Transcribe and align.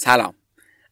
سلام. 0.00 0.34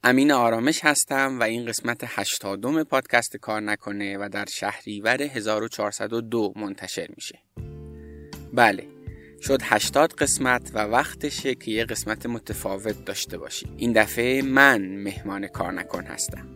امین 0.05 0.33
آرامش 0.33 0.85
هستم 0.85 1.41
و 1.41 1.43
این 1.43 1.67
قسمت 1.67 2.01
هشتادم 2.05 2.83
پادکست 2.83 3.37
کار 3.37 3.61
نکنه 3.61 4.19
و 4.19 4.29
در 4.33 4.45
شهریور 4.45 5.23
1402 5.23 6.53
منتشر 6.57 7.09
میشه. 7.17 7.39
بله 8.53 8.87
شد 9.43 9.61
80 9.63 10.13
قسمت 10.13 10.71
و 10.75 10.79
وقتشه 10.79 11.55
که 11.55 11.71
یه 11.71 11.85
قسمت 11.85 12.27
متفاوت 12.27 13.05
داشته 13.05 13.39
باشی 13.39 13.67
این 13.77 13.93
دفعه 13.93 14.43
من 14.43 14.83
مهمان 14.83 15.47
کار 15.47 15.73
نکن 15.73 16.05
هستم. 16.05 16.49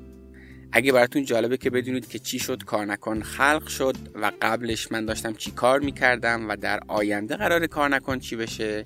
اگه 0.73 0.93
براتون 0.93 1.25
جالبه 1.25 1.57
که 1.57 1.71
بدونید 1.71 2.09
که 2.09 2.19
چی 2.19 2.39
شد 2.39 2.65
کار 2.65 2.87
نکن 2.87 3.23
خلق 3.23 3.67
شد 3.67 3.97
و 4.15 4.33
قبلش 4.43 4.93
من 4.93 5.05
داشتم 5.05 5.33
چی 5.33 5.51
کار 5.51 5.81
می‌کردم 5.81 6.49
و 6.49 6.57
در 6.57 6.81
آینده 6.89 7.37
قرار 7.37 7.67
کار 7.67 7.89
نکن 7.89 8.19
چی 8.19 8.37
بشه 8.37 8.85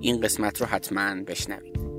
این 0.00 0.20
قسمت 0.20 0.60
رو 0.60 0.66
حتما 0.66 1.22
بشنوید. 1.22 1.89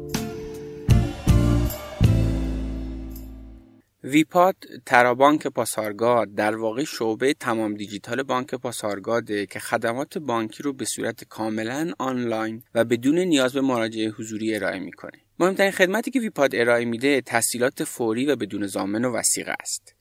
ویپاد 4.04 4.56
ترابانک 4.86 5.48
پاسارگاد 5.48 6.36
در 6.36 6.56
واقع 6.56 6.84
شعبه 6.84 7.34
تمام 7.34 7.74
دیجیتال 7.74 8.24
بانک 8.24 8.56
پاسارگاده 8.56 9.46
که 9.46 9.60
خدمات 9.60 10.18
بانکی 10.18 10.64
رو 10.64 10.74
به 10.74 10.86
صورت 10.86 11.24
کاملا 11.24 11.94
آنلاین 12.00 12.64
و 12.76 12.84
بدون 12.84 13.20
نیاز 13.20 13.54
به 13.54 13.62
مراجعه 13.62 14.10
حضوری 14.10 14.56
ارائه 14.56 14.80
می‌کنه. 14.80 15.20
مهمترین 15.40 15.72
خدمتی 15.72 16.12
که 16.12 16.20
ویپاد 16.20 16.56
ارائه 16.56 16.86
میده 16.86 17.22
تسهیلات 17.22 17.84
فوری 17.84 18.26
و 18.26 18.36
بدون 18.36 18.68
ضامن 18.68 19.06
و 19.06 19.16
وثیقه 19.16 19.56
است. 19.60 19.96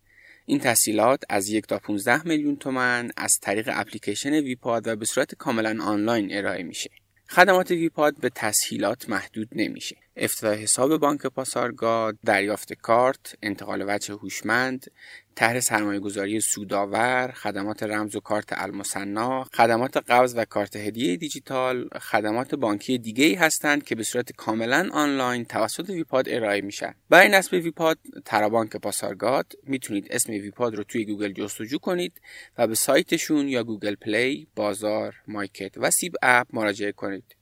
این 0.46 0.59
تسهیلات 0.59 1.23
از 1.28 1.48
یک 1.48 1.66
تا 1.66 1.78
15 1.78 2.28
میلیون 2.28 2.56
تومن 2.56 3.10
از 3.16 3.38
طریق 3.42 3.70
اپلیکیشن 3.73 4.32
ویپاد 4.32 4.88
و 4.88 4.96
به 4.96 5.04
صورت 5.04 5.34
کاملا 5.34 5.84
آنلاین 5.84 6.37
ارائه 6.37 6.62
میشه. 6.62 6.90
خدمات 7.28 7.70
ویپاد 7.70 8.20
به 8.20 8.30
تسهیلات 8.34 9.09
محدود 9.09 9.48
نمیشه. 9.52 9.96
افتتاح 10.20 10.55
حساب 10.55 10.97
بانک 10.97 11.27
پاسارگاد، 11.27 12.19
دریافت 12.27 12.73
کارت، 12.73 13.34
انتقال 13.42 13.84
وجه 13.88 14.15
هوشمند، 14.15 14.87
طرح 15.35 15.60
سرمایه 15.60 16.01
گذاری 16.01 16.40
سودآور، 16.40 17.32
خدمات 17.32 17.82
رمز 17.82 18.16
و 18.16 18.21
کارت 18.21 18.48
المثنی، 18.51 19.45
خدمات 19.45 19.96
قبض 19.96 20.35
و 20.37 20.45
کارت 20.45 20.76
هدیه 20.76 21.16
دیجیتال، 21.16 21.88
خدمات 21.88 22.54
بانکی 22.54 22.98
دیگه 22.98 23.24
ای 23.24 23.35
هستند 23.35 23.85
که 23.85 23.95
به 23.95 24.02
صورت 24.02 24.32
کاملا 24.32 24.88
آنلاین 24.93 25.45
توسط 25.45 25.91
ویپاد 25.91 26.29
ارائه 26.29 26.60
میشن. 26.60 26.95
برای 27.10 27.29
نصب 27.29 27.52
ویپاد 27.52 27.98
ترابانک 28.24 28.76
پاسارگاد 28.76 29.52
می‌تونید 29.63 30.07
اسم 30.10 30.32
ویپاد 30.32 30.74
رو 30.74 30.85
توی 30.85 31.04
گوگل 31.04 31.32
جستجو 31.32 31.79
کنید 31.79 32.21
و 32.59 32.66
به 32.66 32.74
سایتشون 32.74 33.48
یا 33.48 33.65
گوگل 33.65 33.95
پلی، 33.95 34.48
بازار، 34.57 35.15
مایکت 35.29 35.73
و 35.76 35.91
سیب 35.91 36.13
اپ 36.23 36.46
مراجعه 36.52 36.93
کنید. 36.93 37.37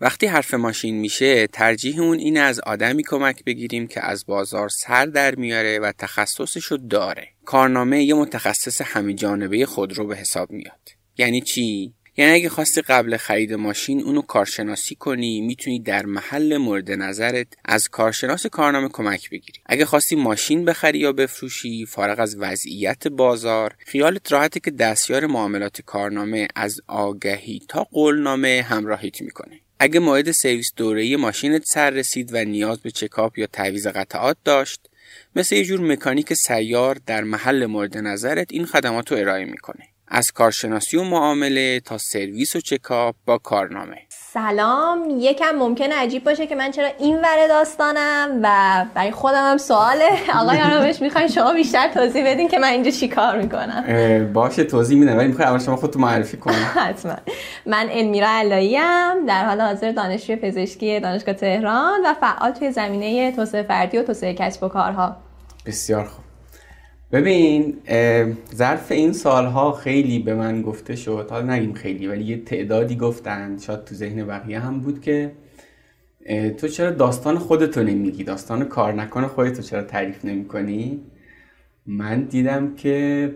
وقتی 0.00 0.26
حرف 0.26 0.54
ماشین 0.54 0.98
میشه 0.98 1.46
ترجیحمون 1.46 2.18
اینه 2.18 2.40
از 2.40 2.60
آدمی 2.60 3.02
کمک 3.02 3.44
بگیریم 3.44 3.86
که 3.86 4.04
از 4.04 4.26
بازار 4.26 4.68
سر 4.68 5.06
در 5.06 5.34
میاره 5.34 5.78
و 5.78 5.92
تخصصشو 5.98 6.76
داره. 6.76 7.28
کارنامه 7.44 8.04
یه 8.04 8.14
متخصص 8.14 8.82
همه 8.84 9.14
جانبه 9.14 9.66
خودرو 9.66 10.06
به 10.06 10.16
حساب 10.16 10.50
میاد. 10.50 10.88
یعنی 11.18 11.40
چی؟ 11.40 11.94
یعنی 12.16 12.32
اگه 12.32 12.48
خواستی 12.48 12.80
قبل 12.80 13.16
خرید 13.16 13.52
ماشین 13.52 14.02
اونو 14.02 14.22
کارشناسی 14.22 14.94
کنی 14.94 15.40
می‌تونی 15.40 15.80
در 15.80 16.06
محل 16.06 16.56
مورد 16.56 16.90
نظرت 16.90 17.46
از 17.64 17.88
کارشناس 17.88 18.46
کارنامه 18.46 18.88
کمک 18.88 19.30
بگیری. 19.30 19.60
اگه 19.66 19.84
خواستی 19.84 20.16
ماشین 20.16 20.64
بخری 20.64 20.98
یا 20.98 21.12
بفروشی 21.12 21.86
فارغ 21.86 22.20
از 22.20 22.36
وضعیت 22.38 23.08
بازار 23.08 23.76
خیالت 23.86 24.32
راحته 24.32 24.60
که 24.60 24.70
دستیار 24.70 25.26
معاملات 25.26 25.80
کارنامه 25.80 26.48
از 26.56 26.80
آگهی 26.86 27.60
تا 27.68 27.84
قولنامه 27.84 28.66
همراهیت 28.68 29.22
می‌کنه. 29.22 29.60
اگه 29.82 30.00
موعد 30.00 30.30
سرویس 30.30 30.72
دوره‌ای 30.76 31.16
ماشینت 31.16 31.64
سر 31.64 31.90
رسید 31.90 32.34
و 32.34 32.44
نیاز 32.44 32.80
به 32.80 32.90
چکاپ 32.90 33.38
یا 33.38 33.46
تعویض 33.46 33.86
قطعات 33.86 34.36
داشت 34.44 34.80
مثل 35.36 35.56
یه 35.56 35.64
جور 35.64 35.80
مکانیک 35.80 36.34
سیار 36.34 36.98
در 37.06 37.24
محل 37.24 37.66
مورد 37.66 37.98
نظرت 37.98 38.46
این 38.50 38.66
خدمات 38.66 39.12
رو 39.12 39.18
ارائه 39.18 39.44
می‌کنه. 39.44 39.88
از 40.08 40.30
کارشناسی 40.30 40.96
و 40.96 41.02
معامله 41.02 41.80
تا 41.80 41.98
سرویس 41.98 42.56
و 42.56 42.60
چکاپ 42.60 43.16
با 43.24 43.38
کارنامه. 43.38 43.98
سلام. 44.32 45.04
یکم 45.18 45.54
ممکنه 45.58 45.94
عجیب 45.94 46.24
باشه 46.24 46.46
که 46.46 46.54
من 46.54 46.70
چرا 46.70 46.88
این 46.98 47.16
ور 47.16 47.48
داستانم 47.48 48.40
و 48.42 48.84
برای 48.94 49.10
خودم 49.10 49.50
هم 49.50 49.58
سواله. 49.58 50.10
آقای 50.42 50.60
آرامش 50.60 51.02
می‌خواین 51.02 51.28
شما 51.28 51.52
بیشتر 51.52 51.88
توضیح 51.88 52.26
بدین 52.26 52.48
که 52.48 52.58
من 52.58 52.68
اینجا 52.68 52.90
چی 52.90 53.08
کار 53.08 53.38
می‌کنم 53.38 53.84
باشه 54.32 54.64
توضیح 54.64 54.98
میدم 54.98 55.16
ولی 55.16 55.26
می‌خوای 55.28 55.48
اول 55.48 55.58
شما 55.58 55.76
خودتو 55.76 55.98
معرفی 55.98 56.36
کنم 56.36 56.54
حتما. 56.86 57.16
من 57.66 57.88
المیرا 57.90 58.28
علایی 58.28 58.78
در 59.28 59.44
حال 59.44 59.60
حاضر 59.60 59.92
دانشجوی 59.92 60.36
پزشکی 60.36 61.00
دانشگاه 61.00 61.34
تهران 61.34 62.00
و 62.04 62.14
فعال 62.14 62.50
توی 62.50 62.72
زمینه 62.72 63.32
توسعه 63.32 63.62
فردی 63.62 63.98
و 63.98 64.02
توسعه 64.02 64.34
کسب 64.34 64.62
و 64.62 64.68
کارها. 64.68 65.16
بسیار 65.66 66.04
خوب. 66.04 66.19
ببین 67.12 67.74
ظرف 68.54 68.92
این 68.92 69.12
سالها 69.12 69.72
خیلی 69.72 70.18
به 70.18 70.34
من 70.34 70.62
گفته 70.62 70.96
شد. 70.96 71.26
حالا 71.30 71.54
نگیم 71.54 71.72
خیلی 71.72 72.06
ولی 72.06 72.24
یه 72.24 72.44
تعدادی 72.44 72.96
گفتن. 72.96 73.58
شاید 73.58 73.84
تو 73.84 73.94
ذهن 73.94 74.26
بقیه 74.26 74.60
هم 74.60 74.80
بود 74.80 75.00
که 75.00 75.32
تو 76.58 76.68
چرا 76.68 76.90
داستان 76.90 77.38
خودتو 77.38 77.82
نمیگی؟ 77.82 78.24
داستان 78.24 78.64
کار 78.64 78.92
نکن 78.92 79.26
خودتو 79.26 79.62
چرا 79.62 79.82
تعریف 79.82 80.24
نمی 80.24 80.44
کنی 80.44 81.00
من 81.86 82.22
دیدم 82.22 82.74
که 82.74 83.30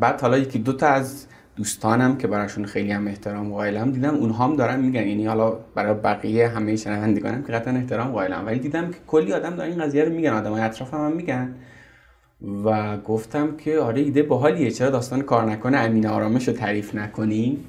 بعد 0.00 0.20
حالا 0.20 0.38
یکی 0.38 0.58
دوتا 0.58 0.86
از 0.86 1.26
دوستانم 1.56 2.16
که 2.16 2.26
براشون 2.26 2.64
خیلی 2.64 2.92
هم 2.92 3.06
احترام 3.06 3.52
قائلم 3.52 3.92
دیدم 3.92 4.14
اونها 4.14 4.44
هم 4.44 4.56
دارن 4.56 4.80
میگن. 4.80 5.08
یعنی 5.08 5.26
حالا 5.26 5.50
برای 5.50 5.94
بقیه 5.94 6.48
همه 6.48 6.76
شنوندگانم 6.76 7.42
که 7.42 7.52
قطعا 7.52 7.74
احترام 7.74 8.12
قائلم. 8.12 8.46
ولی 8.46 8.58
دیدم 8.58 8.90
که 8.90 8.96
کلی 9.06 9.32
آدم 9.32 9.56
دارن 9.56 9.70
این 9.70 9.82
قضیه 9.82 10.04
رو 10.04 10.12
میگن. 10.12 10.32
آدمای 10.32 10.62
اطرافم 10.62 10.96
هم 10.96 11.12
میگن. 11.12 11.54
و 12.64 12.96
گفتم 12.96 13.56
که 13.56 13.78
آره 13.78 14.00
ایده 14.00 14.22
باحالیه. 14.22 14.70
چرا 14.70 14.90
داستان 14.90 15.22
کار 15.22 15.50
نکنه؟ 15.50 15.76
امین 15.76 16.06
آرامش 16.06 16.48
رو 16.48 16.54
تعریف 16.54 16.94
نکنیم. 16.94 17.64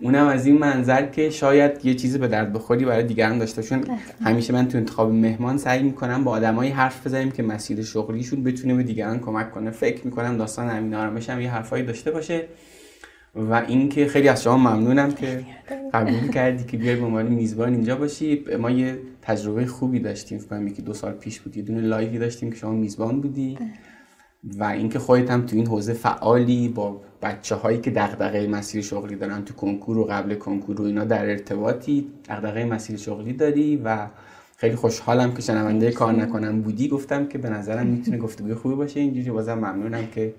اونم 0.00 0.26
از 0.26 0.46
این 0.46 0.58
منظر 0.58 1.06
که 1.06 1.30
شاید 1.30 1.86
یه 1.86 1.94
چیزی 1.94 2.18
به 2.18 2.28
درد 2.28 2.52
بخوری 2.52 2.84
برای 2.84 3.04
دیگران 3.04 3.38
داشته 3.38 3.62
چون 3.62 3.84
همیشه 4.22 4.52
من 4.52 4.68
تو 4.68 4.78
انتخاب 4.78 5.12
مهمان 5.12 5.58
سعی 5.58 5.82
می‌کنم 5.82 6.24
با 6.24 6.30
آدمایی 6.30 6.70
حرف 6.70 7.06
بزنیم 7.06 7.30
که 7.30 7.42
مسیر 7.42 7.82
شغلیشون 7.82 8.44
بتونه 8.44 8.74
به 8.74 8.82
دیگران 8.82 9.20
کمک 9.20 9.50
کنه. 9.50 9.70
فکر 9.70 10.04
می‌کنم 10.04 10.36
داستان 10.36 10.70
امین 10.70 10.94
آرامش 10.94 11.30
هم 11.30 11.40
یه 11.40 11.50
حرفایی 11.50 11.84
داشته 11.84 12.10
باشه. 12.10 12.44
و 13.34 13.62
اینکه 13.68 14.06
خیلی 14.06 14.28
از 14.28 14.42
شما 14.42 14.56
ممنونم 14.56 15.12
که 15.12 15.44
قبول 15.94 16.28
کردی 16.28 16.64
که 16.64 16.76
بیای 16.76 16.96
به 16.96 17.04
عنوان 17.06 17.26
میزبان 17.26 17.72
اینجا 17.72 17.96
باشی. 17.96 18.44
ما 18.60 18.70
یه 18.70 18.98
تجربه 19.22 19.66
خوبی 19.66 19.98
داشتیم. 19.98 20.38
فکر 20.38 20.48
کنم 20.48 20.66
یکی 20.66 20.82
دو 20.82 20.94
سال 20.94 21.12
پیش 21.12 21.40
بود. 21.40 21.56
یه 21.56 21.62
دونه 21.62 21.80
لایوی 21.80 22.18
داشتیم 22.18 22.50
که 22.50 22.56
شما 22.56 22.72
میزبان 22.72 23.20
بودی. 23.20 23.58
و 24.58 24.64
اینکه 24.64 24.98
خودت 24.98 25.30
هم 25.30 25.46
تو 25.46 25.56
این 25.56 25.66
حوزه 25.66 25.92
فعالی 25.92 26.68
با 26.68 27.00
بچه 27.22 27.54
هایی 27.54 27.80
که 27.80 27.90
دغدغه 27.90 28.46
مسیر 28.46 28.82
شغلی 28.82 29.16
دارن 29.16 29.44
تو 29.44 29.54
کنکور 29.54 29.98
و 29.98 30.04
قبل 30.04 30.34
کنکور 30.34 30.80
و 30.80 30.84
اینا 30.84 31.04
در 31.04 31.30
ارتباطی 31.30 32.10
دغدغه 32.28 32.64
مسیر 32.64 32.96
شغلی 32.96 33.32
داری 33.32 33.76
و 33.84 34.06
خیلی 34.56 34.76
خوشحالم 34.76 35.34
که 35.34 35.42
شنونده 35.42 35.90
کار 35.90 36.12
نکنم 36.12 36.62
بودی. 36.62 36.88
گفتم 36.88 37.26
که 37.26 37.38
به 37.38 37.50
نظرم 37.50 37.86
می‌تونه 37.86 38.18
گفتگوی 38.18 38.54
خوبی 38.54 38.74
باشه. 38.74 39.00
اینجوری 39.00 39.30
بازم 39.30 39.54
ممنونم 39.54 40.06
که 40.14 40.34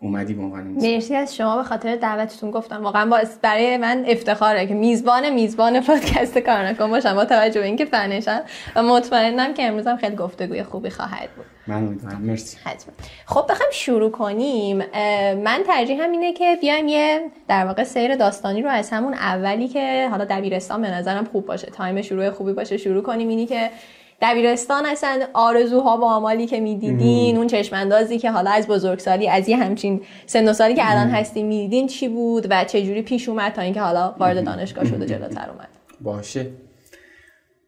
اومدی 0.00 0.34
به 0.34 0.42
عنوان 0.42 0.62
مرسی 0.62 1.14
از 1.14 1.36
شما 1.36 1.56
به 1.56 1.62
خاطر 1.62 1.96
دعوتتون. 1.96 2.50
گفتم 2.50 2.82
واقعا 2.82 3.06
با 3.06 3.20
برای 3.42 3.76
من 3.76 4.04
افتخاره 4.08 4.66
که 4.66 4.74
میزبان 4.74 5.30
میزبان 5.30 5.80
پادکست 5.80 6.38
کار 6.38 6.66
نکن 6.66 6.90
باشم 6.90 7.14
با 7.14 7.24
توجه 7.24 7.60
به 7.60 7.66
اینکه 7.66 7.84
فنشم. 7.84 8.40
و 8.76 8.82
مطمئنم 8.82 9.54
که 9.54 9.66
امروز 9.66 9.88
خیلی 9.88 10.16
گفتگوی 10.16 10.62
خوبی 10.62 10.90
خواهد 10.90 11.30
بود. 11.36 11.44
من 11.66 11.76
امیدوارم. 11.76 12.20
مرسی. 12.22 12.56
حتما. 12.64 12.94
خب 13.26 13.46
بخوام 13.50 13.68
شروع 13.72 14.10
کنیم. 14.10 14.76
من 15.44 15.62
ترجیح 15.66 16.02
هم 16.02 16.10
اینه 16.10 16.32
که 16.32 16.58
بیایم 16.60 16.88
یه 16.88 17.20
در 17.48 17.66
واقع 17.66 17.84
سیر 17.84 18.14
داستانی 18.14 18.62
رو 18.62 18.68
از 18.68 18.90
همون 18.90 19.14
اولی 19.14 19.68
که 19.68 20.08
حالا 20.10 20.24
دبیرستان 20.24 20.82
به 20.82 20.90
نظرم 20.90 21.24
خوب 21.24 21.46
باشه. 21.46 21.66
تایم 21.66 22.02
شروع 22.02 22.30
خوبی 22.30 22.52
باشه 22.52 22.76
شروع 22.76 23.02
کنیم. 23.02 23.28
اینی 23.28 23.46
که 23.46 23.70
دبیرستان 24.22 24.86
اصلا 24.86 25.26
آرزوها 25.34 25.98
و 25.98 26.04
آمالی 26.04 26.46
که 26.46 26.60
می‌دیدین 26.60 27.36
اون 27.36 27.46
چشماندازی 27.46 28.18
که 28.18 28.30
حالا 28.30 28.50
از 28.50 28.66
بزرگسالی 28.66 29.28
از 29.28 29.48
یه 29.48 29.56
همچین 29.56 30.00
سن 30.26 30.48
و 30.48 30.52
سالی 30.52 30.74
که 30.74 30.90
الان 30.90 31.08
هستیم 31.08 31.46
می‌دیدین 31.46 31.86
چی 31.86 32.08
بود 32.08 32.46
و 32.50 32.64
چه 32.64 32.82
جوری 32.82 33.02
پیش 33.02 33.28
اومد 33.28 33.52
تا 33.52 33.62
اینکه 33.62 33.80
حالا 33.80 34.14
وارد 34.18 34.44
دانشگاه 34.44 34.84
شد 34.84 35.02
و 35.02 35.04
جلوتر 35.04 35.50
اومد؟ 35.50 35.68
باشه. 36.00 36.46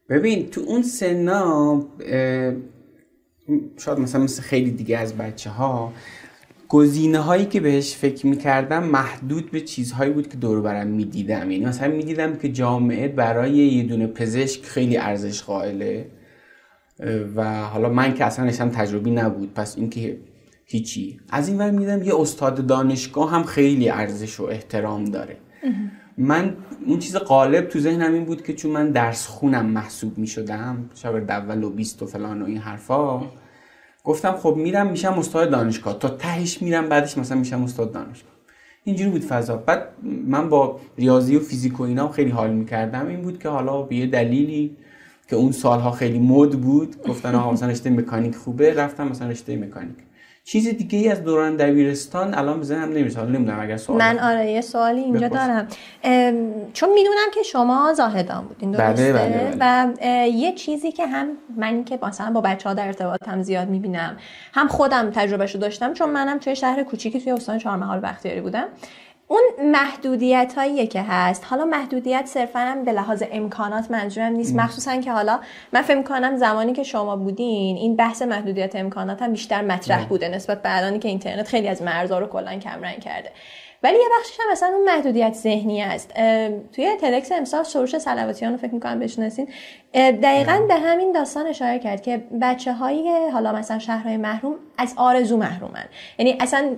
ببین 0.08 0.50
تو 0.50 0.60
اون 0.60 0.82
سنا 0.82 1.82
شاید 3.76 3.98
مثلا 3.98 4.22
مثل 4.22 4.42
خیلی 4.42 4.70
دیگه 4.70 4.98
از 4.98 5.16
بچه 5.16 5.50
ها 5.50 5.92
گزینه 6.68 7.18
هایی 7.18 7.44
که 7.44 7.60
بهش 7.60 7.96
فکر 7.96 8.26
می‌کردم 8.26 8.82
محدود 8.84 9.50
به 9.50 9.60
چیزهایی 9.60 10.10
بود 10.10 10.28
که 10.28 10.36
دور 10.36 10.60
برم 10.60 10.86
می‌دیدم. 10.86 11.50
یعنی 11.50 11.64
مثلا 11.64 11.88
می‌دیدم 11.88 12.36
که 12.36 12.48
جامعه 12.48 13.08
برای 13.08 13.52
یه 13.52 13.82
دونه 13.82 14.06
پزشک 14.06 14.64
خیلی 14.64 14.96
ارزش 14.96 15.42
قائله. 15.42 16.06
و 17.36 17.62
حالا 17.62 17.88
من 17.88 18.14
که 18.14 18.24
اصلا 18.24 18.44
نشم 18.44 18.68
تجربی 18.68 19.10
نبود 19.10 19.54
پس 19.54 19.76
اینکه 19.76 20.18
هیچی. 20.64 21.20
از 21.30 21.48
این 21.48 21.58
ور 21.58 21.70
میدم 21.70 22.02
یه 22.02 22.20
استاد 22.20 22.66
دانشگاه 22.66 23.30
هم 23.30 23.42
خیلی 23.42 23.88
ارزش 23.88 24.40
و 24.40 24.44
احترام 24.44 25.04
داره. 25.04 25.36
من 26.18 26.56
اون 26.86 26.98
چیز 26.98 27.16
قالب 27.16 27.68
تو 27.68 27.80
ذهنم 27.80 28.12
این 28.12 28.24
بود 28.24 28.42
که 28.42 28.54
چون 28.54 28.70
من 28.70 28.90
درس 28.90 29.26
خونم 29.26 29.66
محسوب 29.66 30.18
می 30.18 30.26
شدم 30.26 30.90
شاگرد 30.94 31.30
اول 31.30 31.64
و 31.64 31.70
بیست 31.70 32.02
و 32.02 32.06
فلان 32.06 32.42
و 32.42 32.44
این 32.44 32.58
حرفا 32.58 33.22
گفتم 34.04 34.32
خب 34.32 34.54
میرم 34.58 34.90
میشم 34.90 35.18
استاد 35.18 35.50
دانشگاه. 35.50 35.98
تا 35.98 36.08
تهش 36.08 36.62
میرم 36.62 36.88
بعدش 36.88 37.18
مثلا 37.18 37.38
میشم 37.38 37.62
استاد 37.62 37.92
دانشگاه. 37.92 38.32
اینجوری 38.84 39.10
بود 39.10 39.24
فضا. 39.24 39.56
بعد 39.56 39.88
من 40.26 40.48
با 40.48 40.80
ریاضی 40.98 41.36
و 41.36 41.40
فیزیک 41.40 41.80
و 41.80 41.82
اینا 41.82 42.08
خیلی 42.08 42.30
حال 42.30 42.50
می‌کردم. 42.50 43.06
این 43.06 43.22
بود 43.22 43.38
که 43.38 43.48
حالا 43.48 43.82
به 43.82 43.96
یه 43.96 44.06
دلیلی 44.06 44.76
که 45.28 45.36
اون 45.36 45.52
سالها 45.52 45.90
خیلی 45.90 46.18
مد 46.18 46.50
بود 46.50 47.02
گفتن 47.08 47.34
آها 47.34 47.52
مثلا 47.52 47.68
رشته 47.68 47.90
مکانیک 47.90 48.36
خوبه 48.36 48.74
رفتم 48.74 49.08
مثلا 49.08 49.28
رشته 49.28 49.56
مکانیک. 49.56 49.96
چیز 50.44 50.68
دیگه 50.68 50.98
ای 50.98 51.08
از 51.08 51.24
دوران 51.24 51.56
دبیرستان 51.56 52.34
الان 52.34 52.60
به 52.60 52.74
نمیشه 52.74 53.18
حالا 53.18 53.30
نمی‌دونم 53.30 53.60
اگر 53.60 53.76
سوال 53.76 53.98
من 53.98 54.18
آره 54.18 54.50
یه 54.50 54.60
سوالی 54.60 55.00
اینجا 55.00 55.28
دارم. 55.28 55.68
چون 56.72 56.92
می‌دونم 56.94 57.28
که 57.34 57.42
شما 57.42 57.92
زاهدان 57.96 58.44
بودین 58.44 58.72
بله، 58.72 58.88
درسته؟ 58.88 59.12
بله. 59.12 59.56
بله 59.58 59.94
و 60.24 60.28
یه 60.28 60.52
چیزی 60.52 60.92
که 60.92 61.06
هم 61.06 61.28
من 61.56 61.84
که 61.84 61.98
مثلا 62.02 62.30
با 62.30 62.40
بچه 62.40 62.68
ها 62.68 62.74
در 62.74 62.86
ارتباطم 62.86 63.42
زیاد 63.42 63.68
می‌بینم 63.68 64.16
هم 64.52 64.68
خودم 64.68 65.10
تجربهشو 65.10 65.58
داشتم 65.58 65.92
چون 65.92 66.10
منم 66.10 66.38
توی 66.38 66.56
شهر 66.56 66.82
کوچیکی 66.82 67.20
توی 67.20 67.32
استان 67.32 67.58
چهارمحال 67.58 68.00
بختیاری 68.00 68.40
بودم. 68.40 68.64
اون 69.30 69.42
محدودیت 69.72 70.54
هایی 70.56 70.86
که 70.86 71.02
هست. 71.02 71.44
حالا 71.44 71.64
محدودیت 71.64 72.26
صرفا 72.26 72.58
هم 72.58 72.84
به 72.84 72.92
لحاظ 72.92 73.22
امکانات 73.32 73.90
منظورم 73.90 74.32
نیست. 74.32 74.56
مخصوصا 74.56 74.96
که 74.96 75.12
حالا 75.12 75.40
من 75.72 75.82
فکر 75.82 76.02
کنم 76.02 76.36
زمانی 76.36 76.72
که 76.72 76.82
شما 76.82 77.16
بودین 77.16 77.76
این 77.76 77.96
بحث 77.96 78.22
محدودیت 78.22 78.76
امکانات 78.76 79.22
هم 79.22 79.32
بیشتر 79.32 79.62
مطرح 79.62 80.06
بوده 80.06 80.28
نسبت 80.28 80.62
به 80.62 80.76
الانی 80.76 80.98
که 80.98 81.08
اینترنت 81.08 81.48
خیلی 81.48 81.68
از 81.68 81.82
مرزها 81.82 82.18
رو 82.18 82.26
کلا 82.26 82.58
کمرنگ 82.58 83.00
کرده. 83.00 83.32
ولی 83.82 83.96
یه 83.98 84.04
بخشش 84.18 84.36
هم 84.40 84.52
مثلا 84.52 84.68
اون 84.68 84.84
محدودیت 84.84 85.34
ذهنی 85.34 85.82
است. 85.82 86.14
توی 86.72 86.96
تلکس 87.00 87.32
امسال 87.32 87.64
سروش 87.64 87.98
سلواتیان 87.98 88.52
رو 88.52 88.58
فکر 88.58 88.74
می‌کنم 88.74 88.98
بشناسین. 88.98 89.48
دقیقا 89.94 90.60
به 90.68 90.74
همین 90.74 91.12
داستان 91.12 91.46
اشاره 91.46 91.78
کرد 91.78 92.02
که 92.02 92.22
بچه 92.42 92.72
های 92.72 93.28
حالا 93.32 93.52
مثلا 93.52 93.78
شهرهای 93.78 94.16
محروم 94.16 94.54
از 94.78 94.94
آرزو 94.96 95.36
محرومن. 95.36 95.84
یعنی 96.18 96.36
اصلا 96.40 96.70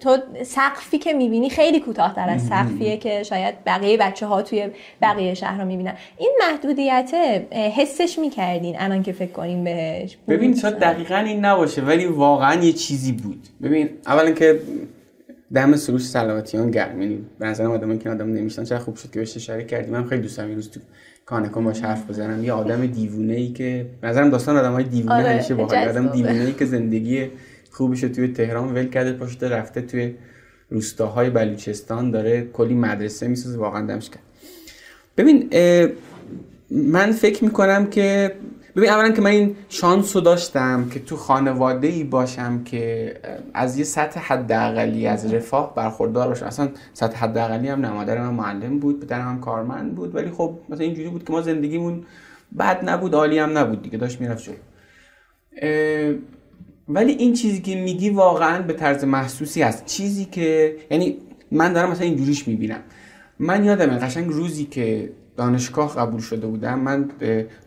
تو 0.00 0.18
سقفی 0.42 0.98
که 0.98 1.12
می‌بینی 1.12 1.50
خیلی 1.50 1.80
کوتاهتر 1.80 2.28
از 2.28 2.42
سقفیه 2.42 2.96
که 2.96 3.22
شاید 3.22 3.54
بقیه 3.66 3.96
بچه 3.96 4.26
ها 4.26 4.42
توی 4.42 4.70
بقیه 5.02 5.34
شهرها 5.34 5.64
می‌بینن. 5.64 5.94
این 6.18 6.32
محدودیت 6.40 7.14
حسش 7.76 8.18
می‌کردین 8.18 8.76
الان 8.78 9.02
که 9.02 9.12
فکر 9.12 9.32
کنیم 9.32 9.64
بهش. 9.64 10.16
ببین 10.28 10.56
شاید 10.56 10.78
دقیقا 10.78 11.16
این 11.16 11.44
نباشه 11.44 11.82
ولی 11.82 12.06
واقعا 12.06 12.64
یه 12.64 12.72
چیزی 12.72 13.12
بود. 13.12 13.48
ببین 13.62 13.90
اولا 14.06 14.30
که 14.30 14.60
دم 15.54 15.76
سروش 15.76 16.02
سلامتیان 16.02 16.70
گرم. 16.70 17.02
یعنی 17.02 17.26
به 17.38 17.46
نظرم 17.46 17.70
آدم 17.70 17.98
که 17.98 18.10
آدم 18.10 18.32
نمیشن 18.32 18.64
چه 18.64 18.78
خوب 18.78 18.96
شد 18.96 19.10
که 19.10 19.18
بهش 19.18 19.36
اشاره 19.36 19.64
کردیم 19.64 19.92
من 19.92 20.04
خیلی 20.06 20.22
دوست 20.22 20.36
دارم 20.36 20.54
روز 20.54 20.70
تو 20.70 20.80
کانکون 21.26 21.64
باش 21.64 21.80
حرف 21.80 22.10
بزنم. 22.10 22.44
یه 22.44 22.52
آدم 22.52 22.86
دیوونه 22.86 23.34
ای 23.34 23.48
که 23.48 23.86
به 24.00 24.08
نظرم 24.08 24.30
داستان 24.30 24.56
آدمای 24.56 24.84
دیوونه 24.84 25.14
آره 25.14 25.28
همیشه 25.28 25.54
باحال 25.54 25.88
آدم 25.88 26.08
دیوونه 26.08 26.44
ای 26.44 26.52
که 26.52 26.64
زندگی 26.64 27.30
خوبش 27.70 28.00
توی 28.00 28.28
تهران 28.28 28.74
ول 28.74 28.88
کرده 28.88 29.12
پشت 29.12 29.44
رفته 29.44 29.80
توی 29.80 30.14
روستاهای 30.70 31.30
بلوچستان 31.30 32.10
داره 32.10 32.42
کلی 32.52 32.74
مدرسه 32.74 33.28
می‌سازه 33.28 33.58
واقعا 33.58 33.86
دمش 33.86 34.10
کرد 34.10 34.22
ببین 35.16 35.50
من 36.70 37.12
فکر 37.12 37.44
می‌کنم 37.44 37.86
که 37.86 38.32
ببین 38.76 38.90
اولا 38.90 39.10
که 39.10 39.22
من 39.22 39.30
این 39.30 39.56
شانس 39.68 40.16
رو 40.16 40.22
داشتم 40.22 40.88
که 40.88 41.00
تو 41.00 41.16
خانواده 41.16 41.88
ای 41.88 42.04
باشم 42.04 42.64
که 42.64 43.14
از 43.54 43.78
یه 43.78 43.84
سطح 43.84 44.20
حداقلی 44.20 45.06
از 45.06 45.34
رفاه 45.34 45.74
برخوردار 45.74 46.28
باشم. 46.28 46.46
اصلا 46.46 46.68
سطح 46.92 47.16
حداقلی 47.16 47.68
هم 47.68 47.80
نه 47.80 47.92
من 47.92 48.30
معلم 48.30 48.78
بود 48.78 49.00
پدرم 49.00 49.28
هم 49.28 49.40
کارمند 49.40 49.94
بود 49.94 50.14
ولی 50.14 50.30
خب 50.30 50.58
مثلا 50.68 50.84
اینجوری 50.84 51.08
بود 51.08 51.24
که 51.24 51.32
ما 51.32 51.42
زندگیمون 51.42 52.04
بد 52.58 52.88
نبود 52.88 53.14
عالی 53.14 53.38
هم 53.38 53.58
نبود 53.58 53.82
دیگه 53.82 53.98
داشت 53.98 54.20
می‌رفت 54.20 54.44
جلو. 54.44 54.54
ولی 56.88 57.12
این 57.12 57.32
چیزی 57.32 57.60
که 57.60 57.74
میگی 57.74 58.10
واقعا 58.10 58.62
به 58.62 58.72
طرز 58.72 59.04
محسوسی 59.04 59.62
هست. 59.62 59.86
چیزی 59.86 60.24
که 60.24 60.76
یعنی 60.90 61.16
من 61.50 61.72
دارم 61.72 61.90
مثلا 61.90 62.06
اینجوریش 62.06 62.48
می‌بینم. 62.48 62.80
من 63.38 63.64
یادمه 63.64 63.98
قشنگ 63.98 64.28
روزی 64.28 64.64
که 64.64 65.12
دانشگاه 65.36 65.96
قبول 65.96 66.20
شده 66.20 66.46
بودم. 66.46 66.78
من 66.78 67.10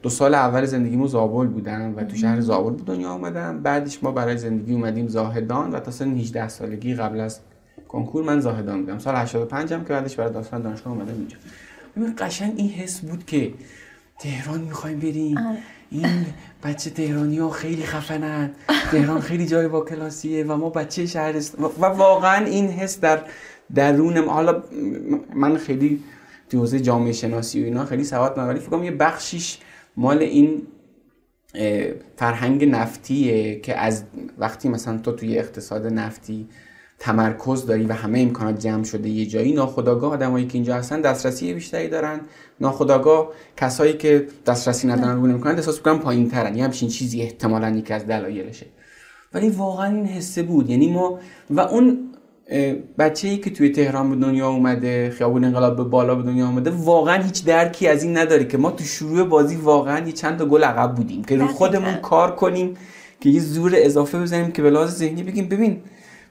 دو 0.03 0.09
سال 0.09 0.35
اول 0.35 0.65
زندگیمو 0.65 1.07
زابل 1.07 1.47
بودم 1.47 1.93
و 1.95 2.03
تو 2.03 2.15
شهر 2.15 2.41
زابل 2.41 2.73
به 2.75 2.83
دنیا 2.83 3.09
آمدم 3.09 3.59
بعدش 3.59 4.03
ما 4.03 4.11
برای 4.11 4.37
زندگی 4.37 4.73
اومدیم 4.73 5.07
زاهدان 5.07 5.71
و 5.71 5.79
تا 5.79 5.91
سن 5.91 6.17
18 6.17 6.47
سالگی 6.47 6.95
قبل 6.95 7.19
از 7.19 7.39
کنکور 7.87 8.23
من 8.23 8.39
زاهدان 8.39 8.81
بودم. 8.81 8.99
سال 8.99 9.15
85 9.15 9.73
هم 9.73 9.83
که 9.83 9.89
بعدش 9.89 10.15
برای 10.15 10.33
داستان 10.33 10.61
دانشگاه 10.61 10.93
اومدم 10.93 11.13
اینجا. 11.13 11.37
ببین 11.97 12.13
قشنگ 12.17 12.53
این 12.57 12.69
حس 12.69 12.99
بود 12.99 13.25
که 13.25 13.53
تهران 14.19 14.61
می‌خوایم 14.61 14.99
بریم. 14.99 15.37
آره. 15.37 15.57
این 15.91 16.25
بچه 16.63 16.89
تهرانی 16.89 17.37
ها 17.37 17.49
خیلی 17.49 17.83
خفنن. 17.83 18.51
تهران 18.91 19.21
خیلی 19.21 19.45
جای 19.45 19.67
با 19.67 19.81
کلاسیه 19.81 20.43
و 20.43 20.57
ما 20.57 20.69
بچه 20.69 21.05
شهر 21.05 21.35
و 21.81 21.85
واقعا 21.85 22.45
این 22.45 22.69
حس 22.69 22.99
در 22.99 23.21
درونم. 23.75 24.29
حالا 24.29 24.63
من 25.35 25.57
خیلی 25.57 26.03
تو 26.49 26.57
حوزه 26.57 26.79
جامعه 26.79 27.11
شناسی 27.11 27.61
و 27.61 27.65
اینا 27.65 27.85
خیلی 27.85 28.03
سواد 28.03 28.37
ولی 28.37 28.59
فکر 28.59 28.83
یه 28.83 28.91
بخشیش 28.91 29.57
مال 29.97 30.17
این 30.17 30.61
فرهنگ 32.15 32.65
نفتیه 32.65 33.59
که 33.59 33.77
از 33.77 34.03
وقتی 34.37 34.69
مثلا 34.69 34.97
تو 34.97 35.11
توی 35.11 35.37
اقتصاد 35.37 35.85
نفتی 35.85 36.47
تمرکز 36.99 37.65
داری 37.65 37.85
و 37.85 37.93
همه 37.93 38.19
امکانات 38.19 38.59
جمع 38.59 38.83
شده 38.83 39.09
یه 39.09 39.25
جایی 39.25 39.53
ناخداگاه 39.53 40.13
آدمایی 40.13 40.47
که 40.47 40.55
اینجا 40.55 40.75
هستن 40.75 41.01
دسترسی 41.01 41.53
بیشتری 41.53 41.87
دارن. 41.87 42.21
ناخداگاه 42.59 43.31
کسایی 43.57 43.93
که 43.93 44.27
دسترسی 44.45 44.87
ندارن 44.87 45.15
رو 45.15 45.27
نمی‌کنن 45.27 45.55
احساس 45.55 45.77
می‌کنن 45.77 45.99
پایین 45.99 46.29
ترن 46.29 46.57
یه 46.57 46.63
همچین 46.63 46.89
چیزی 46.89 47.21
احتمالا 47.21 47.69
یکی 47.69 47.93
از 47.93 48.07
دلایلشه. 48.07 48.65
ولی 49.33 49.49
واقعا 49.49 49.95
این 49.95 50.05
حسه 50.05 50.43
بود. 50.43 50.69
یعنی 50.69 50.91
ما 50.91 51.19
و 51.49 51.59
اون 51.59 52.08
بچه 52.97 53.27
ای 53.27 53.37
که 53.37 53.49
توی 53.49 53.69
تهران 53.69 54.09
به 54.09 54.25
دنیا 54.25 54.49
اومده 54.49 55.09
خیابون 55.09 55.43
انقلاب 55.43 55.77
به 55.77 55.83
بالا 55.83 56.15
به 56.15 56.23
دنیا 56.23 56.47
اومده 56.47 56.71
واقعا 56.71 57.23
هیچ 57.23 57.45
درکی 57.45 57.87
از 57.87 58.03
این 58.03 58.17
نداره 58.17 58.45
که 58.45 58.57
ما 58.57 58.71
تو 58.71 58.83
شروع 58.83 59.23
بازی 59.23 59.55
واقعا 59.55 60.07
یه 60.07 60.11
چند 60.11 60.37
تا 60.37 60.45
گل 60.45 60.63
عقب 60.63 60.95
بودیم 60.95 61.23
که 61.23 61.37
رو 61.37 61.47
خودمون 61.47 61.95
کار 61.95 62.35
کنیم 62.35 62.77
که 63.19 63.29
یه 63.29 63.39
زور 63.39 63.71
اضافه 63.75 64.19
بزنیم 64.19 64.51
که 64.51 64.61
به 64.61 64.69
لحاظ 64.69 64.95
ذهنی 64.95 65.23
بگیم 65.23 65.49
ببین 65.49 65.77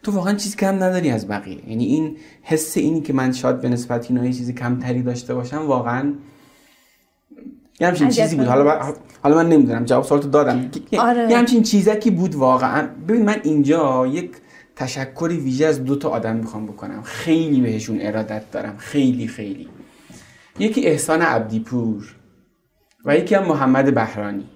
تو 0.02 0.12
واقعا 0.12 0.34
چیز 0.34 0.56
کم 0.56 0.82
نداری 0.82 1.10
از 1.10 1.28
بقیه. 1.28 1.70
یعنی 1.70 1.84
این 1.84 2.16
حس 2.42 2.76
اینی 2.76 3.00
که 3.00 3.12
من 3.12 3.32
شاید 3.32 3.60
به 3.60 3.68
نسبت 3.68 4.10
اینا 4.10 4.24
یه 4.24 4.32
چیزی 4.32 4.52
کمتری 4.52 5.02
داشته 5.02 5.34
باشم 5.34 5.66
واقعا 5.66 6.12
یه 7.80 7.86
همچین 7.86 8.08
چیزی 8.08 8.36
بود. 8.36 8.46
حالا 8.46 8.94
حالا 9.22 9.36
من 9.36 9.48
نمی‌دونم 9.48 9.84
جواب 9.84 10.04
سوالتو 10.04 10.28
دادم. 10.28 10.70
آره. 10.98 11.30
یه 11.30 11.38
همچین 11.38 11.62
چیزکی 11.62 12.10
بود 12.10 12.34
واقعا. 12.34 12.88
ببین 13.08 13.24
من 13.24 13.36
اینجا 13.42 14.06
یک 14.06 14.30
تشکری 14.78 15.36
ویژه 15.36 15.66
از 15.66 15.84
دو 15.84 15.96
تا 15.96 16.08
آدم 16.08 16.36
می‌خوام 16.36 16.66
بکنم. 16.66 17.02
خیلی 17.02 17.60
بهشون 17.60 17.98
ارادت 18.00 18.50
دارم. 18.50 18.76
خیلی 18.76 19.28
خیلی. 19.28 19.68
یکی 20.58 20.86
احسان 20.86 21.22
عبدیپور 21.22 22.14
و 23.04 23.16
یکی 23.16 23.34
هم 23.34 23.44
محمد 23.44 23.94
بهرانی. 23.94 24.46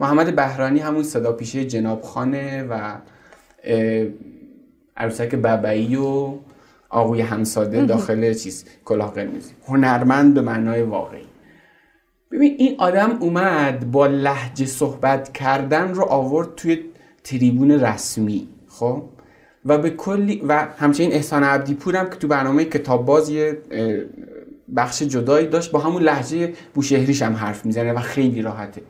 محمد 0.00 0.36
بهرانی 0.36 0.80
همون 0.80 1.02
صدا 1.02 1.32
پیشه 1.32 1.64
جناب 1.64 2.02
خانه 2.02 2.62
و 2.62 2.96
عروسک 4.96 5.34
ببعی 5.34 5.96
و 5.96 6.34
آقوی 6.88 7.20
همساده 7.20 7.84
داخل 7.84 8.34
چیز 8.34 8.64
کلاه 8.84 9.12
قرمزی. 9.12 9.52
هنرمند 9.68 10.34
به 10.34 10.40
معنای 10.40 10.82
واقعی. 10.82 11.26
ببین 12.32 12.54
این 12.58 12.74
آدم 12.78 13.16
اومد 13.20 13.90
با 13.90 14.06
لحجه 14.06 14.66
صحبت 14.66 15.32
کردن 15.32 15.94
رو 15.94 16.04
آورد 16.04 16.54
توی 16.54 16.84
تریبون 17.24 17.70
رسمی 17.70 18.48
خب؟ 18.68 19.13
و 19.64 19.78
به 19.78 19.90
کلی 19.90 20.42
و 20.48 20.66
همچنین 20.78 21.12
احسان 21.12 21.44
عبدی 21.44 21.74
پورم 21.74 22.10
که 22.10 22.16
تو 22.16 22.28
برنامه 22.28 22.64
کتاب 22.64 23.04
باز 23.04 23.28
یه 23.28 23.58
بخش 24.76 25.02
جدایی 25.02 25.46
داشت 25.46 25.70
با 25.70 25.78
همون 25.78 26.02
لحجه 26.02 26.52
بوشهریش 26.74 27.22
هم 27.22 27.32
حرف 27.32 27.66
می‌زنه 27.66 27.92
و 27.92 27.98
خیلی 27.98 28.42
راحته. 28.42 28.82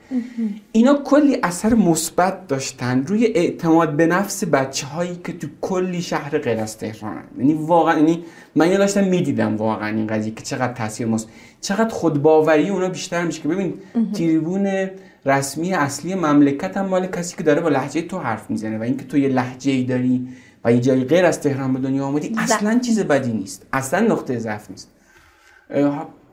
اینا 0.72 0.94
کلی 0.94 1.38
اثر 1.42 1.74
مثبت 1.74 2.46
داشتن 2.46 3.04
روی 3.06 3.26
اعتماد 3.26 3.96
به 3.96 4.06
نفس 4.06 4.44
بچه 4.44 4.86
هایی 4.86 5.20
که 5.24 5.32
تو 5.32 5.46
کلی 5.60 6.02
شهر 6.02 6.38
غیر 6.38 6.58
از 6.58 6.78
تهران 6.78 7.16
یعنی 7.38 7.54
واقعا 7.54 7.98
یعنی 7.98 8.24
من 8.54 8.70
یه 8.70 8.78
داشتم 8.78 9.04
می‌دیدم 9.04 9.56
واقعا 9.56 9.88
این 9.88 10.06
قضیه 10.06 10.34
که 10.34 10.42
چقدر 10.42 10.72
تاثیر 10.72 11.06
ماست 11.06 11.28
چقدر 11.60 11.88
خودباوری 11.88 12.68
اونا 12.68 12.88
بیشتر 12.88 13.24
میشه 13.24 13.42
که 13.42 13.48
ببین 13.48 13.74
تریبون 14.14 14.90
رسمی 15.26 15.74
اصلی 15.74 16.14
مملکت 16.14 16.76
هم 16.76 16.86
مال 16.86 17.06
کسی 17.06 17.36
که 17.36 17.42
داره 17.42 17.60
با 17.60 17.68
لحجه 17.68 18.02
تو 18.02 18.18
حرف 18.18 18.50
می‌زنه 18.50 18.78
و 18.78 18.82
اینکه 18.82 19.04
تو 19.04 19.18
یه 19.18 19.28
لحجه 19.28 19.72
ای 19.72 19.84
داری 19.84 20.28
و 20.64 20.72
یه 20.72 20.80
جایی 20.80 21.04
غیر 21.04 21.24
از 21.24 21.40
تهران 21.40 21.72
به 21.72 21.78
دنیا 21.78 22.04
آمدی 22.04 22.34
اصلا 22.38 22.78
چیز 22.78 23.00
بدی 23.00 23.32
نیست. 23.32 23.66
اصلا 23.72 24.00
نقطه 24.00 24.38
ضعف 24.38 24.70
نیست. 24.70 24.90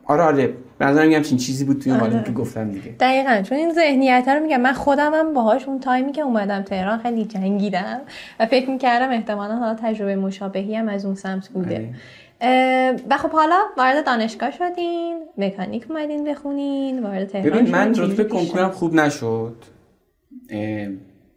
آره 0.05 0.23
آره 0.23 0.53
به 0.77 0.85
نظر 0.85 1.07
میگم 1.07 1.21
چیزی 1.21 1.65
بود 1.65 1.81
توی 1.81 1.91
آره. 1.91 2.23
که 2.23 2.31
گفتم 2.31 2.71
دیگه. 2.71 2.95
دقیقا 2.99 3.41
چون 3.41 3.57
این 3.57 3.73
ذهنیت 3.73 4.27
رو 4.27 4.43
میگم. 4.43 4.61
من 4.61 4.73
خودم 4.73 5.13
هم 5.13 5.33
باهاش 5.33 5.67
اون 5.67 5.79
تایمی 5.79 6.11
که 6.11 6.21
اومدم 6.21 6.61
تهران 6.61 6.99
خیلی 6.99 7.25
جنگیدم 7.25 8.01
و 8.39 8.45
فکر 8.45 8.69
می‌کردم 8.69 9.09
احتمالا 9.11 9.55
حالا 9.55 9.75
تجربه 9.81 10.15
مشابهی 10.15 10.75
هم 10.75 10.89
از 10.89 11.05
اون 11.05 11.15
سمت 11.15 11.49
بوده. 11.49 11.89
و 13.09 13.17
خب 13.17 13.29
حالا 13.29 13.59
وارد 13.77 14.05
دانشگاه 14.05 14.51
شدین 14.51 15.19
مکانیک 15.37 15.85
اومدین 15.89 16.23
بخونین 16.23 17.03
وارد 17.03 17.27
تهران 17.27 17.59
ببین 17.59 17.71
من 17.71 17.95
رتبه 17.95 18.23
کنکورم 18.23 18.71
خوب 18.71 18.93
نشد. 18.93 19.55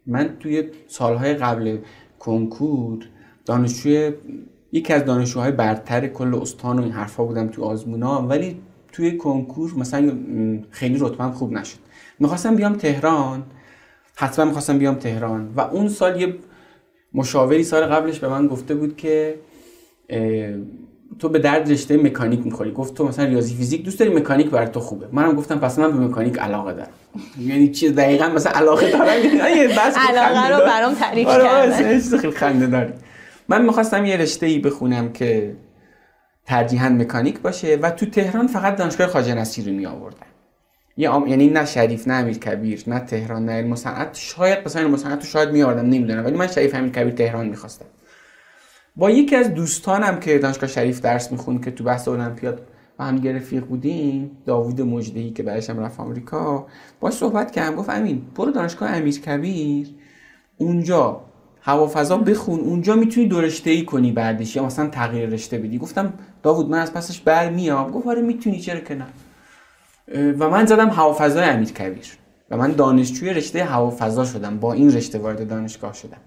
من 0.07 0.29
توی 0.39 0.63
سالهای 0.87 1.33
قبل 1.33 1.77
کنکور 2.25 2.99
دانشجوی 3.45 4.13
یکی 4.71 4.93
از 4.93 5.05
دانشجوهای 5.05 5.51
برتر 5.51 6.07
کل 6.07 6.35
استان 6.35 6.79
و 6.79 6.83
این 6.83 6.91
حرفا 6.91 7.23
بودم 7.23 7.47
تو 7.47 7.63
آزمونا 7.63 8.27
ولی 8.27 8.61
توی 8.91 9.17
کنکور 9.17 9.73
مثلا 9.77 10.17
خیلی 10.69 10.97
رتبم 10.99 11.31
خوب 11.31 11.51
نشد. 11.51 11.77
می‌خواستم 12.19 12.55
بیام 12.55 12.73
تهران. 12.73 13.43
حتما 14.15 14.45
می‌خواستم 14.45 14.77
بیام 14.79 14.95
تهران. 14.95 15.53
و 15.55 15.61
اون 15.61 15.89
سال 15.89 16.21
یه 16.21 16.35
مشاوری 17.13 17.63
سال 17.63 17.83
قبلش 17.85 18.19
به 18.19 18.27
من 18.27 18.47
گفته 18.47 18.75
بود 18.75 18.97
که 18.97 19.39
تو 21.19 21.29
به 21.29 21.39
درد 21.39 21.71
رشته 21.71 21.97
مکانیک 21.97 22.45
می‌خوری. 22.45 22.71
گفت 22.71 22.93
تو 22.93 23.07
مثلا 23.07 23.25
ریاضی 23.25 23.55
فیزیک 23.55 23.83
دوست 23.85 23.99
داری 23.99 24.13
مکانیک 24.13 24.49
برای 24.49 24.67
تو 24.67 24.79
خوبه. 24.79 25.07
منم 25.11 25.33
گفتم 25.33 25.59
پس 25.59 25.79
من 25.79 25.91
به 25.91 26.07
مکانیک 26.07 26.39
علاقه 26.39 26.73
دارم. 26.73 26.89
یعنی 27.39 27.71
چیز 27.71 27.95
دقیقا 27.95 28.27
مثلا 28.27 28.51
علاقه 28.51 28.91
دارم. 28.91 29.05
یعنی 29.25 29.73
علاقه 30.09 30.49
رو 30.49 30.65
برام 30.65 30.93
تعریف 30.93 31.27
آره، 31.27 31.43
کردن. 31.43 31.99
خیلی 32.17 32.33
خنده 32.33 32.67
داری 32.67 32.93
من 33.49 33.65
می‌خواستم 33.65 34.05
یه 34.05 34.17
رشته 34.17 34.45
ای 34.45 34.59
بخونم 34.59 35.11
که 35.13 35.55
ترجیحاً 36.45 36.89
مکانیک 36.89 37.39
باشه 37.39 37.75
و 37.81 37.91
تو 37.91 38.05
تهران 38.05 38.47
فقط 38.47 38.75
دانشگاه 38.75 39.07
خواجه 39.07 39.35
نصیری 39.35 39.71
می 39.71 39.85
آوردن 39.85 40.25
یعنی 40.97 41.47
نه 41.47 41.65
شریف 41.65 42.07
نه 42.07 42.13
امیر 42.13 42.37
کبیر 42.37 42.83
نه 42.87 42.99
تهران 42.99 43.45
نه 43.45 43.51
علم 43.51 43.75
شاید 44.13 44.59
مثلا 44.65 44.81
علم 44.81 44.97
صنعت 44.97 45.25
شاید 45.25 45.49
می 45.49 45.63
آوردم 45.63 45.85
نمی‌دونم 45.85 46.25
ولی 46.25 46.37
من 46.37 46.47
شریف 46.47 46.75
امیر 46.75 46.91
کبیر 46.91 47.13
تهران 47.13 47.47
می‌خواستم. 47.47 47.85
با 48.95 49.09
یکی 49.09 49.35
از 49.35 49.53
دوستانم 49.53 50.19
که 50.19 50.39
دانشگاه 50.39 50.69
شریف 50.69 51.01
درس 51.01 51.31
می‌خوند 51.31 51.65
که 51.65 51.71
تو 51.71 51.83
بحث 51.83 52.07
المپیاد 52.07 52.67
با 52.97 53.05
هم 53.05 53.23
رفیق 53.23 53.63
بودیم 53.65 54.31
داوود 54.45 54.81
مجدهی 54.81 55.31
که 55.31 55.43
بعدش 55.43 55.69
هم 55.69 55.79
رفت 55.79 55.99
آمریکا 55.99 56.67
با 56.99 57.11
صحبت 57.11 57.51
کردم 57.51 57.75
گفت 57.75 57.89
امین 57.89 58.21
برو 58.35 58.51
دانشگاه 58.51 58.89
امیر 58.89 59.21
کبیر 59.21 59.87
اونجا 60.57 61.21
هوا 61.61 61.87
فضا 61.87 62.17
بخون 62.17 62.59
اونجا 62.59 62.95
می‌تونی 62.95 63.27
دو 63.27 63.41
ای 63.65 63.85
کنی 63.85 64.11
بعدش 64.11 64.55
یا 64.55 64.65
مثلا 64.65 64.87
تغییر 64.87 65.29
رشته 65.29 65.57
بدی. 65.57 65.77
گفتم 65.77 66.13
داوود 66.43 66.69
من 66.69 66.79
از 66.79 66.93
پسش 66.93 67.19
بر 67.19 67.49
میام 67.49 67.91
گفت 67.91 68.07
آره 68.07 68.21
می‌تونی 68.21 68.59
چرا 68.59 68.79
که 68.79 68.95
نه. 68.95 69.05
و 70.31 70.49
من 70.49 70.65
زدم 70.65 70.89
هوا 70.89 71.13
فضای 71.13 71.43
امیر 71.43 71.71
کبیر 71.71 72.05
و 72.51 72.57
من 72.57 72.71
دانشجوی 72.71 73.33
رشته 73.33 73.63
هوا 73.63 73.95
فضا 73.99 74.25
شدم 74.25 74.57
با 74.57 74.73
این 74.73 74.93
رشته 74.93 75.17
وارد 75.17 75.47
دانشگاه 75.47 75.93
شدم. 75.93 76.17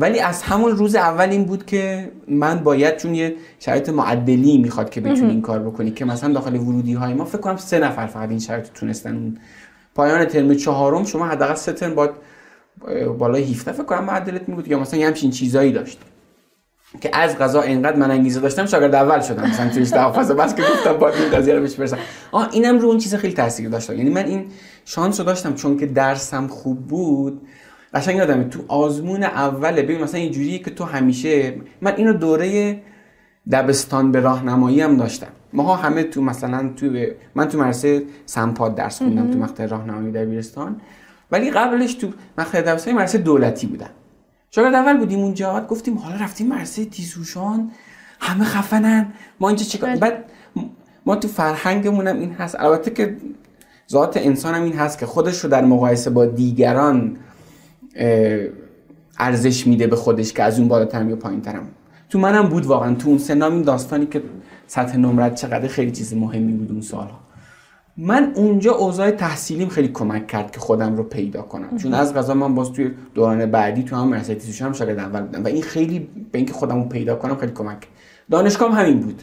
ولی 0.00 0.20
از 0.20 0.42
همون 0.42 0.76
روز 0.76 0.94
اول 0.94 1.28
این 1.30 1.44
بود 1.44 1.66
که 1.66 2.12
من 2.28 2.58
باید 2.58 2.96
چون 2.96 3.14
یه 3.14 3.34
شرایط 3.58 3.88
معدلی 3.88 4.58
می‌خواد 4.58 4.90
که 4.90 5.00
بتونی 5.00 5.30
این 5.30 5.42
کار 5.42 5.58
بکنی 5.58 5.90
که 5.90 6.04
مثلا 6.04 6.32
داخل 6.32 6.56
ورودی 6.56 6.92
های 6.92 7.14
ما 7.14 7.24
فکر 7.24 7.38
کنم 7.38 7.56
سه 7.56 7.78
نفر 7.78 8.06
فقط 8.06 8.28
این 8.28 8.38
شرایط 8.38 8.66
تونستن. 8.74 9.16
اون 9.16 9.38
پایان 9.94 10.24
ترم 10.24 10.54
چهارم 10.54 11.04
شما 11.04 11.26
حداقل 11.26 11.54
سه 11.54 11.72
ترم 11.72 11.94
باید 11.94 12.10
بالای 13.18 13.42
17 13.42 13.72
فکر 13.72 13.82
کنم 13.82 14.04
معدلت 14.04 14.48
میگود 14.48 14.68
یا 14.68 14.78
مثلا 14.78 15.00
یه 15.00 15.06
همچین 15.06 15.30
چیزایی 15.30 15.72
داشت. 15.72 15.98
که 17.00 17.10
از 17.12 17.38
غذا 17.38 17.62
اینقدر 17.62 17.96
من 17.96 18.10
انگیزه 18.10 18.40
داشتم 18.40 18.66
شاگرد 18.66 18.94
اول 18.94 19.20
شدم. 19.20 19.42
مثلا 19.42 19.68
توی 19.68 19.84
حافظه 19.98 20.34
بس 20.34 20.54
که 20.54 20.62
گفتم 20.62 20.92
باید 20.92 21.14
این 21.14 21.30
قضیه 21.30 21.54
رو 21.54 21.60
برسم. 21.60 21.98
آه 22.32 22.48
اینم 22.52 22.78
رو 22.78 22.88
اون 22.88 22.98
چیز 22.98 23.14
خیلی 23.14 23.34
تاثیر 23.34 23.68
داشت 23.68 23.90
یعنی 23.90 24.10
من 24.10 24.24
این 24.24 24.46
شانس 24.84 25.20
رو 25.20 25.26
داشتم 25.26 25.54
چون 25.54 25.78
که 25.78 25.86
درسم 25.86 26.46
خوب 26.46 26.86
بود 26.86 27.40
قشنگ 27.94 28.16
یادمه 28.16 28.44
تو 28.44 28.60
آزمون 28.68 29.22
اول 29.22 29.82
ببین 29.82 30.02
مثلا 30.02 30.20
اینجوریه 30.20 30.58
که 30.58 30.70
تو 30.70 30.84
همیشه 30.84 31.54
من 31.80 31.94
اینو 31.96 32.12
دوره 32.12 32.80
دبستان 33.50 34.12
به 34.12 34.20
راهنمایی 34.20 34.80
هم 34.80 34.96
داشتم. 34.96 35.26
ماها 35.52 35.76
همه 35.76 36.02
تو 36.02 36.22
مثلا 36.22 36.70
تو 36.76 37.06
من 37.34 37.48
تو 37.48 37.58
مدرسه 37.58 38.02
سمپاد 38.26 38.74
درس 38.74 38.98
خوندم 38.98 39.30
تو 39.30 39.38
مقطع 39.38 39.66
راهنمایی 39.66 40.12
دبیرستان. 40.12 40.80
ولی 41.32 41.50
قبلش 41.50 41.94
تو 41.94 42.08
مقطع 42.38 42.62
دبستان 42.62 42.94
مدرسه 42.94 43.18
دولتی 43.18 43.66
بودم. 43.66 43.90
شاگرد 44.50 44.74
اول 44.74 44.98
بودیم 44.98 45.18
اونجا 45.18 45.66
گفتیم 45.68 45.98
حالا 45.98 46.16
رفتیم 46.16 46.48
مدرسه 46.48 46.84
تیزوشان 46.84 47.70
همه 48.20 48.44
خفنن. 48.44 49.12
ما 49.40 49.48
اینجا 49.48 49.64
چیکار 49.64 49.90
بله. 49.90 50.00
بعد 50.00 50.24
ما 51.06 51.16
تو 51.16 51.28
فرهنگمون 51.28 52.06
هم 52.06 52.20
این 52.20 52.32
هست. 52.32 52.60
البته 52.60 52.90
که 52.90 53.16
ذات 53.90 54.16
انسان 54.16 54.54
هم 54.54 54.62
این 54.62 54.72
هست 54.72 54.98
که 54.98 55.06
خودش 55.06 55.38
رو 55.38 55.50
در 55.50 55.64
مقایسه 55.64 56.10
با 56.10 56.26
دیگران 56.26 57.16
ارزش 59.18 59.66
میده 59.66 59.86
به 59.86 59.96
خودش 59.96 60.32
که 60.32 60.42
از 60.42 60.58
اون 60.58 60.68
بالاتر 60.68 61.06
یا 61.06 61.16
پایین 61.16 61.40
ترم 61.40 61.68
تو 62.10 62.18
منم 62.18 62.48
بود 62.48 62.66
واقعا. 62.66 62.94
تو 62.94 63.08
اون 63.08 63.18
سنام 63.18 63.52
این 63.52 63.62
داستانی 63.62 64.06
که 64.06 64.22
سطح 64.66 64.96
نمرت 64.96 65.34
چقدر 65.34 65.68
خیلی 65.68 65.90
چیز 65.90 66.14
مهمی 66.14 66.52
بود 66.52 66.72
اون 66.72 66.80
سالها. 66.80 67.20
من 67.96 68.32
اونجا 68.34 68.72
اوضاع 68.72 69.10
تحصیلیم 69.10 69.68
خیلی 69.68 69.88
کمک 69.88 70.26
کرد 70.26 70.50
که 70.50 70.60
خودم 70.60 70.96
رو 70.96 71.02
پیدا 71.02 71.42
کنم. 71.42 71.76
چون 71.76 71.94
از 71.94 72.14
غذا 72.14 72.34
من 72.34 72.54
باز 72.54 72.72
توی 72.72 72.90
دوران 73.14 73.46
بعدی 73.46 73.82
تو 73.82 73.96
هم 73.96 74.08
مدرسه 74.08 74.34
تیزوش 74.34 74.62
هم 74.62 74.72
شاگرد 74.72 74.98
اول 74.98 75.20
بودم 75.20 75.44
و 75.44 75.46
این 75.46 75.62
خیلی 75.62 75.98
به 76.32 76.38
اینکه 76.38 76.52
خودم 76.52 76.82
رو 76.82 76.88
پیدا 76.88 77.16
کنم 77.16 77.36
خیلی 77.36 77.52
کمک 77.52 77.86
دانشگاه 78.30 78.72
هم 78.72 78.84
همین 78.84 79.00
بود. 79.00 79.22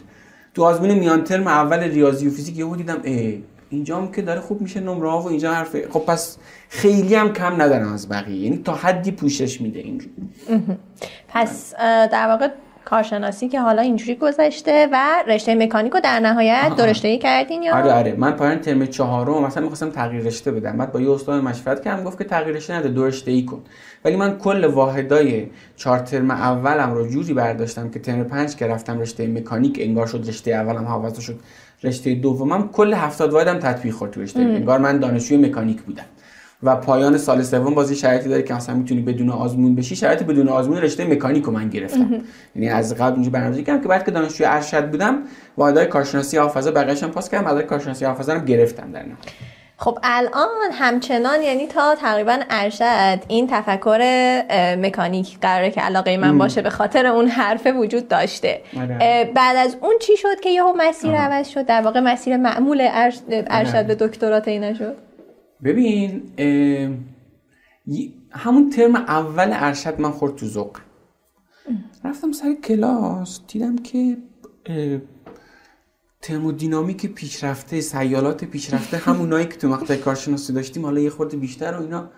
تو 0.54 0.64
آزمون 0.64 0.94
میان 0.94 1.24
ترم 1.24 1.46
اول 1.46 1.78
ریاضی 1.78 2.28
و 2.28 2.30
فیزیک 2.30 2.58
یهو 2.58 2.76
دیدم 2.76 2.98
اینجا 3.70 3.96
هم 3.96 4.12
که 4.12 4.22
داره 4.22 4.40
خوب 4.40 4.60
میشه 4.60 4.80
نمره 4.80 5.10
و 5.10 5.26
اینجا 5.26 5.54
حرف 5.54 5.76
خب 5.90 6.00
پس 6.00 6.38
خیلی 6.68 7.14
هم 7.14 7.32
کم 7.32 7.62
ندارم 7.62 7.92
از 7.92 8.08
بقیه. 8.08 8.36
یعنی 8.36 8.62
تا 8.64 8.74
حدی 8.74 9.10
پوشش 9.10 9.60
میده 9.60 9.80
اینجور 9.80 10.10
پس 11.28 11.74
در 12.10 12.28
واقع 12.28 12.48
کارشناسی 12.84 13.48
که 13.48 13.60
حالا 13.60 13.82
اینجوری 13.82 14.14
گذشته 14.14 14.88
و 14.92 15.24
رشته 15.26 15.54
مکانیک 15.54 15.92
رو 15.92 16.00
در 16.00 16.20
نهایت 16.20 16.72
دو 16.76 16.82
رشته 16.82 17.18
کردین 17.18 17.62
یا؟ 17.62 17.76
آره 17.76 17.92
آره. 17.92 18.14
من 18.18 18.32
پایان 18.32 18.60
ترم 18.60 18.86
چهارم 18.86 19.44
مثلا 19.44 19.62
می‌خواستم 19.62 19.90
تغییر 19.90 20.22
رشته 20.22 20.52
بدم. 20.52 20.76
بعد 20.76 20.92
با 20.92 21.00
یه 21.00 21.10
استاد 21.10 21.42
مشورت 21.42 21.84
کردم 21.84 22.04
گفت 22.04 22.18
که 22.18 22.24
تغییر 22.24 22.56
رشته 22.56 22.74
نده 22.74 22.88
دو 22.88 23.06
رشته 23.06 23.30
ای 23.30 23.44
کن. 23.44 23.60
ولی 24.04 24.16
من 24.16 24.38
کل 24.38 24.64
واحدای 24.64 25.46
چهار 25.76 25.98
ترم 25.98 26.30
اولم 26.30 26.92
رو 26.94 27.08
جوری 27.08 27.34
برداشتم 27.34 27.90
که 27.90 27.98
ترم 27.98 28.24
پنج 28.24 28.56
که 28.56 28.66
رفتم 28.66 29.00
رشته 29.00 29.26
مکانیک 29.26 29.78
انگار 29.80 30.06
شد 30.06 30.24
رشته 30.28 30.50
اولم 30.50 30.84
حواظ 30.84 31.20
شد. 31.20 31.40
رشته 31.82 32.14
دومم 32.14 32.68
کل 32.68 32.94
هفتاد 32.94 33.32
واحدم 33.32 33.58
تطبیق 33.58 33.94
خورد 33.94 34.10
تو 34.10 34.20
رشته. 34.20 34.40
انگار 34.40 34.78
من 34.78 34.98
دانشجوی 34.98 35.36
مکانیک 35.36 35.82
بودم. 35.82 36.04
و 36.62 36.76
پایان 36.76 37.18
سال 37.18 37.42
سوم 37.42 37.74
بازی 37.74 37.96
شرایطی 37.96 38.28
داره 38.28 38.42
که 38.42 38.54
مثلا 38.54 38.74
می‌تونی 38.74 39.00
بدون 39.00 39.30
آزمون 39.30 39.74
بشی. 39.74 39.96
شرایط 39.96 40.22
بدون 40.22 40.48
آزمون 40.48 40.78
رشته 40.78 41.04
مکانیک 41.04 41.44
رو 41.44 41.52
من 41.52 41.68
گرفتم. 41.68 42.20
یعنی 42.56 42.68
از 42.68 42.94
قبل 42.94 43.14
اینجا 43.14 43.30
برنامه‌ریزی 43.30 43.64
کردم 43.64 43.82
که 43.82 43.88
بعد 43.88 44.04
که 44.04 44.10
دانشجوی 44.10 44.46
ارشد 44.46 44.90
بودم 44.90 45.18
واحدهای 45.56 45.86
کارشناسی 45.86 46.36
حافظه 46.36 46.70
بقیه‌اش 46.70 47.02
هم 47.02 47.10
پاس 47.10 47.28
کردم. 47.28 47.44
بعد 47.44 47.66
کارشناسی 47.66 48.04
حافظه 48.04 48.32
رو 48.32 48.40
گرفتم 48.40 48.92
در 48.92 49.02
نهایت. 49.02 49.18
خب 49.80 49.98
الان 50.02 50.72
همچنان 50.72 51.42
یعنی 51.42 51.66
تا 51.66 51.94
تقریبا 51.94 52.38
ارشد 52.50 53.24
این 53.28 53.46
تفکر 53.50 54.00
مکانیک 54.78 55.38
قراره 55.40 55.70
که 55.70 55.80
علاقه 55.80 56.16
من 56.16 56.38
باشه 56.38 56.62
به 56.62 56.70
خاطر 56.70 57.06
اون 57.06 57.28
حرف 57.28 57.66
وجود 57.66 58.08
داشته. 58.08 58.60
آره. 58.76 59.30
بعد 59.34 59.56
از 59.56 59.76
اون 59.80 59.94
چی 60.00 60.16
شد 60.16 60.40
که 60.40 60.50
یهو 60.50 60.72
مسیر 60.76 61.10
عوض 61.10 61.48
شد؟ 61.48 61.66
در 61.66 61.82
واقع 61.82 62.00
مسیر 62.00 62.36
معمول 62.36 62.88
ارشد 62.90 63.44
آره. 63.50 63.82
به 63.82 63.94
دکترات 63.94 64.48
اینا 64.48 64.74
شد؟ 64.74 64.96
ببین 65.64 66.22
همون 68.30 68.70
ترم 68.70 68.96
اول 68.96 69.50
ارشد 69.52 70.00
من 70.00 70.10
خورد 70.10 70.36
تو 70.36 70.46
ذوق. 70.46 70.78
رفتم 72.04 72.32
سر 72.32 72.54
کلاس 72.64 73.40
دیدم 73.48 73.76
که 73.76 74.16
ترمودینامیک 76.22 77.06
پیشرفته 77.06 77.80
سیالات 77.80 78.44
پیشرفته 78.44 78.96
همونایی 78.96 79.46
که 79.46 79.56
تو 79.56 79.68
مقطع 79.68 79.96
کارشناسی 79.96 80.52
داشتیم 80.52 80.84
حالا 80.84 81.00
یه 81.00 81.10
خورده 81.10 81.36
بیشتر 81.36 81.72
و 81.72 81.80
اینا. 81.80 82.10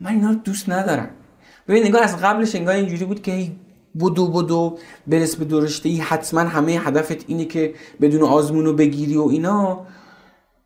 من 0.00 0.10
اینا 0.10 0.28
رو 0.28 0.34
دوست 0.34 0.68
ندارم. 0.70 1.10
ببین 1.68 1.84
نگاه 1.84 2.02
از 2.02 2.16
قبلش 2.16 2.54
انگار 2.54 2.74
اینجوری 2.74 3.04
بود 3.04 3.22
که 3.22 3.52
بدو 4.00 4.28
بدو 4.28 4.78
برس 5.06 5.36
به 5.36 5.44
درشته 5.44 5.88
ای. 5.88 5.96
حتما 5.96 6.40
همه 6.40 6.72
هدفت 6.72 7.24
اینه 7.26 7.44
که 7.44 7.74
بدون 8.00 8.22
آزمون 8.22 8.64
رو 8.64 8.72
بگیری 8.72 9.16
و 9.16 9.22
اینا. 9.22 9.86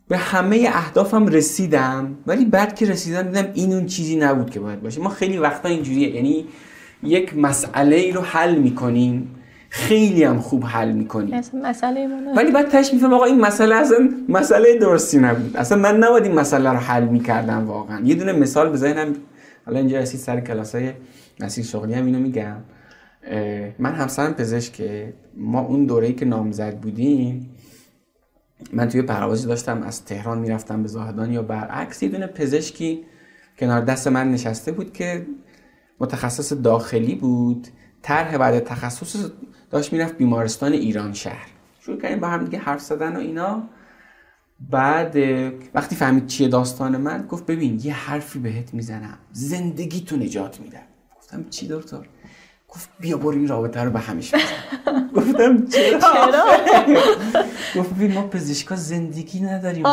به 0.09 0.17
همه 0.17 0.71
اهدافم 0.73 1.27
رسیدم 1.27 2.19
ولی 2.27 2.45
بعد 2.45 2.75
که 2.75 2.87
رسیدم 2.87 3.23
دیدم 3.23 3.53
این 3.55 3.73
اون 3.73 3.87
چیزی 3.87 4.17
نبود 4.17 4.51
که 4.51 4.61
باید 4.61 4.83
باشه. 4.83 5.01
ما 5.01 5.09
خیلی 5.09 5.39
وقتا 5.39 5.69
اینجوریه. 5.69 6.15
یعنی 6.17 6.47
یک 7.03 7.37
مسئله 7.37 7.97
ای 7.97 8.13
رو 8.13 8.21
حل 8.21 8.59
می‌کنیم. 8.59 9.35
خیلی 9.75 10.25
هم 10.25 10.39
خوب 10.39 10.65
حل 10.65 10.93
می‌کنیم 10.93 11.41
مسئله 11.55 12.09
ولی 12.37 12.51
بعد 12.51 12.69
تش 12.69 12.95
میفهم 12.95 13.13
آقا 13.13 13.25
این 13.25 13.41
مسئله 13.41 13.75
اصلا 13.75 14.11
مسئله 14.29 14.79
درستی 14.79 15.19
نبود. 15.19 15.57
اصلا 15.57 15.79
من 15.79 15.97
نباید 15.97 16.25
این 16.25 16.35
مسئله 16.35 16.71
رو 16.71 16.77
حل 16.77 17.05
می‌کردم 17.05 17.67
واقعا. 17.67 18.01
یه 18.01 18.15
دونه 18.15 18.33
مثال 18.33 18.73
بزنم. 18.73 19.15
حالا 19.67 19.79
اینجا 19.79 19.99
رسید 19.99 20.21
سر 20.21 20.41
کلاس 20.41 20.75
های 20.75 20.93
شغلی 21.65 21.95
هم 21.95 22.07
اینو 22.07 22.19
میگم. 22.19 22.57
من 23.79 23.95
همسرم 23.95 24.35
پزشکه 24.35 25.15
ما 25.37 25.61
اون 25.61 25.87
دوره‌ای 25.87 26.13
که 26.13 26.25
نامزد 26.25 26.77
بودیم 26.77 27.51
من 28.73 28.89
توی 28.89 29.03
پروازی 29.03 29.47
داشتم 29.47 29.83
از 29.83 30.05
تهران 30.05 30.39
می‌رفتم 30.39 30.83
به 30.83 30.89
زاهدان 30.89 31.33
یا 31.33 31.43
برعکس. 31.43 32.03
یه 32.03 32.09
دونه 32.09 32.27
پزشکی 32.27 33.03
کنار 33.59 33.81
دست 33.81 34.09
من 34.09 34.31
نشسته 34.31 34.73
بود 34.73 34.93
که 34.93 35.27
متخصص 36.01 36.53
داخلی 36.53 37.15
بود. 37.15 37.69
طرح 38.03 38.39
بعد 38.39 38.59
تخصص 38.59 39.31
داشت 39.73 39.93
می‌رفت 39.93 40.17
بیمارستان 40.17 40.73
ایران 40.73 41.13
شهر. 41.13 41.47
شروع 41.81 42.01
کردیم 42.01 42.21
با 42.21 42.29
هم 42.29 42.45
دیگه 42.45 42.59
حرف 42.59 42.81
زدن 42.81 43.17
و 43.17 43.19
اینا. 43.19 43.63
بعد 44.71 45.17
وقتی 45.75 45.97
فهمید 45.97 46.27
چیه 46.27 46.49
داستان 46.49 46.97
من 46.97 47.27
گفت 47.27 47.47
ببین 47.47 47.81
یه 47.83 47.95
حرفی 47.95 48.39
بهت 48.39 48.75
می‌زنم. 48.75 49.19
زندگی 49.33 50.01
تو 50.01 50.17
نجات 50.17 50.61
میدم 50.61 50.79
گفتم 51.19 51.45
چی 51.51 51.69
دکتر؟ 51.69 51.99
گفت 52.69 52.89
بیا 53.01 53.17
برو 53.17 53.31
این 53.31 53.49
رابطه 53.49 53.83
رو 53.83 53.91
به 53.91 53.99
همیشه 53.99 54.37
گفتم 55.17 55.67
چرا؟ 55.67 56.01
گفت 57.77 57.95
ببین 57.95 58.13
ما 58.13 58.23
پزشکا 58.23 58.77
زندگی 58.77 59.41
نداریم 59.41 59.85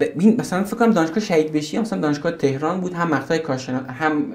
ببین 0.00 0.40
مثلا 0.40 0.64
فکر 0.64 0.76
کنم 0.76 0.90
دانشگاه 0.92 1.20
شهید 1.20 1.52
بشی 1.52 1.78
مثلا 1.78 2.00
دانشگاه 2.00 2.32
تهران 2.32 2.80
بود 2.80 2.94
هم 2.94 3.08
مقطع 3.08 3.38
کارشناس 3.38 3.82
هم 3.90 4.32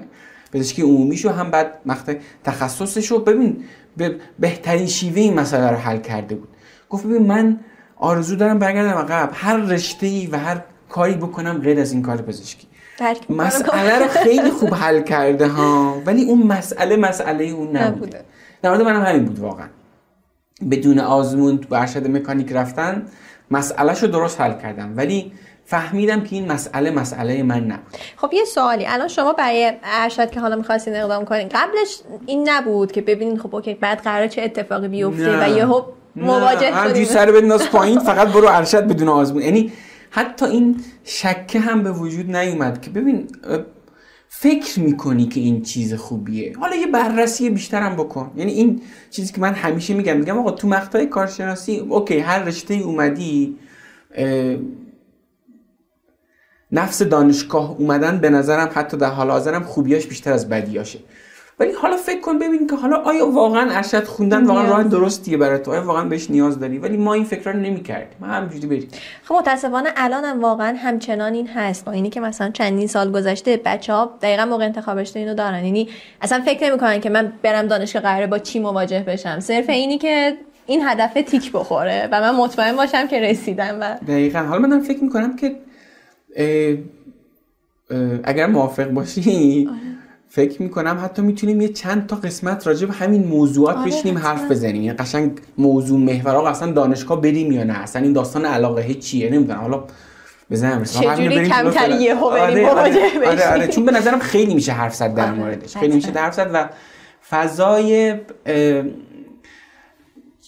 پزشکی 0.52 0.82
عمومی 0.82 1.16
شو 1.16 1.30
هم 1.30 1.50
بعد 1.50 1.72
مقطع 1.86 2.14
تخصصش 2.44 3.06
رو 3.06 3.18
ببین 3.18 3.64
به 3.96 4.16
بهترین 4.38 4.86
شیوه 4.86 5.20
این 5.20 5.34
مسئله 5.34 5.70
رو 5.70 5.76
حل 5.76 5.96
کرده 5.98 6.34
بود. 6.34 6.48
گفت 6.90 7.06
ببین 7.06 7.26
من 7.26 7.60
آرزو 7.96 8.36
دارم 8.36 8.58
برگردم 8.58 8.98
عقب. 8.98 9.30
هر 9.34 9.56
رشته 9.56 10.06
ای 10.06 10.26
و 10.26 10.38
هر 10.38 10.60
کاری 10.88 11.14
بکنم 11.14 11.58
غیر 11.58 11.80
از 11.80 11.92
این 11.92 12.02
کار 12.02 12.16
پزشکی. 12.16 12.66
مسئله 13.30 13.98
رو 13.98 14.08
خیلی 14.08 14.50
خوب 14.50 14.74
حل 14.74 15.02
کرده 15.02 15.48
ها. 15.48 16.02
ولی 16.06 16.24
اون 16.24 16.42
مسئله 16.42 16.96
مسئله 16.96 17.44
اون 17.44 17.76
نبوده. 17.76 18.24
در 18.62 18.70
مورد 18.70 18.82
منم 18.82 19.02
همین 19.02 19.24
بود 19.24 19.38
واقعا. 19.38 19.66
بدون 20.70 20.98
آزمون 20.98 21.58
تو 21.58 21.74
ارشد 21.74 22.10
مکانیک 22.10 22.52
رفتن 22.52 23.06
مسئله 23.50 24.00
رو 24.00 24.08
درست 24.08 24.40
حل 24.40 24.60
کردم. 24.60 24.96
ولی 24.96 25.32
فهمیدم 25.64 26.20
که 26.20 26.36
این 26.36 26.52
مسئله 26.52 26.90
مسئله 26.90 27.42
من 27.42 27.64
نبود. 27.64 27.96
خب 28.16 28.32
یه 28.32 28.44
سوالی. 28.44 28.86
الان 28.86 29.08
شما 29.08 29.32
برای 29.32 29.72
ارشد 29.84 30.30
که 30.30 30.40
حالا 30.40 30.56
می‌خواستین 30.56 30.96
اقدام 30.96 31.24
کنین 31.24 31.48
قبلش 31.48 32.00
این 32.26 32.48
نبود 32.48 32.92
که 32.92 33.02
ببینین 33.02 33.38
خب 33.38 33.54
اوکی 33.54 33.74
بعد 33.74 33.98
قرار 33.98 34.26
چه 34.26 34.42
اتفاقی 34.42 34.88
بیفته 34.88 35.44
و 35.44 35.56
یهو 35.56 35.82
مواجه 36.16 36.88
شدین. 36.88 37.04
سر 37.04 37.32
بنداز 37.32 37.70
پایین 37.70 37.98
فقط 37.98 38.28
برو 38.28 38.48
ارشد 38.48 38.86
بدون 38.86 39.08
آزمون. 39.08 39.42
یعنی 39.42 39.72
حتی 40.10 40.46
این 40.46 40.80
شکه 41.04 41.60
هم 41.60 41.82
به 41.82 41.92
وجود 41.92 42.36
نیومد 42.36 42.80
که 42.80 42.90
ببین 42.90 43.28
فکر 44.28 44.80
می‌کنی 44.80 45.26
که 45.26 45.40
این 45.40 45.62
چیز 45.62 45.94
خوبیه. 45.94 46.52
حالا 46.60 46.76
یه 46.76 46.86
بررسی 46.86 47.50
بیشتر 47.50 47.80
هم 47.80 47.96
بکن. 47.96 48.32
یعنی 48.36 48.52
این 48.52 48.82
چیزی 49.10 49.32
که 49.32 49.40
من 49.40 49.52
همیشه 49.52 49.94
میگم 49.94 50.16
میگم 50.16 50.38
آقا 50.38 50.50
تو 50.50 50.68
مقطع 50.68 51.04
کارشناسی 51.04 51.78
اوکی 51.78 52.18
هر 52.18 52.38
رشته 52.38 52.74
اومدی 52.74 53.56
نفس 56.72 57.02
دانشگاه 57.02 57.76
اومدن 57.78 58.18
به 58.18 58.30
نظرم 58.30 58.70
حتی 58.74 58.96
در 58.96 59.10
حال 59.10 59.30
حاضرم 59.30 59.62
خوبیاش 59.62 60.06
بیشتر 60.06 60.32
از 60.32 60.48
بدیاشه. 60.48 60.98
ولی 61.60 61.72
حالا 61.72 61.96
فکر 61.96 62.20
کن 62.20 62.38
ببین 62.38 62.66
که 62.66 62.76
حالا 62.76 62.96
آیا 62.96 63.26
واقعا 63.30 63.70
ارشد 63.70 64.04
خوندن 64.04 64.44
واقعا 64.44 64.68
راه 64.68 64.82
درستیه 64.82 65.36
برای 65.36 65.58
تو؟ 65.58 65.70
آیا 65.70 65.86
واقعا 65.86 66.04
بهش 66.04 66.30
نیاز 66.30 66.58
داری؟ 66.58 66.78
ولی 66.78 66.96
ما 66.96 67.14
این 67.14 67.24
فکر 67.24 67.52
رو 67.52 67.58
نمی‌کردیم. 67.58 68.16
ما 68.20 68.26
همینجوری 68.26 68.66
بریم. 68.66 68.88
خب 69.24 69.34
متاسفانه 69.34 69.88
الان 69.96 70.24
هم 70.24 70.40
واقعا 70.40 70.76
همچنان 70.76 71.34
این 71.34 71.48
هست. 71.48 71.84
با 71.84 71.92
اینی 71.92 72.10
که 72.10 72.20
مثلا 72.20 72.50
چندین 72.50 72.86
سال 72.86 73.12
گذشته 73.12 73.60
بچه‌ها 73.64 74.18
دقیقا 74.22 74.44
موقع 74.44 74.64
انتخابش 74.64 75.16
اینو 75.16 75.34
دارن. 75.34 75.64
یعنی 75.64 75.88
اصلا 76.22 76.42
فکر 76.44 76.70
نمی‌کنن 76.70 77.00
که 77.00 77.10
من 77.10 77.32
برم 77.42 77.66
دانشگاه 77.66 78.02
قراره 78.02 78.26
با 78.26 78.38
چی 78.38 78.60
مواجه 78.60 79.00
بشم. 79.00 79.40
صرف 79.40 79.68
اینی 79.68 79.98
که 79.98 80.36
این 80.66 80.82
هدف 80.84 81.12
تیک 81.12 81.52
بخوره 81.52 82.08
و 82.12 82.20
من 82.20 82.34
مطمئن 82.36 82.76
باشم 82.76 83.08
که 83.08 83.20
رسیدم 83.20 83.78
و 83.80 83.96
دقیقا. 84.08 84.38
حالا 84.38 84.68
من 84.68 84.80
فکر 84.80 85.04
می‌کنم 85.04 85.36
که 85.36 85.56
اگر 88.24 88.46
موافق 88.46 88.88
باشی 88.90 89.68
آره. 89.70 89.78
فکر 90.28 90.62
می‌کنم 90.62 91.00
حتی 91.04 91.22
می‌تونیم 91.22 91.60
یه 91.60 91.68
چند 91.68 92.06
تا 92.06 92.16
قسمت 92.16 92.66
راجع 92.66 92.86
به 92.86 92.92
همین 92.92 93.24
موضوعات 93.24 93.76
آره 93.76 93.86
بشینیم 93.86 94.18
حرف 94.18 94.50
بزنیم. 94.50 94.82
یعنی 94.82 94.96
قشنگ 94.96 95.32
موضوع 95.58 95.98
محور 95.98 96.36
آقا 96.36 96.48
اصلا 96.48 96.72
دانشگاه 96.72 97.20
بریم 97.20 97.52
یا 97.52 97.64
نه؟ 97.64 97.78
اصلا 97.78 98.02
این 98.02 98.12
داستان 98.12 98.44
علاقه 98.44 98.94
چیه؟ 98.94 99.30
نمی‌دونم. 99.30 99.60
حالا 99.60 99.84
بزنم 100.50 100.84
چجوری 100.84 101.48
کمتر 101.48 102.00
یه 102.00 102.14
آره 102.14 102.68
آره, 102.68 102.70
آره, 103.26 103.52
آره. 103.52 103.68
چون 103.68 103.84
به 103.84 103.92
نظرم 103.92 104.18
خیلی 104.18 104.54
میشه 104.54 104.72
حرف 104.72 104.94
زد 104.94 105.14
در 105.14 105.32
موردش. 105.32 105.76
خیلی 105.76 105.94
میشه 105.94 106.10
حرف 106.10 106.34
زد 106.34 106.50
و 106.54 106.68
فضای 107.30 108.14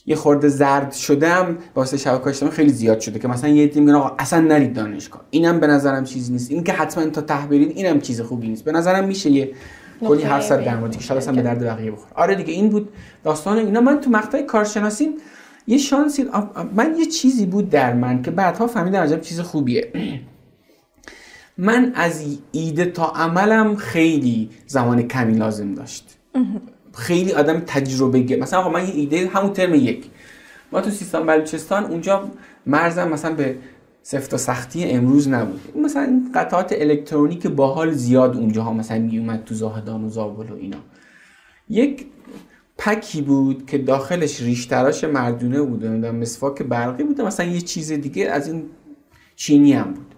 یه 0.07 0.17
خورده 0.17 0.49
زرد 0.49 0.93
شدم 0.93 1.59
واسه 1.75 1.97
شبکه 1.97 2.27
اجتماعی 2.27 2.57
خیلی 2.57 2.73
زیاد 2.73 3.01
شده 3.01 3.19
که 3.19 3.29
مثلا 3.29 3.51
یه 3.51 3.69
تیم 3.69 3.89
آقا 3.89 4.17
اصلا 4.19 4.41
نرید 4.41 4.73
دانشگاه. 4.73 5.25
اینم 5.31 5.61
به 5.61 5.67
نظرم 5.67 6.05
چیزی 6.05 6.33
نیست. 6.33 6.51
این 6.51 6.65
که 6.65 6.73
حتما 6.73 7.07
تا 7.07 7.21
ته 7.21 7.47
برید 7.47 7.77
اینم 7.77 8.01
چیز 8.01 8.21
خوبی 8.21 8.49
نیست. 8.49 8.65
به 8.65 8.73
نظرم 8.73 9.05
میشه 9.05 9.31
یه 9.31 9.53
کلی 10.01 10.23
حرف 10.23 10.47
زد 10.47 10.65
در 10.65 10.77
موردش 10.77 11.09
که 11.09 11.15
به 11.15 11.43
درد 11.43 11.65
بقیه 11.65 11.91
بخوره. 11.91 12.13
آره 12.15 12.35
دیگه 12.35 12.53
این 12.53 12.69
بود 12.69 12.89
داستان 13.25 13.59
اینا. 13.59 13.81
من 13.81 14.01
تو 14.01 14.11
مقطع 14.11 14.43
کارشناسی 14.43 15.15
یه 15.67 15.79
شانسی 15.79 16.27
من 16.75 16.95
یه 16.99 17.07
چیزی 17.07 17.47
بود 17.47 17.71
در 17.71 17.93
من 17.93 18.23
که 18.23 18.31
بعدها 18.31 18.67
فهمیدم 18.67 19.01
عجب 19.01 19.21
چیز 19.21 19.41
خوبیه. 19.41 19.93
من 21.59 21.93
از 21.95 22.39
ایده 22.53 22.85
تا 22.85 23.05
عملم 23.07 23.77
خیلی 23.77 24.51
زمان 24.67 25.03
کمی 25.03 25.35
لازم 25.35 25.75
داشت. 25.75 26.19
خیلی 26.97 27.33
آدم 27.33 27.61
تجربه 27.67 28.21
گه. 28.21 28.37
مثلا 28.37 28.59
آقا 28.61 28.71
من 28.71 28.89
یه 28.89 28.95
ایده 28.95 29.27
همون 29.27 29.53
ترم 29.53 29.75
یک. 29.75 30.11
ما 30.73 30.81
تو 30.81 30.91
سیستان 30.91 31.27
بلوچستان 31.27 31.85
اونجا 31.85 32.31
مرزم 32.67 33.09
مثلا 33.09 33.35
به 33.35 33.57
سفت 34.03 34.35
و 34.35 34.37
سختی 34.37 34.85
امروز 34.85 35.29
نبود. 35.29 35.61
مثلا 35.77 36.23
قطعات 36.35 36.73
الکترونیک 36.73 37.47
باحال 37.47 37.93
زیاد 37.93 38.37
اونجا 38.37 38.63
ها 38.63 38.73
مثلا 38.73 38.99
میومد 38.99 39.45
تو 39.45 39.55
زاهدان 39.55 40.05
و 40.05 40.09
زابل 40.09 40.51
و 40.51 40.57
اینا. 40.57 40.79
یک 41.69 42.07
پکی 42.79 43.23
بود 43.23 43.67
که 43.67 43.79
داخلش 43.79 44.43
ریشتراش 44.43 45.05
مردونه 45.05 45.63
بود 45.63 45.87
مسواک 45.87 46.63
برقی 46.63 47.05
بود 47.05 47.21
مثلا 47.21 47.47
یه 47.47 47.61
چیز 47.61 47.93
دیگه 47.93 48.31
از 48.31 48.49
این 48.49 48.63
چینی 49.37 49.73
هم 49.73 49.93
بود. 49.93 50.15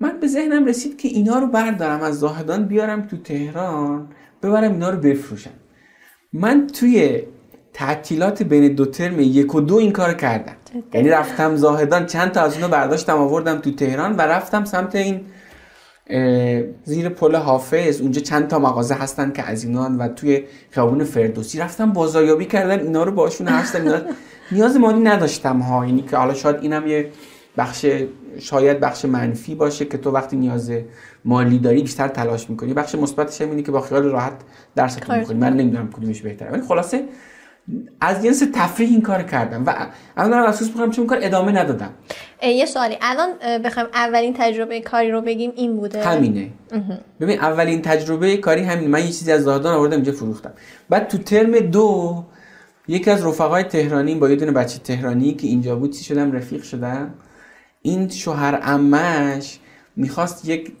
من 0.00 0.20
به 0.20 0.26
ذهنم 0.26 0.64
رسید 0.64 0.96
که 0.98 1.08
اینا 1.08 1.38
رو 1.38 1.46
بردارم 1.46 2.00
از 2.00 2.18
زاهدان 2.18 2.64
بیارم 2.64 3.06
تو 3.06 3.16
تهران 3.16 4.08
ببرم 4.42 4.72
اینا 4.72 4.90
رو 4.90 4.98
بفروشم. 4.98 5.50
من 6.32 6.66
توی 6.66 7.22
تعطیلات 7.72 8.42
بین 8.42 8.74
دو 8.74 8.86
ترم 8.86 9.20
یک 9.20 9.54
و 9.54 9.60
دو 9.60 9.74
این 9.74 9.92
کار 9.92 10.14
کردم. 10.14 10.56
یعنی 10.94 11.08
رفتم 11.08 11.56
زاهدان 11.56 12.06
چند 12.06 12.32
تا 12.32 12.40
از 12.40 12.54
اونو 12.54 12.68
برداشتم 12.68 13.18
آوردم 13.18 13.58
تو 13.58 13.70
تهران 13.70 14.16
و 14.16 14.20
رفتم 14.20 14.64
سمت 14.64 14.94
این 14.94 15.20
زیر 16.84 17.08
پل 17.08 17.36
حافظ. 17.36 18.00
اونجا 18.00 18.20
چند 18.20 18.48
تا 18.48 18.58
مغازه 18.58 18.94
هستن 18.94 19.32
که 19.32 19.42
از 19.42 19.64
اینان 19.64 19.98
و 19.98 20.08
توی 20.08 20.44
خیابون 20.70 21.04
فردوسی 21.04 21.58
رفتم 21.58 21.92
بازاریابی 21.92 22.44
کردم 22.44 22.84
اینا 22.84 23.04
رو 23.04 23.12
باشون 23.12 23.48
هستم. 23.48 24.02
نیاز 24.52 24.76
مالی 24.76 25.00
نداشتم 25.00 25.58
ها. 25.60 25.86
یعنی 25.86 26.02
که 26.02 26.16
حالا 26.16 26.34
شاید 26.34 26.56
اینم 26.60 26.86
یه 26.86 27.10
بخش 27.56 27.86
شاید 28.38 28.80
بخش 28.80 29.04
منفی 29.04 29.54
باشه 29.54 29.84
که 29.84 29.98
تو 29.98 30.10
وقتی 30.10 30.36
نیاز 30.36 30.72
مالی 31.26 31.58
داری 31.58 31.82
بیشتر 31.82 32.08
تلاش 32.08 32.50
می‌کنی. 32.50 32.74
بخش 32.74 32.94
مثبتش 32.94 33.40
هم 33.40 33.50
اینه 33.50 33.62
که 33.62 33.72
با 33.72 33.80
خیال 33.80 34.02
راحت 34.02 34.32
درس 34.74 34.94
می‌کنی 34.94 35.38
من 35.38 35.52
نمی‌دونم 35.52 35.90
کدومش 35.90 36.22
بهتره. 36.22 36.50
ولی 36.50 36.62
خلاصه 36.62 37.04
از 38.00 38.24
جنس 38.24 38.42
تفریح 38.54 38.88
این 38.88 39.02
کار 39.02 39.22
کردم 39.22 39.66
و 39.66 39.74
الان 40.16 40.30
دارم 40.30 40.44
اساس 40.44 40.68
می‌کنم 40.68 40.90
چون 40.90 41.06
کار 41.06 41.18
ادامه 41.22 41.52
ندادم. 41.52 41.90
یه 42.42 42.66
سوالی. 42.66 42.96
الان 43.02 43.58
بخوام 43.64 43.86
اولین 43.94 44.34
تجربه 44.38 44.80
کاری 44.80 45.10
رو 45.10 45.20
بگیم 45.20 45.52
این 45.56 45.76
بوده. 45.76 46.04
همینه. 46.04 46.50
ببین 47.20 47.40
اولین 47.40 47.82
تجربه 47.82 48.36
کاری 48.36 48.62
همین 48.62 48.90
من 48.90 49.00
یه 49.00 49.06
چیزی 49.06 49.32
از 49.32 49.42
زاهدان 49.42 49.74
آوردم 49.74 49.94
اینجا 49.94 50.12
فروختم. 50.12 50.52
بعد 50.88 51.08
تو 51.08 51.18
ترم 51.18 51.58
دو 51.58 52.24
یکی 52.88 53.10
از 53.10 53.26
رفقای 53.26 53.62
تهرانی 53.62 54.14
با 54.14 54.30
یه 54.30 54.36
دونه 54.36 54.52
بچه 54.52 54.78
تهرانی 54.78 55.34
که 55.34 55.46
اینجا 55.46 55.76
بود 55.76 55.92
چی 55.92 56.04
شدم؟ 56.04 56.32
رفیق 56.32 56.62
شدم. 56.62 57.14
این 57.82 58.08
شوهر 58.08 58.60
امش 58.62 59.58
می‌خواست 59.96 60.48
یک 60.48 60.72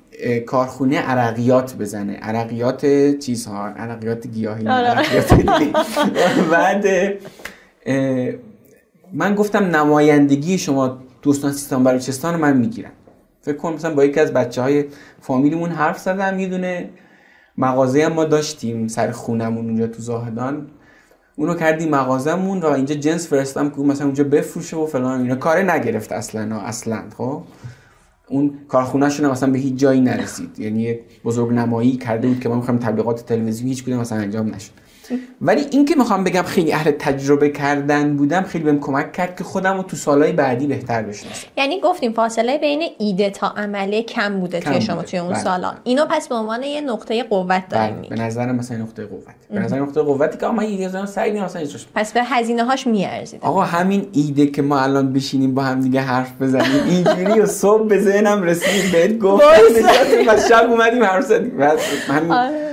کارخونه 0.46 0.98
عرقیات 0.98 1.76
بزنه. 1.76 2.12
عرقیات 2.12 2.86
چیزها 3.18 3.68
عرقیات 3.68 4.26
گیاهی 4.26 4.68
آره. 4.68 4.86
عرقیات 4.86 5.34
بعد 6.52 6.84
من 9.12 9.34
گفتم 9.34 9.64
نمایندگی 9.64 10.58
شما 10.58 10.98
دوستان 11.22 11.52
سیستان 11.52 11.84
بلوچستان 11.84 12.36
من 12.36 12.56
می‌گیرم. 12.56 12.92
فکر 13.42 13.56
کنم 13.56 13.74
مثلا 13.74 13.94
با 13.94 14.04
یکی 14.04 14.20
از 14.20 14.32
بچه 14.32 14.62
های 14.62 14.84
فامیلیمون 15.20 15.70
حرف 15.70 15.98
زدم 15.98 16.38
یه 16.38 16.48
دونه 16.48 16.90
مغازه 17.58 18.04
هم 18.04 18.12
ما 18.12 18.24
داشتیم 18.24 18.88
سر 18.88 19.10
خونمون 19.10 19.64
اونجا 19.66 19.86
تو 19.86 20.02
زاهدان. 20.02 20.66
اونو 21.36 21.54
کردیم 21.54 21.88
مغازمون 21.88 22.60
و 22.60 22.66
اینجا 22.66 22.94
جنس 22.94 23.28
فرستم 23.28 23.70
که 23.70 23.80
مثلا 23.80 24.06
اونجا 24.06 24.24
بفروشه 24.24 24.76
و 24.76 24.86
فلان 24.86 25.20
اینا. 25.20 25.34
کاره 25.34 25.74
نگرفت 25.74 26.12
اصلا 26.12 26.56
اصلا 26.60 27.02
خب؟ 27.16 27.42
اون 28.28 28.50
کارخونهشون 28.68 29.30
مثلا 29.30 29.50
به 29.50 29.58
هیچ 29.58 29.74
جایی 29.74 30.00
نرسید. 30.00 30.58
یعنی 30.58 30.98
بزرگ 31.24 31.52
نمایی 31.52 31.96
کرده 31.96 32.28
بود 32.28 32.40
که 32.40 32.48
ما 32.48 32.54
می‌خوایم 32.54 32.80
تبلیغات 32.80 33.26
تلویزیونی 33.26 33.70
هیچ 33.70 33.84
کدوم 33.84 33.98
مثلا 33.98 34.18
انجام 34.18 34.54
نشد. 34.54 34.70
ولی 35.40 35.66
این 35.70 35.84
که 35.84 35.94
می‌خوام 35.94 36.24
بگم 36.24 36.42
خیلی 36.42 36.72
اهل 36.72 36.90
تجربه 36.90 37.48
کردن 37.48 38.16
بودم 38.16 38.42
خیلی 38.42 38.64
بهم 38.64 38.80
کمک 38.80 39.12
کرد 39.12 39.36
که 39.36 39.44
خودم 39.44 39.76
رو 39.76 39.82
تو 39.82 39.96
سالهای 39.96 40.32
بعدی 40.32 40.66
بهتر 40.66 41.02
بشناسم. 41.02 41.46
یعنی 41.56 41.80
گفتیم 41.80 42.12
فاصله 42.12 42.58
بین 42.58 42.82
ایده 42.98 43.30
تا 43.30 43.48
عمله 43.48 44.02
کم 44.02 44.40
بوده 44.40 44.60
توی 44.60 44.80
شما. 44.80 45.02
توی 45.02 45.18
اون 45.18 45.32
بله. 45.32 45.38
سالا. 45.38 45.72
اینو 45.84 46.04
پس 46.10 46.28
به 46.28 46.34
عنوان 46.34 46.62
یه 46.62 46.80
نقطه 46.80 47.22
قوت 47.22 47.68
داریم. 47.68 47.94
بله، 47.94 48.08
به 48.08 48.10
میگیم 48.10 48.22
نظر 48.22 48.52
مثلا 48.52 48.78
نقطه 48.78 49.06
قوت. 49.06 49.22
به 49.50 49.60
نظر 49.60 49.80
نقطه 49.80 50.02
قوتی 50.02 50.38
که 50.38 50.46
من 50.46 50.62
ایده 50.62 50.88
زدم 50.88 51.06
سعی 51.06 51.40
مثلا 51.40 51.62
پس 51.94 52.12
به 52.12 52.24
هزینه 52.24 52.64
هاش 52.64 52.86
میارزید 52.86 53.40
آقا 53.42 53.62
همین 53.62 54.06
ایده 54.12 54.46
که 54.46 54.62
ما 54.62 54.80
الان 54.80 55.12
بشینیم 55.12 55.54
با 55.54 55.62
هم 55.62 55.80
دیگه 55.80 56.00
حرف 56.00 56.32
بزنیم 56.42 56.84
اینجوری 56.88 57.40
و 57.40 57.46
صبح 57.46 57.88
به 57.88 57.98
ذهنم 57.98 58.42
رسید 58.42 58.92
بهت 58.92 59.18
گفتم. 59.18 59.46
نشستیم 59.70 60.28
و 60.28 60.36
شب 60.48 60.70
اومدیم 60.70 61.04
حرف 61.04 61.24
زدیم. 61.24 61.62
همین. 62.08 62.32
آره. 62.32 62.65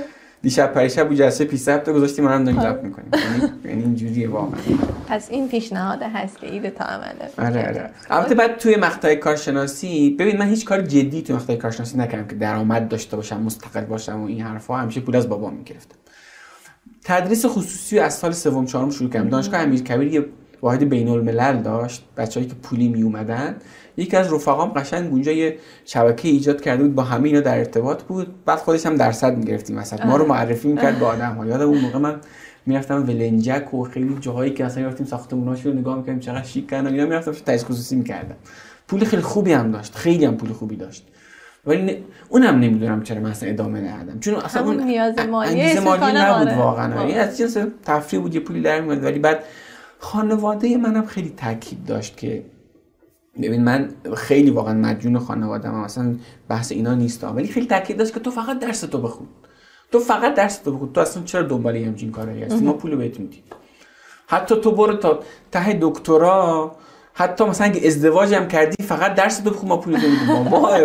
دیشب 0.44 0.72
پریشب 0.72 1.10
و 1.10 1.14
جلسه 1.14 1.44
20 1.44 1.68
هفته 1.68 1.92
گذاشتیم 1.92 2.26
الان 2.26 2.44
داریم 2.44 2.60
ضبط 2.60 2.82
می‌کنیم. 2.82 3.08
یعنی 3.14 3.52
یعنی 3.64 3.82
اینجوریه 3.82 4.28
واقعا. 4.28 4.60
پس 5.08 5.30
این 5.30 5.48
پیشنهاد 5.48 6.02
هست 6.02 6.38
که 6.38 6.52
ایده 6.52 6.70
تا 6.70 6.84
عمله 6.84 7.30
آره 7.38 7.68
آره. 7.68 7.90
البته 8.10 8.34
بعد 8.34 8.56
توی 8.56 8.76
مقطع 8.76 9.14
کارشناسی 9.14 10.16
ببین 10.18 10.38
من 10.38 10.48
هیچ 10.48 10.64
کار 10.64 10.80
جدی 10.80 11.22
توی 11.22 11.36
مقطع 11.36 11.56
کارشناسی 11.56 11.98
نکردم 11.98 12.26
که 12.26 12.34
درآمد 12.36 12.88
داشته 12.88 13.16
باشم 13.16 13.42
مستقل 13.42 13.84
باشم 13.84 14.20
و 14.22 14.26
این 14.26 14.40
حرفا. 14.40 14.76
همیشه 14.76 15.00
پول 15.00 15.16
از 15.16 15.28
بابام 15.28 15.54
می‌گرفتم. 15.54 15.96
تدریس 17.04 17.46
خصوصی 17.46 17.98
از 17.98 18.14
سال 18.14 18.32
سوم 18.32 18.66
چهارم 18.66 18.90
شروع 18.90 19.10
کردم. 19.10 19.28
دانشگاه 19.28 19.60
امیرکبیر 19.60 20.14
یه 20.14 20.24
واحد 20.62 20.88
بین 20.88 21.08
الملل 21.08 21.62
داشت. 21.62 22.04
بچه‌ای 22.16 22.46
که 22.46 22.54
پولی 22.54 22.88
می 22.88 23.02
اومدن 23.02 23.56
یکی 23.96 24.16
از 24.16 24.32
رفقام 24.32 24.68
قشنگ 24.68 25.12
اونجا 25.12 25.32
یه 25.32 25.58
شبکه 25.84 26.28
ایجاد 26.28 26.60
کرده 26.60 26.82
بود 26.82 26.94
با 26.94 27.02
همه 27.02 27.28
اینا 27.28 27.40
در 27.40 27.58
ارتباط 27.58 28.02
بود. 28.02 28.44
بعد 28.44 28.58
خودش 28.58 28.86
هم 28.86 28.96
درصد 28.96 29.36
می‌گرفتیم 29.36 29.76
مثلا 29.76 30.06
ما 30.06 30.16
رو 30.16 30.26
معرفی 30.26 30.68
می‌کرد 30.68 30.98
به 30.98 31.06
آدم 31.06 31.34
ها. 31.34 31.46
یادم 31.46 31.68
اون 31.68 31.78
موقع 31.78 31.98
من 31.98 32.20
می‌رفتم 32.66 33.02
ولنجک 33.02 33.74
و 33.74 33.84
خیلی 33.84 34.16
جاهایی 34.20 34.50
که 34.52 34.64
اصلا 34.64 34.86
رفتیم 34.86 35.06
ساختموناشو 35.06 35.68
رو 35.70 35.78
نگاه 35.78 35.96
می‌کردیم 35.96 36.20
چقدر 36.20 36.42
شیکن 36.44 36.86
و 36.86 36.90
اینا 36.90 37.04
می‌رفتم 37.04 37.32
تدریس 37.32 37.64
خصوصی 37.64 37.96
می‌کردم. 37.96 38.36
پول 38.88 39.04
خیلی 39.04 39.22
خوبی 39.22 39.52
هم 39.52 39.70
داشت. 39.70 39.94
خیلی 39.94 40.24
هم 40.24 40.36
پول 40.36 40.52
خوبی 40.52 40.76
داشت. 40.76 41.06
ولی 41.66 41.82
نه- 41.82 41.96
اونم 42.28 42.58
نمی‌دونم 42.58 43.02
چرا 43.02 43.20
من 43.20 43.30
اصلا 43.30 43.48
ادامه 43.48 43.80
ندادم. 43.80 44.20
چون 44.20 44.34
اصلا 44.34 44.64
اون 44.64 44.82
نیاز 44.82 45.18
مالی 45.18 45.72
نبود. 46.18 46.48
واقعا. 46.58 47.14
از 47.20 47.38
جنس 47.38 47.56
تفریح 47.84 48.22
بود 48.22 48.34
یه 48.34 48.40
پولی 48.40 48.60
در 48.60 48.80
میاد 48.80 49.04
ولی 49.04 49.18
بعد 49.18 49.44
خانواده 49.98 50.76
منم 50.76 51.06
خیلی 51.06 51.34
تاکید 51.36 51.84
داشت 51.84 52.16
که 52.16 52.44
ببین 53.42 53.64
من 53.64 53.88
خیلی 54.16 54.50
واقعا 54.50 54.74
مدیون 54.74 55.18
خانواده 55.18 55.68
هم 55.68 55.74
اصلا 55.74 56.16
بحث 56.48 56.72
اینا 56.72 56.94
نیست 56.94 57.24
ولی 57.24 57.48
خیلی 57.48 57.66
تاکید 57.66 57.96
داشت 57.96 58.14
که 58.14 58.20
تو 58.20 58.30
فقط 58.30 58.58
درس 58.58 58.80
تو 58.80 58.98
بخون. 58.98 59.26
تو 59.92 59.98
فقط 59.98 60.34
درس 60.34 60.58
تو 60.58 60.72
بخون. 60.72 60.92
تو 60.92 61.00
اصلا 61.00 61.22
چرا 61.22 61.42
دنبال 61.42 61.76
همچین 61.76 62.12
کارایی 62.12 62.42
هستی؟ 62.42 62.64
ما 62.64 62.72
پول 62.72 62.96
بهت 62.96 63.20
میدیم. 63.20 63.42
حتی 64.26 64.60
تو 64.60 64.72
برو 64.72 64.96
تا 64.96 65.20
ته 65.52 65.78
دکترا 65.80 66.76
حتی 67.14 67.44
مثلا 67.44 67.66
اگه 67.66 67.86
ازدواج 67.86 68.34
هم 68.34 68.48
کردی 68.48 68.82
فقط 68.82 69.14
درس 69.14 69.38
تو 69.38 69.50
بخون 69.50 69.68
ما 69.68 69.76
پول 69.76 69.94
میدیم. 69.94 70.44
بابا 70.50 70.78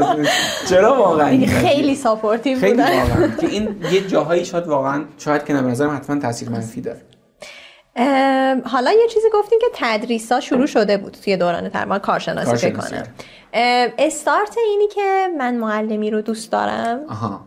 چرا 0.70 0.96
واقعا؟ 0.96 1.46
خیلی 1.46 1.96
supportive 1.96 2.60
خیلی 2.60 2.82
واقعا. 2.82 3.28
که 3.28 3.48
این 3.48 3.76
یه 3.92 4.08
جاهایی 4.08 4.46
شاید 4.46 4.68
واقعا 4.68 5.04
شاید 5.18 5.46
که 5.46 5.54
به 5.54 5.62
نظرم 5.62 5.96
حتما 5.96 6.20
تاثیر 6.20 6.50
منفی 6.50 6.82
داره. 6.82 7.02
حالا 8.66 8.92
یه 8.92 9.08
چیزی 9.10 9.28
گفتین 9.34 9.60
که 9.60 9.68
تدریس 9.74 10.32
ها 10.32 10.40
شروع 10.40 10.66
شده 10.66 10.98
بود 10.98 11.18
توی 11.24 11.38
دوران 11.38 11.70
ترمای 11.70 12.00
کارشناسی 12.00 12.56
فکر 12.58 12.70
کارشناسی. 12.70 13.04
کنم 13.04 13.14
ام، 13.54 13.90
استارت 13.98 14.56
اینی 14.68 14.88
که 14.88 15.28
من 15.38 15.58
معلمی 15.58 16.12
رو 16.12 16.22
دوست 16.22 16.52
دارم. 16.52 17.00
آها. 17.10 17.46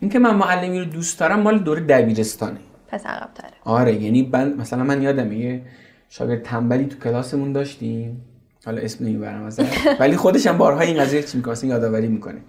اینکه 0.00 0.18
من 0.18 0.34
معلمی 0.34 0.78
رو 0.78 0.84
دوست 0.84 1.20
دارم 1.20 1.40
مال 1.40 1.58
دوره 1.58 1.80
دبیرستانه. 1.80 2.58
پس 2.88 3.06
عقب 3.06 3.34
تره 3.34 3.50
آره 3.64 3.94
یعنی 4.02 4.30
من 4.32 4.52
مثلا 4.52 4.84
من 4.84 5.02
یادمه 5.02 5.36
یه 5.36 5.62
شاگرد 6.08 6.42
تنبلی 6.42 6.86
تو 6.86 6.98
کلاسمون 6.98 7.52
داشتیم. 7.52 8.24
حالا 8.66 8.80
اسم 8.80 9.04
نمی‌برم 9.04 9.44
ازش. 9.44 9.66
ولی 10.00 10.16
خودش 10.16 10.46
هم 10.46 10.58
بارها 10.58 10.80
این 10.80 11.00
قضیه 11.00 11.22
چی 11.22 11.36
می‌کنه 11.36 11.64
یادآوری 11.64 12.08
می‌کنه. 12.08 12.40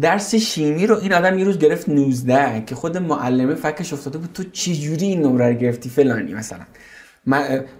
درس 0.00 0.34
شیمی 0.34 0.86
رو 0.86 0.96
این 0.96 1.12
آدم 1.12 1.38
یه 1.38 1.44
روز 1.44 1.58
گرفت 1.58 1.88
19 1.88 2.64
که 2.66 2.74
خود 2.74 2.96
معلمه 2.96 3.54
فکش 3.54 3.92
افتاده 3.92 4.18
بود 4.18 4.30
تو 4.34 4.44
چه 4.52 4.74
جوری 4.74 5.06
این 5.06 5.22
نمره 5.22 5.48
رو 5.48 5.54
گرفتی 5.54 5.88
فلانی 5.88 6.34
مثلا. 6.34 6.60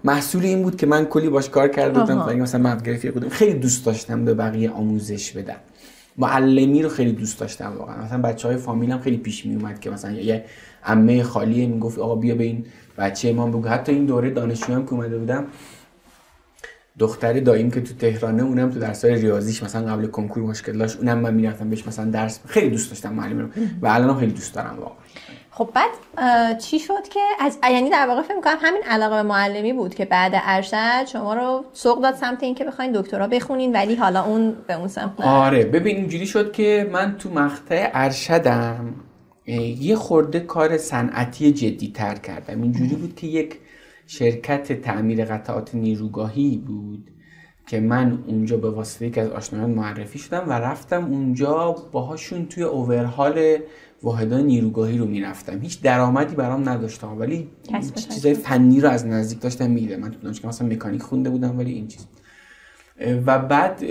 محصول 0.05 0.45
این 0.45 0.63
بود 0.63 0.77
که 0.77 0.87
من 0.87 1.05
کلی 1.05 1.29
باش 1.29 1.49
کار 1.51 1.69
کرده 1.69 2.01
بودم 2.01 2.21
این 2.21 2.43
مثلا 2.43 2.61
مد 2.61 2.87
گرفتی 2.87 3.11
بودم. 3.11 3.29
خیلی 3.29 3.55
دوست 3.55 3.87
داشتم 3.87 4.25
به 4.25 4.35
بقیه 4.35 4.71
آموزش 4.71 5.33
بدم. 5.33 5.57
معلمی 6.19 6.83
رو 6.83 6.89
خیلی 6.89 7.13
دوست 7.13 7.41
داشتم 7.41 7.73
واقعا. 7.79 8.05
مثلا 8.05 8.23
بچه 8.23 8.49
های 8.49 8.57
فامیلم 8.57 8.99
خیلی 8.99 9.17
پیش 9.17 9.47
می 9.47 9.55
اومد 9.55 9.81
که 9.81 9.91
مثلا 9.91 10.13
یه 10.13 10.45
عمه 10.85 11.23
خالیه 11.23 11.67
می‌گفت 11.67 11.99
آقا 11.99 12.15
بیا 12.15 12.35
به 12.35 12.45
این 12.45 12.65
بچه 12.99 13.33
ما 13.33 13.47
بگو. 13.47 13.69
حتی 13.69 13.93
این 13.93 14.07
دوره 14.07 14.31
دانشجو 14.31 14.75
هم 14.75 14.85
که 14.85 14.93
اومده 14.93 15.19
بودم 15.19 15.45
دختر 16.99 17.41
داییم 17.41 17.71
که 17.71 17.81
تو 17.81 17.95
تهرانه 17.95 18.43
اونم 18.43 18.71
تو 18.71 18.79
درسای 18.81 19.15
ریاضیش 19.15 19.63
مثلا 19.63 19.93
قبل 19.93 20.07
کنکور 20.07 20.43
مشکل 20.43 20.79
داشت 20.79 20.97
اونم 20.97 21.19
من 21.19 21.35
می‌رفتم 21.35 21.71
بهش 21.71 21.87
مثلا 21.87 22.11
درس 22.11 22.41
خیلی 22.47 22.71
دوست 22.71 22.91
داشتم 22.91 23.13
معلم 23.13 23.39
رو. 23.39 23.49
و 23.83 23.87
الانم 23.87 24.19
خیلی 24.19 24.33
دوست 24.33 24.55
دارم 24.55 24.77
واقعا. 24.79 24.97
خب 25.51 25.69
بعد 25.75 26.59
چی 26.59 26.79
شد 26.79 27.09
که 27.13 27.21
از 27.41 27.59
یعنی 27.71 27.91
در 27.91 28.07
واقع 28.07 28.23
فکر 28.23 28.35
می‌کنم 28.35 28.57
همین 28.61 28.83
علاقه 28.83 29.15
به 29.15 29.23
معلمی 29.23 29.73
بود 29.73 29.95
که 29.95 30.05
بعد 30.05 30.33
ارشد 30.35 31.07
شما 31.13 31.35
رو 31.35 31.65
سوق 31.73 32.03
داد 32.03 32.15
سمت 32.15 32.43
اینکه 32.43 32.65
بخواین 32.65 32.93
دکترا 32.93 33.27
بخونین 33.27 33.73
ولی 33.73 33.95
حالا 33.95 34.25
اون 34.25 34.57
به 34.67 34.75
اون 34.75 34.89
سمت 34.89 35.21
نه. 35.21 35.27
آره 35.27 35.65
ببین 35.65 35.97
اینجوری 35.97 36.27
شد 36.27 36.53
که 36.53 36.91
من 36.93 37.17
تو 37.19 37.31
مقطع 37.31 37.91
ارشدم 37.95 38.95
یه 39.81 39.97
خورده 39.97 40.41
کار 40.41 40.79
صنعتی 40.79 41.53
جدی 41.53 41.93
تر 41.95 42.15
کردم. 42.15 42.63
اینجوری 42.63 42.95
بود 42.95 43.15
که 43.15 43.27
یک 43.27 43.59
شرکت 44.07 44.73
تعمیر 44.73 45.25
قطعات 45.25 45.75
نیروگاهی 45.75 46.63
بود 46.67 47.11
که 47.67 47.81
من 47.81 48.19
اونجا 48.27 48.57
به 48.57 48.71
واسطه 48.71 49.07
یکی 49.07 49.21
از 49.21 49.31
آشنایان 49.31 49.71
معرفی 49.71 50.19
شدم 50.19 50.45
و 50.49 50.53
رفتم 50.53 51.05
اونجا 51.05 51.77
باهاشون 51.93 52.47
توی 52.47 52.63
اوورهال 52.63 53.59
واحدهای 54.03 54.43
نیروگاهی 54.43 54.99
رو 54.99 55.07
می‌رفتم. 55.07 55.61
هیچ 55.61 55.83
درآمدی 55.83 56.35
برام 56.35 56.69
نداشتم 56.69 57.19
ولی 57.19 57.49
چیزای 58.15 58.35
فنی 58.35 58.81
رو 58.81 58.89
از 58.89 59.07
نزدیک 59.07 59.41
داشتم 59.41 59.71
می‌دیدم. 59.71 60.01
من 60.01 60.11
تو 60.11 60.19
دانشگاه 60.21 60.49
مثلا 60.49 60.69
مکانیک 60.69 61.03
خونده 61.03 61.31
بودم 61.31 61.59
ولی 61.59 61.73
این 61.73 61.89
چیز. 61.89 62.07
و 63.27 63.39
بعد 63.39 63.85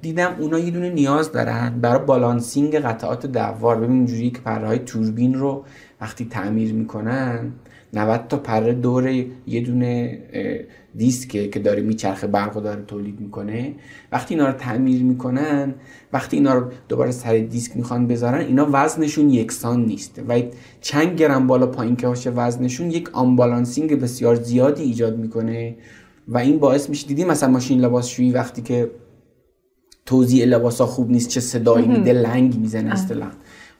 دیدم 0.00 0.36
اونا 0.38 0.58
یه 0.58 0.70
دونه 0.70 0.90
نیاز 0.90 1.32
دارن 1.32 1.80
برای 1.80 2.04
بالانسینگ 2.06 2.76
قطعات 2.76 3.26
دوار 3.26 3.76
ببین 3.76 3.96
اینجوری 3.96 4.30
که 4.30 4.38
پره 4.38 4.66
های 4.66 4.78
توربین 4.78 5.34
رو 5.34 5.64
وقتی 6.00 6.24
تعمیر 6.24 6.72
می‌کنن 6.72 7.52
90 7.92 8.28
تا 8.28 8.36
پره 8.36 8.72
دور 8.72 9.08
یه 9.46 9.60
دونه 9.60 10.18
دیسکه 10.96 11.48
که 11.48 11.58
داره 11.58 11.82
میچرخه 11.82 12.26
برق 12.26 12.54
رو 12.54 12.60
داره 12.60 12.82
تولید 12.82 13.20
می‌کنه. 13.20 13.74
وقتی 14.12 14.34
اینا 14.34 14.46
رو 14.46 14.52
تعمیر 14.52 15.02
می‌کنن 15.02 15.74
وقتی 16.12 16.36
اینا 16.36 16.54
رو 16.54 16.70
دوباره 16.88 17.10
سر 17.10 17.38
دیسک 17.38 17.76
می‌خوان 17.76 18.06
بذارن 18.06 18.40
اینا 18.40 18.68
وزنشون 18.72 19.30
یکسان 19.30 19.84
نیست. 19.84 20.22
و 20.28 20.42
چند 20.80 21.18
گرم 21.18 21.46
بالا 21.46 21.66
پایین 21.66 21.96
که 21.96 22.06
باشه 22.06 22.30
وزنشون 22.30 22.90
یک 22.90 23.10
آنبالانسینگ 23.12 24.00
بسیار 24.00 24.34
زیادی 24.34 24.82
ایجاد 24.82 25.18
می‌کنه. 25.18 25.76
و 26.28 26.38
این 26.38 26.58
باعث 26.58 26.88
میشه 26.88 27.08
دیدی 27.08 27.24
مثلا 27.24 27.48
ماشین 27.48 27.80
لباسشویی 27.80 28.30
وقتی 28.30 28.62
که 28.62 28.90
توزیع 30.06 30.44
لباسا 30.44 30.86
خوب 30.86 31.10
نیست 31.10 31.28
چه 31.28 31.40
صدایی 31.40 31.86
میده 31.86 32.12
لنگ 32.12 32.58
می‌زنه 32.58 32.92
اصطلاحا 32.92 33.30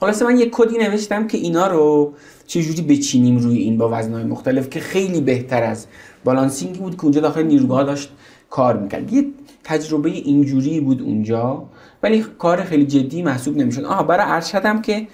خلاصه 0.00 0.24
من 0.24 0.38
یه 0.38 0.48
کدی 0.52 0.78
نوشتم 0.78 1.26
که 1.26 1.38
اینا 1.38 1.66
رو 1.66 2.14
چجوری 2.46 2.82
بچینیم 2.82 3.38
روی 3.38 3.58
این 3.58 3.78
با 3.78 3.88
وزنهای 3.92 4.24
مختلف 4.24 4.70
که 4.70 4.80
خیلی 4.80 5.20
بهتر 5.20 5.62
از 5.62 5.86
بالانسینگی 6.24 6.78
بود 6.78 6.96
که 6.96 7.02
اونجا 7.04 7.20
داخل 7.20 7.42
نیروگاه 7.42 7.84
داشت 7.84 8.10
کار 8.50 8.76
می‌کرد. 8.76 9.12
یه 9.12 9.26
تجربه 9.64 10.10
اینجوری 10.10 10.80
بود 10.80 11.02
اونجا 11.02 11.64
ولی 12.02 12.24
کار 12.38 12.64
خیلی 12.64 12.86
جدی 12.86 13.22
محسوب 13.22 13.56
نمی‌شد. 13.56 13.84
آها 13.84 14.02
برای 14.02 14.26
ارشدم 14.28 14.82
که 14.82 15.08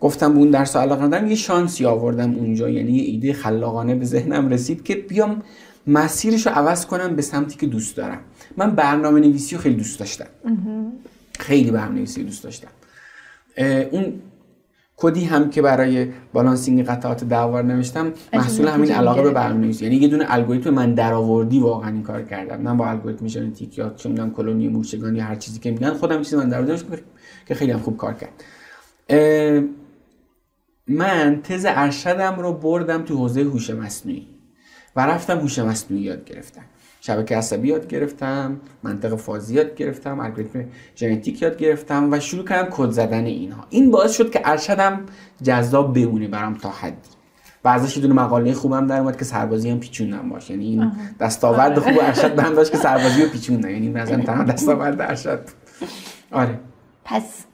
گفتم 0.00 0.32
به 0.32 0.38
اون 0.38 0.50
درس 0.50 0.76
علاقه 0.76 1.02
ندارم 1.02 1.26
یه 1.26 1.34
شانسی 1.34 1.84
آوردم 1.84 2.34
اونجا 2.34 2.68
یعنی 2.68 2.92
یه 2.92 3.02
ایده 3.02 3.32
خلاقانه 3.32 3.94
به 3.94 4.04
ذهنم 4.04 4.48
رسید 4.48 4.84
که 4.84 4.94
بیام 4.94 5.42
مسیرش 5.86 6.46
رو 6.46 6.52
عوض 6.52 6.86
کنم 6.86 7.16
به 7.16 7.22
سمتی 7.22 7.56
که 7.58 7.66
دوست 7.66 7.96
دارم. 7.96 8.18
من 8.56 8.70
برنامه 8.70 9.20
نویسی 9.20 9.56
رو 9.56 9.62
خیلی 9.62 9.74
دوست 9.74 9.98
داشتم. 9.98 10.26
خیلی 11.38 11.70
برنامه 11.70 11.94
نویسی 11.94 12.24
دوست 12.24 12.44
داشتم. 12.44 12.68
اون 13.90 14.22
کدی 14.96 15.24
هم 15.24 15.50
که 15.50 15.62
برای 15.62 16.08
بالانسینگ 16.32 16.84
قطعات 16.84 17.24
دوار 17.24 17.64
نوشتم 17.64 18.12
محصول 18.32 18.68
همین 18.68 18.92
علاقه 18.92 19.22
به 19.22 19.28
می‌گرفتی. 19.28 19.34
برنامه 19.34 19.64
نویسی. 19.64 19.84
یعنی 19.84 19.96
یه 19.96 20.08
دونه 20.08 20.24
الگوریتم 20.28 20.70
من 20.70 20.94
درآوردی 20.94 21.60
واقعا 21.60 21.90
این 21.90 22.02
کار 22.02 22.22
کردم. 22.22 22.60
من 22.60 22.76
با 22.76 22.86
الگوریتم 22.86 23.26
ژنتیک 23.26 23.78
یا 23.78 23.94
چه 23.96 24.08
می‌دونم 24.08 24.30
کلونی 24.30 24.68
مورچگان 24.68 25.16
یا 25.16 25.24
هر 25.24 25.34
چیزی 25.34 25.58
که 25.58 25.70
میگن 25.70 25.90
خودم 25.90 26.22
چیزی 26.22 26.36
من 26.36 26.48
درآوردم 26.48 26.98
که 27.46 27.54
خیلی 27.54 27.72
هم 27.72 27.78
خوب 27.78 27.96
کار 27.96 28.14
کرد. 28.14 28.44
من 30.88 31.40
تز 31.42 31.66
ارشدم 31.68 32.40
رو 32.40 32.52
بردم 32.52 33.02
تو 33.02 33.16
حوزه 33.16 33.42
هوش 33.42 33.70
مصنوعی 33.70 34.26
و 34.96 35.06
رفتم 35.06 35.38
هوش 35.38 35.58
مصنوعی 35.58 36.02
یاد 36.02 36.24
گرفتم. 36.24 36.62
شبکه 37.08 37.36
عصبی 37.36 37.68
یاد 37.68 37.88
گرفتم 37.88 38.60
منطق 38.82 39.14
فازی 39.14 39.54
یاد 39.54 39.74
گرفتم 39.74 40.20
الگوریتم 40.20 40.64
ژنتیک 40.96 41.42
یاد 41.42 41.56
گرفتم 41.56 42.12
و 42.12 42.20
شروع 42.20 42.44
کردم 42.44 42.68
کد 42.70 42.90
زدن 42.90 43.24
اینها. 43.24 43.64
این 43.70 43.90
باعث 43.90 44.16
شد 44.16 44.30
که 44.30 44.40
ارشدم 44.44 45.00
جذاب 45.42 45.94
بمونه 45.94 46.28
برام 46.28 46.54
تا 46.54 46.70
حدی. 46.70 46.96
و 47.64 47.68
بعضیش 47.68 47.96
یه 47.96 48.02
دونه 48.02 48.14
مقاله 48.14 48.52
خوبم 48.52 48.86
در 48.86 49.00
اومد 49.00 49.16
که 49.16 49.24
سربازی 49.24 49.70
هم 49.70 49.80
پیچوندم 49.80 50.28
باشه 50.28 50.50
یعنی 50.50 50.64
این 50.66 50.92
دستاورد 51.20 51.78
خوب 51.78 51.98
ارشد 52.02 52.34
بهم 52.34 52.54
داشت 52.54 52.70
که 52.70 52.78
سربازی 52.78 53.22
رو 53.22 53.28
پیچوندم. 53.28 53.70
یعنی 53.70 53.88
مثلا 53.88 54.22
تمام 54.22 54.44
دستاورد 54.44 55.00
ارشد 55.00 55.40
آره. 56.32 56.58
پس 57.08 57.44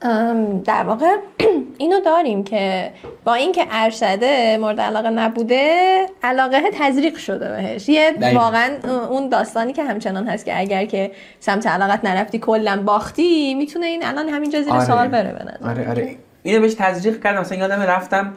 در 0.65 0.83
واقع 0.83 1.15
اینو 1.77 1.99
داریم 1.99 2.43
که 2.43 2.91
با 3.23 3.33
اینکه 3.33 3.65
ارشده 3.71 4.57
مورد 4.57 4.81
علاقه 4.81 5.09
نبوده 5.09 6.05
علاقه 6.23 6.61
تزریق 6.73 7.17
شده 7.17 7.49
بهش. 7.49 7.89
یه 7.89 8.13
واقعا 8.33 8.69
اون 9.09 9.29
داستانی 9.29 9.73
که 9.73 9.83
همچنان 9.83 10.27
هست 10.27 10.45
که 10.45 10.59
اگر 10.59 10.85
که 10.85 11.11
سمت 11.39 11.67
علاقت 11.67 12.05
نرفتی 12.05 12.39
کلا 12.39 12.83
باختی 12.85 13.53
می‌تونه 13.53 13.85
این 13.85 14.05
الان 14.05 14.29
همینجا 14.29 14.61
زیر 14.61 14.73
آره. 14.73 14.85
سوال 14.85 15.07
بره 15.07 15.33
به 15.33 15.67
آره 15.69 15.89
آره. 15.89 16.15
اینو 16.43 16.61
بهش 16.61 16.73
تزریق 16.73 17.23
کردم. 17.23 17.41
مثلا 17.41 17.57
یادم 17.57 17.81
رفتم 17.81 18.33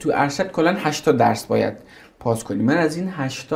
تو 0.00 0.12
ارشد 0.14 0.52
کلا 0.52 0.76
8 0.78 1.08
درس 1.08 1.46
باید 1.46 1.74
پاس 2.20 2.44
کنی. 2.44 2.62
من 2.62 2.76
از 2.76 2.96
این 2.96 3.08
8 3.08 3.54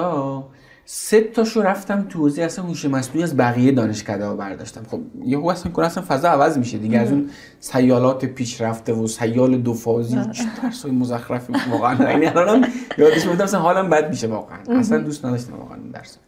سه 0.89 1.21
تاشو 1.21 1.63
رفتم 1.63 2.07
تو 2.09 2.19
حوزه 2.19 2.43
اصلا 2.43 2.65
هوش 2.65 2.85
مصنوعی 2.85 3.23
از 3.23 3.37
بقیه 3.37 3.73
دانشکده 3.73 4.27
ها 4.27 4.37
برداشتم. 4.37 4.83
خب 4.91 5.01
یه 5.25 5.47
اصلا 5.47 5.73
کلا 5.73 5.87
اصلا 5.87 6.05
فضا 6.09 6.29
عوض 6.29 6.59
میشه 6.59 6.79
دیگه 6.79 6.99
از 6.99 7.13
اون 7.13 7.31
سیالات 7.61 8.25
پیشرفته 8.25 8.93
و 8.93 9.07
سیال 9.07 9.57
دو 9.57 9.75
فازی 9.75 10.17
چه 10.33 10.45
درسای 10.63 10.91
مزخرفی 10.91 11.53
واقعا. 11.71 12.11
یعنی 12.11 12.27
الان 12.27 12.67
یادش 12.99 13.27
میاد 13.27 13.43
اصلا 13.43 13.61
حالم 13.61 13.91
بد 13.91 14.11
میشه 14.11 14.27
واقعا. 14.27 14.59
اصلا 14.69 14.99
دوست 14.99 15.25
نداشتم 15.25 15.57
واقعا 15.57 15.77
این 15.77 15.91
درس 15.91 16.19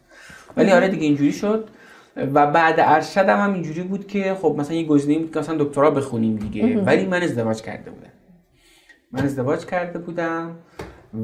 ولی 0.57 0.71
آره 0.71 0.89
دیگه 0.89 1.03
اینجوری 1.03 1.33
شد. 1.33 1.69
و 2.17 2.47
بعد 2.47 2.75
ارشدم 2.79 3.41
هم 3.41 3.53
اینجوری 3.53 3.83
بود 3.83 4.07
که 4.07 4.37
خب 4.43 4.55
مثلا 4.59 4.77
یه 4.77 4.87
گزینه 4.87 5.19
بود 5.19 5.33
که 5.33 5.39
مثلا 5.39 5.65
دکترا 5.65 5.91
بخونیم 5.91 6.37
دیگه. 6.37 6.81
ولی 6.81 7.07
من 7.07 7.23
ازدواج 7.23 7.63
کرده 7.63 7.91
بودم. 7.91 8.13
من 9.13 9.25
ازدواج 9.25 9.65
کرده 9.65 9.99
بودم. 9.99 10.57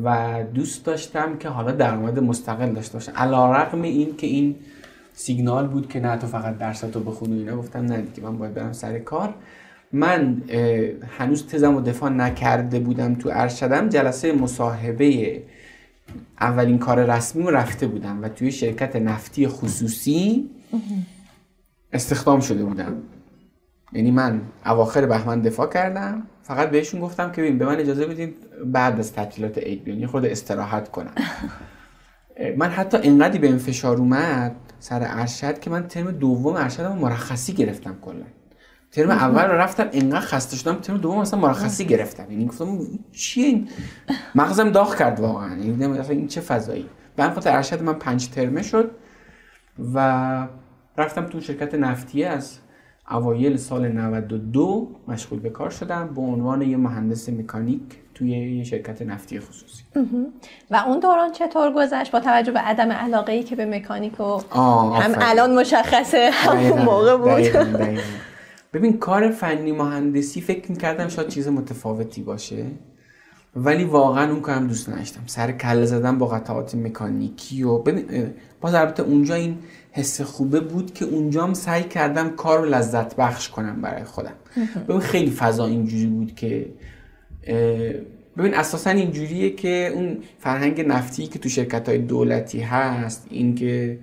و 0.04 0.36
دوست 0.54 0.84
داشتم 0.84 1.36
که 1.36 1.48
حالا 1.48 1.72
درآمد 1.72 2.18
مستقل 2.18 2.72
داشته 2.72 2.92
باشم 2.92 3.12
علا 3.12 3.52
رقم 3.52 3.82
این 3.82 4.16
که 4.16 4.26
این 4.26 4.56
سیگنال 5.12 5.66
بود 5.66 5.88
که 5.88 6.00
نه 6.00 6.16
تو 6.16 6.26
فقط 6.26 6.58
درستو 6.58 7.00
بخونی 7.00 7.38
اینا 7.38 7.56
گفتم 7.56 7.80
نه 7.80 8.00
دیگه 8.00 8.28
من 8.28 8.38
باید 8.38 8.54
برم 8.54 8.72
سر 8.72 8.98
کار. 8.98 9.34
من 9.92 10.42
هنوز 11.18 11.46
تزم 11.46 11.76
و 11.76 11.80
دفاع 11.80 12.10
نکرده 12.10 12.78
بودم 12.78 13.14
تو 13.14 13.30
ارشدم 13.32 13.88
جلسه 13.88 14.32
مصاحبه 14.32 15.42
اولین 16.40 16.78
کار 16.78 17.04
رسمی 17.04 17.42
رو 17.42 17.50
رفته 17.50 17.86
بودم 17.86 18.22
و 18.22 18.28
توی 18.28 18.52
شرکت 18.52 18.96
نفتی 18.96 19.48
خصوصی 19.48 20.50
استخدام 21.92 22.40
شده 22.40 22.64
بودم. 22.64 22.96
یعنی 23.94 24.11
من 24.11 24.40
اواخر 24.66 25.07
بهمن 25.07 25.40
دفاع 25.40 25.70
کردم 25.70 26.22
فقط 26.42 26.70
بهشون 26.70 27.00
گفتم 27.00 27.33
که 27.33 27.42
ببین 27.42 27.59
به 27.59 27.66
من 27.66 27.80
اجازه 27.80 28.07
بدین 28.07 28.35
بعد 28.64 28.98
از 28.98 29.12
تعطیلات 29.12 29.59
عید 29.59 29.85
بیان 29.85 29.98
یه 29.98 30.07
خورده 30.07 30.30
استراحت 30.33 30.88
کنم. 30.90 31.14
من 32.59 32.70
حتی 32.70 32.98
انقدی 33.02 33.38
به 33.38 33.57
فشار 33.57 33.96
اومد 33.96 34.57
سر 34.78 35.07
ارشد 35.11 35.59
که 35.59 35.70
من 35.70 35.88
ترم 35.88 36.11
دوم 36.11 36.57
ارشدم 36.57 36.98
مرخصی 36.98 37.52
گرفتم 37.52 37.96
کلا. 38.02 38.24
ترم 38.92 39.11
اول 39.11 39.42
رفتم 39.42 39.88
انقدر 39.92 40.20
خسته 40.20 40.57
شدم 40.57 40.74
ترم 40.74 40.96
دوم 40.96 41.20
مثلا 41.20 41.40
مرخصی 41.40 41.85
گرفتم. 41.85 42.30
یعنی 42.30 42.46
گفتم 42.46 42.78
چیه 43.12 43.46
این؟ 43.46 43.68
مغزم 44.35 44.70
داغ 44.70 44.96
کرد 44.96 45.20
واقعا. 45.20 45.57
یعنی 45.57 45.98
این 46.09 46.26
چه 46.26 46.40
فضایی؟ 46.40 46.88
به 47.16 47.30
خاطر 47.30 47.57
ارشد 47.57 47.83
من 47.83 47.92
پنج 47.92 48.28
ترمه 48.28 48.62
شد 48.62 48.90
و 49.94 50.48
رفتم 50.98 51.26
تو 51.26 51.40
شرکت 51.40 51.74
نفتیه 51.74 52.28
از 52.28 52.59
اوایل 53.10 53.56
سال 53.56 53.88
92 53.88 54.88
مشغول 55.08 55.38
به 55.38 55.50
کار 55.50 55.70
شدم 55.70 56.14
به 56.14 56.20
عنوان 56.20 56.62
یه 56.62 56.76
مهندس 56.76 57.28
مکانیک 57.28 57.82
توی 58.14 58.30
یه 58.30 58.64
شرکت 58.64 59.02
نفتی 59.02 59.40
خصوصی. 59.40 59.84
و 60.70 60.76
اون 60.86 61.00
دوران 61.00 61.32
چطور 61.32 61.72
گذشت 61.72 62.12
با 62.12 62.20
توجه 62.20 62.52
به 62.52 62.58
عدم 62.58 62.92
علاقه 62.92 63.32
ای 63.32 63.42
که 63.42 63.56
به 63.56 63.66
مکانیک 63.66 64.20
و 64.20 64.38
هم 65.00 65.14
الان 65.16 65.54
مشخصه 65.54 66.30
همون 66.32 66.82
موقع 66.82 67.16
بود. 67.16 67.66
ببین 68.72 68.98
کار 68.98 69.30
فنی 69.30 69.72
مهندسی 69.72 70.40
فکر 70.40 70.70
می‌کردم 70.70 71.08
شاید 71.08 71.28
چیز 71.28 71.48
متفاوتی 71.48 72.22
باشه 72.22 72.66
ولی 73.56 73.84
واقعا 73.84 74.30
اون 74.30 74.40
کارم 74.40 74.66
دوست 74.66 74.88
نداشتم. 74.88 75.20
سر 75.26 75.52
کله 75.52 75.84
زدن 75.84 76.18
با 76.18 76.26
قطعات 76.26 76.74
مکانیکی 76.74 77.62
و 77.62 77.78
ببین 77.78 78.34
باز 78.60 78.74
البته 78.74 79.02
اونجا 79.02 79.34
این 79.34 79.58
حس 79.96 80.20
خوبه 80.20 80.61
بود 80.61 80.94
که 80.94 81.04
اونجام 81.04 81.54
سعی 81.54 81.83
کردم 81.83 82.30
کار 82.30 82.59
رو 82.59 82.64
لذت 82.64 83.16
بخش 83.16 83.48
کنم 83.48 83.80
برای 83.80 84.04
خودم. 84.04 84.35
ببین 84.88 85.00
خیلی 85.00 85.30
فضا 85.30 85.66
اینجوری 85.66 86.07
بود 86.07 86.35
که 86.35 86.66
ببین 88.37 88.54
اساسا 88.54 88.90
اینجوریه 88.90 89.50
که 89.50 89.90
اون 89.94 90.18
فرهنگ 90.38 90.80
نفتی 90.80 91.26
که 91.26 91.38
تو 91.38 91.48
شرکت 91.48 91.88
های 91.88 91.98
دولتی 91.98 92.61
هست 92.61 93.26
اینکه 93.30 93.98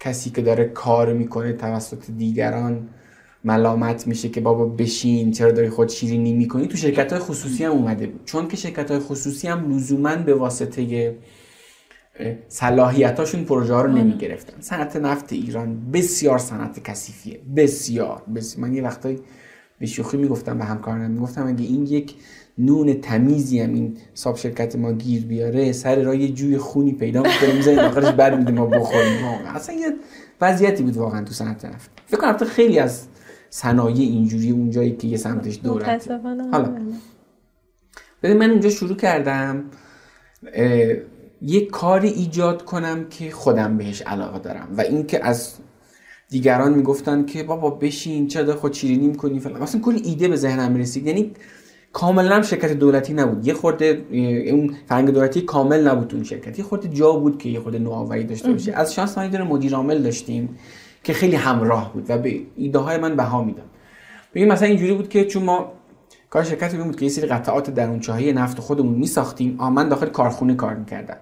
کسی 0.00 0.30
که 0.30 0.42
داره 0.42 0.64
کار 0.64 1.12
می‌کنه 1.12 1.52
توسط 1.52 2.10
دیگران 2.18 2.88
ملامت 3.44 4.06
میشه 4.06 4.28
که 4.28 4.40
بابا 4.40 4.64
بشین 4.64 5.30
چرا 5.30 5.52
داری 5.52 5.68
خود 5.68 5.88
شیرینی 5.88 6.32
می‌کنی؟ 6.32 6.66
تو 6.66 6.76
شرکت 6.76 7.12
های 7.12 7.22
خصوصی 7.22 7.64
هم 7.64 7.72
اومده 7.72 8.06
بود. 8.06 8.24
چون 8.24 8.48
که 8.48 8.56
شرکت 8.56 8.90
های 8.90 9.00
خصوصی 9.00 9.48
هم 9.48 9.76
لزوما 9.76 10.16
به 10.16 10.34
واسطه 10.34 11.14
صلاحیتاشون 12.48 13.44
پروژه 13.44 13.74
ها 13.74 13.82
رو 13.82 13.92
نمی 13.92 14.16
گرفتن 14.18 14.60
صنعت 14.60 14.96
نفت 14.96 15.32
ایران 15.32 15.90
بسیار 15.92 16.38
صنعت 16.38 16.84
کثیفیه. 16.84 17.40
بسیار, 17.56 18.22
بسیار. 18.34 18.68
من 18.68 18.74
یه 18.74 18.82
وقتایی 18.82 19.18
به 19.78 19.86
شوخی 19.86 20.16
می‌گفتم 20.16 20.58
به 20.58 20.64
همکارانم 20.64 21.10
می‌گفتم 21.10 21.46
اگه 21.46 21.64
این 21.64 21.86
یک 21.86 22.14
نون 22.58 23.00
تمیزی 23.00 23.60
هم 23.60 23.74
این 23.74 23.96
ساب 24.14 24.36
شرکت 24.36 24.76
ما 24.76 24.92
گیر 24.92 25.24
بیاره 25.24 25.72
سر 25.72 26.02
راه 26.02 26.16
یه 26.16 26.28
جوی 26.28 26.58
خونی 26.58 26.92
پیدا 26.92 27.22
می‌کنه 27.22 27.52
می‌ذاریم 27.54 27.78
آخرش 27.78 28.12
بر 28.12 28.50
ما 28.50 28.66
بخوریم. 28.66 29.24
اصلا 29.54 29.74
یه 29.74 29.86
وضعیتی 30.40 30.82
بود 30.82 30.96
واقعا 30.96 31.24
تو 31.24 31.32
صنعت 31.32 31.64
نفت. 31.64 31.90
فکر 32.06 32.20
کنم 32.20 32.36
خیلی 32.36 32.78
از 32.78 33.06
صنایع 33.50 34.10
اینجوری 34.10 34.50
اونجایی 34.50 34.96
که 34.96 35.08
یه 35.08 35.16
سمتش 35.16 35.60
دولت 35.64 36.10
حالا. 36.52 36.76
ببین 38.22 38.36
من 38.36 38.50
اونجا 38.50 38.70
شروع 38.70 38.96
کردم 38.96 39.64
یه 41.46 41.66
کاری 41.66 42.08
ایجاد 42.08 42.64
کنم 42.64 43.08
که 43.08 43.30
خودم 43.30 43.76
بهش 43.76 44.02
علاقه 44.02 44.38
دارم. 44.38 44.68
و 44.78 44.80
اینکه 44.80 45.24
از 45.24 45.54
دیگران 46.28 46.74
می‌گفتن 46.74 47.24
که 47.24 47.42
بابا 47.42 47.70
بشین 47.70 48.26
چرا 48.26 48.56
خود 48.56 48.72
شیرینی 48.72 49.06
می‌کنی؟ 49.06 49.40
فلان. 49.40 49.62
اصلا 49.62 49.80
کلی 49.80 50.02
ایده 50.04 50.28
به 50.28 50.36
ذهنم 50.36 50.76
رسید 50.76 51.06
یعنی 51.06 51.32
کاملا 51.92 52.42
شرکت 52.42 52.72
دولتی 52.72 53.14
نبود. 53.14 53.46
یه 53.46 53.54
خورده 53.54 54.04
اون 54.50 54.76
فرنگ 54.88 55.10
دولتی 55.10 55.40
کامل 55.40 55.88
نبود 55.88 56.14
اون 56.14 56.24
شرکت. 56.24 56.58
یه 56.58 56.64
خورده 56.64 56.88
جا 56.88 57.12
بود 57.12 57.38
که 57.38 57.48
یه 57.48 57.60
خورده 57.60 57.78
نوآوری 57.78 58.24
داشته 58.24 58.52
باشه. 58.52 58.72
از 58.72 58.94
شانس 58.94 59.18
ما 59.18 59.26
دونه 59.26 59.44
مدیر 59.44 59.74
عامل 59.74 60.02
داشتیم 60.02 60.58
که 61.04 61.12
خیلی 61.12 61.36
همراه 61.36 61.92
بود 61.92 62.10
و 62.10 62.18
به 62.18 62.40
ایده 62.56 62.78
های 62.78 62.98
من 62.98 63.16
بها 63.16 63.44
میدم 63.44 63.62
ببین 64.34 64.52
مثلا 64.52 64.68
اینجوری 64.68 64.94
بود 64.94 65.08
که 65.08 65.24
چون 65.24 65.42
ما 65.42 65.72
کار 66.30 66.44
شرکت 66.44 66.74
بود 66.74 66.96
که 66.96 67.04
یه 67.04 67.10
سری 67.10 67.26
قطعات 67.26 67.70
درونچاهی 67.70 68.32
نفت 68.32 68.60
خودمون 68.60 68.94
میساختیم. 68.94 69.56
من 69.56 69.88
داخل 69.88 70.06
کارخونه 70.06 70.54
کار 70.54 70.74
می‌کردم. 70.74 71.16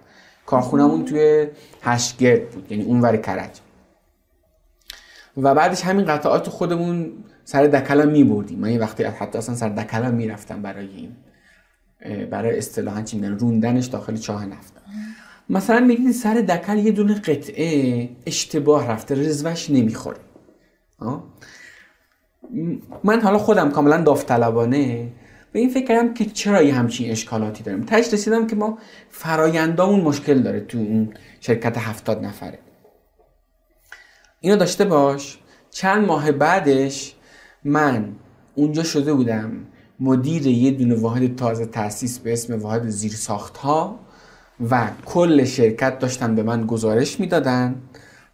کارخونهمون 0.46 1.04
توی 1.04 1.46
هشگرد 1.82 2.50
بود 2.50 2.72
یعنی 2.72 2.84
اونور 2.84 3.16
کرج. 3.16 3.50
و 5.36 5.54
بعدش 5.54 5.82
همین 5.82 6.06
قطعات 6.06 6.48
خودمون 6.48 7.12
سر 7.44 7.66
دکلا 7.66 8.04
می 8.04 8.24
بردیم. 8.24 8.58
من 8.58 8.70
یه 8.70 8.78
وقتی 8.78 9.04
حتی 9.04 9.38
اصلا 9.38 9.54
سر 9.54 9.68
دکلا 9.68 10.10
می‌رفتم 10.10 10.62
برای 10.62 10.88
این 10.88 11.16
برای 12.26 12.58
اصطلاحا 12.58 13.02
چی 13.02 13.18
میگن 13.18 13.38
روندنش 13.38 13.86
داخل 13.86 14.16
چاه 14.16 14.46
نفت. 14.46 14.72
مثلا 15.50 15.80
میگید 15.80 16.12
سر 16.12 16.34
دکل 16.34 16.78
یه 16.78 16.92
دونه 16.92 17.14
قطعه 17.14 18.08
اشتباه 18.26 18.90
رفته 18.90 19.14
رزوش 19.14 19.70
نمی‌خوره. 19.70 20.20
من 23.04 23.20
حالا 23.20 23.38
خودم 23.38 23.70
کاملا 23.70 24.02
داوطلبانه. 24.02 25.08
به 25.52 25.58
این 25.58 25.70
فکر 25.70 25.86
کردم 25.86 26.14
که 26.14 26.24
چرا 26.24 26.62
یه 26.62 26.74
همچین 26.74 27.10
اشکالاتی 27.10 27.62
داریم. 27.62 27.82
تاش 27.82 28.12
رسیدم 28.12 28.46
که 28.46 28.56
ما 28.56 28.78
فرایندامون 29.08 30.00
مشکل 30.00 30.42
داره 30.42 30.60
تو 30.60 30.78
اون 30.78 31.14
شرکت 31.40 31.78
هفتاد 31.78 32.24
نفره. 32.24 32.58
اینو 34.40 34.56
داشته 34.56 34.84
باش. 34.84 35.38
چند 35.70 36.06
ماه 36.06 36.32
بعدش 36.32 37.14
من 37.64 38.08
اونجا 38.54 38.82
شده 38.82 39.14
بودم. 39.14 39.52
مدیر 40.00 40.46
یه 40.46 40.70
دونه 40.70 40.94
واحد 40.94 41.36
تازه 41.36 41.66
تاسیس 41.66 42.18
به 42.18 42.32
اسم 42.32 42.58
واحد 42.58 42.88
زیر 42.88 43.12
ها 43.62 43.98
و 44.70 44.90
کل 45.04 45.44
شرکت 45.44 45.98
داشتن 45.98 46.34
به 46.34 46.42
من 46.42 46.66
گزارش 46.66 47.20
می‌دادن. 47.20 47.82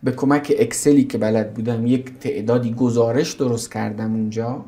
به 0.03 0.13
کمک 0.13 0.53
Excel 0.59 0.97
ی 0.97 1.05
که 1.05 1.19
بلد 1.19 1.55
بودم 1.55 1.87
یک 1.87 2.19
تعدادی 2.19 2.75
گزارش 2.75 3.33
درست 3.33 3.73
کردم 3.73 4.13
اونجا. 4.13 4.65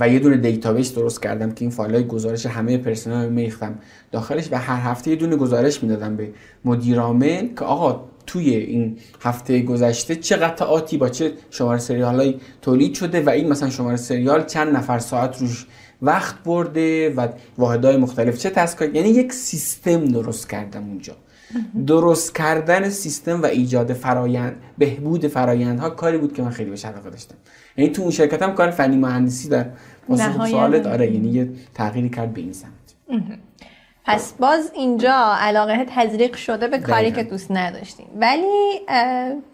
و 0.00 0.08
یه 0.08 0.18
دونه 0.18 0.36
database 0.36 0.94
درست 0.94 1.22
کردم 1.22 1.52
که 1.52 1.64
این 1.64 1.70
فایل 1.70 2.06
گزارش 2.06 2.46
همه 2.46 2.78
پرسنل 2.78 3.28
میریختم 3.28 3.78
داخلش 4.12 4.48
و 4.52 4.58
هر 4.58 4.90
هفته 4.90 5.10
یه 5.10 5.16
دونه 5.16 5.36
گزارش 5.36 5.82
می‌دادم 5.82 6.16
به 6.16 6.30
مدیر 6.64 7.00
عامل 7.00 7.48
که 7.58 7.64
آقا 7.64 8.04
توی 8.26 8.54
این 8.54 8.98
هفته 9.20 9.62
گذشته 9.62 10.16
چه 10.16 10.36
قطعاتی 10.36 10.96
با 10.96 11.08
چه 11.08 11.32
شماره 11.50 11.78
سریال 11.78 12.34
تولید 12.62 12.94
شده 12.94 13.20
و 13.20 13.30
این 13.30 13.48
مثلا 13.48 13.70
شماره 13.70 13.96
سریال 13.96 14.44
چند 14.44 14.76
نفر 14.76 14.98
ساعت 14.98 15.40
روش 15.40 15.66
وقت 16.02 16.42
برده 16.44 17.14
و 17.14 17.28
واحدهای 17.58 17.96
مختلف 17.96 18.38
چه 18.38 18.50
تسکا 18.50 18.84
یعنی 18.84 19.08
یک 19.08 19.32
سیستم 19.32 20.04
درست 20.04 20.50
کردم 20.50 20.84
اونجا. 20.84 21.16
درست 21.86 22.34
کردن 22.34 22.90
سیستم 22.90 23.42
و 23.42 23.46
ایجاد 23.46 23.92
فرایند 23.92 24.56
بهبود 24.78 25.26
فرایندها 25.26 25.90
کاری 25.90 26.18
بود 26.18 26.32
که 26.32 26.42
من 26.42 26.50
خیلی 26.50 26.70
بهش 26.70 26.84
علاقه 26.84 27.10
داشتم. 27.10 27.34
یعنی 27.76 27.90
تو 27.90 28.02
اون 28.02 28.10
شرکتم 28.10 28.52
کار 28.52 28.70
فنی 28.70 28.96
مهندسی 28.96 29.48
در 29.48 29.66
پاسخ 30.08 30.46
سوالت 30.46 30.86
آره 30.86 31.12
یعنی 31.12 31.30
یه 31.30 31.48
تغییری 31.74 32.08
کرد 32.08 32.34
به 32.34 32.40
این 32.40 32.52
سمت. 32.52 32.70
پس 34.06 34.32
باز 34.32 34.72
اینجا 34.74 35.34
علاقه 35.38 35.86
تزریق 35.88 36.36
شده 36.36 36.68
به 36.68 36.78
کاری 36.78 37.12
که 37.12 37.22
دوست 37.22 37.50
نداشتیم. 37.50 38.06
ولی 38.16 38.80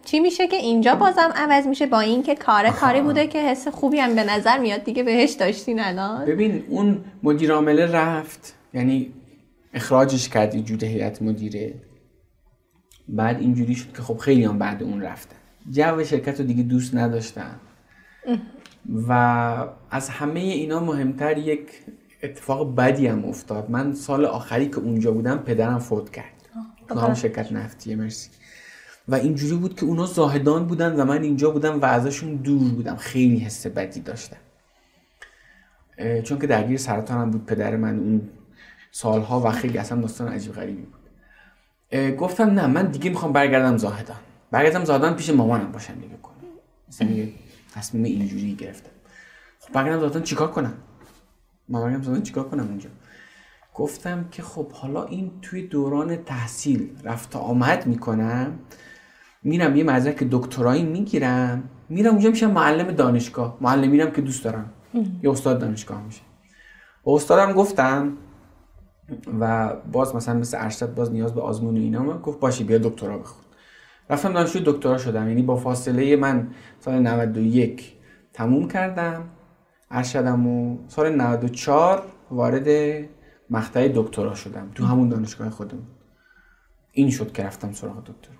چی 0.04 0.20
میشه 0.20 0.46
که 0.48 0.56
اینجا 0.56 0.94
بازم 0.94 1.32
عوض 1.36 1.66
میشه 1.66 1.86
با 1.86 2.00
اینکه 2.00 2.34
کار 2.34 2.70
کاری 2.70 3.00
بوده 3.00 3.26
که 3.26 3.38
حس 3.38 3.68
خوبی 3.68 3.98
هم 3.98 4.14
به 4.14 4.24
نظر 4.24 4.58
میاد. 4.58 4.84
دیگه 4.84 5.02
بهش 5.02 5.32
داشتین 5.32 5.80
الان. 5.80 6.24
ببین 6.24 6.64
اون 6.68 7.04
مدیر 7.22 7.52
عامله 7.52 7.86
رفت. 7.86 8.54
یعنی 8.74 9.12
اخراجش 9.74 10.28
کرد 10.28 10.60
جوده 10.60 10.86
هیئت 10.86 11.22
مدیره. 11.22 11.74
بعد 13.08 13.40
اینجوری 13.40 13.74
شد 13.74 13.92
که 13.96 14.02
خب 14.02 14.16
خیلی 14.16 14.44
هم 14.44 14.58
بعد 14.58 14.82
اون 14.82 15.02
رفتن 15.02 15.36
جو 15.70 16.04
شرکت 16.04 16.40
رو 16.40 16.46
دیگه 16.46 16.62
دوست 16.62 16.94
نداشتن. 16.94 17.60
و 19.08 19.12
از 19.90 20.08
همه 20.08 20.40
اینا 20.40 20.80
مهمتر 20.80 21.38
یک 21.38 21.68
اتفاق 22.22 22.76
بدی 22.76 23.06
هم 23.06 23.24
افتاد. 23.24 23.70
من 23.70 23.94
سال 23.94 24.24
آخری 24.24 24.68
که 24.68 24.78
اونجا 24.78 25.12
بودم 25.12 25.38
پدرم 25.38 25.78
فوت 25.78 26.10
کرد. 26.10 26.32
تو 26.88 27.14
شرکت 27.14 27.52
نفتیه 27.52 27.96
مرسی. 27.96 28.30
و 29.08 29.14
اینجوری 29.14 29.56
بود 29.56 29.80
که 29.80 29.86
اونا 29.86 30.06
زاهدان 30.06 30.66
بودن 30.66 31.00
و 31.00 31.04
من 31.04 31.22
اینجا 31.22 31.50
بودم 31.50 31.80
و 31.80 31.84
ازشون 31.84 32.36
دور 32.36 32.70
بودم. 32.70 32.96
خیلی 32.96 33.38
حس 33.38 33.66
بدی 33.66 34.00
داشتم. 34.00 34.36
چون 36.24 36.38
که 36.38 36.46
درگیر 36.46 36.76
سرطانم 36.76 37.30
بود 37.30 37.46
پدر 37.46 37.76
من 37.76 37.98
اون 37.98 38.28
سالها 38.90 39.40
و 39.40 39.50
خیلی 39.50 39.78
اصلا 39.78 40.00
داستان 40.00 40.28
عجیب 40.28 40.52
غریبی 40.52 40.82
بود. 40.82 42.16
گفتم 42.16 42.50
نه 42.50 42.66
من 42.66 42.86
دیگه 42.86 43.10
می‌خوام 43.10 43.32
برگردم 43.32 43.76
زاهدان. 43.76 44.16
برگردم 44.50 44.84
زاهدان 44.84 45.16
پیش 45.16 45.30
مامانم 45.30 45.72
باشم 45.72 45.94
دیگه. 45.94 46.16
کنم 46.22 46.34
مثلا 46.88 47.08
تصمیم 47.72 48.04
اینجوری 48.04 48.54
گرفتم. 48.54 48.90
خب 49.60 49.72
برگردم 49.72 50.00
زاهدان 50.00 50.22
چیکار 50.22 50.50
کنم؟ 50.50 50.72
مامانم 51.68 52.02
زاهدان 52.02 52.22
چیکار 52.22 52.48
کنم 52.48 52.66
اونجا 52.68 52.90
گفتم 53.74 54.28
که 54.30 54.42
خب 54.42 54.72
حالا 54.72 55.04
این 55.04 55.30
توی 55.42 55.66
دوران 55.66 56.16
تحصیل 56.16 56.90
رفت 57.04 57.36
آمد 57.36 57.86
می‌کنم 57.86 58.58
میرم 59.42 59.76
یه 59.76 59.84
مدرک 59.84 60.28
دکترایی 60.30 60.82
می‌گیرم 60.82 61.70
میرم 61.88 62.12
اونجا 62.12 62.30
میشم 62.30 62.50
معلم 62.50 62.90
دانشگاه. 62.90 63.58
معلم 63.60 63.90
میرم 63.90 64.10
که 64.10 64.22
دوست 64.22 64.44
دارم. 64.44 64.72
یه 65.22 65.30
استاد 65.30 65.58
دانشگاه 65.58 66.02
میشه. 66.02 66.20
و 67.04 67.10
استادم 67.10 67.52
گفتم 67.52 68.16
و 69.40 69.74
باز 69.92 70.16
مثلا 70.16 70.34
مثل 70.34 70.56
ارشد 70.60 70.94
باز 70.94 71.12
نیاز 71.12 71.34
به 71.34 71.40
آزمون 71.40 71.76
و 71.76 71.80
اینا 71.80 72.18
گفت 72.18 72.40
باشی 72.40 72.64
بیا 72.64 72.78
دکترا 72.78 73.18
بخون. 73.18 73.44
رفتم 74.10 74.32
دانشجو 74.32 74.60
دکترا 74.64 74.98
شدم. 74.98 75.28
یعنی 75.28 75.42
با 75.42 75.56
فاصله 75.56 76.16
من 76.16 76.48
سال 76.80 76.98
91 76.98 77.92
تموم 78.32 78.68
کردم 78.68 79.24
ارشدم 79.90 80.46
و 80.46 80.78
سال 80.88 81.14
94 81.14 82.02
وارد 82.30 82.68
مقطع 83.50 83.88
دکترا 83.94 84.34
شدم 84.34 84.70
تو 84.74 84.84
همون 84.84 85.08
دانشگاه 85.08 85.50
خودم 85.50 85.78
این 86.92 87.10
شد 87.10 87.32
که 87.32 87.42
رفتم 87.42 87.72
سراغ 87.72 88.00
دکتر. 88.00 88.30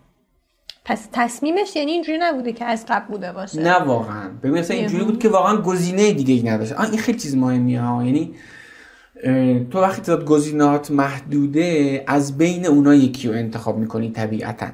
پس 0.85 1.09
تصمیمش 1.13 1.77
یعنی 1.77 1.91
اینجوری 1.91 2.19
نبوده 2.21 2.53
که 2.53 2.65
از 2.65 2.87
قبل 2.89 3.07
بوده 3.07 3.33
باشه؟ 3.33 3.63
نه 3.63 3.79
واقعا. 3.79 4.31
ببین 4.43 4.59
مثلا 4.59 4.77
اینجوری 4.77 5.05
بود 5.05 5.19
که 5.19 5.29
واقعا 5.29 5.57
گزینه 5.57 6.13
دیگه 6.13 6.35
ای 6.35 6.43
نداشت. 6.43 6.81
این 6.81 6.99
خیلی 6.99 7.19
چیز 7.19 7.37
مهمیه 7.37 7.81
ها 7.81 8.05
یعنی 8.05 8.35
تو 9.71 9.81
وقتی 9.81 10.03
تعداد 10.03 10.25
گزینات 10.25 10.91
محدوده 10.91 12.05
از 12.07 12.39
بین 12.39 12.67
اونا 12.67 12.95
یکی 12.95 13.29
رو 13.29 13.35
انتخاب 13.35 13.79
می‌کنی 13.79 14.11
طبیعتا. 14.11 14.67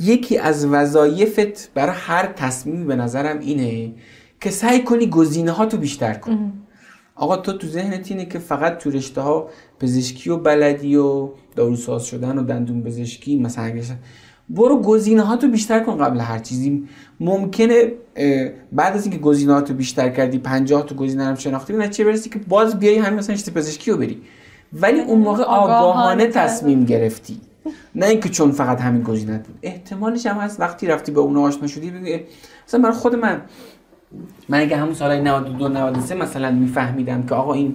یکی 0.00 0.38
از 0.38 0.66
وظایفت 0.66 1.74
برای 1.74 1.96
هر 1.98 2.26
تصمیمی 2.26 2.84
به 2.84 2.96
نظرم 2.96 3.38
اینه 3.38 3.92
که 4.40 4.50
سعی 4.50 4.82
کنی 4.82 5.06
گزینه 5.06 5.50
ها 5.50 5.66
تو 5.66 5.76
بیشتر 5.76 6.14
کن 6.14 6.52
آقا 7.14 7.36
تو 7.36 7.52
تو 7.52 7.66
ذهنت 7.66 8.10
اینه 8.10 8.24
که 8.24 8.38
فقط 8.38 8.78
تو 8.78 8.90
رشته 8.90 9.20
ها 9.20 9.48
پزشکی 9.80 10.30
و 10.30 10.36
بلدی 10.36 10.96
و 10.96 11.28
داروساز 11.56 12.04
شدن 12.04 12.38
و 12.38 12.42
دندون 12.42 12.82
پزشکی 12.82 13.36
مثلا 13.36 13.72
برو 14.48 14.82
گزینه 14.82 15.22
ها 15.22 15.36
تو 15.36 15.48
بیشتر 15.48 15.80
کن 15.80 15.98
قبل 15.98 16.20
هر 16.20 16.38
چیزی. 16.38 16.88
ممکنه 17.20 17.92
بعد 18.72 18.96
از 18.96 19.06
اینکه 19.06 19.18
گزینه 19.18 19.52
ها 19.52 19.60
تو 19.60 19.74
بیشتر 19.74 20.08
کردی 20.08 20.38
50 20.38 20.86
تا 20.86 20.94
گزینه 20.94 21.24
هم 21.24 21.34
شناختی 21.34 21.72
نه 21.72 21.88
چه 21.88 22.04
برسی 22.04 22.30
که 22.30 22.38
باز 22.38 22.78
بیای 22.78 22.96
همین 22.96 23.18
مثلا 23.18 23.36
پزشکی 23.54 23.90
رو 23.90 23.96
بری. 23.96 24.22
ولی 24.72 25.00
اون 25.00 25.20
موقع 25.20 25.42
آگاهانه 25.42 26.26
تصمیم 26.26 26.84
گرفتی. 26.84 27.40
نه 27.94 28.06
اینکه 28.06 28.28
چون 28.28 28.50
فقط 28.50 28.80
همین 28.80 29.02
گزینه 29.02 29.38
بود. 29.38 29.58
احتمالش 29.62 30.26
هم 30.26 30.36
هست 30.36 30.60
وقتی 30.60 30.86
رفتی 30.86 31.12
به 31.12 31.20
اون 31.20 31.36
آشنا 31.36 31.66
شدی 31.66 31.90
بگی 31.90 32.20
مثلا 32.68 32.80
برای 32.80 32.94
خود 32.94 33.14
من 33.14 33.40
من 34.48 34.60
اگه 34.60 34.76
همون 34.76 34.94
سالهای 34.94 35.20
92 35.20 35.68
93 35.68 36.14
مثلا 36.14 36.50
میفهمیدم 36.50 37.22
که 37.26 37.34
آقا 37.34 37.54
این 37.54 37.74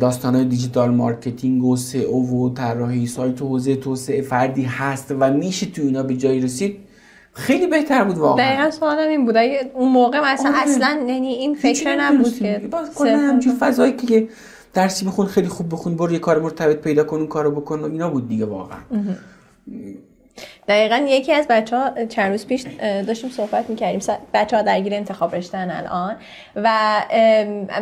داستان 0.00 0.34
های 0.34 0.44
digital 0.44 0.90
marketing 0.90 1.64
و 1.64 1.76
SEO 1.76 2.46
و 2.46 2.54
طراحی 2.54 3.06
سایت 3.06 3.42
و 3.42 3.48
حوزه 3.48 3.76
توسعه 3.76 4.22
فردی 4.22 4.62
هست 4.62 5.14
و 5.18 5.32
میشه 5.32 5.66
تو 5.66 5.82
اینا 5.82 6.02
به 6.02 6.16
جایی 6.16 6.40
رسید 6.40 6.76
خیلی 7.32 7.66
بهتر 7.66 8.04
بود 8.04 8.18
واقعا. 8.18 8.46
دقیقا 8.46 8.70
سوالم 8.70 9.08
این 9.08 9.26
بود. 9.26 9.36
اون 9.74 9.92
موقع 9.92 10.32
مثلا 10.32 10.48
آره. 10.50 10.58
اصلا 10.58 11.04
یعنی 11.08 11.28
این 11.28 11.54
فکر 11.54 11.96
نبود 11.96 12.38
که 12.38 13.16
همچین 13.16 13.52
فضایی 13.52 13.92
که 13.92 14.28
درسی 14.76 15.06
بخون 15.06 15.26
خیلی 15.26 15.48
خوب 15.48 15.72
بخون 15.72 15.96
برو 15.96 16.12
یه 16.12 16.18
کار 16.18 16.38
مرتبط 16.38 16.76
پیدا 16.76 17.04
کن 17.04 17.16
اون 17.16 17.26
کارو 17.26 17.50
بکن. 17.50 17.80
و 17.80 17.84
اینا 17.84 18.10
بود 18.10 18.28
دیگه 18.28 18.44
واقعا. 18.44 18.78
دقیقا 20.68 20.96
یکی 21.08 21.32
از 21.32 21.46
بچه 21.48 21.76
ها 21.76 22.04
چند 22.04 22.30
روز 22.30 22.46
پیش 22.46 22.66
داشتیم 23.06 23.30
صحبت 23.30 23.70
می‌کردیم. 23.70 24.00
بچه 24.34 24.56
ها 24.56 24.62
درگیر 24.62 24.94
انتخاب 24.94 25.34
رشتن 25.34 25.70
الان. 25.70 26.16
و 26.56 26.68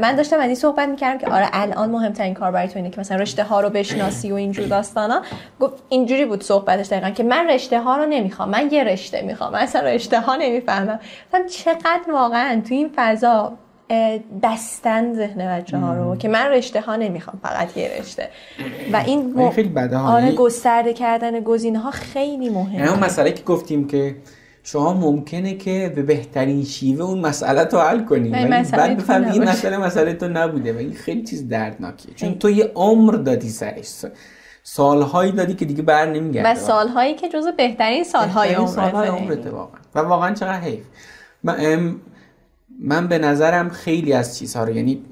من 0.01 0.17
داشتم 0.17 0.37
از 0.37 0.47
این 0.47 0.55
صحبت 0.55 0.89
می‌کردم 0.89 1.19
که 1.19 1.27
آره 1.27 1.49
الان 1.53 1.91
مهمترین 1.91 2.35
کار 2.35 2.51
برای 2.51 2.69
تو 2.69 2.77
اینه 2.77 2.91
که 2.91 3.01
مثلا 3.01 3.17
رشته 3.17 3.43
ها 3.43 3.61
رو 3.61 3.71
بشناسی 3.71 4.33
و 4.33 4.35
اینجور 4.35 4.67
داستانا. 4.67 5.23
اینجوری 5.89 6.25
بود 6.25 6.43
صحبتش 6.43 6.89
دقیقا 6.89 7.11
که 7.11 7.23
من 7.23 7.51
رشته 7.51 7.81
ها 7.81 7.97
رو 7.97 8.07
نمی‌خوام 8.07 8.49
من 8.49 8.69
یه 8.73 8.85
رشته 8.85 9.23
می‌خوام 9.23 9.53
من 9.53 9.59
اصلا 9.59 9.83
رشته 9.83 10.21
ها 10.21 10.37
نمی‌فهمم 10.37 10.99
چقدر 11.51 12.13
واقعا 12.13 12.63
تو 12.69 12.75
این 12.75 12.91
فضا 12.97 13.53
بستن 14.43 15.15
ذهن 15.15 15.59
بچه 15.59 15.79
ها 15.79 15.95
رو 15.95 16.17
که 16.17 16.29
من 16.29 16.47
رشته 16.47 16.81
ها 16.81 16.97
نمی‌خوام 16.97 17.41
فقط 17.43 17.77
یه 17.77 17.91
رشته. 18.01 18.29
و 18.93 18.97
این 18.97 19.35
م... 19.37 19.51
خیلی 19.51 19.69
بده 19.69 19.97
آره 19.97 20.33
گسترده 20.33 20.93
کردن 20.93 21.41
گزینه 21.41 21.79
ها 21.79 21.91
خیلی 21.91 22.49
مهمه. 22.49 22.75
یعنی 22.75 22.89
اون 22.89 22.99
مسئله 22.99 23.33
که 23.33 23.43
گفتیم 23.43 23.87
که 23.87 24.17
شما 24.63 24.93
ممکنه 24.93 25.55
که 25.55 25.93
به 25.95 26.03
بهترین 26.03 26.65
شیوه 26.65 27.05
اون 27.05 27.21
مسئله 27.21 27.65
رو 27.65 27.79
حل 27.79 28.05
کنی 28.05 28.29
ولی 28.29 28.47
بعد 28.47 28.97
بفهمی 28.97 29.31
این 29.31 29.45
مسئله 29.45 29.77
مسئله 29.79 30.13
تو 30.13 30.29
نبوده 30.29 30.73
و 30.73 30.79
این 30.79 30.93
خیلی 30.93 31.23
چیز 31.23 31.49
دردناکیه. 31.49 32.15
چون 32.15 32.39
تو 32.39 32.51
یه 32.51 32.73
عمر 32.75 33.13
دادی 33.13 33.49
سرش. 33.49 34.05
سالهایی 34.63 35.33
دادی 35.33 35.55
که 35.55 35.65
دیگه 35.65 35.83
بر 35.83 36.07
نمیگرده. 36.07 36.51
و 36.51 36.55
سالهایی 36.55 37.15
که 37.15 37.29
جزو 37.29 37.53
بهترین 37.53 38.05
سالهای 38.05 38.55
عمرته. 38.55 38.73
سالهای 38.73 39.09
عمرته 39.09 39.51
واقعا. 39.51 39.81
و 39.95 39.99
واقعا 39.99 40.35
چقدر 40.35 40.61
حیف. 40.61 40.83
من 41.43 41.97
من 42.81 43.09
به 43.09 43.19
نظرم 43.19 43.69
خیلی 43.69 44.13
از 44.13 44.39
چیزها 44.39 44.65
رو 44.65 44.77
یعنی 44.77 45.03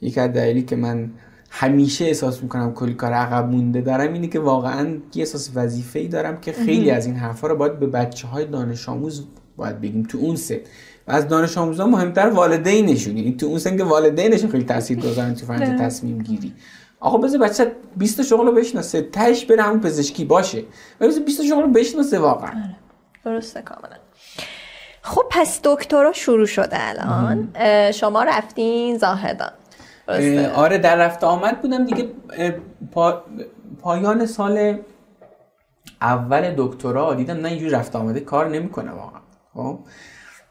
یک 0.00 0.18
از 0.18 0.32
دلیلی 0.32 0.62
که 0.62 0.76
من 0.76 1.10
همیشه 1.50 2.04
احساس 2.04 2.42
می‌کنم 2.42 2.74
کلی 2.74 2.94
کار 2.94 3.12
عقب 3.12 3.50
مونده 3.50 3.80
دارم 3.80 4.12
اینه 4.12 4.26
که 4.26 4.40
واقعا 4.40 4.88
یه 4.88 5.22
احساس 5.22 5.50
وظیفه 5.54 5.98
ای 5.98 6.08
دارم 6.08 6.40
که 6.40 6.52
خیلی 6.52 6.90
از 6.90 7.06
این 7.06 7.16
حرفا 7.16 7.46
رو 7.46 7.56
باید 7.56 7.78
به 7.78 7.86
بچه 7.86 8.28
های 8.28 8.44
دانش 8.44 8.88
آموز 8.88 9.24
باید 9.56 9.80
بگیم. 9.80 10.02
تو 10.02 10.18
اون 10.18 10.36
سن. 10.36 10.56
و 11.08 11.12
از 11.12 11.28
دانش 11.28 11.58
آموزا 11.58 11.86
مهمتر 11.86 12.28
والدینشون. 12.28 13.16
یعنی 13.16 13.32
تو 13.32 13.46
اون 13.46 13.58
سن 13.58 13.76
که 13.76 13.84
والدینشون 13.84 14.50
خیلی 14.50 14.64
تاثیر 14.64 14.98
گذارن 14.98 15.34
تو 15.34 15.46
فرنج 15.46 15.80
تصمیم 15.80 16.18
گیری. 16.18 16.52
آقا 17.00 17.18
بذار 17.18 17.40
بچه 17.40 17.72
20 17.96 18.22
شغل 18.22 18.46
رو 18.46 18.52
بشناسه. 18.52 19.02
تهش 19.02 19.44
بره 19.44 19.62
همون 19.62 19.80
پزشکی 19.80 20.24
باشه. 20.24 20.64
و 21.00 21.06
بذار 21.06 21.24
20 21.24 21.42
شغل 21.42 21.62
رو 21.62 21.68
بشناسه 21.68 22.18
واقعا. 22.18 22.50
آره. 22.50 22.76
درسته 23.24 23.62
کاملا. 23.62 24.01
خب 25.02 25.22
پس 25.30 25.60
دکترا 25.64 26.12
شروع 26.12 26.46
شده 26.46 26.76
الان. 26.78 27.48
شما 27.92 28.22
رفتین 28.22 28.98
زاهدان. 28.98 29.50
آره 30.54 30.78
در 30.78 30.96
رفته 30.96 31.26
آمد 31.26 31.62
بودم 31.62 31.84
دیگه. 31.84 32.08
پایان 33.82 34.26
سال 34.26 34.78
اول 36.00 36.54
دکترا 36.56 37.14
دیدم 37.14 37.36
نه 37.36 37.48
اینجوری 37.48 37.70
رفته 37.70 37.98
آمده. 37.98 38.20
کار 38.20 38.48
نمی‌کنه 38.48 38.90
واقعا 38.90 39.20
خب؟ 39.54 39.78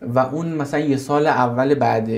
و 0.02 0.20
اون 0.20 0.54
مثلا 0.54 0.80
یه 0.80 0.98
سال 0.98 1.28
اول 1.28 1.76
بعد 1.76 2.10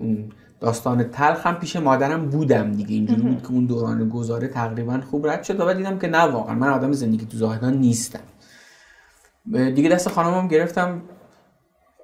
اون 0.00 0.32
داستان 0.60 1.10
تلخ 1.10 1.46
هم 1.46 1.54
پیش 1.54 1.76
مادرم 1.76 2.26
بودم 2.26 2.72
دیگه. 2.72 2.94
اینجوری 2.94 3.20
بود 3.22 3.42
که 3.42 3.50
اون 3.50 3.66
دوران 3.66 4.08
گذاره 4.08 4.48
تقریبا 4.48 5.00
خوب 5.10 5.26
رد 5.26 5.42
شد. 5.42 5.60
و 5.60 5.74
دیدم 5.74 5.98
که 5.98 6.06
نه 6.06 6.18
واقعا 6.18 6.54
من 6.54 6.68
آدم 6.68 6.92
زندگی 6.92 7.26
تو 7.26 7.36
زاهدان 7.36 7.74
نیستم. 7.74 8.20
دیگه 9.52 9.88
دست 9.88 10.08
خانمم 10.08 10.48
گرفتم. 10.48 11.02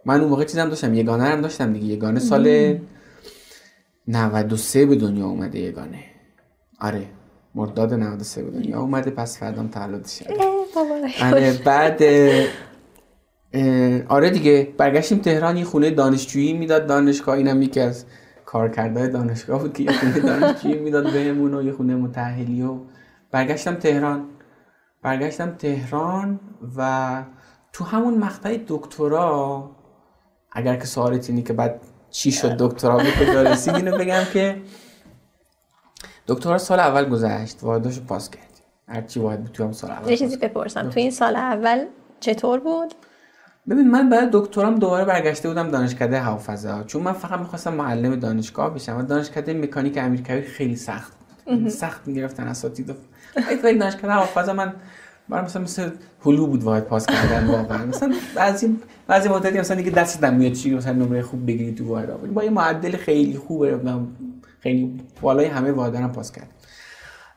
من 0.07 0.21
اون 0.21 0.31
موقع 0.31 0.45
چیزم 0.45 0.69
داشتم 0.69 0.95
یگانه 0.95 1.25
هم 1.25 1.41
داشتم 1.41 1.73
دیگه. 1.73 1.87
یگانه 1.87 2.21
سال 2.21 2.79
93 4.09 4.87
به 4.87 4.97
دنیا 4.97 5.27
اومده 5.27 5.59
یگانه. 5.59 5.99
آره 6.81 7.07
مرداد 7.55 7.95
93 7.95 8.43
به 8.43 8.51
دنیا 8.51 8.81
اومده 8.81 9.11
پس 9.11 9.39
فردام 9.39 9.69
تولدش 9.69 10.23
آره 11.23 11.59
بعد 11.65 12.03
آره 14.09 14.31
دیگه 14.31 14.69
برگشتیم 14.79 15.19
تهران 15.19 15.57
یه 15.57 15.65
خونه 15.65 15.91
دانشجویی 15.91 16.53
می‌داد 16.53 16.87
دانشگاه 16.87 17.37
اینم 17.37 17.63
یکی 17.63 17.81
از 17.81 18.05
کارکردهای 18.45 19.09
دانشگاه 19.09 19.61
بود 19.61 19.73
که 19.73 19.83
یه 19.83 19.93
خونه 19.93 20.21
دانشجویی 20.21 20.79
می‌داد 20.79 21.13
بهمون 21.13 21.55
و 21.55 21.63
یه 21.63 21.73
خونه 21.73 21.95
متحلی 21.97 22.63
و 22.63 22.79
برگشتم 23.31 23.75
تهران. 23.75 24.25
برگشتم 25.03 25.51
تهران 25.51 26.41
و 26.77 27.23
تو 27.73 27.85
همون 27.85 28.19
مقطع 28.19 28.59
دکترا 28.69 29.71
اگر 30.57 30.77
که 30.77 30.85
سوالت 30.85 31.31
اینی 31.31 31.43
که 31.43 31.53
بعد 31.53 31.81
چی 32.11 32.33
شد 32.33 32.57
دکترا 32.57 32.97
به 32.97 33.11
کجا 33.21 33.43
رسید 33.43 33.75
اینو 33.75 33.99
بگم 33.99 34.23
که 34.33 34.63
دکترا 36.29 36.59
سال 36.59 36.81
اول 36.81 37.09
گذشت 37.09 37.59
واحداشو 37.63 38.05
پاس 38.05 38.31
کردیم. 38.31 38.47
هرچی 38.89 39.21
واحد 39.21 39.43
بود 39.43 39.53
تو 39.53 39.65
هم 39.65 39.73
سال 39.73 39.91
اول 39.91 40.11
یه 40.11 40.17
چیزی 40.17 40.37
بپرسم. 40.37 40.91
تو 40.91 41.01
این 41.01 41.11
سال 41.11 41.37
اول 41.37 41.85
چطور 42.21 42.61
بود؟ 42.61 42.95
ببین 43.71 43.91
من 43.91 44.11
بعد 44.11 44.29
دکترام 44.33 44.75
دوباره 44.75 45.05
برگشته 45.05 45.49
بودم 45.49 45.71
دانشکده 45.71 46.21
هوافضا 46.21 46.83
چون 46.83 47.03
من 47.03 47.13
فقط 47.13 47.39
می‌خواستم 47.41 47.75
معلم 47.75 48.17
دانشگاه 48.17 48.75
بشم 48.75 48.99
و 48.99 49.03
دانشکده 49.03 49.55
مکانیک 49.55 49.99
امیرکبیر 49.99 50.45
خیلی 50.45 50.77
سخت 50.77 51.13
بود. 51.47 51.69
سخت 51.69 52.09
می‌گرفتن 52.09 52.47
اساتید 52.47 52.95
ولی 53.65 53.79
دانشکده 53.79 54.13
هوافضا 54.13 54.53
من 54.53 54.75
برای 55.29 55.45
مثلا 55.45 55.63
مثل 55.63 55.91
هلو 56.25 56.47
بود 56.47 56.63
واحد 56.63 56.85
پاس 56.85 57.07
کردن 57.07 57.47
واقعا. 57.47 57.87
مثلا 57.87 58.15
بعضی 58.35 58.77
بعضی 59.07 59.29
مدتی 59.29 59.59
مثلا 59.59 59.77
دیگه 59.77 59.91
دست 59.91 60.25
میاد 60.25 60.53
چی 60.53 60.75
مثلا 60.75 60.93
نمره 60.93 61.23
خوب 61.23 61.47
بگیری 61.47 61.75
تو 61.75 61.89
واحد 61.89 62.35
با 62.35 62.45
یه 62.45 62.51
معدل 62.51 62.97
خیلی 62.97 63.39
خوبه. 63.39 63.81
خیلی 64.61 65.01
بالای 65.21 65.47
همه 65.47 65.73
واحدارم 65.73 66.13
پاس 66.13 66.33
کرد 66.33 66.49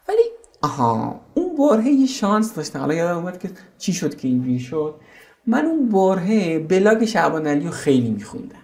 ولی 0.10 0.24
آها 0.62 1.22
اون 1.34 1.56
باره 1.58 1.86
یه 1.88 2.08
شانس 2.08 2.54
داشتم. 2.54 2.80
حالا 2.80 2.94
یادم 2.94 3.18
اومد 3.18 3.40
که 3.40 3.50
چی 3.78 3.94
شد 3.94 4.16
که 4.16 4.28
اینجوری 4.28 4.60
شد؟ 4.60 4.96
من 5.48 5.66
اون 5.66 5.90
باره 5.90 6.60
بلاگ 6.60 7.06
شعبان 7.06 7.48
رو 7.48 7.72
خیلی 7.72 8.10
میخوندم. 8.10 8.56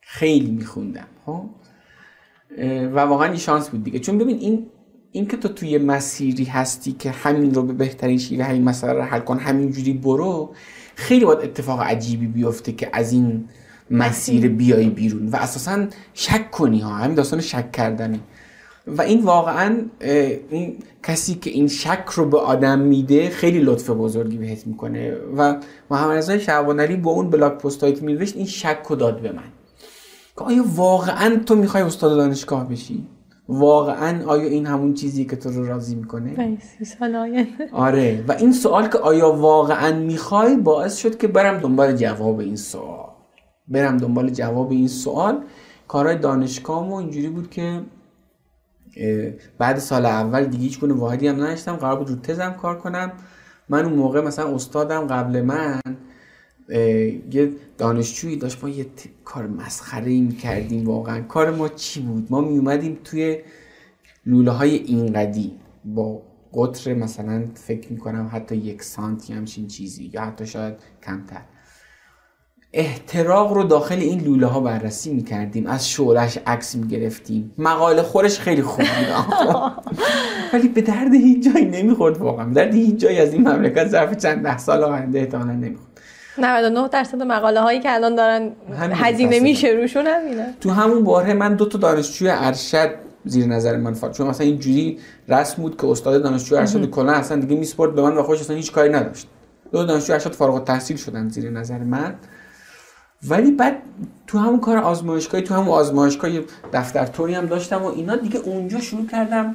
خیلی 0.00 0.50
میخوندم 0.50 1.06
ها 1.26 1.32
خب؟ 1.32 1.50
و 2.94 2.98
واقعا 2.98 3.26
این 3.26 3.36
شانس 3.36 3.68
بود 3.68 3.84
دیگه. 3.84 3.98
چون 3.98 4.18
ببین 4.18 4.38
این 4.38 4.66
این 5.16 5.26
که 5.26 5.36
تو 5.36 5.48
توی 5.48 5.78
مسیری 5.78 6.44
هستی 6.44 6.92
که 6.92 7.10
همین 7.10 7.54
رو 7.54 7.62
به 7.62 7.72
بهترین 7.72 8.18
شیوه 8.18 8.44
همین 8.44 8.64
مسئله 8.64 8.92
رو 8.92 9.02
حل 9.02 9.20
کن 9.20 9.38
همینجوری 9.38 9.92
برو 9.92 10.54
خیلی 10.94 11.24
باید 11.24 11.38
اتفاق 11.38 11.80
عجیبی 11.80 12.26
بیفته 12.26 12.72
که 12.72 12.90
از 12.92 13.12
این 13.12 13.48
مسیر 13.90 14.48
بیای 14.48 14.88
بیرون 14.88 15.28
و 15.28 15.36
اساسا 15.36 15.86
شک 16.14 16.50
کنی 16.50 16.80
ها 16.80 16.94
همین 16.94 17.14
داستان 17.14 17.40
شک 17.40 17.72
کردنه. 17.72 18.20
و 18.86 19.02
این 19.02 19.22
واقعا 19.22 19.78
این 20.50 20.76
کسی 21.02 21.34
که 21.34 21.50
این 21.50 21.68
شک 21.68 22.04
رو 22.14 22.26
به 22.26 22.38
آدم 22.38 22.78
میده 22.78 23.30
خیلی 23.30 23.58
لطف 23.58 23.90
بزرگی 23.90 24.36
بهت 24.36 24.66
می‌کنه. 24.66 25.16
و 25.36 25.56
محمد 25.90 26.16
رضا 26.16 26.38
شعبانعلی 26.38 26.96
با 26.96 27.10
اون 27.10 27.30
بلاک 27.30 27.58
پست 27.58 27.80
هایی 27.80 27.94
که 27.94 28.06
این 28.36 28.46
شک 28.46 28.78
رو 28.88 28.96
داد 28.96 29.20
به 29.20 29.32
من. 29.32 29.52
که 30.38 30.44
آیا 30.44 30.64
واقعا 30.74 31.36
تو 31.46 31.54
می‌خوای 31.54 31.82
استاد 31.82 32.16
دانشگاه 32.16 32.68
بشی؟ 32.68 33.06
واقعا 33.48 34.26
آیا 34.26 34.44
این 34.44 34.66
همون 34.66 34.94
چیزی 34.94 35.24
که 35.24 35.36
تو 35.36 35.50
رو 35.50 35.66
راضی 35.66 35.94
می‌کنه؟ 35.94 36.34
آره. 37.72 38.24
و 38.28 38.32
این 38.32 38.52
سوال 38.52 38.88
که 38.88 38.98
آیا 38.98 39.32
واقعا 39.32 39.98
می‌خوای 39.98 40.56
باعث 40.56 40.96
شد 40.96 41.18
که 41.18 41.28
برم 41.28 41.58
دنبال 41.58 41.96
جواب 41.96 42.38
این 42.38 42.56
سوال. 42.56 43.08
برم 43.68 43.96
دنبال 43.96 44.30
جواب 44.30 44.70
این 44.70 44.88
سوال. 44.88 45.42
کارهای 45.88 46.18
دانشگاه 46.18 46.92
اینجوری 46.92 47.28
بود 47.28 47.50
که 47.50 47.82
بعد 49.58 49.78
سال 49.78 50.06
اول 50.06 50.44
دیگه 50.44 50.62
هیچ 50.62 50.80
گونه 50.80 50.94
واحدی 50.94 51.28
هم 51.28 51.36
نداشتم. 51.36 51.76
قرار 51.76 51.96
بود 51.96 52.08
رو 52.08 52.16
تزم 52.16 52.50
کار 52.50 52.78
کنم. 52.78 53.12
من 53.68 53.84
اون 53.84 53.94
موقع 53.94 54.20
مثلا 54.20 54.54
استادم 54.54 55.06
قبل 55.06 55.42
من 55.42 55.80
یه 56.68 57.50
دانشجویی 57.78 58.36
داشت 58.36 58.64
ما 58.64 58.70
یه 58.70 58.86
کار 59.24 59.46
مسخره 59.46 60.10
ای 60.10 60.28
کردیم 60.28 60.86
واقعا. 60.86 61.22
کار 61.22 61.50
ما 61.50 61.68
چی 61.68 62.00
بود؟ 62.00 62.26
ما 62.30 62.40
می 62.40 62.58
اومدیم 62.58 62.98
توی 63.04 63.38
لوله 64.26 64.50
های 64.50 64.74
اینقدی 64.74 65.52
با 65.84 66.22
قطر 66.54 66.94
مثلا 66.94 67.44
فکر 67.54 67.92
می‌کنم 67.92 68.30
حتی 68.32 68.56
یک 68.56 68.82
سانتی 68.82 69.32
همچین 69.32 69.66
چیزی 69.66 70.10
یا 70.12 70.20
حتی 70.22 70.46
شاید 70.46 70.74
کمتر. 71.06 71.40
احتراق 72.72 73.52
رو 73.52 73.64
داخل 73.64 73.98
این 73.98 74.20
لوله 74.20 74.46
ها 74.46 74.60
بررسی 74.60 75.14
می‌کردیم. 75.14 75.66
از 75.66 75.88
شعلش 75.90 76.38
عکس 76.46 76.74
می‌گرفتیم. 76.74 77.52
مقاله 77.58 78.02
خورش 78.02 78.38
خیلی 78.38 78.62
خوب 78.62 78.84
بود. 78.84 79.72
ولی 80.52 80.68
به 80.68 80.80
درد 80.80 81.14
هیچ 81.14 81.52
جایی 81.52 81.64
نمی‌خورد 81.64 82.18
واقعا. 82.18 82.52
درد 82.52 82.74
هیچ 82.74 82.96
جایی 82.96 83.18
از 83.18 83.32
این 83.32 83.48
مملکت 83.48 83.88
ظرف 83.88 84.16
چند 84.16 84.42
ده 84.42 84.58
سال 84.58 84.84
آینده 84.84 85.18
احتمالا 85.18 85.52
نمی‌خورد. 85.52 86.00
99 86.38 86.88
درصد 86.88 87.22
مقاله 87.22 87.60
هایی 87.60 87.80
که 87.80 87.94
الان 87.94 88.14
دارن 88.14 88.52
هزینه 88.78 89.40
میشه 89.40 89.68
روشون 89.68 90.06
همینه 90.06 90.54
تو 90.60 90.70
همون 90.70 91.04
باره 91.04 91.34
من 91.34 91.54
دو 91.54 91.66
تا 91.66 91.78
دانشجوی 91.78 92.28
ارشد 92.30 92.90
زیر 93.24 93.46
نظر 93.46 93.76
من 93.76 93.94
فقط 93.94 94.12
چون 94.12 94.26
مثلا 94.26 94.46
اینجوری 94.46 94.98
رسم 95.28 95.62
بود 95.62 95.80
که 95.80 95.86
استاد 95.86 96.22
دانشجو 96.22 96.56
ارشد 96.56 96.90
کلا 96.90 97.12
اصلا 97.12 97.40
دیگه 97.40 97.56
میسپورت 97.56 97.94
به 97.94 98.02
من 98.02 98.16
و 98.16 98.22
خوش 98.22 98.40
اصلا 98.40 98.56
هیچ 98.56 98.72
کاری 98.72 98.88
نداشت. 98.88 99.26
دو 99.72 99.84
دانشجو 99.84 100.12
ارشد 100.12 100.32
فارغ 100.32 100.54
التحصیل 100.54 100.96
شدن 100.96 101.28
زیر 101.28 101.50
نظر 101.50 101.78
من. 101.78 102.14
ولی 103.28 103.50
بعد 103.50 103.76
تو 104.26 104.38
همون 104.38 104.60
کار 104.60 104.78
آزمایشگاهی 104.78 105.44
تو 105.44 105.54
همون 105.54 105.68
آزمایشگاه 105.68 106.30
دفتر 106.72 107.06
توری 107.06 107.34
هم 107.34 107.46
داشتم 107.46 107.82
و 107.82 107.86
اینا 107.86 108.16
دیگه 108.16 108.38
اونجا 108.38 108.80
شروع 108.80 109.06
کردم 109.06 109.54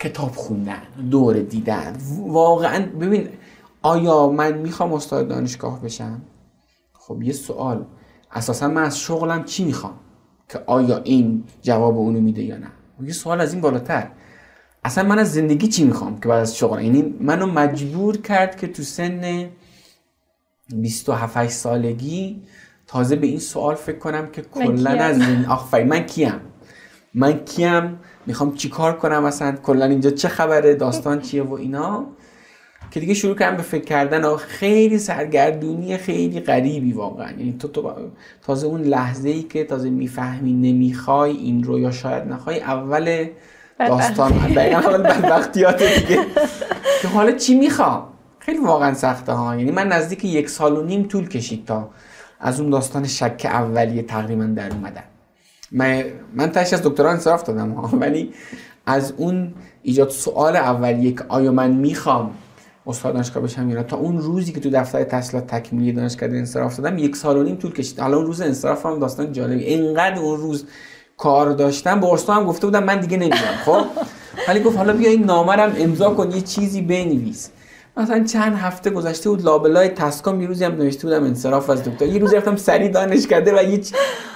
کتاب 0.00 0.30
خوندن 0.30 0.82
دور 1.10 1.34
دیدن. 1.34 1.96
واقعا 2.26 2.84
ببین 3.00 3.28
آیا 3.86 4.28
من 4.28 4.58
می‌خوام 4.58 4.92
استاد 4.92 5.28
دانشگاه 5.28 5.82
بشم؟ 5.82 6.22
خب 6.92 7.22
یه 7.22 7.32
سوال. 7.32 7.84
اساسا 8.32 8.68
من 8.68 8.82
از 8.82 8.98
شغلم 8.98 9.44
چی 9.44 9.64
می‌خوام؟ 9.64 9.94
که 10.48 10.60
آیا 10.66 10.98
این 10.98 11.44
جواب 11.62 11.98
اونو 11.98 12.20
میده 12.20 12.42
یا 12.42 12.56
نه؟ 12.58 12.66
یه 13.02 13.12
سوال 13.12 13.40
از 13.40 13.52
این 13.52 13.62
بالاتر. 13.62 14.10
اصلا 14.84 15.08
من 15.08 15.18
از 15.18 15.32
زندگی 15.32 15.68
چی 15.68 15.84
می‌خوام 15.84 16.20
که 16.20 16.28
بعد 16.28 16.40
از 16.40 16.56
شغل؟ 16.56 16.82
یعنی 16.82 17.14
منو 17.20 17.46
مجبور 17.46 18.16
کرد 18.16 18.56
که 18.56 18.66
تو 18.66 18.82
سن 18.82 19.48
27 20.76 21.48
سالگی 21.48 22.42
تازه 22.86 23.16
به 23.16 23.26
این 23.26 23.38
سوال 23.38 23.74
فکر 23.74 23.98
کنم 23.98 24.30
که 24.30 24.42
کلا 24.42 24.90
از 24.90 25.20
این 25.20 25.44
آخفری 25.44 25.84
من 25.84 26.00
کیم؟ 26.00 26.40
من 27.14 27.44
کیم؟ 27.44 27.98
می‌خوام 28.26 28.54
چیکار 28.54 28.96
کنم 28.96 29.22
مثلا 29.22 29.52
کلا 29.52 29.84
اینجا 29.84 30.10
چه 30.10 30.28
خبره؟ 30.28 30.74
داستان 30.74 31.20
چیه 31.20 31.42
و 31.42 31.52
اینا؟ 31.52 32.06
که 32.90 33.00
دیگه 33.00 33.14
شروع 33.14 33.36
کردم 33.36 33.56
به 33.56 33.62
فکر 33.62 33.84
کردن 33.84 34.24
و 34.24 34.36
خیلی 34.36 34.98
سرگردونی 34.98 35.96
خیلی 35.96 36.40
غریبی 36.40 36.92
واقعا. 36.92 37.30
یعنی 37.30 37.56
تو, 37.58 37.68
تو 37.68 37.92
تازه 38.42 38.66
اون 38.66 38.82
لحظه 38.82 39.28
ای 39.28 39.42
که 39.42 39.64
تازه 39.64 39.90
می‌فهمی 39.90 40.52
نمی‌خوای 40.52 41.36
این 41.36 41.64
رو 41.64 41.78
یا 41.78 41.90
شاید 41.90 42.24
نخوای 42.24 42.60
اول 42.60 43.26
داستان 43.78 44.32
دقیقا 44.32 44.78
اول 44.78 45.02
بدبختیات 45.02 45.82
دیگه. 45.82 46.20
که 47.02 47.08
حالا 47.08 47.32
چی 47.32 47.54
می‌خوام؟ 47.54 48.02
خیلی 48.38 48.58
واقعا 48.58 48.94
سخته 48.94 49.32
ها. 49.32 49.56
یعنی 49.56 49.70
من 49.70 49.88
نزدیک 49.88 50.24
یک 50.24 50.48
سال 50.48 50.76
و 50.76 50.82
نیم 50.82 51.02
طول 51.02 51.28
کشید 51.28 51.64
تا 51.64 51.90
از 52.40 52.60
اون 52.60 52.70
داستان 52.70 53.06
شک 53.06 53.42
اولیه 53.44 54.02
تقریبا 54.02 54.44
در 54.44 54.72
اومدم. 54.72 55.04
من 55.72 56.04
من 56.34 56.50
تاش 56.50 56.72
از 56.72 56.82
دکتران 56.82 57.12
انصراف 57.12 57.42
دادم 57.42 57.70
ها. 57.70 57.96
ولی 58.02 58.32
از 58.86 59.12
اون 59.16 59.54
ایجاد 59.82 60.10
سوال 60.10 60.56
اولیه 60.56 61.12
که 61.12 61.24
آیا 61.28 61.52
من 61.52 61.70
می‌خوام 61.70 62.30
استاد 62.86 63.14
دانشگاه 63.14 63.42
بشم 63.42 63.70
یا 63.70 63.82
تا 63.82 63.96
اون 63.96 64.18
روزی 64.18 64.52
که 64.52 64.60
تو 64.60 64.70
دفتر 64.70 65.04
تحصیلات 65.04 65.46
تکمیلی 65.46 65.92
دانشکده 65.92 66.36
انصراف 66.36 66.76
دادم 66.76 66.98
یک 66.98 67.16
سال 67.16 67.36
و 67.36 67.42
نیم 67.42 67.56
طول 67.56 67.72
کشید. 67.72 68.00
حالا 68.00 68.16
اون 68.16 68.26
روز 68.26 68.40
انصراف 68.40 68.86
هم 68.86 68.98
داستان 68.98 69.32
جالبی. 69.32 69.64
اینقدر 69.64 70.18
اون 70.18 70.40
روز 70.40 70.64
کار 71.16 71.52
داشتم 71.52 72.00
به 72.00 72.06
هم 72.28 72.44
گفته 72.44 72.66
بودم 72.66 72.84
من 72.84 73.00
دیگه 73.00 73.16
نمیام 73.16 73.56
خب؟ 73.64 73.84
ولی 74.48 74.60
گفت 74.60 74.76
حالا 74.76 74.92
بیا 74.92 75.10
این 75.10 75.24
نامرم 75.24 75.72
امضا 75.78 76.10
کن 76.10 76.30
یه 76.30 76.40
چیزی 76.40 76.82
بنویس. 76.82 77.50
مثلا 77.96 78.24
چند 78.24 78.56
هفته 78.56 78.90
گذشته 78.90 79.30
بود 79.30 79.42
لابلای 79.42 79.88
تسکام 79.88 80.40
یه 80.40 80.48
روزی 80.48 80.64
هم 80.64 80.72
نوشته 80.72 81.02
بودم 81.02 81.24
انصراف 81.24 81.70
از 81.70 81.84
دکتر. 81.84 82.06
یه 82.06 82.18
روزی 82.18 82.36
رفتم 82.36 82.56
سری 82.56 82.88
دانشکده 82.88 83.54
و 83.54 83.58
هیچ 83.58 83.94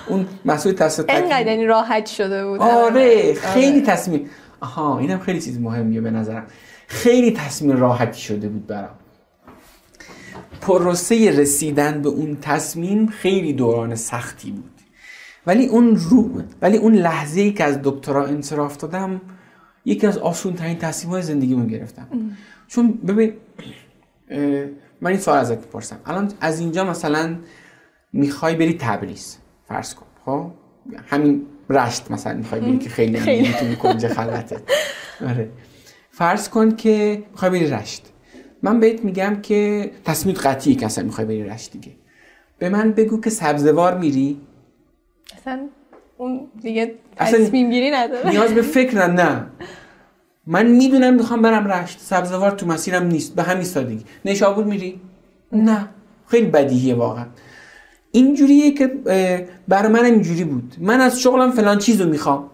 اون 0.09 0.27
مسئول 0.45 0.73
تصمیم 0.73 1.09
اینقدر 1.09 1.47
یعنی 1.47 1.67
راحت 1.67 2.07
شده 2.07 2.47
بود. 2.47 2.61
آره 2.61 3.35
خیلی 3.35 3.83
تصمیم 3.83 4.31
آها 4.61 4.99
اینم 4.99 5.19
خیلی 5.19 5.41
چیز 5.41 5.61
مهمیه 5.61 6.01
به 6.01 6.11
نظرم. 6.11 6.47
خیلی 6.91 7.31
تصمیم 7.31 7.77
راحتی 7.77 8.21
شده 8.21 8.49
بود 8.49 8.67
برام. 8.67 8.95
پروسه 10.61 11.31
رسیدن 11.31 12.03
به 12.03 12.09
اون 12.09 12.39
تصمیم 12.41 13.07
خیلی 13.07 13.53
دوران 13.53 13.95
سختی 13.95 14.51
بود. 14.51 14.71
ولی 15.47 15.67
اون 15.67 15.97
رو 15.97 16.43
ولی 16.63 16.77
اون 16.77 16.95
لحظه 16.95 17.41
ای 17.41 17.53
که 17.53 17.65
از 17.65 17.79
دکترا 17.83 18.27
انصراف 18.27 18.77
دادم 18.77 19.21
یکی 19.85 20.07
از 20.07 20.19
آسون 20.19 20.55
ترین 20.55 20.79
تصمیم 20.79 21.13
های 21.13 21.23
زندگیمو 21.23 21.67
گرفتم. 21.67 22.09
چون 22.69 22.93
ببین 22.93 23.33
من 25.01 25.11
این 25.11 25.21
سوال 25.21 25.39
ازت 25.39 25.59
می‌پرسم. 25.59 26.01
الان 26.07 26.33
از 26.41 26.61
اینجا 26.61 26.85
مثلا 26.85 27.37
می‌خوای 28.13 28.55
بری 28.55 28.75
تبریز 28.75 29.37
فرض 29.69 29.95
کن 29.95 30.07
خب؟ 30.25 30.51
همین 31.07 31.47
رشت 31.71 32.11
مثلا 32.11 32.37
می‌خوای 32.37 32.61
بری 32.61 32.79
که 32.79 32.89
خیلی 32.89 33.21
نمی‌تونی 33.21 33.77
کنج 33.77 34.07
خلوته 34.07 34.57
آره. 35.29 35.51
فرض 36.21 36.49
کن 36.49 36.77
که 36.77 37.23
می‌خوای 37.31 37.51
بری 37.51 37.71
رشت. 37.71 38.03
من 38.63 38.81
بهت 38.81 39.05
میگم 39.05 39.41
که 39.43 39.91
تصمیم 40.05 40.35
قطعی 40.35 40.75
که 40.75 40.87
اصلا 40.87 41.05
می‌خوای 41.05 41.27
بری 41.27 41.45
رشت 41.45 41.73
دیگه. 41.73 41.93
به 42.59 42.69
من 42.69 42.93
بگو 42.93 43.21
که 43.21 43.31
سبزوار 43.31 43.99
میری. 43.99 44.41
اصلا 45.39 45.61
اون 46.19 46.41
دیگه 46.63 46.95
تصمیم 47.17 47.71
گیری 47.71 47.91
نداره. 47.91 48.31
نیاز 48.31 48.55
به 48.55 48.63
فکر 48.63 49.07
نه 49.07 49.47
من 50.47 50.67
می‌دونم 50.67 51.15
می‌خوام 51.15 51.43
برم 51.43 51.67
رشت. 51.67 52.01
سبزوار 52.01 52.51
تو 52.51 52.67
مسیرم 52.67 53.07
نیست. 53.07 53.35
به 53.35 53.43
همین 53.43 53.65
سادگی. 53.65 54.05
نشابور 54.25 54.65
میری؟ 54.65 55.01
نه. 55.53 55.89
خیلی 56.27 56.47
بدیهیه 56.47 56.95
واقعا. 56.95 57.27
اینجوریه 58.13 58.71
که 58.71 58.87
برای 59.69 59.93
من 59.93 60.05
اینجوری 60.05 60.45
بود. 60.45 60.75
من 60.81 61.01
از 61.01 61.21
شغلم 61.21 61.51
فلان 61.51 61.79
چیزو 61.79 62.09
می‌خوام. 62.09 62.51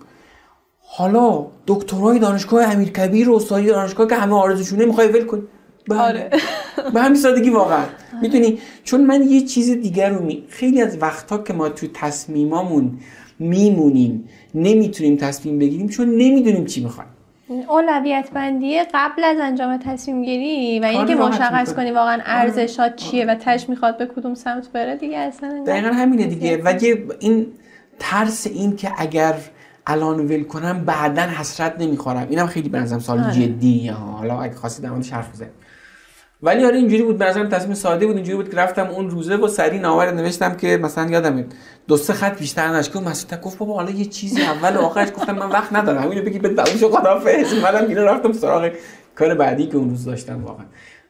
حالا 0.99 1.47
دکترای 1.67 2.19
دانشگاه 2.19 2.73
امیرکبیر 2.73 3.31
و 3.31 3.35
استادی 3.35 3.67
دانشگاه 3.67 4.09
که 4.09 4.15
همه 4.15 4.35
آرزوشونه 4.35 4.85
می‌خوای 4.85 5.09
ول 5.09 5.25
کنی 5.25 5.43
بله. 5.89 6.01
آره. 6.01 6.31
به 6.95 7.01
همین 7.01 7.19
سادگی 7.19 7.51
واقعا. 7.51 7.85
می‌تونی 8.23 8.59
چون 8.85 9.01
من 9.01 9.23
یه 9.23 9.41
چیز 9.41 9.71
دیگر 9.71 10.11
رو 10.11 10.25
می... 10.25 10.45
خیلی 10.49 10.83
از 10.83 11.03
وقتها 11.03 11.39
که 11.39 11.53
ما 11.53 11.69
تو 11.69 11.87
تصمیمامون 11.95 12.99
میمونیم 13.39 14.29
نمی‌تونیم 14.55 15.17
تصمیم 15.17 15.59
بگیریم 15.59 15.89
چون 15.89 16.09
نمی‌دونیم 16.09 16.65
چی 16.65 16.85
می‌خوایم. 16.85 17.11
اولویت 17.69 18.31
بندی 18.31 18.79
قبل 18.95 19.25
از 19.25 19.37
انجام 19.41 19.77
تصمیم 19.77 20.23
گیری 20.23 20.81
و 20.81 20.85
اینکه 20.85 21.15
مشخص 21.15 21.75
کنی 21.75 21.91
واقعا 21.91 22.21
ارزشات 22.25 22.97
چیه 22.97 23.25
و 23.25 23.35
تش 23.35 23.69
می‌خواد 23.69 23.99
به 23.99 24.07
کدوم 24.07 24.35
سمت 24.35 24.73
بره 24.73 24.97
دیگه 24.97 25.19
اصلا 25.19 25.65
دقیقا 25.67 25.89
همینه 25.89 26.27
دیگه. 26.27 26.57
و 26.57 26.73
این 27.21 27.47
ترس 27.99 28.47
این 28.47 28.77
که 28.77 28.91
اگر 28.99 29.35
الان 29.87 30.21
ول 30.21 30.43
کنم 30.43 30.85
بعدا 30.85 31.23
حسرت 31.23 31.75
نمی‌خورم. 31.79 32.27
اینم 32.31 32.47
خیلی 32.47 32.69
به 32.69 32.79
نظرم 32.79 32.99
سال 32.99 33.21
آره. 33.21 33.33
جدیه. 33.33 33.93
حالا 33.93 34.41
اگه 34.41 34.55
خواستی 34.55 34.83
در 34.83 34.91
موردش 34.91 35.13
حرف 35.13 35.33
بزنیم. 35.33 35.53
ولی 36.43 36.65
آره 36.65 36.77
اینجوری 36.77 37.03
بود. 37.03 37.19
به 37.19 37.25
نظرم 37.25 37.49
تصمیم 37.49 37.75
ساده 37.75 38.07
بود. 38.07 38.17
اینجوری 38.17 38.37
بود 38.37 38.51
که 38.51 38.57
رفتم 38.57 38.87
اون 38.87 39.11
روزه 39.11 39.37
و 39.37 39.49
سری 39.49 39.79
نامه 39.79 40.11
نوشتم 40.11 40.55
که 40.55 40.77
مثلا 40.83 41.11
یادم 41.11 41.45
دو 41.89 41.97
سه 41.97 42.13
خط 42.13 42.39
بیشتر 42.39 42.69
نشکن 42.69 43.05
مسعود 43.05 43.41
گفت 43.41 43.59
بابا 43.59 43.75
حالا 43.75 43.91
یه 43.91 44.05
چیزی 44.05 44.43
اول 44.43 44.77
و 44.77 44.81
آخرش 44.81 45.09
گفتم 45.17 45.35
من 45.35 45.49
وقت 45.49 45.73
ندارم. 45.73 46.03
همینو 46.03 46.23
بگی 46.23 46.39
به 46.39 46.65
خدا 46.65 46.89
خدافظ. 46.89 47.55
منم 47.55 47.89
اینو 47.89 48.05
رفتم 48.05 48.33
سراغ 48.33 48.71
کار 49.15 49.35
بعدی 49.35 49.67
که 49.67 49.77
اون 49.77 49.91
روز 49.91 50.05
داشتم 50.05 50.45
واقعا. 50.45 50.67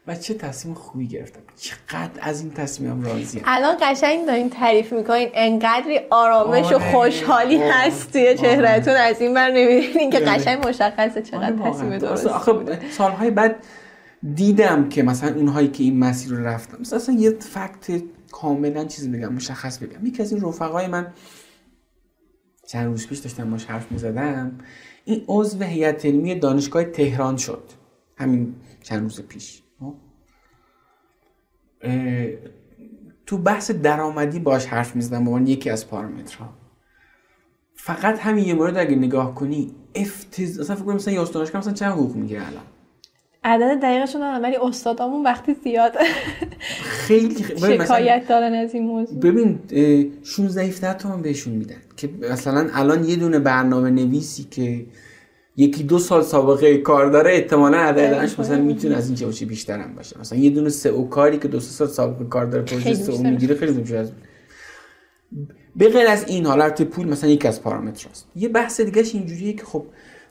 و 0.07 0.15
چه 0.15 0.35
تصمیم 0.35 0.75
خوبی 0.75 1.09
گرفتم؟ 1.09 1.41
چقدر 1.57 2.21
از 2.21 2.41
این 2.41 2.51
تصمیمم 2.51 3.03
راضیم؟ 3.03 3.43
الان 3.45 3.77
قشنگ 3.81 4.27
دارین 4.27 4.51
تعریف 4.51 4.93
می‌کنین 4.93 5.29
انقدری 5.35 6.01
آرامش 6.11 6.73
و 6.73 6.75
آره. 6.75 6.93
خوشحالی 6.93 7.59
هست 7.59 8.13
توی 8.13 8.35
چهرهتون 8.35 8.95
از 8.95 9.21
این 9.21 9.35
بر 9.35 9.51
نمی‌بینین 9.51 10.11
که 10.11 10.19
قشنگ 10.19 10.69
مشخصه 10.69 11.23
چقدر 11.23 11.63
آره 11.63 11.73
تصمیم 11.73 11.99
درست 11.99 12.27
آخه 12.27 12.91
سالهای 12.91 13.31
بعد 13.31 13.57
دیدم 14.35 14.89
که 14.89 15.03
مثلا 15.03 15.35
اونهایی 15.35 15.69
که 15.69 15.85
این 15.85 15.99
مسیر 15.99 16.33
رو 16.33 16.47
رفتم 16.47 16.79
مثلا 16.81 17.15
یه 17.15 17.31
فکت 17.31 18.03
کاملا 18.33 18.85
چیزی 18.85 19.09
بگم 19.09 19.35
مشخص 19.35 19.79
بگم 19.79 20.07
یکی 20.07 20.23
از 20.23 20.33
این 20.33 20.43
رفقای 20.43 20.87
من 20.87 21.13
چند 22.67 22.87
روز 22.87 23.07
پیش 23.07 23.19
داشتم 23.19 23.51
باش 23.51 23.65
حرف 23.65 23.93
می‌زدم. 23.93 24.59
این 25.05 25.25
عضو 25.29 25.65
هیئت 25.65 26.07
علمی 26.07 26.35
دانشگاه 26.35 26.85
تهران 26.85 27.37
شد. 27.37 27.63
همین 28.17 28.55
چند 28.83 29.03
روز 29.03 29.21
پیش؟ 29.21 29.63
تو 33.27 33.39
بحث 33.39 33.71
درآمدی 33.71 34.39
باش 34.39 34.67
حرف 34.67 34.97
می‌زدم 34.97 35.25
به 35.25 35.31
عنوان 35.31 35.47
یکی 35.47 35.71
از 35.71 35.89
پارامترها. 35.89 36.49
فقط 37.75 38.19
همین 38.19 38.45
یه 38.45 38.55
مورد 38.55 38.77
اگه 38.77 38.97
نگاه 38.97 39.35
کنی 39.35 39.75
افتضاح 39.95 40.61
اصلا 40.61 40.77
فکر 40.77 40.85
کنم 40.85 40.95
مثلا 40.95 41.15
یه 41.15 41.25
دانشگاه 41.25 41.61
مثلا 41.61 41.73
چند 41.73 41.93
حقوق 41.93 42.17
می‌گیره 42.17 42.41
الان؟ 42.47 42.63
عدد 43.45 43.81
دقیقشون 43.83 44.23
ندارم 44.23 44.43
ولی 44.43 44.57
استادامون 44.57 45.25
وقتی 45.25 45.55
زیاد 45.55 45.93
خیلی 46.83 47.45
شکایت 47.45 48.29
دارن 48.29 48.53
از 48.55 48.75
این 48.75 48.87
موضوع. 48.87 49.21
ببین 49.21 49.59
16 50.23 50.95
تومن 50.95 51.23
بهشون 51.23 51.55
میدن 51.55 51.77
که 51.97 52.11
مثلا 52.31 52.69
الان 52.73 53.05
یه 53.05 53.17
دونه 53.17 53.39
برنامه 53.39 53.91
نویسی 53.91 54.45
که 54.45 54.87
یکی 55.57 55.83
دو 55.83 55.99
سال 55.99 56.23
سابقه 56.23 56.77
کار 56.77 57.11
داره 57.11 57.33
احتمالا 57.33 57.79
عددش 57.79 58.39
مثلا 58.39 58.59
می‌تونه 58.63 58.97
از 58.97 59.11
این 59.11 59.29
باشه 59.29 59.47
بیشتر 59.47 59.79
هم 59.79 59.95
باشه. 59.95 60.21
مثلا 60.21 60.39
یه 60.39 60.51
دونه 60.51 60.69
سه 60.69 60.89
او 60.89 61.09
کاری 61.09 61.39
که 61.39 61.49
دو 61.49 61.61
سال 61.61 61.89
سابقه 61.89 62.25
کار 62.25 62.47
داره 62.47 62.65
پروژه 62.65 62.95
سه 62.95 63.13
او 63.13 63.23
می‌گیره 63.23 63.55
خیلی 63.55 63.73
بیشتر 63.73 63.97
از 63.97 64.11
به 65.77 65.89
غیر 65.89 66.07
از 66.07 66.29
این 66.29 66.47
حالت 66.47 66.83
پول 66.83 67.09
مثلا 67.09 67.31
یکی 67.31 67.49
از 67.49 67.63
پارامترهاست. 67.63 68.27
یه 68.37 68.49
بحث 68.49 68.81
دیگه 68.81 69.03
اینجوریه 69.13 69.53
که 69.53 69.65
خب 69.65 69.85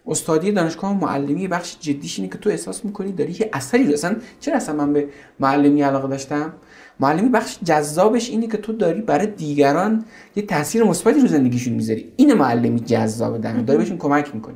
استادی 0.07 0.51
دانشگاه 0.51 0.99
معلمی 0.99 1.47
بخش 1.47 1.78
جدیش 1.80 2.19
اینه 2.19 2.32
که 2.32 2.38
تو 2.38 2.49
احساس 2.49 2.86
می‌کنی 2.86 3.11
داری 3.11 3.32
یه 3.32 3.49
اثری 3.53 3.93
اصلا 3.93 4.15
چرا 4.39 4.55
اصلا 4.55 4.76
من 4.76 4.93
به 4.93 5.07
معلمی 5.39 5.82
علاقه 5.82 6.07
داشتم؟ 6.07 6.53
معلمی 6.99 7.30
بخش 7.30 7.57
جذابش 7.63 8.30
اینه 8.30 8.47
که 8.47 8.57
تو 8.57 8.73
داری 8.73 9.01
برای 9.01 9.28
دیگران 9.28 10.05
یه 10.36 10.43
تاثیر 10.43 10.84
مثبتی 10.84 11.19
رو 11.19 11.28
زندگیشون 11.28 11.73
می‌ذاری. 11.73 12.11
این 12.15 12.34
معلمی 12.34 12.80
جذاب 12.80 13.41
در 13.41 13.53
داری 13.53 13.80
بهشون 13.80 13.97
کمک 13.97 14.36
می‌کنی 14.36 14.55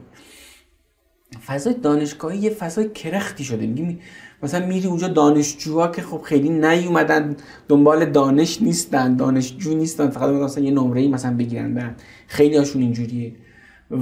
فضای 1.50 1.74
دانشگاهی 1.74 2.38
یه 2.38 2.50
فضای 2.50 2.90
کرختی 2.90 3.44
شده. 3.44 3.68
میگی 3.68 4.00
مثلا 4.44 4.66
میری 4.66 4.88
اونجا 4.88 5.08
دانشجوها 5.08 5.88
که 5.88 6.02
خب 6.02 6.22
خیلی 6.22 6.50
نیومدن 6.50 7.36
دنبال 7.68 8.06
دانش 8.06 8.62
نیستن 8.62 9.16
دانشجو 9.16 9.76
نیستن 9.76 10.10
فقط 10.10 10.30
مثلا 10.30 10.64
یه 10.64 10.72
نمره 10.72 11.08
مثلا 11.08 11.38
بگیرن 11.38 11.74
برن. 11.74 11.96
خیلی 12.28 12.58
هاشون 12.58 12.82
اینجوریه. 12.82 13.32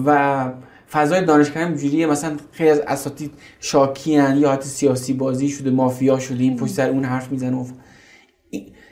و 0.06 0.52
فضای 0.92 1.26
دانشگاه 1.26 1.74
جوریه 1.74 2.08
مثلا 2.08 2.38
خیلی 2.52 2.70
از 2.70 2.80
اساتید 2.80 3.32
شاکیان 3.60 4.38
یا 4.38 4.52
حتی 4.52 4.70
سیاسی 4.70 5.14
بازی 5.14 5.50
شده 5.50 5.70
مافیا 5.70 6.20
شده 6.20 6.44
این 6.44 6.56
پشت 6.56 6.74
سر 6.74 6.90
اون 6.90 7.06
حرف 7.06 7.32
می‌زنه. 7.32 7.66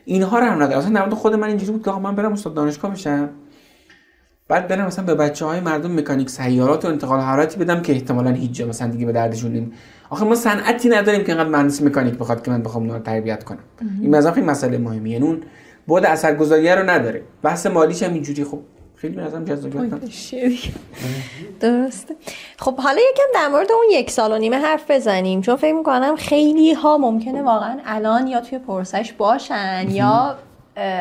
اینها 0.06 0.40
رو 0.40 0.46
هم 0.46 0.64
نداره 0.64 0.78
مثلا 0.78 1.10
خود 1.10 1.34
من 1.34 1.48
اینجوری 1.48 1.72
بود 1.72 1.86
که 1.86 1.92
من 1.92 2.16
برم 2.16 2.34
استاد 2.34 2.54
دانشگاه 2.54 2.92
بشم. 2.92 3.30
بعد 4.48 4.68
برم 4.68 4.86
مثلا 4.86 5.06
به 5.06 5.16
بچه 5.16 5.46
های 5.46 5.60
مردم 5.60 6.00
مکانیک 6.00 6.30
سیارات 6.30 6.86
و 6.86 6.88
انتقال 6.88 7.20
حرارتی 7.20 7.60
بدم 7.60 7.82
که 7.82 7.94
احتمالا 7.94 8.32
هیچ 8.32 8.52
جا 8.52 8.68
مثلا 8.68 8.88
دیگه 8.88 9.06
به 9.06 9.12
دردشون 9.12 9.52
نیم 9.52 9.74
آخه 10.10 10.26
ما 10.26 10.36
صنعتی 10.36 10.90
نداریم 10.90 11.24
که 11.24 11.32
اینقدر 11.32 11.50
مهندس 11.50 11.82
مکانیک 11.82 12.14
بخواد 12.14 12.44
که 12.46 12.52
من 12.52 12.64
بخوام 12.64 12.84
اونا 12.84 12.98
رو 12.98 13.04
تربیت 13.04 13.44
کنم. 13.44 13.60
این 14.02 14.16
مثلا 14.16 14.32
خیلی 14.32 14.46
مسئله 14.46 14.78
مهمیه. 14.78 15.14
یعنی 15.14 15.28
اون 15.28 15.42
بود 15.88 16.06
اثرگذاریه 16.06 16.76
رو 16.76 16.90
نداره. 16.90 17.22
بحث 17.44 17.66
مالیش 17.66 18.04
هم 18.04 18.14
اینجوری. 18.14 18.44
خب 18.44 18.60
خیلی 18.96 19.16
بنظرم 19.16 19.46
جذابیت 19.46 19.94
درسته. 21.60 22.16
خب 22.60 22.78
حالا 22.78 23.02
یکم 23.12 23.24
در 23.34 23.48
مورد 23.48 23.72
اون 23.72 23.86
یک 23.92 24.12
سال 24.12 24.32
و 24.32 24.38
نیمه 24.38 24.58
حرف 24.58 24.92
بزنیم. 24.92 25.42
چون 25.42 25.56
فکر 25.56 25.74
می‌کنم 25.74 26.16
خیلی 26.16 26.74
ها 26.74 26.98
ممکنه 26.98 27.44
واقعا 27.44 27.78
الان 27.86 28.28
یا 28.28 28.42
توی 28.42 28.60
پرسش 28.60 29.14
باشن 29.14 29.88
یا 29.90 30.36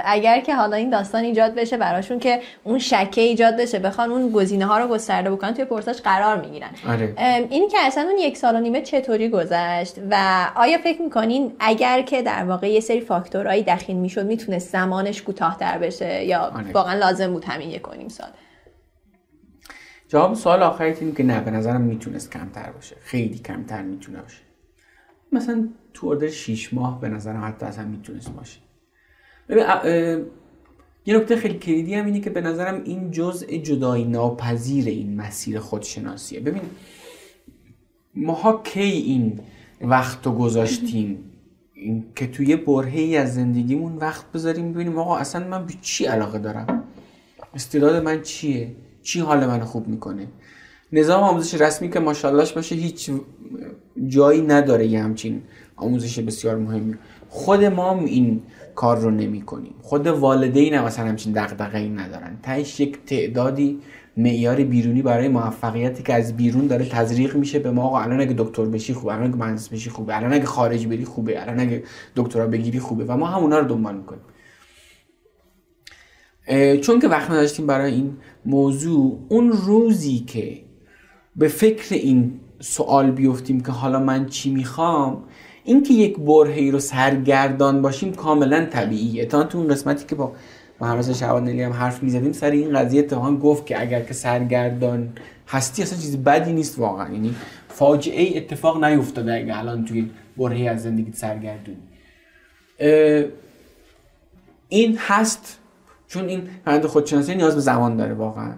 اگر 0.05 0.41
که 0.41 0.55
حالا 0.55 0.77
این 0.77 0.91
داستان 0.91 1.25
ایجاد 1.25 1.55
بشه 1.55 1.77
براشون 1.77 2.19
که 2.19 2.41
اون 2.65 2.79
شکه 2.79 3.21
ایجاد 3.21 3.57
بشه 3.57 3.79
بخوان 3.79 4.11
اون 4.11 4.33
گزینه 4.33 4.67
ها 4.67 4.79
رو 4.79 4.89
گسترده 4.89 5.31
بکنن 5.31 5.55
توی 5.55 5.65
پرسش 5.65 6.01
قرار 6.01 6.41
می‌گیرن. 6.41 6.71
آره. 6.89 7.15
اینی 7.51 7.69
که 7.69 7.79
اصلا 7.81 8.03
اون 8.03 8.19
یک 8.19 8.37
سال 8.37 8.57
و 8.57 8.61
نیمه 8.61 8.83
چطوری 8.83 9.29
گذشت 9.29 9.95
و 10.11 10.47
آیا 10.57 10.79
فکر 10.79 11.03
می‌کنین 11.03 11.53
اگر 11.61 12.03
که 12.03 12.23
در 12.23 12.45
واقع 12.45 12.71
یه 12.71 12.81
سری 12.81 13.01
فاکتورهایی 13.01 13.63
دخیل 13.63 13.97
می‌شد 13.97 14.27
می‌تونه 14.27 14.59
زمانش 14.59 15.23
کوتاهتر 15.23 15.79
بشه 15.79 16.25
یا 16.25 16.41
آره. 16.41 16.73
واقعا 16.73 16.99
لازم 16.99 17.33
بود 17.33 17.45
همین 17.45 17.71
یک 17.71 17.89
و 17.89 17.95
نیم 17.95 18.09
سال؟ 18.09 18.29
جواب 20.09 20.35
سوال 20.35 20.63
آخری 20.63 20.93
اینه 21.01 21.13
که 21.13 21.23
نه 21.23 21.41
به 21.41 21.51
نظرم 21.51 21.81
می‌تونست 21.81 22.33
کمتر 22.33 22.71
باشه. 22.71 22.97
خیلی 23.01 23.39
کمتر 23.39 23.83
می‌تونه 23.83 24.23
باشه. 24.23 24.43
مثلا 25.33 25.69
تو 25.95 26.07
اردر 26.07 26.29
6 26.29 26.75
ماه 26.75 27.01
به 27.01 27.09
نظرم 27.09 27.45
حتی 27.45 27.67
اصلا 27.67 27.85
می‌تونست 27.85 28.31
باشه. 28.31 28.64
ببین 29.49 29.65
یه 31.07 31.17
نکته 31.17 31.37
خیلی 31.37 31.59
کلیدی 31.59 31.95
هم 31.95 32.07
اینه 32.07 32.21
که 32.21 32.31
به 32.31 32.41
نظرم 32.41 32.83
این 32.85 33.11
جزء 33.11 33.47
جدایی 33.47 34.05
ناپذیر 34.05 34.87
این 34.87 35.17
مسیر 35.17 35.59
خودشناسیه. 35.59 36.41
ببین 36.41 36.63
ماها 38.15 38.61
کی 38.65 38.81
این 38.81 39.41
وقت 39.81 40.27
رو 40.27 40.33
گذاشتیم؟ 40.33 41.19
این 41.75 42.05
که 42.17 42.27
توی 42.27 42.57
برهه 42.57 43.01
ای 43.01 43.17
از 43.17 43.35
زندگیمون 43.35 43.97
وقت 43.97 44.33
بذاریم 44.33 44.73
ببینیم 44.73 44.99
آقا 44.99 45.17
اصلا 45.17 45.49
من 45.49 45.67
به 45.67 45.75
چی 45.81 46.05
علاقه 46.05 46.39
دارم؟ 46.39 46.85
استعداد 47.55 48.03
من 48.03 48.23
چیه؟ 48.23 48.71
چی 49.03 49.21
حال 49.21 49.47
من 49.47 49.61
خوب 49.61 49.89
می‌کنه؟ 49.89 50.27
نظام 50.93 51.23
آموزش 51.23 51.55
رسمی 51.55 51.91
که 51.91 52.01
ماشاءاللهش 52.01 52.53
باشه 52.53 52.75
هیچ 52.75 53.11
جایی 54.07 54.43
نداره 54.43 54.87
یه 54.87 55.03
همچین 55.03 55.43
آموزش 55.77 56.19
بسیار 56.19 56.57
مهمی. 56.57 56.95
خود 57.29 57.65
ما 57.65 57.99
این 57.99 58.43
کار 58.75 58.99
رو 58.99 59.11
نمی 59.11 59.43
کنیم 59.43 59.75
خود 59.83 60.07
والدین 60.07 60.75
هم 60.75 60.85
مثلا 60.85 61.07
همچین 61.07 61.33
دغدغه 61.33 61.79
ای 61.79 61.89
ندارن. 61.89 62.39
تهش 62.43 62.81
یک 62.81 63.05
تعدادی 63.07 63.81
معیار 64.17 64.57
بیرونی 64.57 65.03
برای 65.03 65.29
موفقیتی 65.29 66.03
که 66.03 66.15
از 66.15 66.37
بیرون 66.37 66.67
داره 66.67 66.85
تزریق 66.89 67.37
میشه 67.37 67.59
به 67.59 67.71
ما 67.71 67.83
آقا 67.83 68.01
الان 68.01 68.21
اگه 68.21 68.35
دکتر 68.39 68.65
بشی 68.65 68.95
خوبه 68.95 69.13
الان 69.13 69.27
اگه 69.27 69.37
مهندس 69.37 69.69
بشی 69.69 69.91
خوبه 69.91 70.17
الان 70.17 70.33
اگه 70.33 70.45
خارج 70.45 70.87
بری 70.87 71.05
خوبه 71.05 71.43
الان 71.43 71.61
اگه 71.61 71.85
دکترا 72.17 72.47
بگیری 72.47 72.79
خوبه 72.79 73.05
و 73.05 73.17
ما 73.17 73.27
همونا 73.27 73.59
رو 73.59 73.69
دنبال 73.69 73.97
می‌کنیم. 73.97 74.23
چون 76.81 77.01
که 77.01 77.09
وقت 77.09 77.31
نداشتیم 77.31 77.67
برای 77.67 77.93
این 77.93 78.17
موضوع 78.47 79.27
اون 79.29 79.53
روزی 79.53 80.19
که 80.19 80.61
به 81.37 81.49
فکر 81.49 81.95
این 81.95 82.41
سوال 82.61 83.11
بیفتیم 83.11 83.61
که 83.61 83.73
حالا 83.73 84.01
من 84.01 84.27
چی 84.27 84.51
می‌خوام 84.51 85.25
اینکه 85.65 85.95
یک 85.95 86.19
برهی 86.19 86.71
رو 86.71 86.79
سرگردان 86.79 87.83
باشیم 87.83 88.15
کاملا 88.15 88.65
طبیعیه. 88.65 89.27
تا 89.27 89.45
تو 89.45 89.59
اون 89.59 89.69
قسمتی 89.69 90.05
که 90.07 90.15
با 90.15 90.33
محمد 90.81 91.13
شعبان 91.13 91.49
هم 91.49 91.73
حرف 91.73 92.03
می‌زدیم 92.03 92.33
سر 92.33 92.51
این 92.51 92.79
قضیه 92.79 93.01
اتفاقا 93.01 93.37
گفت 93.37 93.67
که 93.67 93.81
اگر 93.81 94.01
که 94.03 94.15
سرگردان 94.15 95.09
هستی 95.49 95.83
اصلا 95.83 95.99
چیز 95.99 96.17
بدی 96.17 96.53
نیست 96.53 96.79
واقعا. 96.79 97.13
یعنی 97.13 97.35
فاجعه 97.69 98.37
اتفاق 98.37 98.85
نیفتاده 98.85 99.35
اگه 99.35 99.59
الان 99.59 99.85
توی 99.85 100.11
برهی 100.37 100.69
از 100.69 100.83
زندگی 100.83 101.13
سرگردونی. 101.13 101.79
این 104.69 104.99
هست 104.99 105.59
چون 106.09 106.29
این 106.29 106.49
فرند 106.65 106.87
خودشناسی 106.87 107.35
نیاز 107.35 107.55
به 107.55 107.61
زمان 107.61 107.97
داره 107.97 108.15
واقعا. 108.15 108.53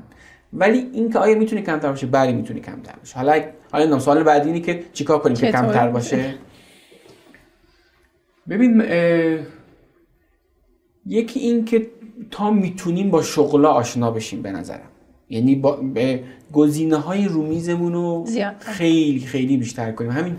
ولی 0.53 0.79
اینکه 0.93 1.19
آیا 1.19 1.39
می‌تونه 1.39 1.63
کمتر 1.63 1.89
باشه؟ 1.89 2.07
بری 2.07 2.33
می‌تونه 2.33 2.61
کمتر 2.61 2.93
باشه. 3.01 3.17
حالا 3.17 3.43
حالا 3.73 3.99
سوال 3.99 4.23
بعدی 4.23 4.49
اینه 4.49 4.61
که 4.61 4.85
چیکار 4.93 5.19
کنیم 5.19 5.37
که 5.37 5.53
کمتر 5.53 5.89
باشه؟ 5.89 6.35
ببین 8.49 8.83
یکی 11.07 11.41
این 11.41 11.65
که 11.65 11.87
تا 12.31 12.51
می‌تونیم 12.51 13.11
با 13.11 13.23
شغلا 13.23 13.71
آشنا 13.71 14.11
بشیم 14.11 14.43
به 14.43 14.53
نظرم. 14.53 14.89
یعنی 15.31 15.55
با 15.55 15.79
گزینه 16.53 16.97
های 16.97 17.29
رومیزمون 17.29 17.93
رو 17.93 18.27
خیلی 18.59 19.21
خیلی 19.21 19.57
بیشتر 19.57 19.93
کنیم. 19.93 20.11
همین 20.11 20.37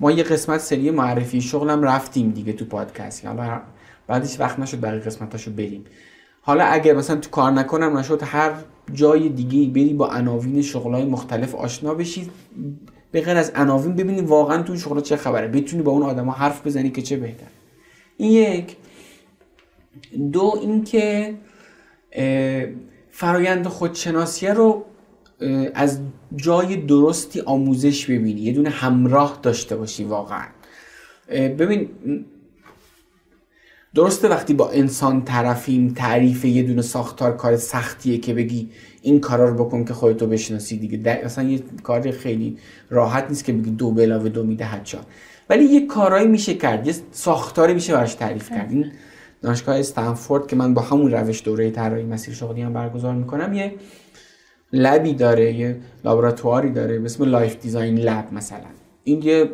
ما 0.00 0.12
یه 0.12 0.22
قسمت 0.22 0.60
سری 0.60 0.90
معرفی 0.90 1.40
شغلم 1.40 1.82
رفتیم 1.82 2.30
دیگه 2.30 2.52
تو 2.52 2.64
پادکست. 2.64 3.26
حالا 3.26 3.60
بعدش 4.06 4.40
وقت 4.40 4.58
نشد 4.58 4.80
برای 4.80 5.00
قسمتاشو 5.00 5.50
بریم. 5.50 5.84
حالا 6.40 6.64
اگر 6.64 6.94
مثلا 6.94 7.16
تو 7.16 7.30
کار 7.30 7.52
نکنم 7.52 7.96
نشد 7.96 8.22
هر 8.22 8.52
جای 8.92 9.28
دیگه 9.28 9.72
بری 9.72 9.94
با 9.94 10.08
عناوین 10.08 10.62
شغلای 10.62 11.04
مختلف 11.04 11.54
آشنا 11.54 11.94
بشی. 11.94 12.30
به 13.12 13.20
غیر 13.20 13.36
از 13.36 13.52
عناوین 13.54 13.96
ببینی 13.96 14.20
واقعا 14.20 14.62
تو 14.62 14.76
شغل 14.76 15.00
چه 15.00 15.16
خبره. 15.16 15.48
بتونی 15.48 15.82
با 15.82 15.92
اون 15.92 16.02
آدما 16.02 16.32
حرف 16.32 16.66
بزنی 16.66 16.90
که 16.90 17.02
چه 17.02 17.16
بهتر 17.16 17.46
این 18.16 18.32
یک. 18.32 18.76
دو 20.32 20.54
اینکه 20.62 21.34
فرایند 23.10 23.66
خودشناسیه 23.66 24.52
رو 24.52 24.84
از 25.74 26.00
جای 26.36 26.76
درستی 26.76 27.40
آموزش 27.40 28.06
ببینی. 28.06 28.40
یه 28.40 28.52
دونه 28.52 28.70
همراه 28.70 29.38
داشته 29.42 29.76
باشی 29.76 30.04
واقعا. 30.04 30.46
ببین 31.30 31.88
درسته 33.94 34.28
وقتی 34.28 34.54
با 34.54 34.70
انسان 34.70 35.24
طرفیم 35.24 35.88
تعریف 35.88 36.44
یه 36.44 36.62
دونه 36.62 36.82
ساختار 36.82 37.36
کار 37.36 37.56
سختیه 37.56 38.18
که 38.18 38.34
بگی 38.34 38.70
این 39.06 39.20
کارا 39.20 39.48
رو 39.48 39.64
بکن 39.64 39.84
که 39.84 39.94
خودتو 39.94 40.26
بشناسی 40.26 40.76
دیگه. 40.76 41.10
اصلا 41.10 41.44
یه 41.44 41.60
کار 41.82 42.10
خیلی 42.10 42.58
راحت 42.90 43.24
نیست 43.28 43.44
که 43.44 43.52
بگی 43.52 43.70
دو 43.70 43.90
به 43.90 44.02
علاوه 44.02 44.28
دو 44.28 44.44
میده 44.44 44.80
چهار. 44.84 45.04
ولی 45.50 45.64
یه 45.64 45.86
کارایی 45.86 46.26
میشه 46.26 46.54
کرد 46.54 46.86
یه 46.86 46.94
ساختاری 47.10 47.74
میشه 47.74 47.92
براش 47.92 48.14
تعریف 48.14 48.50
کرد. 48.50 48.70
این 48.70 48.92
دانشگاه 49.42 49.78
استنفورد 49.78 50.46
که 50.46 50.56
من 50.56 50.74
با 50.74 50.82
همون 50.82 51.12
روش 51.12 51.44
دوره 51.44 51.70
طراحی 51.70 52.04
مسیر 52.04 52.34
شغلی 52.34 52.62
هم 52.62 52.72
برگزار 52.72 53.14
می‌کنم 53.14 53.52
یه 53.52 53.74
lab 54.72 55.03
ی 55.03 55.14
داره 55.14 55.52
یه 55.52 55.76
لابراتواری 56.04 56.70
داره 56.70 56.98
به 56.98 57.04
اسم 57.04 57.24
Life 57.24 57.60
Design 57.60 57.98
Lab 57.98 58.28
مثلا. 58.32 58.70
این 59.04 59.22
یه 59.22 59.50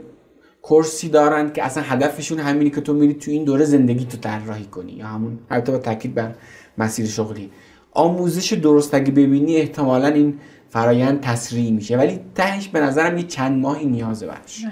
course 0.62 1.02
ی 1.02 1.08
دارن 1.08 1.52
که 1.52 1.64
اصلا 1.64 1.82
هدفشون 1.82 2.38
همینی 2.38 2.70
که 2.70 2.80
تو 2.80 2.94
میری 2.94 3.14
تو 3.14 3.30
این 3.30 3.44
دوره 3.44 3.64
زندگی 3.64 4.04
تو 4.04 4.16
طراحی 4.16 4.64
کنی 4.64 4.92
یا 4.92 5.06
همون 5.06 5.38
البته 5.50 5.72
با 5.72 5.78
تاکید 5.78 6.14
بر 6.14 6.34
مسیر 6.78 7.06
شغلی. 7.06 7.50
آموزش 7.92 8.52
درست 8.52 8.94
اگه 8.94 9.10
ببینی 9.10 9.56
احتمالا 9.56 10.08
این 10.08 10.38
فرایند 10.68 11.20
تسریع 11.20 11.70
میشه. 11.70 11.96
ولی 11.96 12.20
تهش 12.34 12.68
به 12.68 12.80
نظرم 12.80 13.18
یه 13.18 13.22
چند 13.22 13.60
ماهی 13.60 13.86
نیازه 13.86 14.26
برش 14.26 14.66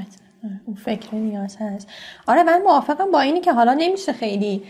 اون 0.66 0.76
فکر 0.76 1.14
نیاز 1.14 1.56
هست. 1.60 1.88
آره 2.26 2.42
من 2.42 2.62
موافقم 2.62 3.10
با 3.10 3.20
اینی 3.20 3.40
که 3.40 3.52
حالا 3.52 3.74
نمیشه 3.74 4.12
خیلی 4.12 4.62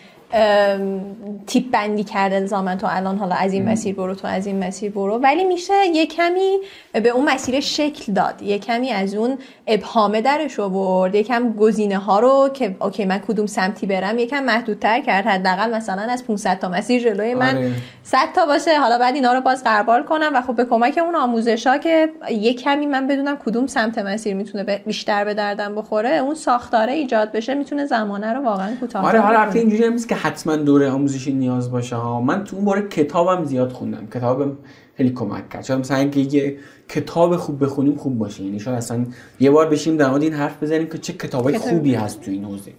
تیپ 1.46 1.70
بندی 1.72 2.04
کرده 2.04 2.36
الزامن 2.36 2.78
تو 2.78 2.86
الان 2.90 3.18
حالا 3.18 3.34
از 3.34 3.52
این 3.52 3.68
مسیر 3.68 3.94
برو 3.94 4.14
تو 4.14 4.28
از 4.28 4.46
این 4.46 4.64
مسیر 4.64 4.92
برو. 4.92 5.18
ولی 5.18 5.44
میشه 5.44 5.86
یه 5.94 6.06
کمی 6.06 6.58
به 6.92 7.08
اون 7.08 7.24
مسیر 7.24 7.60
شکل 7.60 8.12
داد. 8.12 8.42
یه 8.42 8.58
کمی 8.58 8.90
از 8.90 9.14
اون 9.14 9.38
ابهامه 9.66 10.20
درش 10.20 10.60
آورد. 10.60 11.14
یکم 11.14 11.52
گزینه 11.52 11.98
ها 11.98 12.20
رو 12.20 12.50
که 12.54 12.76
اوکی 12.80 13.04
من 13.04 13.18
کدوم 13.18 13.46
سمتی 13.46 13.86
برم 13.86 14.18
یکم 14.18 14.44
محدودتر 14.44 15.00
کرد. 15.00 15.26
حداقل 15.26 15.70
مثلا 15.70 16.02
از 16.02 16.26
500 16.26 16.58
تا 16.58 16.68
مسیر 16.68 17.02
جلوی 17.02 17.34
من. 17.34 17.56
آره. 17.56 17.70
100 18.02 18.18
تا 18.34 18.46
باشه. 18.46 18.78
حالا 18.78 18.98
بعد 18.98 19.14
اینا 19.14 19.32
رو 19.32 19.40
باز 19.40 19.64
قربال 19.64 20.02
کنم 20.02 20.30
و 20.34 20.42
خب 20.42 20.56
به 20.56 20.64
کمک 20.64 20.98
اون 20.98 21.16
آموزش 21.16 21.66
ها 21.66 21.78
که 21.78 22.08
یه 22.30 22.54
کمی 22.54 22.86
من 22.86 23.06
بدونم 23.06 23.36
کدوم 23.36 23.66
سمت 23.66 23.98
مسیر 23.98 24.34
می‌تونه 24.34 24.64
بیشتر 24.86 25.24
به 25.24 25.34
دردم 25.34 25.74
بخوره 25.74 26.16
اون 26.16 26.34
ساختاره 26.34 26.92
ایجاد 26.92 27.32
بشه 27.32 27.54
می‌تونه 27.54 27.86
زمانه 27.86 28.32
رو 28.32 28.44
واقعا 28.44 28.74
کوتاه 28.80 29.06
آره 29.06 29.20
حالا 29.20 29.50
اینجوری 29.50 29.98
که 30.08 30.19
حتما 30.22 30.56
دوره 30.56 30.90
آموزشی 30.90 31.32
نیاز 31.32 31.70
باشه 31.70 31.96
ها. 31.96 32.20
من 32.20 32.44
تو 32.44 32.56
اون 32.56 32.64
باره 32.64 32.88
کتابم 32.88 33.44
زیاد 33.44 33.72
خوندم. 33.72 34.06
کتابم 34.06 34.56
خیلی 34.96 35.10
کمک 35.10 35.48
کرد. 35.48 35.64
شاید 35.64 35.80
مثلا 35.80 35.96
اگه 35.96 36.34
یه 36.34 36.56
کتاب 36.88 37.36
خوب 37.36 37.64
بخونیم 37.64 37.96
خوب 37.96 38.18
باشه. 38.18 38.42
یعنی 38.42 38.60
شاید 38.60 38.76
اصلا 38.76 39.06
یه 39.40 39.50
بار 39.50 39.68
بشیم 39.68 39.96
در 39.96 40.10
مورد 40.10 40.22
این 40.22 40.32
حرف 40.32 40.62
بزنیم 40.62 40.86
که 40.86 40.98
چه 40.98 41.12
کتابای 41.12 41.58
خوبی 41.58 41.94
هست 41.94 42.20
تو 42.20 42.30
این 42.30 42.44
حوزه. 42.44 42.72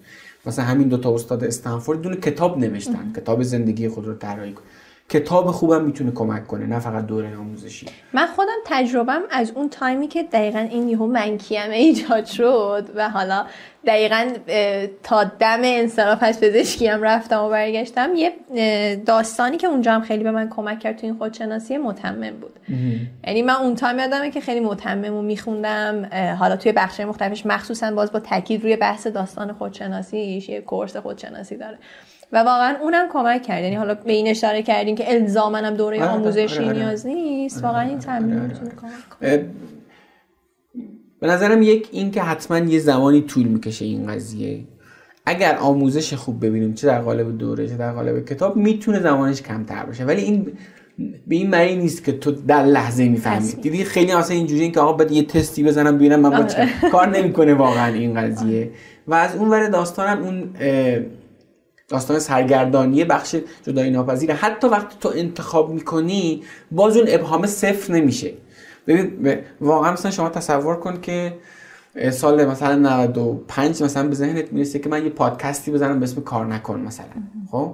مثلا 0.45 0.65
همین 0.65 0.87
دو 0.87 0.97
تا 0.97 1.13
استاد 1.13 1.43
استنفورد 1.43 2.01
دونه 2.01 2.15
کتاب 2.15 2.57
نوشتن. 2.57 3.13
کتاب 3.15 3.43
زندگی 3.43 3.87
خود 3.87 4.05
رو 4.07 4.13
طراحی 4.13 4.53
کن. 4.53 4.61
کتاب 5.11 5.51
خوبم 5.51 5.83
می‌تونه 5.83 6.11
کمک 6.11 6.47
کنه 6.47 6.65
نه 6.65 6.79
فقط 6.79 7.05
دوره 7.05 7.37
آموزشی 7.37 7.87
من 8.13 8.25
خودم 8.25 8.57
تجربم 8.65 9.21
از 9.31 9.51
اون 9.51 9.69
تایمی 9.69 10.07
که 10.07 10.23
دقیقا 10.23 10.59
این 10.59 10.89
یهو 10.89 11.07
من 11.07 11.28
کیم 11.28 11.69
ایجاد 11.71 12.25
شد 12.25 12.89
و 12.95 13.09
حالا 13.09 13.45
دقیقا 13.85 14.29
تا 15.03 15.23
دم 15.23 15.59
انصراف 15.63 16.23
از 16.23 16.39
پزشکی 16.39 16.87
هم 16.87 17.01
رفتم 17.01 17.43
و 17.43 17.49
برگشتم 17.49 18.09
یه 18.15 18.33
داستانی 19.05 19.57
که 19.57 19.67
اونجا 19.67 19.91
هم 19.91 20.01
خیلی 20.01 20.23
به 20.23 20.31
من 20.31 20.49
کمک 20.49 20.79
کرد 20.79 20.97
تو 20.97 21.05
این 21.05 21.15
خودشناسی 21.15 21.77
متمم 21.77 22.33
بود. 22.41 22.53
یعنی 23.27 23.41
من 23.41 23.53
اون 23.53 23.75
تایم 23.75 23.99
یادمه 23.99 24.31
که 24.31 24.41
خیلی 24.41 24.59
متمم 24.59 25.13
و 25.13 25.21
میخوندم 25.21 26.09
حالا 26.39 26.55
توی 26.55 26.71
بخش 26.71 26.99
مختلفش 26.99 27.45
مخصوصا 27.45 27.91
باز 27.91 28.11
با 28.11 28.19
تاکید 28.19 28.63
روی 28.63 28.75
بحث 28.75 29.07
داستان 29.07 29.53
خودشناسیش 29.53 30.49
یه 30.49 30.61
کورس 30.61 30.97
خودشناسی 30.97 31.57
داره. 31.57 31.77
و 32.31 32.37
واقعا 32.37 32.75
اونم 32.81 33.05
کمک 33.13 33.43
کرد. 33.43 33.63
یعنی 33.63 33.75
حالا 33.75 33.93
به 33.93 34.11
این 34.11 34.27
اشاره 34.27 34.63
کردیم 34.63 34.95
که 34.95 35.13
الزامن 35.13 35.65
هم 35.65 35.73
دوره 35.73 36.03
آره، 36.03 36.11
آموزشی 36.11 36.57
آره، 36.57 36.67
آره. 36.67 36.77
نیاز 36.77 37.05
نیست. 37.05 37.63
واقعا 37.63 37.81
این 37.81 37.99
تمرین 37.99 38.39
می‌تونه 38.39 38.71
کمک 38.81 39.45
به 41.19 41.27
نظرم 41.27 41.61
یک 41.61 41.89
این 41.91 42.11
که 42.11 42.21
حتما 42.21 42.57
یه 42.57 42.79
زمانی 42.79 43.21
طول 43.21 43.47
می‌کشه 43.47 43.85
این 43.85 44.07
قضیه. 44.07 44.59
اگر 45.25 45.57
آموزش 45.57 46.13
خوب 46.13 46.45
ببینیم 46.45 46.73
چه 46.73 46.87
در 46.87 47.01
قالب 47.01 47.37
دوره 47.37 47.67
چه 47.67 47.77
در 47.77 47.91
قالب 47.91 48.25
کتاب 48.25 48.55
می‌تونه 48.55 48.99
زمانش 48.99 49.41
کمتر 49.41 49.85
باشه. 49.85 50.05
ولی 50.05 50.21
این 50.21 50.51
به 51.27 51.35
این 51.35 51.49
معنی 51.49 51.75
نیست 51.75 52.03
که 52.03 52.11
تو 52.11 52.31
در 52.31 52.63
لحظه 52.63 53.09
می‌فهمی. 53.09 53.53
دیدی 53.61 53.83
خیلی 53.83 54.11
اصلا 54.11 54.37
اینجوری 54.37 54.71
که 54.71 54.79
آقا 54.79 54.93
باید 54.93 55.11
یه 55.11 55.23
تستی 55.23 55.63
بزنم 55.63 55.95
ببینم 55.95 56.19
من 56.19 56.47
کار 56.91 57.07
نمی‌کنه 57.17 57.53
واقعا 57.53 57.93
این 57.93 58.13
قضیه. 58.13 58.71
و 59.07 59.13
از 59.13 59.35
اون 59.35 59.49
ور 59.49 59.67
داستانم 59.67 60.23
اون 60.23 60.49
داستان 61.91 62.19
سرگردانی 62.19 63.03
بخش 63.03 63.35
جدایی 63.63 63.91
ناپذیره 63.91 64.33
حتی 64.33 64.67
وقتی 64.67 64.95
تو 64.99 65.11
انتخاب 65.15 65.73
می‌کنی 65.73 66.43
باز 66.71 66.97
اون 66.97 67.05
ابهام 67.09 67.45
صفر 67.45 67.93
نمیشه. 67.93 68.33
ببین 68.87 69.37
واقعا 69.61 69.91
مثلا 69.91 70.11
شما 70.11 70.29
تصور 70.29 70.75
کن 70.75 71.01
که 71.01 71.33
سال 72.11 72.45
مثلا 72.45 72.75
95 72.75 73.83
مثلا 73.83 74.07
به 74.07 74.15
ذهنت 74.15 74.53
می‌رسه 74.53 74.79
که 74.79 74.89
من 74.89 75.03
یه 75.03 75.09
پادکستی 75.09 75.71
بزنم 75.71 75.99
به 75.99 76.03
اسم 76.03 76.21
کار 76.21 76.45
نکن 76.45 76.79
مثلا. 76.79 77.05
خب؟ 77.51 77.73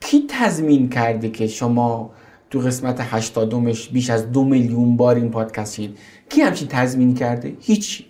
کی 0.00 0.24
تضمین 0.28 0.88
کرده 0.88 1.28
که 1.30 1.46
شما 1.46 2.10
تو 2.50 2.58
قسمت 2.58 2.96
80 3.00 3.54
بیش 3.92 4.10
از 4.10 4.32
دو 4.32 4.44
میلیون 4.44 4.96
بار 4.96 5.16
این 5.16 5.30
پادکست 5.30 5.74
شید 5.74 5.98
کی 6.28 6.40
همچین 6.40 6.68
تضمین 6.68 7.14
کرده؟ 7.14 7.56
هیچ 7.60 8.04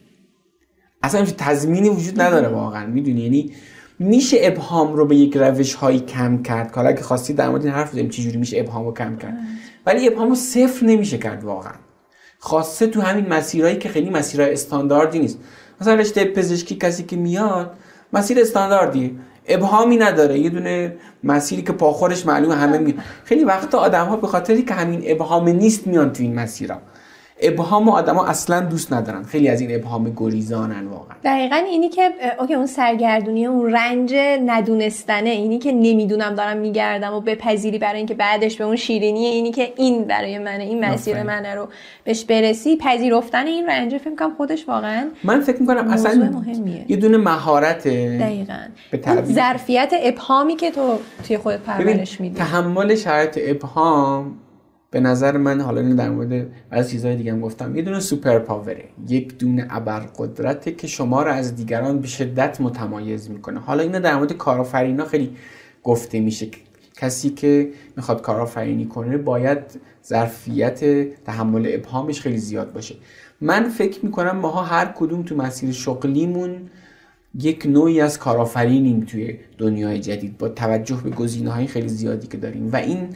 اصلا 1.03 1.21
همچین 1.21 1.37
تضمینی 1.39 1.89
وجود 1.89 2.21
نداره 2.21 2.49
واقعا. 2.49 2.87
می‌دونی؟ 2.87 3.21
یعنی 3.21 3.53
میشه 3.99 4.37
ابهام 4.41 4.93
رو 4.93 5.07
به 5.07 5.17
یک 5.17 5.37
روش 5.37 5.75
هایی 5.75 6.01
کم 6.01 6.43
کرد؟ 6.43 6.75
حالا 6.75 6.89
اگه 6.89 7.03
خواستی 7.03 7.33
در 7.33 7.49
مورد 7.49 7.65
این 7.65 7.75
حرف 7.75 7.91
بزنیم 7.91 8.09
چجوری 8.09 8.37
میشه 8.37 8.61
ابهام 8.61 8.85
رو 8.85 8.95
کم 8.95 9.17
کرد؟ 9.17 9.37
ولی 9.87 10.09
ابهام 10.09 10.29
رو 10.29 10.35
صفر 10.35 10.87
نمیشه 10.87 11.19
کرد 11.19 11.45
واقعا. 11.45 11.73
خاصه 12.39 12.87
تو 12.87 13.01
همین 13.01 13.27
مسیرهایی 13.29 13.77
که 13.77 13.89
خیلی 13.89 14.11
مسیرهای 14.11 14.53
استانداردی 14.53 15.19
نیست. 15.19 15.39
مثلا 15.81 15.95
رشته 15.95 16.25
پزشکی 16.25 16.77
کسی 16.77 17.03
که 17.03 17.17
میاد 17.17 17.71
مسیر 18.13 18.41
استانداردیه 18.41 19.11
ابهامی 19.47 19.97
نداره. 19.97 20.39
یه 20.39 20.51
دونه 20.51 20.97
مسیری 21.25 21.63
که 21.63 21.73
پاخورش 21.73 22.27
معلوم 22.27 22.53
همه 22.53 22.79
می 22.79 22.95
خیلی 23.25 23.45
وقتا 23.45 23.79
آدم 23.79 24.07
ها 24.07 24.17
به 24.17 24.27
خاطری 24.27 24.63
که 24.63 24.75
همین 24.75 25.03
ابهام 25.05 25.49
نیست 25.49 25.87
میان 25.87 26.13
تو 26.13 26.23
این 26.23 26.35
مسیرها. 26.35 26.79
ابهام 27.41 27.89
آدما 27.89 28.27
اصلا 28.27 28.61
دوست 28.61 28.93
ندارن. 28.93 29.23
خیلی 29.23 29.49
از 29.49 29.61
این 29.61 29.75
ابهام 29.75 30.13
گریزانن 30.17 30.87
واقعا. 30.87 31.17
دقیقا 31.25 31.57
اینی 31.57 31.89
که 31.89 32.11
اوکی 32.41 32.55
اون 32.55 32.67
سرگردونی 32.67 33.47
اون 33.47 33.73
رنج 33.73 34.15
ندونستنه 34.47 35.31
اینی 35.31 35.59
که 35.59 35.73
نمی‌دونم 35.73 36.35
دارم 36.35 36.57
میگردم 36.57 37.13
و 37.15 37.21
بپذیری 37.21 37.79
برای 37.79 37.97
اینکه 37.97 38.15
بعدش 38.15 38.57
به 38.57 38.65
اون 38.65 38.77
شیرینیه 38.77 39.29
اینی 39.29 39.51
که 39.51 39.73
این 39.77 40.05
برای 40.05 40.39
منه 40.39 40.65
این 40.65 40.85
مسیر 40.85 41.23
منه 41.23 41.55
رو 41.55 41.69
بهش 42.05 42.25
برسی 42.25 42.77
پذیرفتن 42.77 43.47
این 43.47 43.67
رنج 43.67 43.97
فکر 43.97 44.15
کنم 44.15 44.35
خودش 44.37 44.69
واقعا 44.69 45.09
من 45.25 45.41
فکر 45.41 45.61
می‌کنم 45.61 45.89
اصلا 45.91 46.31
مهمیه. 46.33 46.85
یه 46.89 46.97
دونه 46.97 47.17
مهارت 47.17 47.89
دقیقا. 47.89 48.59
ظرفیت 49.25 49.93
ابهامی 50.03 50.57
که 50.57 50.71
تو 50.71 50.99
توی 51.27 51.39
خودت 51.39 51.59
پرورش 51.59 52.21
میدی. 52.21 52.39
تحمل 52.39 52.95
شرایط 52.95 53.39
ابهام 53.43 54.35
به 54.91 55.01
نظر 55.01 55.37
من 55.37 55.61
حالا 55.61 55.81
اینو 55.81 55.97
در 55.97 56.11
مورد 56.11 56.47
از 56.71 56.91
چیزهای 56.91 57.17
دیگه 57.17 57.33
هم 57.33 57.41
گفتم 57.41 57.77
یه 57.77 57.83
دونه 57.83 58.01
سوپر 58.01 58.39
پاوره 58.39 58.85
یک 59.09 59.39
دونه 59.39 59.67
ابرقدرته 59.71 60.73
که 60.73 60.87
شما 60.87 61.23
رو 61.23 61.33
از 61.33 61.57
دیگران 61.57 61.99
به 61.99 62.07
شدت 62.07 62.61
متمایز 62.61 63.31
می‌کنه. 63.31 63.61
حالا 63.61 63.83
اینو 63.83 64.01
در 64.01 64.17
مورد 64.17 64.33
کارآفرینا 64.33 65.05
خیلی 65.05 65.37
گفته 65.83 66.21
میشه. 66.21 66.49
کسی 66.97 67.31
که 67.31 67.71
می‌خواد 67.97 68.23
کارآفرینی 68.23 68.87
کنه 68.87 69.19
باید 69.19 69.59
ظرفیت 70.07 70.85
تحمل 71.25 71.71
ابهامش 71.75 72.21
خیلی 72.21 72.39
زیاد 72.39 72.73
باشه. 72.73 72.95
من 73.41 73.69
فکر 73.69 74.05
می‌کنم 74.05 74.37
ماها 74.37 74.63
هر 74.63 74.93
کدوم 74.97 75.23
تو 75.23 75.37
مسیر 75.37 75.73
شغلیمون 75.73 76.71
یک 77.41 77.67
نوعی 77.67 78.01
از 78.01 78.19
کارآفرینیم 78.19 79.01
توی 79.01 79.39
دنیای 79.59 80.01
جدید 80.01 80.39
با 80.39 80.49
توجه 80.49 81.01
به 81.05 81.11
گزینه 81.11 81.51
های 81.51 81.67
خیلی 81.67 81.89
زیادی 81.89 82.27
که 82.27 82.37
داریم. 82.37 82.73
و 82.73 82.77
این 82.77 83.09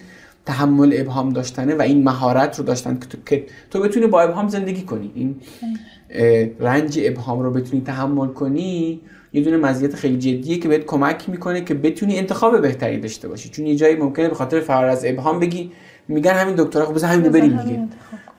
تحمل 0.47 0.95
ابهام 0.97 1.29
داشتنه 1.29 1.75
و 1.75 1.83
این 1.83 2.05
مهارت 2.05 2.59
رو 2.59 2.65
داشتن 2.65 2.99
که 2.99 3.07
تو, 3.07 3.19
که 3.27 3.47
تو 3.71 3.81
بتونی 3.81 4.07
با 4.07 4.21
ابهام 4.21 4.49
زندگی 4.49 4.83
کنی. 4.83 5.13
این 5.15 5.37
رنج 6.61 7.01
ابهام 7.03 7.41
رو 7.41 7.51
بتونی 7.51 7.83
تحمل 7.83 8.29
کنی 8.29 9.01
یه 9.33 9.43
دونه 9.43 9.57
مزیت 9.57 9.95
خیلی 9.95 10.19
جدیه 10.19 10.59
که 10.59 10.69
بهت 10.69 10.85
کمک 10.85 11.29
می‌کنه 11.29 11.61
که 11.61 11.75
بتونی 11.75 12.19
انتخاب 12.19 12.61
بهتری 12.61 13.01
داشته 13.01 13.29
باشی. 13.29 13.49
چون 13.49 13.67
یه 13.67 13.77
جایی 13.77 13.97
ممکنه 13.97 14.29
به 14.29 14.35
خاطر 14.35 14.61
فرار 14.61 14.85
از 14.85 15.05
ابهام 15.05 15.41
بگی 15.41 15.73
میگن 16.09 16.33
همین 16.33 16.55
دکترا 16.55 16.87
خب 16.87 16.95
بذار 16.95 17.11
همینو 17.11 17.31
بریم 17.31 17.57
دیگه. 17.57 17.89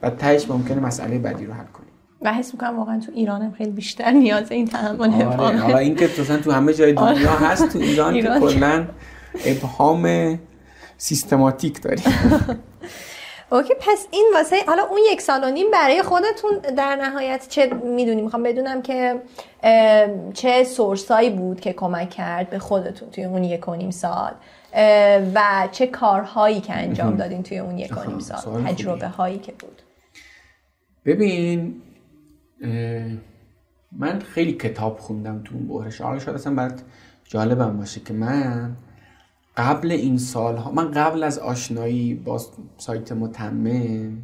و 0.02 0.10
تهش 0.10 0.50
ممکنه 0.50 0.80
مسئله 0.80 1.18
بعدی 1.18 1.46
رو 1.46 1.54
حل 1.54 1.66
کنی. 1.74 1.86
و 2.22 2.34
حس 2.34 2.54
می‌کنم 2.54 2.78
واقعا 2.78 3.00
تو 3.00 3.12
ایران 3.16 3.42
هم 3.42 3.52
خیلی 3.52 3.72
بیشتر 3.72 4.12
نیاز 4.12 4.52
این 4.52 4.68
تحمل 4.68 5.14
آره. 5.14 5.28
ابهام 5.28 5.58
حالا 5.58 5.78
اینکه 5.78 6.08
تو 6.08 6.38
تو 6.38 6.52
همه 6.52 6.74
جای 6.74 6.94
دنیا 6.94 7.10
آره. 7.10 7.22
هست 7.22 7.70
تو 7.70 7.80
ایران, 7.80 8.14
ایران 8.14 8.40
که 8.40 8.48
کلا 8.48 8.88
ابهام 9.46 10.40
سیستماتیک 11.04 11.82
داری. 11.82 12.04
اوکی 13.52 13.74
پس 13.80 14.08
این 14.12 14.32
واسه 14.34 14.56
حالا 14.68 14.84
اون 14.84 15.00
یک 15.12 15.22
سال 15.22 15.44
و 15.44 15.52
نیم 15.52 15.72
برای 15.72 16.02
خودتون 16.02 16.52
در 16.78 16.96
نهایت 16.96 17.46
چه 17.50 17.74
می‌دونی؟ 17.74 18.22
می‌خوام 18.22 18.44
بدونم 18.44 18.82
که 18.82 19.22
چه 20.34 20.64
سورسایی 20.64 21.30
بود 21.30 21.62
که 21.62 21.74
کمک 21.74 22.10
کرد 22.10 22.50
به 22.50 22.60
خودتون 22.60 23.10
توی 23.10 23.24
اون 23.24 23.44
یک 23.44 23.68
و 23.68 23.76
نیم 23.76 23.92
سال 23.92 24.32
و 25.36 25.68
چه 25.72 25.88
کارهایی 25.88 26.62
که 26.62 26.74
انجام 26.74 27.16
دادین 27.16 27.44
توی 27.44 27.60
اون 27.60 27.78
یک 27.78 27.98
و 27.98 28.10
نیم 28.10 28.20
سال 28.20 28.64
تجربه 28.64 29.08
هایی 29.08 29.40
که 29.40 29.52
بود. 29.52 29.82
ببین 31.06 31.82
من 33.92 34.20
خیلی 34.20 34.54
کتاب 34.54 35.00
خوندم 35.00 35.44
تو 35.44 35.56
اون 35.56 35.68
بحرش. 35.68 36.02
حالا 36.02 36.20
شاید 36.20 36.38
اصلا 36.38 36.54
برات 36.54 36.82
جالبم 37.24 37.78
باشه 37.78 38.00
که 38.00 38.14
من 38.14 38.76
قبل 39.58 39.92
این 39.92 40.18
سالها 40.18 40.72
من 40.72 40.92
قبل 40.92 41.24
از 41.24 41.40
آشنایی 41.40 42.14
با 42.14 42.42
سایت 42.78 43.12
متمم 43.12 44.18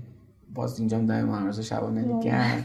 باز 0.53 0.79
اینجا 0.79 0.99
در 0.99 1.25
معرض 1.25 1.59
شبانه 1.59 2.01
نگر 2.01 2.63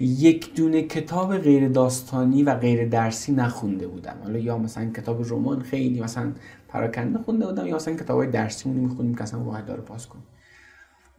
یک 0.00 0.54
دونه 0.54 0.82
کتاب 0.82 1.38
غیر 1.38 1.68
داستانی 1.68 2.42
و 2.42 2.54
غیر 2.54 2.88
درسی 2.88 3.32
نخونده 3.32 3.86
بودم. 3.86 4.16
حالا 4.22 4.38
یا 4.38 4.58
مثلا 4.58 4.90
کتاب 4.90 5.32
رمان 5.32 5.60
خیلی 5.60 6.00
مثلا 6.00 6.32
پراکنده 6.68 7.18
خونده 7.18 7.46
بودم 7.46 7.66
یا 7.66 7.76
مثلا 7.76 7.94
کتاب 7.94 8.18
های 8.18 8.30
درسی 8.30 8.68
مونی 8.68 8.80
می‌خونیم 8.80 9.14
که 9.14 9.22
اصلا 9.22 9.40
واحد 9.40 9.66
داره 9.66 9.80
پاس 9.80 10.06
کنیم 10.06 10.24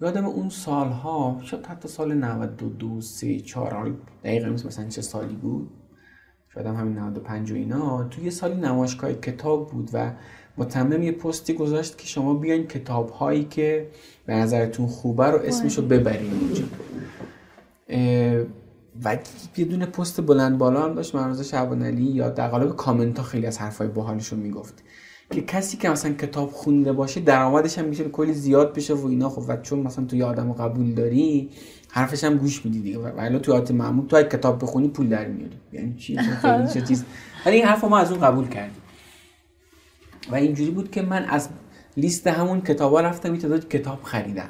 یادم 0.02 0.26
اون 0.26 0.50
سالها 0.50 1.40
شاید 1.44 1.66
حتی 1.66 1.88
سال 1.88 2.14
92 2.14 3.02
3 3.02 3.40
4 3.40 3.96
دقیقا 4.24 4.50
مثلا 4.50 4.88
چه 4.88 5.02
سالی 5.02 5.36
بود. 5.36 5.70
شاید 6.54 6.68
هم 6.68 6.76
همین 6.76 7.00
95 7.00 7.52
و 7.52 7.56
اینا. 7.56 8.04
توی 8.04 8.32
سالی 8.32 8.56
نمایشگاه 8.56 9.14
کتاب 9.14 9.70
بود 9.72 9.90
و 9.94 10.12
متمم 10.60 11.04
یه 11.04 11.12
پستی 11.12 11.54
گذاشت 11.54 11.98
که 11.98 12.08
شما 12.08 12.34
بیاین 12.34 12.68
کتاب 12.68 13.10
هایی 13.10 13.44
که 13.44 13.88
به 14.26 14.34
نظرتون 14.34 14.88
خوبه 14.88 15.26
رو 15.26 15.40
اسمشو 15.40 15.82
ببرین 15.82 16.32
اونجا 16.32 16.64
و 19.04 19.18
یه 19.58 19.66
دونه 19.66 19.86
پست 19.86 20.22
بلند 20.22 20.58
بالا 20.58 20.82
هم 20.82 20.94
داشت 20.94 21.16
مرزا 21.16 21.44
شعبان 21.44 21.84
علی 21.84 22.04
یا 22.04 22.30
در 22.30 22.48
قالب 22.48 22.76
کامنت 22.76 23.18
ها 23.18 23.24
خیلی 23.24 23.46
از 23.46 23.58
حرفای 23.58 23.88
باحالشو 23.88 24.36
می‌گفت. 24.36 24.84
که 25.32 25.42
کسی 25.42 25.78
که 25.78 25.90
مثلا 25.90 26.14
کتاب 26.14 26.52
خونده 26.52 26.94
باشه 26.94 27.20
درآمدش 27.20 27.78
هم 27.78 27.86
میشه 27.86 28.04
کلی 28.04 28.34
زیاد 28.34 28.74
بشه 28.74 28.94
و 28.94 29.08
اینا. 29.08 29.30
خب 29.30 29.44
و 29.48 29.58
چون 29.58 29.80
مثلا 29.80 30.06
تو 30.06 30.26
آدم 30.26 30.54
قبول 30.54 30.94
داری 30.94 31.50
حرفش 31.90 32.24
هم 32.24 32.38
گوش 32.38 32.66
میدی 32.66 32.82
دیگه. 32.82 33.00
و 33.00 33.40
تو 33.40 33.52
عادت 33.52 33.72
معمول 33.72 34.06
تو 34.06 34.24
کتاب 34.24 34.64
بخونی 34.64 34.88
پول 34.88 35.10
در 35.10 35.28
میاری. 35.28 35.58
یعنی 35.74 35.96
چی؟ 35.96 36.18
خیلی 36.18 36.88
چیز. 36.88 37.04
ولی 37.46 37.56
این 37.56 37.66
حرف 37.66 37.84
ما 37.84 37.98
از 37.98 38.12
اون 38.12 38.22
قبول 38.22 38.48
کردیم. 38.48 38.82
و 40.32 40.36
اینجوری 40.36 40.72
بود 40.72 40.92
که 40.92 41.02
من 41.02 41.26
از 41.26 41.50
لیست 41.98 42.28
همون 42.28 42.62
کتابا 42.62 43.02
رفتم 43.02 43.36
یه 43.36 43.42
تعداد 43.42 43.68
کتاب 43.68 44.04
خریدم 44.04 44.50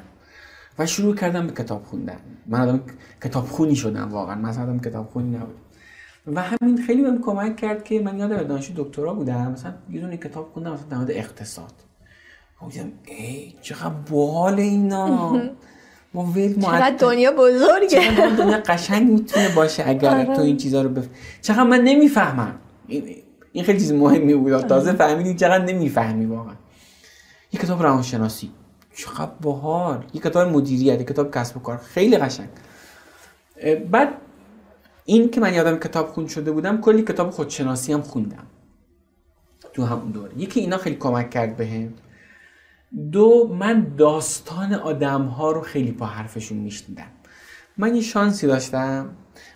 و 0.78 0.86
شروع 0.86 1.14
کردم 1.16 1.46
به 1.46 1.52
کتاب 1.52 1.84
خوندن. 1.84 2.20
من 2.46 2.60
آدم 2.60 2.82
کتاب 3.24 3.44
خونی 3.44 3.76
شدم 3.76 4.08
واقعا. 4.08 4.34
من 4.34 4.48
آدم 4.48 4.78
کتاب 4.80 5.10
خونی 5.10 5.36
نبودم 5.36 5.60
و 6.26 6.42
همین 6.42 6.82
خیلی 6.86 7.02
بهم 7.02 7.22
کمک 7.22 7.56
کرد 7.56 7.84
که 7.84 8.00
من 8.00 8.18
یادم 8.18 8.42
دانشجو 8.42 8.84
دکترا 8.84 9.14
بودم. 9.14 9.50
مثلا 9.50 9.74
یه 9.90 10.00
دونه 10.00 10.16
کتاب 10.16 10.50
خوندم 10.54 10.72
مثلا 10.72 10.86
در 10.90 10.96
مورد 10.96 11.10
اقتصاد. 11.10 11.72
گفتم 12.60 12.92
ای 13.06 13.54
چقدر 13.62 13.94
باحال 14.10 14.60
اینا. 14.60 15.32
ما 16.14 16.24
ول 16.24 16.60
چقدر 16.60 16.96
دنیا 16.98 17.32
بزرگه. 17.32 17.88
چقدر 17.88 18.36
دنیا 18.36 18.60
قشنگ 18.66 19.10
می‌تونه 19.10 19.48
باشه 19.48 19.88
اگر 19.88 20.14
آره. 20.14 20.36
تو 20.36 20.42
این 20.42 20.56
چیزا 20.56 20.82
رو 20.82 20.88
بف... 20.88 21.08
چقدر 21.42 21.62
من 21.62 21.80
نمی‌فهمم. 21.80 22.54
این 23.52 23.64
خیلی 23.64 23.78
چیز 23.78 23.92
مهمی 23.92 24.34
بود. 24.34 24.60
تازه 24.60 24.92
فهمیدی 24.92 25.34
چقدر 25.34 25.64
نمی‌فهمی 25.64 26.26
واقعا. 26.26 26.54
یه 27.52 27.60
کتاب 27.60 27.82
روانشناسی. 27.82 28.50
چقدر 28.94 29.32
باحال. 29.40 30.04
یه 30.12 30.20
کتاب 30.20 30.48
مدیریت 30.48 30.98
یه 30.98 31.04
کتاب 31.04 31.34
کسب 31.34 31.56
و 31.56 31.60
کار. 31.60 31.76
خیلی 31.76 32.16
قشنگ. 32.16 32.48
بعد 33.90 34.08
این 35.04 35.30
که 35.30 35.40
من 35.40 35.54
یادم 35.54 35.76
کتاب 35.76 36.08
خون 36.08 36.26
شده 36.26 36.52
بودم 36.52 36.80
کلی 36.80 37.02
کتاب 37.02 37.30
خودشناسی 37.30 37.92
هم 37.92 38.02
خوندم. 38.02 38.46
تو 39.72 39.84
همون 39.84 40.10
دوره. 40.10 40.32
یکی 40.36 40.60
اینا 40.60 40.76
خیلی 40.76 40.96
کمک 40.96 41.30
کرد 41.30 41.56
بهم. 41.56 41.94
دو 43.12 43.48
من 43.60 43.94
داستان 43.98 44.74
آدم 44.74 45.22
ها 45.22 45.52
رو 45.52 45.60
خیلی 45.60 45.92
پا 45.92 46.06
حرفشون 46.06 46.58
میشنیدم. 46.58 47.06
من 47.76 47.94
یه 47.94 48.02
شانسی 48.02 48.46
داشتم. 48.46 49.10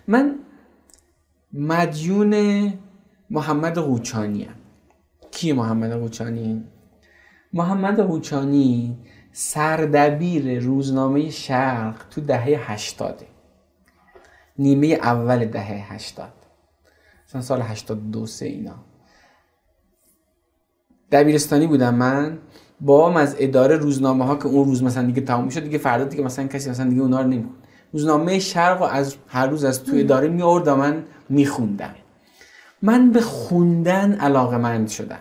من 0.07 0.39
مدیون 1.53 2.33
محمد 3.35 3.77
قوچانی 3.77 4.43
هم. 4.43 4.55
کی 5.31 5.53
محمد 5.53 5.93
قوچانی؟ 5.93 6.63
محمد 7.53 7.99
قوچانی 7.99 8.97
سردبیر 9.31 10.59
روزنامه 10.59 11.29
شرق 11.29 11.95
تو 12.09 12.21
دهه 12.21 12.71
هشتاده. 12.71 13.27
نیمه 14.59 14.87
اول 14.87 15.45
دهه 15.45 15.93
هشتاد. 15.93 16.33
مثلا 17.27 17.41
سال 17.41 17.61
هشتاد 17.61 18.11
دو 18.11 18.25
سه 18.25 18.45
اینا. 18.45 18.75
دبیرستانی 21.11 21.67
بودم 21.67 21.95
من. 21.95 22.37
با 22.81 23.09
هم 23.09 23.17
از 23.17 23.35
اداره 23.39 23.75
روزنامه 23.75 24.25
ها 24.25 24.35
که 24.35 24.45
اون 24.45 24.65
روز 24.65 24.83
مثلا 24.83 25.03
دیگه 25.03 25.21
تموم 25.21 25.49
شد 25.49 25.63
دیگه 25.63 25.77
فردا 25.77 26.03
دیگه 26.03 26.23
مثلا 26.23 26.47
کسی 26.47 26.69
مثلا 26.69 26.89
دیگه 26.89 27.01
اونا 27.01 27.21
رو 27.21 27.27
نمی‌خوند. 27.27 27.67
روزنامه 27.93 28.39
شرق 28.39 28.81
و 28.81 28.83
از 28.83 29.15
هر 29.27 29.47
روز 29.47 29.63
از 29.63 29.83
تو 29.83 29.91
اداره 29.95 30.27
می 30.27 30.41
و 30.41 30.75
من 30.75 31.03
میخوندم. 31.29 31.95
من 32.85 33.11
به 33.11 33.21
خوندن 33.21 34.13
علاقه 34.13 34.57
مند 34.57 34.87
شدم. 34.87 35.19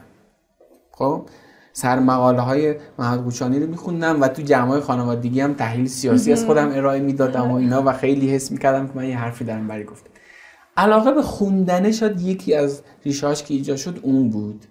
خب؟ 0.91 1.27
سر 1.73 1.99
مقاله 1.99 2.41
های 2.41 2.75
محمد 2.99 3.23
قوچانی 3.23 3.61
رو 3.61 3.67
میخوندم 3.67 4.21
و 4.21 4.29
تو 4.29 4.43
جمع 4.43 4.69
های 4.69 4.81
خانوادگی 4.81 5.41
هم 5.41 5.55
تحلیل 5.55 5.87
سیاسی 5.87 6.33
از 6.33 6.45
خودم 6.45 6.73
ارائه 6.73 7.01
می‌دادم 7.01 7.51
و 7.51 7.55
اینا 7.55 7.83
و 7.87 7.93
خیلی 7.93 8.31
حس 8.31 8.51
می‌کردم 8.51 8.87
که 8.87 8.93
من 8.95 9.09
یه 9.09 9.19
حرفی 9.19 9.45
دارم 9.45 9.69
بری 9.69 9.85
گفته 9.85 10.11
علاقه 10.77 11.13
به 11.13 11.23
خوندنه 11.23 11.93
شد 11.93 12.21
یکی 12.21 12.55
از 12.55 12.83
ریشاش 13.05 13.43
که 13.43 13.55
ایجاد 13.55 13.77
شد 13.77 13.99
اون 14.03 14.31
بود. 14.31 14.65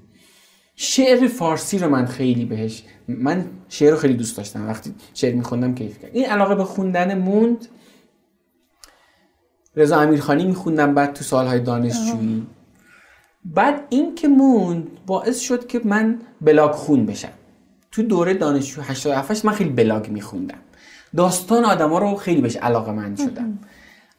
شعر 0.75 1.27
فارسی 1.27 1.79
رو 1.79 1.89
من 1.89 2.05
خیلی 2.05 2.45
بهش 2.45 2.83
من 3.07 3.45
شعر 3.69 3.91
رو 3.91 3.97
خیلی 3.97 4.13
دوست 4.13 4.37
داشتم 4.37 4.67
وقتی 4.67 4.93
شعر 5.13 5.35
میخوندم 5.35 5.75
کیف 5.75 5.99
کرد 5.99 6.11
این 6.13 6.25
علاقه 6.25 6.55
به 6.55 6.63
خوندن 6.63 7.17
موند. 7.17 7.67
رضا 9.75 9.99
امیرخانی 9.99 10.45
میخوندم 10.45 10.93
بعد 10.93 11.13
تو 11.13 11.23
سالهای 11.23 11.59
دانشجویی. 11.59 12.47
بعد 13.45 13.83
این 13.89 14.15
که 14.15 14.27
موند 14.27 14.87
باعث 15.05 15.39
شد 15.39 15.67
که 15.67 15.81
من 15.83 16.19
بلاگ 16.41 16.71
خون 16.71 17.05
بشم. 17.05 17.31
تو 17.91 18.03
دوره 18.03 18.33
دانشجو 18.33 18.81
87 18.81 19.45
من 19.45 19.53
خیلی 19.53 19.69
بلاگ 19.69 20.09
میخوندم. 20.09 20.57
داستان 21.15 21.65
آدما 21.65 21.97
رو 21.97 22.15
خیلی 22.15 22.41
بهش 22.41 22.55
علاقه 22.55 22.91
من 22.91 23.15
شدم. 23.15 23.59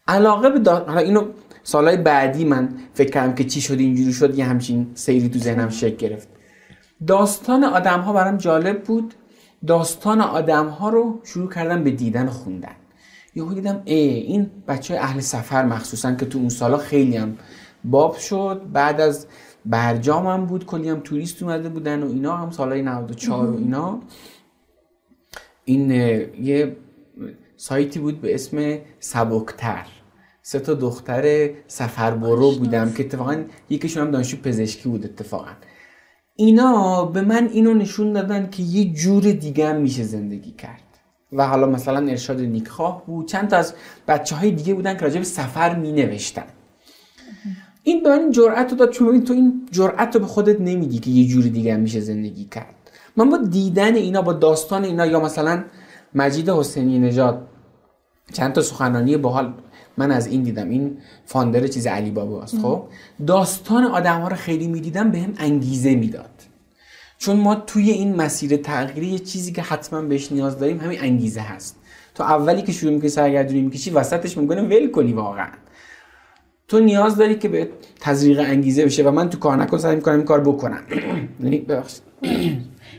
علاقه 0.09 0.51
به 0.51 0.59
دا... 0.59 0.85
حالا 0.85 1.01
اینو 1.01 1.25
سالهای 1.63 1.97
بعدی 1.97 2.45
من 2.45 2.69
فکر 2.95 3.11
کردم 3.11 3.35
که 3.35 3.45
چی 3.45 3.61
شد 3.61 3.79
اینجوری 3.79 4.13
شد 4.13 4.39
یه 4.39 4.45
همچین 4.45 4.91
سیری 4.95 5.29
تو 5.29 5.39
ذهنم 5.39 5.69
شکل 5.69 5.97
گرفت. 5.97 6.29
داستان 7.07 7.65
آدم 7.65 8.01
ها 8.01 8.13
برام 8.13 8.37
جالب 8.37 8.83
بود. 8.83 9.15
داستان 9.67 10.21
آدم 10.21 10.67
ها 10.67 10.89
رو 10.89 11.21
شروع 11.25 11.51
کردم 11.51 11.85
به 11.85 11.91
دیدن 11.91 12.27
خوندن. 12.27 12.77
یهو 13.35 13.55
دیدم 13.55 13.83
ای 13.85 13.97
این 14.09 14.51
بچه 14.69 14.95
اهل 14.95 15.21
سفر 15.21 15.65
مخصوصا 15.65 16.15
که 16.15 16.27
تو 16.27 16.39
اون 16.39 16.49
سالا 16.49 16.77
خیلی 16.77 17.17
هم 17.17 17.37
باب 17.85 18.17
شد. 18.17 18.63
بعد 18.73 19.01
از 19.01 19.27
برجام 19.67 20.27
هم 20.27 20.47
بود. 20.47 20.67
کلی 20.67 20.89
هم 20.89 21.01
توریست 21.01 21.43
اومده 21.43 21.69
بودن 21.69 22.03
و 22.03 22.07
اینا 22.07 22.37
هم 22.37 22.51
سالهای 22.51 22.83
94 22.83 23.51
و 23.51 23.57
اینا. 23.57 24.01
این 25.65 25.91
یه 25.91 26.77
سایتی 27.57 27.99
بود 27.99 28.21
به 28.21 28.35
اسم 28.35 28.79
سبکتر. 28.99 29.87
سه 30.43 30.61
تا 30.61 30.75
دختر 30.75 31.51
سفربرو 31.67 32.53
بودم 32.53 32.93
که 32.93 33.05
اتفاقا 33.05 33.45
یکیشون 33.71 34.07
هم 34.07 34.11
دانشجو 34.11 34.37
پزشکی 34.37 34.89
بود 34.89 35.05
اتفاقا. 35.05 35.51
اینا 36.37 37.05
به 37.05 37.21
من 37.21 37.49
اینو 37.53 37.75
نشون 37.75 38.13
دادن 38.13 38.51
که 38.51 38.63
یه 38.63 38.93
جور 38.93 39.23
دیگه 39.23 39.69
هم 39.69 39.77
میشه 39.77 40.03
زندگی 40.03 40.51
کرد. 40.51 40.81
و 41.33 41.47
حالا 41.47 41.67
مثلا 41.67 42.09
ارشاد 42.09 42.41
نیکخواه 42.41 43.07
بود. 43.07 43.29
چند 43.29 43.49
تا 43.49 43.57
از 43.57 43.75
بچه 44.09 44.37
های 44.37 44.51
دیگه 44.51 44.75
بودن 44.75 44.97
که 44.97 45.01
راجع 45.01 45.19
به 45.19 45.25
سفر 45.25 45.75
می 45.79 45.93
نوشتن 45.93 46.47
این 47.87 48.03
به 48.03 48.09
من 48.09 48.31
جرأت 48.31 48.71
رو 48.71 48.77
داد 48.77 48.91
چون 48.91 49.25
تو 49.25 49.33
این 49.33 49.69
جرأت 49.71 50.15
رو 50.15 50.21
به 50.21 50.27
خودت 50.27 50.61
نمیدی 50.61 50.99
که 50.99 51.11
یه 51.11 51.29
جور 51.29 51.45
دیگه 51.45 51.77
میشه 51.77 52.01
زندگی 52.01 52.45
کرد. 52.45 52.75
من 53.17 53.31
با 53.31 53.37
دیدن 53.37 53.95
اینا 53.95 54.23
با 54.23 54.33
داستان 54.33 54.85
اینا 54.85 55.07
یا 55.07 55.21
مثلا 55.21 55.65
مجید 56.15 56.51
حسینی 56.51 56.99
نژاد 56.99 57.47
چند 58.33 58.53
تا 58.53 58.63
سخنرانی 58.63 59.17
باحال 59.17 59.55
من 59.97 60.11
از 60.11 60.27
این 60.27 60.43
دیدم. 60.43 60.69
این 60.69 60.97
فاندر 61.25 61.67
چیز 61.67 61.87
علی 61.87 62.11
بابا 62.11 62.43
است 62.43 62.59
خب؟ 62.59 62.83
داستان 63.27 63.85
آدم 63.85 64.21
ها 64.21 64.29
رو 64.29 64.37
خیلی 64.37 64.67
می‌دیدم 64.67 65.11
به 65.11 65.19
هم 65.19 65.35
انگیزه 65.39 65.95
می‌داد. 65.95 66.31
چون 67.19 67.37
ما 67.37 67.55
توی 67.55 67.91
این 67.91 68.17
مسیر 68.17 68.57
تغییری 68.57 69.07
یه 69.07 69.19
چیزی 69.19 69.53
که 69.53 69.63
حتما 69.63 70.03
بهش 70.03 70.33
نیاز 70.33 70.59
داریم 70.59 70.81
همین 70.81 71.01
انگیزه 71.01 71.41
هست. 71.41 71.77
تو 72.15 72.23
اولی 72.23 72.63
که 72.63 72.73
شروع 72.73 72.93
می‌کنی 72.93 73.09
سرگردونی 73.09 73.63
می‌کشی 73.63 73.91
وسطش 73.91 74.39
می‌کنه 74.39 74.63
ول 74.63 74.91
کنی 74.91 75.13
واقعا. 75.13 75.49
تو 76.69 76.81
نیاز 76.81 77.17
داری 77.17 77.35
که 77.35 77.49
به 77.49 77.69
تزریق 78.01 78.41
انگیزه 78.41 78.85
بشه 78.85 79.03
و 79.03 79.11
من 79.11 79.31
تو 79.31 79.39
کار 79.39 79.57
نکن 79.57 79.79
سعی 79.79 79.97
می‌کنم 79.97 80.15
این 80.15 80.25
کار 80.25 80.41
بکنم. 80.41 80.83
یعنی 81.43 81.59
ببخشید. 81.59 82.03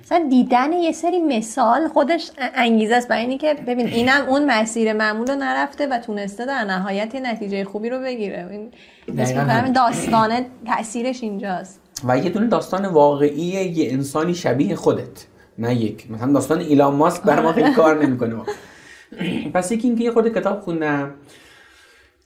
مثلا 0.04 0.28
دیدن 0.30 0.74
یه 0.74 0.92
سری 0.92 1.22
مثال 1.22 1.88
خودش 1.88 2.32
انگیزه 2.56 2.96
است. 2.96 3.08
برای 3.08 3.22
اینی 3.22 3.38
که 3.38 3.54
ببین 3.68 3.88
اینم 3.88 4.26
اون 4.30 4.52
مسیر 4.52 4.94
معمول 4.94 5.28
رو 5.28 5.36
نرفته 5.36 5.88
و 5.88 6.00
تونسته 6.00 6.46
در 6.46 6.64
نهایت 6.64 7.16
نتیجه 7.16 7.64
خوبی 7.64 7.90
رو 7.90 8.00
بگیره. 8.00 8.48
این 8.52 9.74
داستان 9.74 10.46
تاثیرش 10.68 11.24
اینجاست. 11.24 11.82
و 12.08 12.18
یه 12.18 12.30
دونه 12.30 12.48
داستان 12.48 12.86
واقعی 12.86 13.42
یه 13.42 13.94
انسانی 13.94 14.34
شبیه 14.34 14.76
خودت. 14.76 15.26
نه 15.58 15.76
یک. 15.76 16.12
مثلا 16.12 16.32
داستان 16.32 16.60
ایلان 16.60 16.96
ماسک 16.96 17.24
بر 17.24 17.42
ما 17.42 17.54
خیلی 17.54 17.72
کار 17.72 18.06
نمی‌کنه. 18.06 18.36
پس 19.54 19.72
یکی 19.72 19.88
اینکه 19.88 20.04
یه 20.04 20.12
خود 20.12 20.34
کتاب 20.34 20.62
خوندم. 20.62 21.14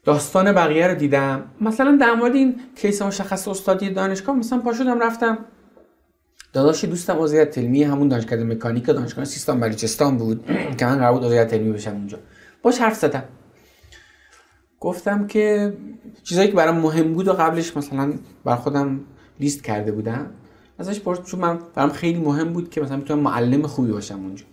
داستان 0.03 0.51
بقیه 0.51 0.87
رو 0.87 0.95
دیدم. 0.95 1.43
مثلا 1.61 1.97
در 2.01 2.13
مورد 2.13 2.35
این 2.35 2.55
کیس 2.75 3.01
مشخص 3.01 3.47
استادی 3.47 3.89
دانشگاه 3.89 4.35
مثلا 4.35 4.59
پا 4.59 4.73
شدم 4.73 4.99
رفتم. 4.99 5.37
داداش 6.53 6.85
دوستم 6.85 7.19
عضویت 7.19 7.57
علمی 7.57 7.83
همون 7.83 8.07
دانشکده 8.07 8.43
مکانیک 8.43 8.85
دانشگاه 8.85 9.25
سیستان 9.25 9.59
بلوچستان 9.59 10.17
بود 10.17 10.45
که 10.77 10.85
من 10.85 10.97
قرار 10.97 11.13
بود 11.13 11.23
عضویت 11.23 11.53
علمی 11.53 11.71
بشم 11.71 11.91
اونجا. 11.91 12.17
باش 12.61 12.79
حرف 12.79 12.95
زدم. 12.95 13.23
گفتم 14.79 15.27
که 15.27 15.73
چیزایی 16.23 16.47
که 16.47 16.53
برام 16.53 16.77
مهم 16.77 17.13
بود 17.13 17.27
و 17.27 17.33
قبلش 17.33 17.77
مثلا 17.77 18.13
بر 18.45 18.55
خودم 18.55 18.99
لیست 19.39 19.63
کرده 19.63 19.91
بودم 19.91 20.31
ازش 20.79 20.99
پرسید 20.99 21.25
چون 21.25 21.39
من 21.39 21.59
برام 21.75 21.89
خیلی 21.89 22.19
مهم 22.19 22.53
بود 22.53 22.69
که 22.69 22.81
مثلا 22.81 22.97
می‌تونم 22.97 23.19
معلم 23.19 23.67
خوبی 23.67 23.91
باشم 23.91 24.19
اونجا. 24.19 24.45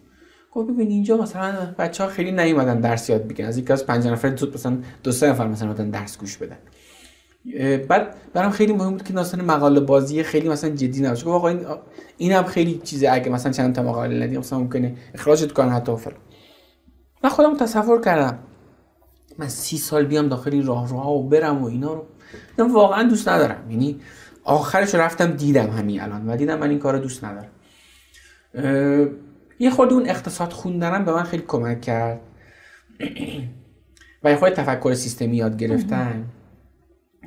گفت 0.56 0.70
ببین 0.70 0.88
اینجا 0.88 1.16
مثلا 1.16 1.74
بچه 1.78 2.04
ها 2.04 2.10
خیلی 2.10 2.32
نیومدن 2.32 2.80
درس 2.80 3.10
یاد 3.10 3.28
بگیرن. 3.28 3.48
از 3.48 3.58
یک 3.58 3.70
از 3.70 3.86
پنج 3.86 4.06
نفر 4.06 4.30
تو 4.30 4.46
مثلا 4.54 4.78
دو 5.02 5.12
سه 5.12 5.30
نفر 5.30 5.46
مثلا 5.46 5.72
مثلا 5.72 5.90
درس 5.90 6.18
گوش 6.18 6.36
بدن. 6.36 6.56
بعد 7.88 8.16
برام 8.32 8.50
خیلی 8.50 8.72
مهم 8.72 8.90
بود 8.90 9.02
که 9.02 9.14
مثلا 9.14 9.44
مقاله 9.44 9.80
بازی 9.80 10.22
خیلی 10.22 10.48
مثلا 10.48 10.70
جدی 10.70 11.02
نباشه. 11.02 11.24
گفت 11.24 11.34
آقا 11.34 11.48
این 11.48 11.66
اینم 12.16 12.42
خیلی 12.42 12.80
چیزه. 12.84 13.08
اگه 13.10 13.30
مثلا 13.30 13.52
چند 13.52 13.74
تا 13.74 13.82
مقاله 13.82 14.26
ندی 14.26 14.38
مثلا 14.38 14.58
ممکنه 14.58 14.94
اخراجت 15.14 15.52
کنن 15.52 15.68
حتی 15.68 15.96
فلان. 15.96 16.18
من 17.24 17.30
خودم 17.30 17.56
تصور 17.56 18.00
کردم. 18.00 18.38
من 19.38 19.48
سی 19.48 19.78
سال 19.78 20.04
بیام 20.04 20.28
داخل 20.28 20.52
این 20.52 20.66
راه 20.66 20.88
روها 20.88 21.12
و 21.12 21.28
برم 21.28 21.62
و 21.62 21.66
اینا 21.66 21.94
رو. 21.94 22.06
واقعا 22.58 23.02
دوست 23.02 23.28
ندارم. 23.28 23.70
یعنی 23.70 24.00
آخرش 24.44 24.94
رفتم 24.94 25.26
دیدم 25.26 25.70
همین 25.70 26.00
الان 26.00 26.28
و 26.28 26.36
دیدم 26.36 26.58
من 26.58 26.70
این 26.70 26.78
کار 26.78 26.98
دوست 26.98 27.24
ندارم. 27.24 27.50
یه 29.58 29.70
خود 29.70 29.92
اون 29.92 30.08
اقتصاد 30.08 30.52
خوندنم 30.52 31.04
به 31.04 31.12
من 31.12 31.22
خیلی 31.22 31.44
کمک 31.46 31.80
کرد. 31.80 32.20
و 34.24 34.30
یه 34.30 34.36
خود 34.36 34.48
تفکر 34.48 34.94
سیستمی 34.94 35.36
یاد 35.36 35.56
گرفتن. 35.56 36.24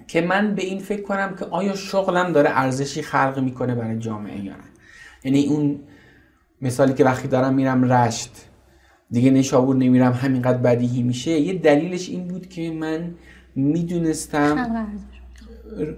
که 0.08 0.22
من 0.22 0.56
به 0.56 0.64
این 0.64 0.80
فکر 0.80 1.02
کنم 1.02 1.36
که 1.40 1.46
آیا 1.46 1.76
شغلم 1.76 2.32
داره 2.32 2.50
ارزشی 2.54 3.02
خلق 3.02 3.40
می‌کنه 3.40 3.76
برای 3.76 4.00
جامعه 4.00 4.46
یا 4.46 4.54
نه. 4.54 4.64
یعنی 5.24 5.46
اون 5.46 5.80
مثالی 6.62 6.94
که 6.94 7.04
وقتی 7.04 7.28
دارم 7.28 7.54
میرم 7.54 7.94
رشت 7.94 8.46
دیگه 9.12 9.32
نشابور 9.32 9.76
نمیرم 9.76 10.14
همینقدر 10.14 10.58
بدیهی 10.58 11.04
میشه. 11.04 11.32
یه 11.32 11.54
دلیلش 11.54 12.10
این 12.10 12.28
بود 12.28 12.50
که 12.50 12.72
من 12.72 13.16
می‌دونستم 13.56 14.86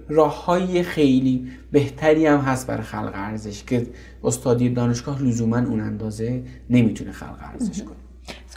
راه 0.08 0.44
های 0.44 0.82
خیلی 0.82 1.48
بهتری 1.72 2.26
هم 2.26 2.38
هست 2.38 2.66
برای 2.66 2.82
خلق 2.82 3.12
ارزش 3.14 3.64
که 3.64 3.86
استادی 4.24 4.70
دانشگاه 4.70 5.22
لزوما 5.22 5.58
اون 5.58 5.80
اندازه 5.80 6.42
نمی‌تونه 6.70 7.12
خلق 7.12 7.38
ارزش 7.52 7.82
کنه. 7.82 7.96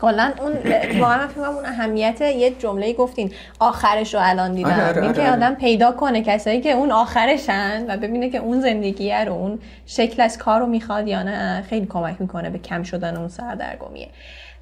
کلا 0.01 0.33
اون 0.41 0.53
واقعا 0.99 1.17
من 1.17 1.27
فکر 1.27 1.39
اون 1.41 1.65
اهمیت 1.65 2.21
یه 2.21 2.51
جمله 2.51 2.93
گفتین 2.93 3.31
آخرش 3.59 4.13
رو 4.13 4.19
الان 4.23 4.53
دیدم. 4.53 4.69
آره 4.69 4.85
آره 4.85 5.07
آره 5.07 5.31
آدم 5.31 5.55
پیدا 5.55 5.91
کنه 5.91 6.21
کسایی 6.21 6.61
که 6.61 6.71
اون 6.71 6.91
آخرشن 6.91 7.85
و 7.89 7.97
ببینه 7.97 8.29
که 8.29 8.37
اون 8.37 8.61
زندگیه 8.61 9.23
رو 9.23 9.33
اون 9.33 9.59
شکل 9.85 10.21
از 10.21 10.37
کار 10.37 10.59
رو 10.59 10.65
می‌خواد 10.65 11.07
یا 11.07 11.23
نه 11.23 11.61
خیلی 11.61 11.85
کمک 11.85 12.21
می‌کنه 12.21 12.49
به 12.49 12.57
کم 12.57 12.83
شدن 12.83 13.17
اون 13.17 13.27
سردرگمیه. 13.27 14.09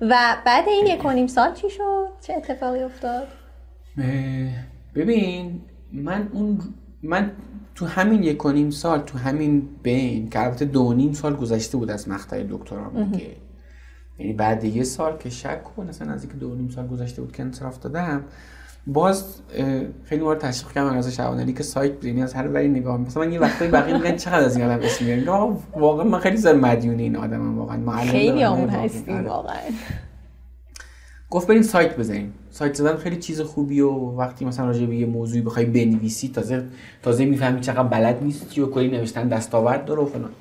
و 0.01 0.35
بعد 0.45 0.67
این 0.67 0.87
یک 0.87 1.05
و 1.05 1.27
سال 1.27 1.53
چی 1.53 1.69
شد؟ 1.69 2.07
چه 2.27 2.33
اتفاقی 2.33 2.83
افتاد؟ 2.83 3.27
ببین 4.95 5.61
من 5.93 6.29
اون 6.31 6.59
من 7.03 7.31
تو 7.75 7.85
همین 7.85 8.23
یک 8.23 8.45
و 8.45 8.51
نیم 8.51 8.69
سال 8.69 8.99
تو 8.99 9.17
همین 9.17 9.69
بین 9.83 10.29
که 10.29 10.43
البته 10.43 10.65
دو 10.65 10.93
نیم 10.93 11.13
سال 11.13 11.35
گذشته 11.35 11.77
بود 11.77 11.91
از 11.91 12.09
مقطع 12.09 12.43
دکترا 12.49 12.91
که. 13.17 13.35
یعنی 14.19 14.33
بعد 14.33 14.63
یه 14.63 14.83
سال 14.83 15.17
که 15.17 15.29
شک 15.29 15.63
کن 15.63 15.89
اصلا 15.89 16.13
از 16.13 16.23
اینکه 16.23 16.37
دو 16.37 16.55
نیم 16.55 16.69
سال 16.69 16.87
گذشته 16.87 17.21
بود 17.21 17.31
که 17.31 17.43
انصراف 17.43 17.79
دادم 17.79 18.23
باز 18.87 19.41
خیلی 20.03 20.23
مورد 20.23 20.39
تشویق 20.39 20.73
کردم 20.73 20.97
از 20.97 21.15
شعبانی 21.15 21.53
که 21.53 21.63
سایت 21.63 21.91
بزنی 21.91 22.23
از 22.23 22.33
هر 22.33 22.47
وری 22.47 22.67
نگاه 22.67 22.97
مثلا 22.97 23.23
من 23.23 23.31
یه 23.31 23.39
وقتی 23.39 23.67
بقیه 23.67 23.97
میگن 23.97 24.15
چقدر 24.15 24.45
از 24.45 24.57
این 24.57 24.65
آدم 24.65 24.85
اسم 24.85 25.05
میارن 25.05 25.57
واقعا 25.75 26.03
من 26.03 26.19
خیلی 26.19 26.37
زیاد 26.37 26.55
مدیون 26.55 26.99
این 26.99 27.15
آدمم 27.15 27.57
واقعا. 27.59 27.97
خیلی 27.97 28.43
اون 28.43 28.69
هستیم 28.69 29.15
آره. 29.15 29.27
واقعا. 29.27 29.57
گفت 31.33 31.47
بریم 31.47 31.61
سایت 31.61 31.97
بزنیم. 31.97 32.33
سایت 32.51 32.73
زدن 32.73 32.97
خیلی 32.97 33.15
چیز 33.15 33.41
خوبی 33.41 33.81
و 33.81 33.91
وقتی 33.91 34.45
مثلا 34.45 34.65
راجع 34.65 34.85
به 34.85 34.95
یه 34.95 35.05
موضوعی 35.05 35.41
بخوای 35.41 35.65
بنویسی 35.65 36.27
تازه 36.27 36.65
تازه 37.03 37.25
می‌فهمی 37.25 37.61
چقدر 37.61 37.83
بلد 37.83 38.23
نیستی 38.23 38.61
و 38.61 38.65
کلی 38.65 38.87
نوشتن 38.87 39.27
دستاورد 39.27 39.85
داره 39.85 40.01
و 40.01 40.05
فلان. 40.05 40.31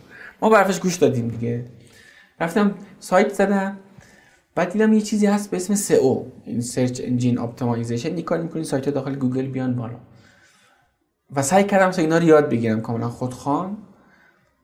ما 0.43 0.51
به 0.51 0.59
حرفش 0.59 0.81
گوش 0.81 0.97
دادیم 0.97 1.29
دیگه. 1.29 1.65
رفتم 2.41 2.75
سایت 3.01 3.33
زدم. 3.33 3.77
بعد 4.55 4.73
دیدم 4.73 4.93
یه 4.93 5.01
چیزی 5.01 5.27
هست 5.27 5.51
به 5.51 5.57
اسم 5.57 5.75
SEO 5.75 6.19
این 6.45 6.61
search 6.61 7.01
engine 7.05 7.39
optimization 7.39 8.15
این 8.15 8.25
کار 8.25 8.43
می‌کنی 8.43 8.65
سایت 8.65 8.89
داخل 8.89 9.15
گوگل 9.15 9.47
بیان 9.47 9.77
بالا. 9.77 9.97
و 11.37 11.43
سعی 11.43 11.65
کردم 11.65 11.99
اینا 11.99 12.19
رو 12.19 12.25
یاد 12.25 12.49
بگیرم 12.49 12.81
کاملا. 12.81 13.09
خودخوان. 13.09 13.77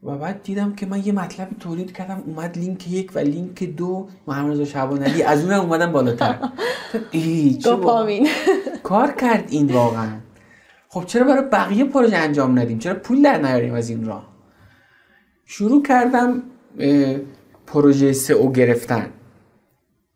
و 0.02 0.18
بعد 0.18 0.42
دیدم 0.42 0.74
که 0.74 0.86
من 0.86 1.06
یه 1.06 1.12
مطلبی 1.12 1.56
تولید 1.60 1.92
کردم 1.92 2.22
اومد 2.26 2.58
لینک 2.58 2.88
یک 2.88 3.12
و 3.14 3.18
لینک 3.18 3.64
دو. 3.64 4.08
محمد 4.26 4.52
رضا 4.52 4.64
شعبان 4.64 5.02
علی 5.02 5.22
از 5.22 5.44
اونم 5.44 5.60
اومدم 5.60 5.92
بالاتر. 5.92 6.38
کار 8.82 9.12
کرد 9.12 9.44
این 9.48 9.72
واقعا. 9.72 10.08
خب 10.88 11.04
چرا 11.06 11.24
برای 11.26 11.42
بقیه 11.52 11.84
پروژه 11.84 12.16
انجام 12.16 12.58
ندیم؟ 12.58 12.78
چرا 12.78 12.94
پول 12.94 13.22
در 13.22 13.38
نیاریم 13.38 13.74
از 13.74 13.90
این 13.90 14.06
راه؟ 14.06 14.28
شروع 15.44 15.82
کردم 15.82 16.42
پروژه 17.66 18.12
سئو 18.12 18.52
گرفتن. 18.52 19.12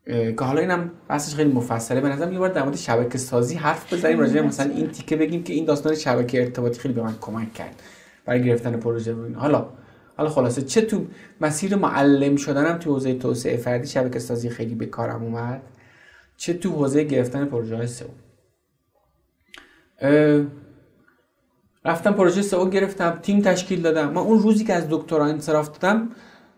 که 0.05 0.35
حالا 0.39 0.61
اینم 0.61 0.91
بحثش 1.07 1.35
خیلی 1.35 1.51
مفصله. 1.51 2.01
به 2.01 2.09
نظرم 2.09 2.33
یه 2.33 2.39
بار 2.39 2.49
در 2.49 2.63
مورد 2.63 2.75
شبکه 2.75 3.17
سازی 3.17 3.55
حرف 3.55 3.93
بزنیم 3.93 4.19
راجع 4.19 4.41
مثلا 4.41 4.71
این 4.71 4.89
تیکه 4.89 5.15
بگیم 5.15 5.43
که 5.43 5.53
این 5.53 5.65
داستان 5.65 5.95
شبکه 5.95 6.41
ارتباطی 6.41 6.79
خیلی 6.79 6.93
به 6.93 7.01
من 7.03 7.15
کمک 7.21 7.53
کرد. 7.53 7.81
برای 8.25 8.43
گرفتن 8.43 8.77
پروژه 8.77 9.13
بود 9.13 9.35
حالا 9.35 9.65
حالا 10.17 10.29
خلاصه 10.29 10.61
چه 10.61 10.81
تو 10.81 11.05
مسیر 11.41 11.75
معلم 11.75 12.35
شدنم 12.35 12.77
تو 12.77 12.93
حوزه 12.93 13.13
توسعه 13.13 13.57
فردی 13.57 13.87
شبکه 13.87 14.19
سازی 14.19 14.49
خیلی 14.49 14.75
به 14.75 14.85
کارم 14.85 15.23
اومد 15.23 15.61
چه 16.37 16.53
تو 16.53 16.69
حوزه 16.69 17.03
گرفتن 17.03 17.45
پروژه 17.45 17.75
های 17.75 17.87
سئو. 17.87 18.07
رفتم 21.85 22.11
پروژه 22.11 22.41
سئو 22.41 22.69
گرفتم 22.69 23.19
تیم 23.21 23.41
تشکیل 23.41 23.81
دادم. 23.81 24.09
من 24.09 24.17
اون 24.17 24.39
روزی 24.39 24.63
که 24.63 24.73
از 24.73 24.87
دکترا 24.89 25.25
انصراف 25.25 25.79
دادم 25.79 26.09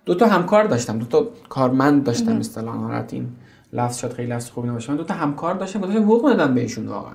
دو 0.06 0.16
تا 0.16 0.28
همکار 0.28 0.64
داشتم 0.64 1.00
دو 1.00 1.06
تا 1.06 1.30
کارمند 1.50 2.04
داشتم 2.04 2.38
اصطلاحا. 2.38 3.06
این 3.12 3.30
لفظ 3.74 3.98
شد 3.98 4.14
خیلی 4.14 4.32
لفظ 4.32 4.50
خوبی 4.50 4.70
نباشه. 4.70 4.92
من 4.92 4.98
دو 4.98 5.04
تا 5.04 5.14
همکار 5.14 5.56
داشتم 5.56 5.82
داشتم 5.82 6.04
حقوق 6.04 6.26
می‌دادم 6.26 6.54
بهشون 6.54 6.88
واقعا. 6.88 7.14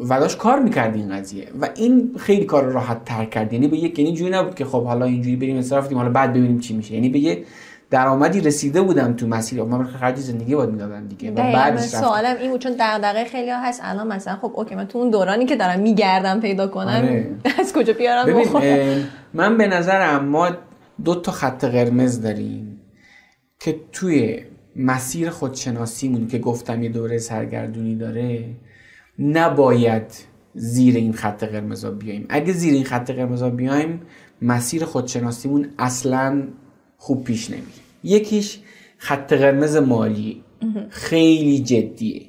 و 0.00 0.20
داشت 0.20 0.38
کار 0.38 0.58
می‌کرد 0.58 0.96
این 0.96 1.16
قضیه. 1.16 1.48
و 1.60 1.68
این 1.74 2.14
خیلی 2.18 2.44
کار 2.44 2.64
راحت 2.64 3.04
تر 3.04 3.24
کرد. 3.24 3.52
یعنی 3.52 3.68
به 3.68 3.76
یک 3.76 3.98
یعنی 3.98 4.14
جوری 4.14 4.30
نبود 4.30 4.54
که 4.54 4.64
خب 4.64 4.84
حالا 4.84 5.06
اینجوری 5.06 5.36
بریم 5.36 5.56
انصراف 5.56 5.92
حالا 5.92 6.10
بعد 6.10 6.30
ببینیم 6.30 6.60
چی 6.60 6.74
میشه. 6.74 6.94
یعنی 6.94 7.08
به 7.08 7.18
یه 7.18 7.44
درآمدی 7.90 8.40
رسیده 8.40 8.82
بودم 8.82 9.12
تو 9.12 9.26
مسیر. 9.26 9.62
من 9.62 9.84
خرج 9.84 10.16
زندگی 10.16 10.54
باید 10.54 10.70
می‌دادم 10.70 11.06
دیگه 11.06 11.30
و 11.30 11.34
بعدش 11.34 11.80
سوالم 11.80 12.36
این 12.40 12.50
بود 12.50 12.60
چون 12.60 12.72
دغدغه 12.80 13.24
خیلی 13.24 13.50
ها 13.50 13.60
هست. 13.60 13.80
الان 13.84 14.08
مثلا 14.08 14.36
خب 14.36 14.52
اوکی 14.54 14.74
من 14.74 14.86
تو 14.86 14.98
اون 14.98 15.10
دورانی 15.10 15.46
که 15.46 15.56
دارم 15.56 15.80
میگردم 15.80 16.40
پیدا 16.40 16.66
کنم 16.66 16.86
آره. 16.86 17.26
از 17.58 17.72
کجا 17.72 17.92
بیارم 17.92 18.26
ببین 18.26 19.04
من 19.34 19.58
به 19.58 19.66
نظرم 19.66 20.24
ما 20.24 20.50
دو 21.04 21.14
تا 21.14 21.32
خط 21.32 21.64
قرمز 21.64 22.20
داریم 22.20 22.80
که 23.60 23.76
توی 23.92 24.40
مسیر 24.76 25.30
خودشناسیمون 25.30 26.26
که 26.26 26.38
گفتم 26.38 26.82
یه 26.82 26.88
دوره 26.88 27.18
سرگردونی 27.18 27.96
داره 27.96 28.44
نباید 29.18 30.12
زیر 30.54 30.96
این 30.96 31.12
خط 31.12 31.44
قرمز 31.44 31.84
بیایم. 31.84 32.26
اگه 32.28 32.52
زیر 32.52 32.74
این 32.74 32.84
خط 32.84 33.10
قرمز 33.10 33.42
بیایم 33.42 34.00
مسیر 34.42 34.84
خودشناسیمون 34.84 35.68
اصلا 35.78 36.42
خوب 36.96 37.24
پیش 37.24 37.50
نمیره. 37.50 37.66
یکیش 38.04 38.58
خط 38.98 39.32
قرمز 39.32 39.76
مالی. 39.76 40.44
خیلی 40.90 41.58
جدیه. 41.58 42.22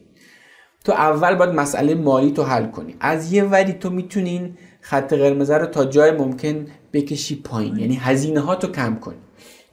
تو 0.84 0.91
اول 0.91 1.36
باید 1.36 1.55
مسئله 1.55 1.95
مالی 1.95 2.31
تو 2.31 2.43
حل 2.43 2.65
کنی. 2.65 2.95
از 2.99 3.34
یه 3.34 3.43
وری 3.43 3.73
تو 3.73 3.89
می‌تونین 3.89 4.57
خط 4.81 5.13
قرمز 5.13 5.51
رو 5.51 5.65
تا 5.65 5.86
جای 5.86 6.11
ممکن 6.11 6.65
بکشی 6.93 7.36
پایین. 7.36 7.77
یعنی 7.77 7.95
هزینه 7.95 8.39
ها 8.39 8.55
تو 8.55 8.67
کم 8.67 8.95
کنی. 8.95 9.17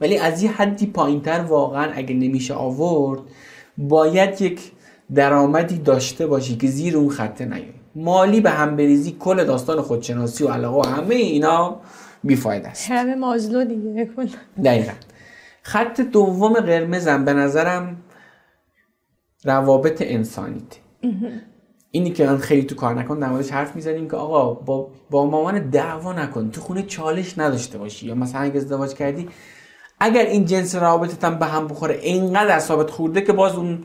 ولی 0.01 0.17
از 0.17 0.43
یه 0.43 0.51
حدی 0.51 0.85
پایین 0.85 1.21
تر 1.21 1.39
واقعا 1.39 1.91
اگه 1.91 2.15
نمیشه 2.15 2.53
آورد 2.53 3.19
باید 3.77 4.41
یک 4.41 4.71
درآمدی 5.15 5.77
داشته 5.77 6.27
باشی 6.27 6.57
که 6.57 6.67
زیر 6.67 6.97
اون 6.97 7.09
خطه 7.09 7.45
نیای. 7.45 7.73
مالی 7.95 8.41
به 8.41 8.49
هم 8.49 8.75
بریزی 8.75 9.17
کل 9.19 9.43
داستان 9.43 9.81
خودشناسی 9.81 10.43
و 10.43 10.47
علاقه 10.47 10.89
و 10.89 10.93
همه 10.93 11.15
اینا 11.15 11.79
بیفاید 12.23 12.65
است. 12.65 12.91
همه 12.91 13.15
مازلو 13.15 13.65
دیگه 13.65 14.09
دقیقا. 14.63 14.91
خط 15.63 16.01
دوم 16.01 16.53
قرمزم 16.53 17.25
به 17.25 17.33
نظرم 17.33 17.97
روابط 19.43 20.01
انسانیت 20.05 20.77
اینی 21.91 22.09
که 22.09 22.25
من 22.25 22.37
خیلی 22.37 22.63
تو 22.63 22.75
کار 22.75 22.95
نکن 22.95 23.23
موردش 23.23 23.51
حرف 23.51 23.75
می‌زنیم 23.75 24.09
که 24.09 24.15
آقا 24.15 24.53
با, 24.53 24.91
با 25.09 25.25
مامان 25.25 25.69
دعوا 25.69 26.13
نکن 26.13 26.51
تو 26.51 26.61
خونه 26.61 26.83
چالش 26.83 27.39
نداشته 27.39 27.77
باشی 27.77 28.07
یا 28.07 28.15
مثلا 28.15 28.41
اگه 28.41 28.57
ازدواج 28.57 28.93
کردی 28.93 29.29
اگر 29.99 30.25
این 30.25 30.45
جنس 30.45 30.75
روابطت 30.75 31.23
هم 31.23 31.39
به 31.39 31.45
هم 31.45 31.67
بخوره 31.67 31.95
اینقدر 31.95 32.55
اصابت 32.55 32.89
خورده 32.89 33.21
که 33.21 33.33
باز 33.33 33.55
اون 33.55 33.83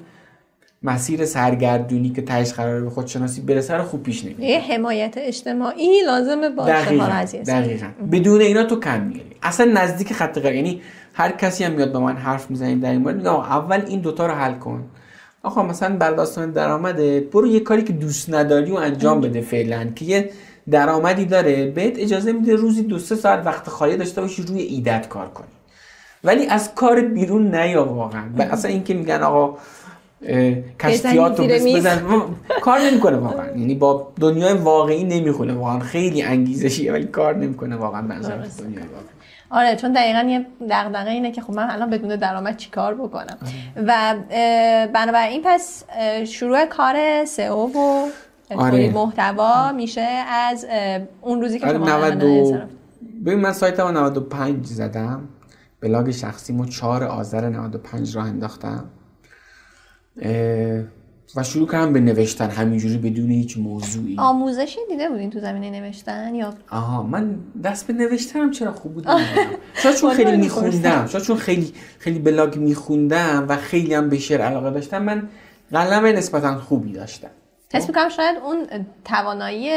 مسیر 0.87 1.25
سرگردونی 1.25 2.11
که 2.11 2.23
تهش 2.23 2.53
قرار 2.53 2.81
به 2.81 2.91
خودشناسی 2.91 3.41
برسه 3.41 3.75
رو 3.75 3.83
خوب 3.83 4.03
پیش 4.03 4.25
نمیره 4.25 4.45
یه 4.45 4.61
حمایت 4.61 5.15
اجتماعی 5.17 6.03
لازمه 6.07 6.49
باشه 6.49 6.85
دقیقا. 6.85 7.21
دقیقا. 7.47 7.87
بدون 8.13 8.41
اینا 8.41 8.65
تو 8.65 8.81
کم 8.81 9.01
می‌گیری. 9.01 9.27
اصلا 9.43 9.73
نزدیک 9.73 10.13
خط 10.13 10.39
قرار 10.39 10.55
یعنی 10.55 10.81
هر 11.15 11.31
کسی 11.31 11.65
هم 11.65 11.73
میاد 11.73 11.93
با 11.93 12.01
من 12.01 12.17
حرف 12.17 12.51
می‌زنیم 12.51 12.81
در 12.81 12.91
این 12.91 13.01
مورد 13.01 13.17
میگم 13.17 13.35
اول 13.35 13.83
این 13.87 14.01
دوتا 14.01 14.27
رو 14.27 14.33
حل 14.33 14.55
کن. 14.55 14.85
آقا 15.43 15.63
مثلا 15.63 15.97
بر 15.97 16.11
داستان 16.11 16.51
درآمده 16.51 17.21
برو 17.33 17.47
یه 17.47 17.61
کاری 17.61 17.83
که 17.83 17.93
دوست 17.93 18.35
نداری 18.35 18.71
و 18.71 18.75
انجام 18.75 19.21
بده 19.21 19.41
فعلا 19.41 19.85
که 19.95 20.05
یه 20.05 20.31
درآمدی 20.71 21.25
داره 21.25 21.71
بهت 21.71 21.99
اجازه 21.99 22.33
میده 22.33 22.55
روزی 22.55 22.83
دو 22.83 22.99
سه 22.99 23.15
ساعت 23.15 23.47
وقت 23.47 23.69
خالی 23.69 23.97
داشته 23.97 24.21
باشی 24.21 24.43
روی 24.43 24.61
ایدت 24.61 25.09
کار 25.09 25.29
کنی. 25.29 25.47
ولی 26.25 26.47
از 26.47 26.75
کار 26.75 27.01
بیرون 27.01 27.55
نیا 27.55 27.85
واقعا. 27.85 28.23
اصلا 28.39 28.71
اینکه 28.71 28.95
میگن 28.95 29.23
آقا 29.23 29.59
کشتیات 30.81 31.41
رو 31.41 31.47
بزن. 31.47 32.03
کار 32.63 32.79
نمی‌کنه 32.81 33.17
واقعا. 33.17 33.47
یعنی 33.47 33.75
با 33.75 34.13
دنیای 34.21 34.55
واقعی 34.55 35.05
نمی‌خونه. 35.05 35.53
واقعا 35.53 35.79
خیلی 35.79 36.23
انگیزشیه 36.23 36.93
ولی 36.93 37.05
کار 37.05 37.37
نمی‌کنه 37.37 37.77
واقعا 37.77 38.03
منظر 38.03 38.37
دنیای 38.37 38.87
واقعی. 38.87 39.17
آره 39.51 39.77
چون 39.77 39.93
دقیقا 39.93 40.29
یه 40.29 40.47
دغدغه 40.71 41.11
اینه 41.11 41.33
که 41.33 41.41
خب 41.41 41.53
من 41.53 41.71
الان 41.71 41.91
بدون 41.91 42.17
درآمد 42.17 42.57
چیکار 42.57 42.95
بکنم؟ 42.95 43.39
آره. 43.77 43.85
و 43.87 44.15
بنابراین 44.95 45.43
پس 45.45 45.85
شروع 46.27 46.67
کار 46.67 47.25
سئو 47.25 47.55
و 47.55 48.07
آره. 48.57 48.91
محتوا 48.91 49.73
میشه 49.73 50.09
از 50.31 50.67
اون 51.21 51.41
روزی 51.41 51.59
که 51.59 51.67
آره 51.67 51.79
شما 51.79 52.59
ببین 53.27 53.41
من 53.41 53.53
سایتم 53.53 53.99
95 53.99 54.67
زدم. 54.67 55.29
بلاگ 55.81 56.11
شخصیمو 56.11 56.67
4 56.67 57.05
آذر 57.05 57.49
95 57.49 58.17
راه 58.17 58.27
انداختم. 58.27 58.85
و 61.37 61.43
شروع 61.43 61.69
کردم 61.69 61.93
به 61.93 62.01
نوشتن 62.01 62.51
همینجوری 62.51 62.99
بدون 62.99 63.31
هیچ 63.31 63.59
موضوعی. 63.59 64.17
آموزشی 64.19 64.79
دیده 64.89 65.09
بودین 65.09 65.31
تو 65.31 65.41
زمینه 65.41 65.81
نوشتن 65.81 66.35
یا؟ 66.35 66.55
آها 66.71 67.03
من 67.03 67.37
دست 67.65 67.87
به 67.87 67.93
نوشتنم 67.93 68.51
چرا 68.51 68.73
خوب 68.73 68.95
بود 68.95 69.07
شاید 69.75 69.97
چون 69.97 70.15
خیلی 70.19 70.37
میخوندم 70.37 71.07
شاید 71.07 71.25
چون 71.25 71.37
خیلی 71.37 71.73
خیلی 71.99 72.19
بلاگ 72.19 72.57
میخوندم 72.57 73.47
و 73.49 73.57
خیلی 73.57 73.95
هم 73.95 74.09
به 74.09 74.19
شعر 74.19 74.41
علاقه 74.41 74.71
داشتم 74.71 75.03
من 75.03 75.29
قلم 75.73 76.05
نسبتا 76.05 76.59
خوبی 76.59 76.93
داشتم. 76.93 77.31
حس 77.75 77.89
می‌کنم 77.89 78.09
شاید 78.09 78.37
اون 78.45 78.67
توانایی 79.05 79.71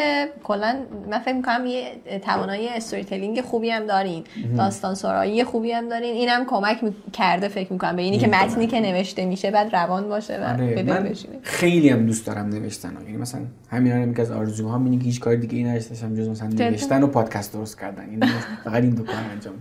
کلا 0.44 0.76
من 1.10 1.20
فکر 1.20 1.34
می‌کنم 1.34 1.66
یه 1.66 2.02
توانایی 2.26 2.70
استوری 2.70 3.04
تلینگ 3.04 3.42
خوبی 3.42 3.70
هم 3.70 3.86
دارین. 3.86 4.24
داستان 4.58 4.96
سرایی 4.96 5.44
خوبی 5.44 5.72
هم 5.72 5.90
دارین. 5.90 6.14
اینم 6.14 6.46
کمک 6.46 6.94
کرده 7.14 7.48
فکر 7.48 7.74
می‌کنم 7.74 7.96
به 7.96 8.02
اینی 8.02 8.18
که 8.18 8.28
متنی 8.28 8.68
که 8.68 8.80
نوشته 8.80 9.26
میشه 9.26 9.52
بعد 9.52 9.76
روان 9.76 10.10
باشه 10.10 10.38
و 10.38 10.44
آره. 10.44 10.84
من 10.84 11.14
خیلی 11.44 11.90
هم 11.90 12.06
دوست 12.06 12.28
دارم 12.28 12.50
نوشتن 12.50 12.98
یعنی 13.06 13.18
مثلا 13.18 13.42
همین 13.70 13.92
هم 13.92 14.14
که 14.14 14.22
از 14.22 14.32
آرزوها 14.32 14.78
اینه 14.78 14.98
که 14.98 15.04
هیچ 15.04 15.20
کار 15.20 15.36
دیگه 15.36 15.58
ای 15.58 15.64
نداشتم 15.64 16.16
جز 16.16 16.30
مثلا 16.30 16.48
نوشتن 16.48 17.04
و 17.04 17.08
پادکست 17.08 17.54
درست 17.54 17.80
کردن. 17.80 18.12
یعنی 18.12 18.34
فقط 18.64 18.84
این 18.84 18.96
دو 18.96 19.04
کار 19.04 19.16
انجام 19.32 19.54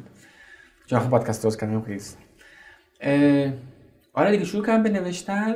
چون 0.86 1.00
پادکست 1.00 1.42
درست 1.42 1.60
کردن 1.60 1.82
خیلی 1.82 2.00
آره 4.14 4.30
دیگه 4.30 4.44
شروع 4.44 4.66
کردم 4.66 4.82
به 4.82 4.90
نوشتن. 4.90 5.54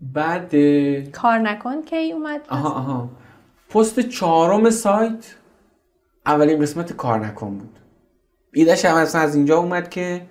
بعد 0.00 0.54
کار 1.10 1.38
نکن 1.38 1.82
کی 1.82 2.12
اومد 2.12 2.40
آها 2.48 2.68
آها. 2.68 3.10
پست 3.70 4.00
چهارم 4.00 4.70
سایت 4.70 5.34
اولین 6.26 6.62
قسمت 6.62 6.92
کار 6.92 7.26
نکن 7.26 7.58
بود. 7.58 7.78
ایدهش 8.52 8.84
هم 8.84 8.94
اصلا 8.94 9.20
از 9.20 9.34
اینجا 9.34 9.58
اومد 9.58 9.90
که 9.90 10.22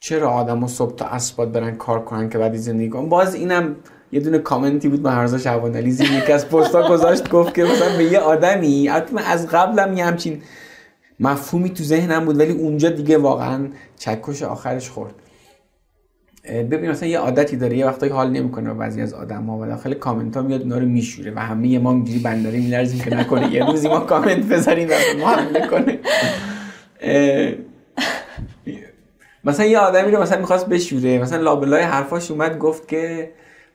چرا 0.00 0.30
آدم 0.30 0.58
ها 0.60 0.66
صبح 0.66 0.94
تا 0.94 1.04
اسباد 1.04 1.52
برن 1.52 1.76
کار 1.76 2.04
کنن 2.04 2.28
که 2.28 2.38
بعدی 2.38 2.58
زندگی 2.58 2.88
کنن؟ 2.88 3.08
باز 3.08 3.34
اینم 3.34 3.76
یه 4.12 4.20
دونه 4.20 4.38
کامنتی 4.38 4.88
بود 4.88 5.08
مهرزا 5.08 5.52
علی 5.52 5.90
زیر 5.90 6.12
یکی 6.12 6.32
از 6.32 6.48
پستا 6.48 6.88
گذاشت 6.88 7.30
گفت 7.30 7.54
که 7.54 7.64
مثلا 7.64 7.96
به 7.96 8.04
یه 8.04 8.18
آدمی 8.18 8.88
البته 8.88 9.30
از 9.30 9.46
قبلم 9.46 9.96
یه 9.96 10.04
همچین 10.04 10.42
مفهومی 11.20 11.70
تو 11.70 11.84
ذهنم 11.84 12.24
بود 12.24 12.38
ولی 12.38 12.52
اونجا 12.52 12.88
دیگه 12.88 13.18
واقعا 13.18 13.68
چکش 13.96 14.42
آخرش 14.42 14.90
خورد. 14.90 15.14
ببین 16.44 16.90
مثلا 16.90 17.08
یه 17.08 17.18
عادتی 17.18 17.56
داره 17.56 17.76
یه 17.76 17.86
وقتایی 17.86 18.12
حال 18.12 18.30
نمی‌کنه 18.30 18.74
بعضی 18.74 19.02
از 19.02 19.14
آدم 19.14 19.42
ها 19.42 19.58
و 19.58 19.66
داخل 19.66 19.94
کامنت 19.94 20.36
ها 20.36 20.42
میاد 20.42 20.62
اونا 20.62 20.78
رو 20.78 20.86
میشوره 20.86 21.32
و 21.36 21.38
همه 21.38 21.78
ما 21.78 21.92
اینجوری 21.92 22.18
بنداری 22.18 22.60
میلرزیم 22.60 23.00
که 23.00 23.14
نکنه. 23.14 23.52
یه 23.52 23.66
روزی 23.66 23.88
ما 23.88 24.00
کامنت 24.00 24.44
بذاریم 24.44 24.88
و 24.88 24.92
ما 25.20 25.28
حمله 25.28 25.66
کنه. 25.66 25.98
مثلا 29.44 29.66
یه 29.66 29.78
آدمی 29.78 30.12
رو 30.12 30.22
مثلا 30.22 30.38
می‌خواست 30.38 30.68
بشوره 30.68 31.18
مثلا 31.18 31.42
لابلای 31.42 31.82
حرفاش 31.82 32.30
اومد 32.30 32.58
گفت 32.58 32.88
که 32.88 33.30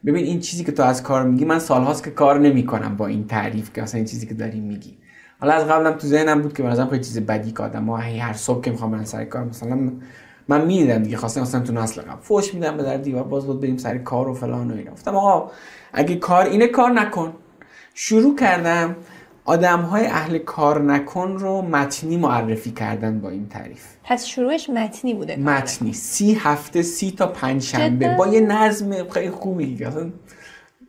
ببین 0.06 0.26
این 0.26 0.40
چیزی 0.40 0.64
که 0.64 0.72
تو 0.72 0.84
از 0.84 1.04
کار 1.04 1.24
میگی 1.24 1.46
من 1.46 1.60
سالهاست 1.60 2.04
که 2.04 2.12
کار 2.12 2.40
نمی‌کنم 2.40 2.98
با 2.98 3.08
این 3.08 3.28
تعریف 3.28 3.74
که 3.74 3.82
مثلا 3.82 3.98
این 3.98 4.08
چیزی 4.08 4.28
که 4.28 4.34
داری 4.34 4.60
میگی. 4.60 4.98
حالا 5.40 5.54
از 5.54 5.66
قبلم 5.66 5.92
تو 5.92 6.08
ذهنم 6.08 6.42
بود 6.42 6.54
که 6.54 6.64
نظرم 6.64 6.88
خیلی 6.88 7.04
چیز 7.04 7.20
بدی 7.20 7.52
که 7.52 7.64
آدم 7.64 7.86
ها 7.86 7.98
هر 7.98 8.34
صبح 8.34 8.62
که 8.64 8.72
می‌خوام 8.72 8.92
برن 8.92 9.06
سر 9.06 9.26
کار 9.26 9.44
مثلا 9.44 9.92
من 10.48 10.66
می‌دیدم 10.66 11.04
دیگه 11.04 11.18
خواستم 11.18 11.42
مثلا 11.42 11.62
تو 11.62 11.74
نسل 11.74 12.02
قبل. 12.02 12.22
فوش 12.22 12.54
میدم 12.54 12.78
به 12.78 12.84
در 12.84 12.98
دیوار 12.98 13.24
باز 13.24 13.46
بود 13.46 13.62
بریم 13.62 13.78
سر 13.78 13.98
کار 13.98 14.28
و 14.28 14.34
فلان 14.34 14.72
و 14.72 14.76
اینا. 14.76 14.92
گفتم 14.92 15.16
آقا 15.16 15.52
اگه 15.94 16.16
کار 16.16 16.46
اینه 16.46 16.68
کار 16.68 16.92
نکن. 16.92 17.34
شروع 17.94 18.36
کردم 18.36 18.96
آدم 19.46 19.82
های 19.82 20.06
اهل 20.06 20.38
کار 20.38 20.82
نکن 20.82 21.32
رو 21.32 21.62
متنی 21.62 22.18
معرفی 22.18 22.72
کردن 22.72 23.20
با 23.20 23.30
این 23.30 23.50
تعریف. 23.50 23.86
پس 24.04 24.26
شروعش 24.26 24.70
متنی 24.70 25.14
بوده 25.14 25.36
متنی. 25.36 25.94
سی 25.94 26.34
هفته 26.34 26.82
سی 26.82 27.12
تا 27.12 27.28
پنج 27.28 27.62
شنبه؟ 27.62 28.16
با 28.18 28.28
یه 28.28 28.40
نظم 28.40 29.10
خیلی 29.10 29.30
خوبی 29.30 29.86
اصلا 29.86 30.12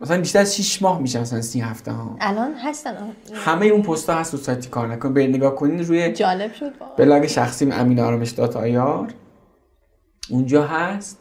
مثلا 0.01 0.19
بیشتر 0.19 0.41
از 0.41 0.57
6 0.57 0.83
ماه 0.83 1.01
میشه 1.01 1.21
مثلا 1.21 1.41
سی 1.41 1.61
هفته 1.61 1.93
ها. 1.93 2.17
الان 2.21 2.55
هستن. 2.55 2.97
همه 3.35 3.67
اون 3.67 3.83
پست 3.83 4.11
ها 4.11 4.17
هست 4.17 4.33
رو 4.33 4.41
سایت 4.41 4.69
کار 4.69 4.87
نکن. 4.87 5.13
به 5.13 5.27
نگاه 5.27 5.55
کنین 5.55 5.85
روی 5.85 6.13
جالب 6.13 6.53
شد 6.53 6.73
بلاگ 6.99 7.27
شخصیم 7.27 7.73
امین 7.73 8.01
آرامش 8.01 8.31
dot 8.31 8.57
ir 8.57 9.09
اونجا 10.31 10.67
هست. 10.67 11.19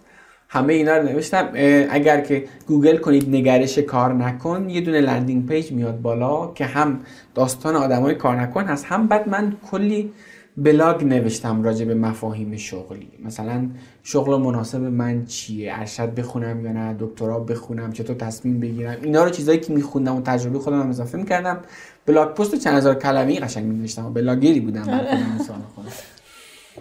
همه 0.49 0.74
اینا 0.74 0.97
رو 0.97 1.03
نوشتم. 1.03 1.49
اگر 1.89 2.22
که 2.22 2.47
گوگل 2.68 2.97
کنید 2.97 3.30
نگرش 3.30 3.80
کار 3.80 4.14
نکن 4.14 4.70
یه 4.70 4.82
دونه 4.82 5.01
landing 5.02 5.45
page 5.48 5.72
میاد 5.72 6.01
بالا 6.01 6.53
که 6.53 6.66
هم 6.66 6.99
داستان 7.36 7.76
آدمای 7.76 8.16
کار 8.16 8.41
نکن 8.41 8.66
هست 8.66 8.86
هم 8.86 9.08
بعد 9.08 9.30
من 9.30 9.58
کلی 9.72 10.12
بلاگ 10.58 11.03
نوشتم 11.03 11.64
راجع 11.64 11.86
به 11.86 11.95
مفاهیم 11.95 12.58
شغلی. 12.58 13.10
مثلا 13.26 13.70
شغل 14.03 14.38
مناسب 14.41 14.82
من 14.82 15.26
چیه؟ 15.26 15.80
ارشد 15.80 16.16
بخونم 16.16 16.66
یا 16.66 16.72
نه؟ 16.72 16.95
دکترا 16.99 17.39
بخونم؟ 17.39 17.91
چطور 17.91 18.16
تصمیم 18.16 18.60
بگیرم؟ 18.60 18.97
اینا 19.01 19.24
رو 19.24 19.30
چیزایی 19.30 19.60
که 19.60 19.74
میخوندم 19.74 20.16
و 20.16 20.22
تجربه 20.22 20.60
خودم 20.60 20.82
هم 20.82 20.89
اضافه 20.89 21.18
می‌کردم. 21.18 21.60
blog 22.06 22.34
post 22.34 22.56
چند 22.55 22.78
هزار 22.78 22.95
کلمه‌ای 22.95 23.39
قشنگ 23.39 23.66
می‌نوشتم 23.66 24.14
بلاگری 24.14 24.60
بودم. 24.60 24.86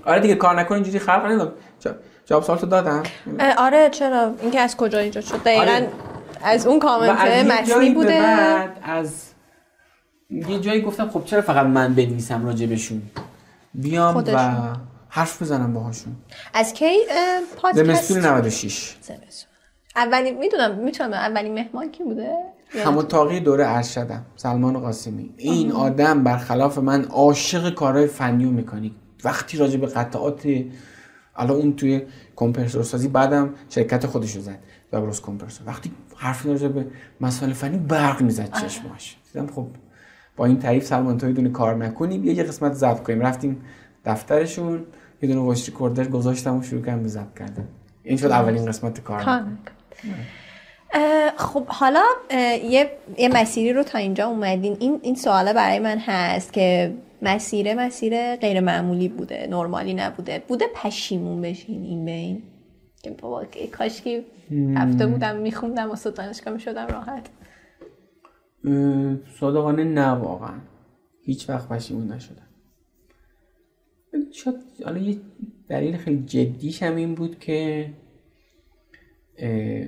آره 0.05 0.21
دیگه 0.21 0.35
کار 0.35 0.61
نکن 0.61 0.75
اینجوری 0.75 0.99
خلق 0.99 1.27
ندادم 1.27 1.53
جواب 2.27 2.43
سوالتو 2.43 2.67
دادم؟ 2.67 3.03
اه، 3.39 3.55
آره 3.59 3.91
چرا؟ 3.91 4.35
اینکه 4.43 4.61
از 4.61 4.77
کجا 4.77 4.99
ایجاد 4.99 5.25
شد؟ 5.25 5.43
دقیقا 5.43 5.63
آره. 5.63 5.89
از 6.45 6.67
اون 6.67 6.79
کامنت 6.79 7.21
متنی 7.21 7.91
بوده. 7.91 8.21
بعد 8.21 8.79
از 8.83 9.23
یه 10.31 10.61
جایی 10.61 10.81
گفتم 10.81 11.09
خب 11.09 11.25
چرا 11.25 11.43
فقط 11.43 11.67
من 11.67 11.95
بنویسم 11.95 12.47
راجع 12.47 12.67
بهشون 12.67 13.03
بیام 13.75 14.17
و. 14.17 14.77
حرف 15.09 15.43
بزنم 15.43 15.73
باهاشون. 15.73 16.17
از 16.55 16.73
کی؟ 16.73 16.97
پادکست. 17.57 17.85
زمستون 17.85 18.19
96 18.19 18.97
زمستون. 19.01 19.51
اولین 19.97 20.39
می‌دونم 20.39 20.75
می‌تونم. 20.75 21.13
اولین 21.13 21.55
مهمان 21.55 21.91
کی 21.91 22.05
بوده؟ 22.05 22.23
یا 22.23 22.81
نه؟ 22.81 22.87
هموتاقی 22.87 23.41
دوره 23.41 23.65
ارشدم 23.69 24.27
سلمان 24.37 24.81
قاسمی. 24.81 25.35
این 25.37 25.73
آدم 25.73 26.25
برخلاف 26.25 26.79
من 26.79 27.05
عاشق 27.05 27.75
کارهای 27.75 28.07
فنی 28.07 28.45
و 28.45 28.51
مکانیک 28.51 28.93
وقتی 29.25 29.59
راجع 29.59 29.77
به 29.77 29.87
قطعات 29.87 30.43
الان 31.37 31.57
اون 31.57 31.77
توی 31.77 32.03
کمپرسور 32.37 32.83
سازی 32.83 33.09
بعدم 33.09 33.55
شرکت 33.69 34.07
خودش 34.07 34.37
رو 34.37 34.43
زد. 34.43 34.59
دابروس 34.91 35.21
کمپرسور 35.21 35.69
وقتی 35.69 35.91
حرف 36.17 36.47
راجع 36.47 36.69
به 36.69 36.87
مسائل 37.21 37.53
فنی 37.53 37.79
برق 37.79 38.23
می‌زد 38.23 38.53
چشماش. 38.53 39.17
دیدم 39.33 39.47
خب 39.47 39.67
با 40.37 40.45
این 40.47 40.59
تعریف 40.59 40.85
سلمان 40.85 41.19
تو 41.19 41.27
یه 41.27 41.33
دونه 41.33 41.49
کار 41.49 41.75
نکنیم 41.75 42.25
یه 42.25 42.43
قسمت 42.43 42.73
ضبط 42.73 43.03
کنیم. 43.03 43.21
رفتیم 43.21 43.63
دفترشون 44.05 44.87
یه 45.23 45.29
دونه 45.29 45.41
voice 45.41 45.67
recorder 45.67 46.05
گذاشتم 46.05 46.57
و 46.57 46.63
شروع 46.63 46.83
کردم 46.83 47.03
به 47.03 47.09
ضبط 47.09 47.39
کردن. 47.39 47.69
این 48.03 48.17
شد 48.17 48.27
اولین 48.27 48.67
قسمت 48.67 49.01
کار. 49.01 49.21
نکن. 49.21 49.59
خب 51.37 51.67
حالا 51.67 52.05
یه, 52.31 52.91
یه 53.19 53.29
مسیری 53.29 53.73
رو 53.73 53.83
تا 53.83 53.99
اینجا 53.99 54.27
اومدین. 54.27 54.77
این 54.81 55.01
این 55.03 55.15
سواله 55.15 55.53
برای 55.53 55.79
من 55.79 55.99
هست 55.99 56.53
که 56.53 56.95
مسیر 57.23 57.75
مسیر 57.75 58.37
غیر 58.37 58.61
معمولی 58.61 59.09
بوده 59.09 59.47
نرمالی 59.51 59.95
نبوده. 59.95 60.43
بوده 60.49 60.65
پشیمون 60.75 61.41
بشین 61.41 61.83
این 61.83 62.05
بین. 62.05 62.43
که 63.03 63.11
بابا 63.11 63.45
کاش 63.73 64.03
که 64.03 64.25
هفته 64.75 65.07
بودم 65.07 65.37
میخوندم 65.37 65.91
و 65.91 66.11
دانشگاه 66.11 66.55
می‌شدم 66.55 66.87
راحت. 66.87 67.29
صادقانه 69.41 69.85
نه 69.85 70.09
واقعا. 70.09 70.61
هیچ 71.23 71.49
وقت 71.49 71.69
پشیمون 71.69 72.13
نشدم. 72.13 72.47
شاید 74.33 74.57
حالا 74.85 74.99
یه 74.99 75.17
دلیل 75.69 75.97
خیلی 75.97 76.23
جدیش 76.27 76.83
هم 76.83 76.97
این 76.97 77.15
بود 77.15 77.39
که 77.39 77.91
اه، 79.39 79.87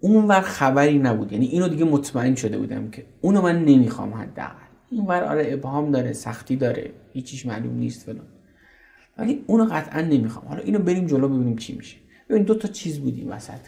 اونور 0.00 0.40
خبری 0.40 0.98
نبود. 0.98 1.32
یعنی 1.32 1.46
اینو 1.46 1.68
دیگه 1.68 1.84
مطمئن 1.84 2.34
شده 2.34 2.58
بودم 2.58 2.90
که 2.90 3.06
اونو 3.20 3.42
من 3.42 3.64
نمی‌خوام 3.64 4.14
حداقل. 4.14 4.65
اینور 4.90 5.24
آره 5.24 5.52
ابهام 5.52 5.90
داره 5.90 6.12
سختی 6.12 6.56
داره 6.56 6.90
هیچیش 7.12 7.46
معلوم 7.46 7.74
نیست 7.74 8.02
فلان. 8.02 8.26
ولی 9.18 9.44
اونو 9.46 9.64
قطعا 9.64 10.00
نمی‌خوام. 10.00 10.48
حالا 10.48 10.62
اینو 10.62 10.78
بریم 10.78 11.06
جلو 11.06 11.28
ببینیم 11.28 11.56
چی 11.56 11.76
میشه. 11.76 11.96
ببین 12.28 12.42
دو 12.42 12.54
تا 12.54 12.68
چیز 12.68 13.00
بود 13.00 13.16
این 13.16 13.28
وسط 13.28 13.60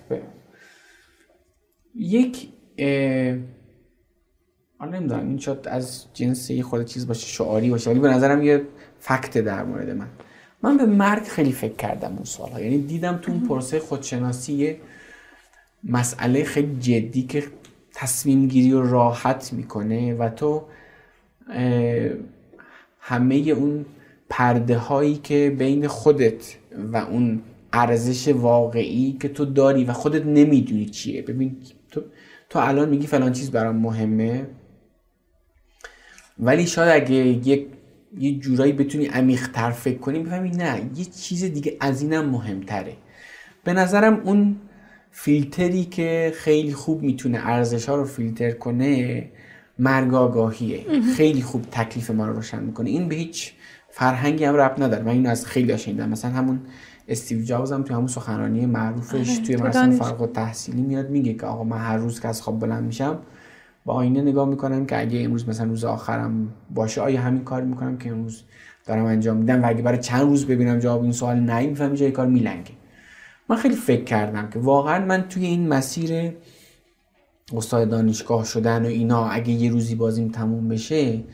یک 1.95 2.49
حالا 4.79 4.99
نمی‌دونم 4.99 5.29
این 5.29 5.39
شاید 5.39 5.69
از 5.69 6.07
جنس 6.15 6.51
یه 6.51 6.63
خورده 6.63 6.85
چیز 6.85 7.07
باشه 7.07 7.27
شعاری 7.27 7.71
باشه 7.71 7.91
ولی 7.91 8.01
به 8.01 8.09
نظرم 8.09 8.43
یه 8.43 8.63
فکت 8.99 9.39
در 9.39 9.65
مورد 9.65 9.91
من. 9.91 10.09
من 10.63 10.77
به 10.77 10.87
مرگ 10.87 11.23
خیلی 11.23 11.53
فکر 11.53 11.75
کردم 11.75 12.13
اون 12.13 12.25
سالها. 12.25 12.61
یعنی 12.61 12.79
دیدم 12.79 13.19
تو 13.23 13.33
اون 13.33 13.41
پروسه 13.41 13.79
خودشناسی 13.79 14.53
یه 14.53 14.81
مسئله 15.85 16.45
خیلی 16.45 16.77
جدی 16.81 17.23
که 17.23 17.45
تصمیم 17.95 18.49
گیری 18.49 18.73
رو 18.73 18.91
راحت 18.91 19.53
می‌کنه 19.53 20.15
و 20.15 20.29
تو 20.29 20.65
همه 23.01 23.35
اون 23.35 23.87
پرده 24.31 24.79
هایی 24.79 25.17
که 25.17 25.55
بین 25.59 25.87
خودت 25.87 26.57
و 26.93 26.97
اون 26.97 27.43
ارزش 27.73 28.29
واقعی 28.29 29.17
که 29.21 29.29
تو 29.29 29.45
داری 29.45 29.85
و 29.85 29.93
خودت 29.93 30.27
نمی‌دونی 30.27 30.87
چیه. 30.87 31.23
ببین 31.23 31.57
تو, 31.91 32.03
تو 32.51 32.59
الان 32.59 32.89
میگی 32.89 33.07
فلان 33.07 33.33
چیز 33.33 33.51
برام 33.51 33.77
مهمه. 33.77 34.47
ولی 36.39 36.67
شاید 36.67 37.03
اگه 37.03 37.17
یک 37.17 37.67
یه 38.19 38.39
جورایی 38.39 38.73
بتونی 38.73 39.07
عمیق‌تر 39.07 39.71
فکر 39.71 39.99
کنی 39.99 40.19
بفهمی 40.19 40.51
نه 40.51 40.91
یه 40.97 41.05
چیز 41.05 41.45
دیگه 41.45 41.77
از 41.81 42.03
اینم 42.03 42.29
مهمتره. 42.29 42.93
به 43.65 43.73
نظرم 43.73 44.21
اون 44.25 44.57
فیلتری 45.11 45.85
که 45.85 46.33
خیلی 46.35 46.73
خوب 46.73 47.03
می‌تونه 47.03 47.39
ارزش 47.47 47.89
ها 47.89 47.97
رو 47.97 48.05
فیلتر 48.05 48.51
کنه 48.51 49.25
مرگ 49.79 50.15
آگاهیه 50.15 50.85
خیلی 51.17 51.43
خوب 51.43 51.63
تکلیف 51.71 52.11
ما 52.11 52.27
رو 52.27 52.33
روشن 52.33 52.63
می‌کنه. 52.63 52.91
این 52.91 53.09
به 53.09 53.15
هیچ 53.15 53.53
فرهنگی 53.91 54.45
هم 54.45 54.55
رب 54.55 54.83
نداره 54.83 55.03
من 55.03 55.13
اینو 55.13 55.31
از 55.31 55.47
خیلی 55.47 55.79
شنیدم. 55.79 56.09
مثلا 56.09 56.31
همون 56.31 56.61
استیو 57.09 57.43
جابز 57.43 57.73
هم 57.73 57.83
توی 57.83 57.97
همون 57.97 58.07
سخنرانی 58.07 58.67
معروفش 58.67 59.39
توی 59.39 59.57
تو 59.57 59.63
مراسم 59.63 59.91
فارغ 59.91 60.23
التحصیلی 60.23 60.83
میاد 60.83 61.11
میگه 61.11 61.35
که 61.35 61.47
آقا 61.47 61.65
من 61.65 61.79
هر 61.79 61.97
روز 61.97 62.21
که 62.21 62.29
از 62.29 62.43
خواب 62.43 62.61
بلند 62.61 62.85
میشم 62.85 63.19
با 63.85 63.95
آینه 63.95 64.23
نگاه 64.23 64.49
می‌کنم 64.49 64.87
که 64.87 65.01
اگه 65.01 65.21
امروز 65.21 65.49
مثلا 65.49 65.67
روز 65.67 65.85
آخرم 65.85 66.49
باشه 66.75 67.01
آیا 67.01 67.21
همین 67.21 67.45
کار 67.45 67.63
می‌کنم 67.63 67.99
که 67.99 68.11
امروز 68.11 68.43
دارم 68.87 69.05
انجام 69.05 69.37
میدم 69.37 69.63
و 69.63 69.69
اگه 69.69 69.83
برای 69.83 69.99
چند 69.99 70.23
روز 70.23 70.47
ببینم 70.47 70.79
جواب 70.79 71.03
این 71.03 71.13
سوال 71.13 71.37
نه 71.37 71.67
می‌فهمی 71.67 71.97
جای 71.97 72.11
کار 72.11 72.27
میلنگه. 72.27 72.71
من 73.49 73.57
خیلی 73.57 73.77
فکر 73.77 74.05
کردم 74.05 74.51
که 74.51 74.59
واقعا 74.59 75.05
من 75.05 75.23
توی 75.29 75.47
این 75.47 75.69
مسیر 75.69 76.33
استاد 77.53 77.89
دانشگاه 77.89 78.45
شدن 78.45 78.83
و 78.83 78.89
اینا 78.89 79.29
اگه 79.29 79.51
یه 79.51 79.71
روزی 79.71 79.95
بازیم 79.95 80.29
تموم 80.29 80.69
بشه 80.69 81.25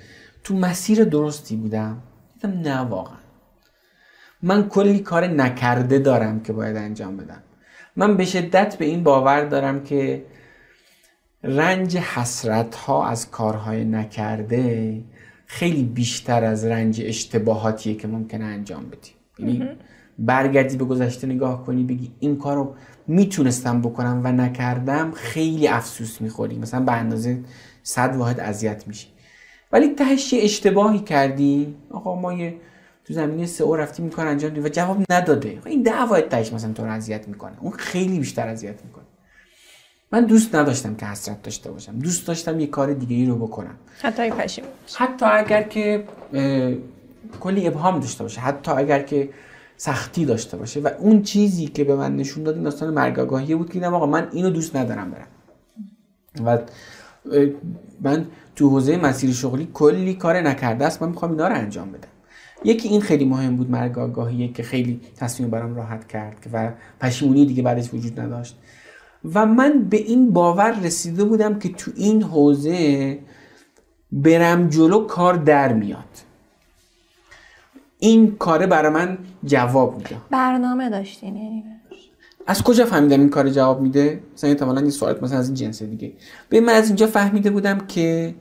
تو 0.44 0.54
مسیر 0.54 1.04
درستی 1.04 1.56
بودم. 1.56 2.02
دیدم 2.34 2.60
نه 2.60 2.78
واقعا. 2.78 3.16
من 4.42 4.68
کلی 4.68 4.98
کار 4.98 5.26
نکرده 5.26 5.98
دارم 5.98 6.40
که 6.40 6.52
باید 6.52 6.76
انجام 6.76 7.16
بدم. 7.16 7.42
من 7.96 8.16
به 8.16 8.24
شدت 8.24 8.76
به 8.78 8.84
این 8.84 9.04
باور 9.04 9.44
دارم 9.44 9.84
که 9.84 10.24
رنج 11.42 11.96
حسرت 11.96 12.74
ها 12.74 13.06
از 13.06 13.30
کارهای 13.30 13.84
نکرده 13.84 15.00
خیلی 15.46 15.82
بیشتر 15.82 16.44
از 16.44 16.64
رنج 16.64 17.02
اشتباهاتیه 17.04 17.94
که 17.94 18.08
ممکنه 18.08 18.44
انجام 18.44 18.86
بدی. 18.90 19.10
یعنی 19.38 19.68
برگردی 20.18 20.76
به 20.76 20.84
گذشته 20.84 21.26
نگاه 21.26 21.64
کنی 21.66 21.84
بگی 21.84 22.12
این 22.20 22.38
کارو 22.38 22.74
می‌تونستم 23.06 23.80
بکنم 23.82 24.20
و 24.24 24.32
نکردم 24.32 25.12
خیلی 25.12 25.68
افسوس 25.68 26.20
می‌خوری. 26.20 26.58
مثلا 26.58 26.80
به 26.80 26.92
اندازه 26.92 27.38
صد 27.82 28.16
واحد 28.16 28.40
اذیت 28.40 28.86
میشی. 28.86 29.08
ولی 29.72 29.88
تهش 29.88 30.32
یه 30.32 30.42
اشتباهی 30.42 30.98
کردی. 30.98 31.74
آقا 31.90 32.20
ما 32.20 32.32
یه 32.32 32.54
تو 33.04 33.14
زمینه 33.14 33.46
سئو 33.46 33.76
رفتیم 33.76 34.04
این 34.04 34.14
کار 34.14 34.26
انجام 34.26 34.50
دادیم 34.50 34.64
و 34.64 34.68
جواب 34.68 35.04
نداده. 35.10 35.58
این 35.66 35.82
ده 35.82 36.02
واحد 36.02 36.28
تهش 36.28 36.52
مثلا 36.52 36.72
تو 36.72 36.84
رو 36.84 36.90
اذیت 36.90 37.28
می‌کنه. 37.28 37.52
اون 37.60 37.72
خیلی 37.72 38.18
بیشتر 38.18 38.48
اذیت 38.48 38.84
می‌کنه. 38.84 39.04
من 40.12 40.24
دوست 40.24 40.54
نداشتم 40.54 40.94
که 40.94 41.06
حسرت 41.06 41.42
داشته 41.42 41.70
باشم. 41.70 41.98
دوست 41.98 42.26
داشتم 42.26 42.60
یه 42.60 42.66
کار 42.66 42.92
دیگه 42.92 43.16
ای 43.16 43.26
رو 43.26 43.36
بکنم. 43.36 43.74
حتی 44.02 44.30
پشیمون 44.30 44.70
حتی 44.94 45.26
اگر 45.26 45.62
که 45.62 46.04
کلی 47.40 47.66
ابهام 47.66 48.00
داشته 48.00 48.22
باشه. 48.24 48.40
حتی 48.40 48.70
اگر 48.70 49.02
که 49.02 49.28
سختی 49.76 50.24
داشته 50.24 50.56
باشه 50.56 50.80
و 50.80 50.88
اون 50.98 51.22
چیزی 51.22 51.66
که 51.66 51.84
به 51.84 51.96
من 51.96 52.16
نشون 52.16 52.44
داد 52.44 52.54
این 52.54 52.64
داستان 52.64 52.94
مرگ 52.94 53.18
آگاهی 53.18 53.54
بود 53.54 53.66
که 53.66 53.72
دیدم 53.72 53.94
آقا 53.94 54.06
من 54.06 54.28
اینو 54.32 54.50
دوست 54.50 54.76
ندارم 54.76 55.10
برم. 55.10 55.26
و 56.44 56.58
من 58.00 58.26
تو 58.56 58.68
حوزه 58.68 58.96
مسیر 58.96 59.32
شغلی 59.32 59.68
کلی 59.72 60.14
کار 60.14 60.40
نکرده 60.40 60.86
است 60.86 61.02
من 61.02 61.08
می‌خوام 61.08 61.30
اینا 61.30 61.48
رو 61.48 61.54
انجام 61.54 61.92
بدم. 61.92 62.08
یکی 62.64 62.88
این 62.88 63.00
خیلی 63.00 63.24
مهم 63.24 63.56
بود 63.56 63.70
مرگ 63.70 63.98
آگاهیه 63.98 64.52
که 64.52 64.62
خیلی 64.62 65.00
تصمیم 65.16 65.50
برام 65.50 65.74
راحت 65.74 66.08
کرد 66.08 66.46
و 66.52 66.72
پشیمونی 67.00 67.46
دیگه 67.46 67.62
بعدش 67.62 67.94
وجود 67.94 68.20
نداشت. 68.20 68.58
و 69.34 69.46
من 69.46 69.78
به 69.90 69.96
این 69.96 70.32
باور 70.32 70.80
رسیده 70.80 71.24
بودم 71.24 71.58
که 71.58 71.68
تو 71.68 71.90
این 71.96 72.22
حوزه 72.22 73.18
برم 74.12 74.68
جلو 74.68 75.06
کار 75.06 75.34
در 75.34 75.72
میاد. 75.72 76.23
این 78.04 78.36
کاره 78.36 78.66
برای 78.66 78.92
من 78.92 79.18
جواب 79.44 79.96
میده. 79.96 80.16
برنامه 80.30 80.90
داشتین 80.90 81.36
یعنی 81.36 81.64
از 82.46 82.62
کجا 82.62 82.84
فهمیدم 82.84 83.20
این 83.20 83.28
کار 83.28 83.48
جواب 83.48 83.80
میده؟ 83.80 84.20
مثلا 84.34 84.50
احتمالاً 84.50 84.80
این 84.80 84.90
سوالات 84.90 85.22
مثلا 85.22 85.38
از 85.38 85.48
این 85.48 85.54
جنس 85.54 85.82
دیگه. 85.82 86.12
ببین 86.50 86.64
من 86.64 86.72
از 86.72 86.86
اینجا 86.86 87.06
فهمیده 87.06 87.50
بودم 87.50 87.78
که 87.78 88.34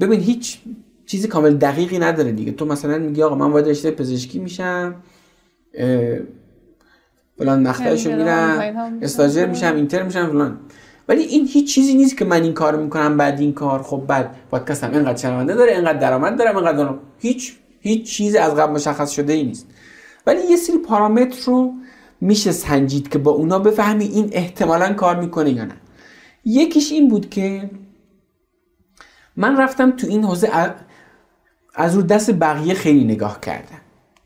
ببین 0.00 0.20
هیچ 0.20 0.58
چیزی 1.06 1.28
کامل 1.28 1.54
دقیقی 1.54 1.98
نداره 1.98 2.32
دیگه. 2.32 2.52
تو 2.52 2.66
مثلا 2.66 2.98
میگی 2.98 3.22
آقا 3.22 3.34
من 3.34 3.50
وارد 3.50 3.68
رشته 3.68 3.90
پزشکی 3.90 4.38
میشم 4.38 4.94
فلان 7.38 7.68
مقطعشو 7.68 8.16
میرم 8.16 8.98
استاجر 9.02 9.46
میشم 9.46 9.74
اینتر 9.76 10.02
میشم 10.02 10.26
فلان. 10.26 10.58
ولی 11.08 11.22
این 11.22 11.46
هیچ 11.46 11.74
چیزی 11.74 11.94
نیست 11.94 12.18
که 12.18 12.24
من 12.24 12.42
این 12.42 12.52
کار 12.52 12.76
می‌کنم 12.76 13.16
بعد 13.16 13.40
این 13.40 13.52
کار 13.52 13.82
خب 13.82 14.02
بعد 14.08 14.36
پادکستم 14.50 14.92
اینقدر 14.92 15.16
شنونده 15.16 15.54
داره 15.54 15.72
اینقدر 15.72 15.98
درآمد 15.98 16.38
داره 16.38 16.56
اینقدر 16.56 16.94
هیچ 17.18 17.56
هیچ 17.88 18.10
چیزی 18.10 18.38
از 18.38 18.54
قبل 18.54 18.72
مشخص 18.72 19.10
شده 19.10 19.32
ای 19.32 19.44
نیست. 19.44 19.66
ولی 20.26 20.40
یه 20.50 20.56
سری 20.56 20.78
پارامتر 20.78 21.44
رو 21.46 21.72
میشه 22.20 22.52
سنجید 22.52 23.08
که 23.08 23.18
با 23.18 23.30
اونا 23.30 23.58
بفهمی 23.58 24.04
این 24.04 24.28
احتمالا 24.32 24.92
کار 24.92 25.20
می‌کنه 25.20 25.50
یا 25.50 25.64
نه. 25.64 25.74
یکیش 26.44 26.92
این 26.92 27.08
بود 27.08 27.30
که 27.30 27.70
من 29.36 29.56
رفتم 29.56 29.90
تو 29.90 30.06
این 30.06 30.24
حوزه 30.24 30.50
از 31.74 31.96
رو 31.96 32.02
دست 32.02 32.32
بقیه 32.32 32.74
خیلی 32.74 33.04
نگاه 33.04 33.40
کردم. 33.40 33.80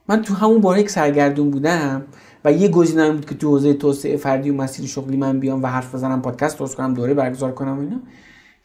من 0.09 0.23
تو 0.23 0.35
همون 0.35 0.61
باره 0.61 0.81
یک 0.81 0.91
سرگردون 0.91 1.51
بودم 1.51 2.05
و 2.45 2.53
یه 2.53 2.69
گزینه 2.69 3.11
بود 3.11 3.27
که 3.27 3.35
تو 3.35 3.49
حوزه 3.49 3.75
توسعه 3.75 4.17
فردی 4.17 4.51
و 4.51 4.55
مسیر 4.55 4.87
شغلی 4.87 5.17
من 5.17 5.41
بیام 5.41 5.63
و 5.63 5.67
حرف 5.67 5.95
بزنم 5.95 6.23
پادکست 6.23 6.59
درست 6.59 6.77
کنم 6.77 6.95
دوره 6.95 7.15
برگزار 7.15 7.53
کنم 7.53 7.79
و 7.79 7.81
اینا. 7.81 8.01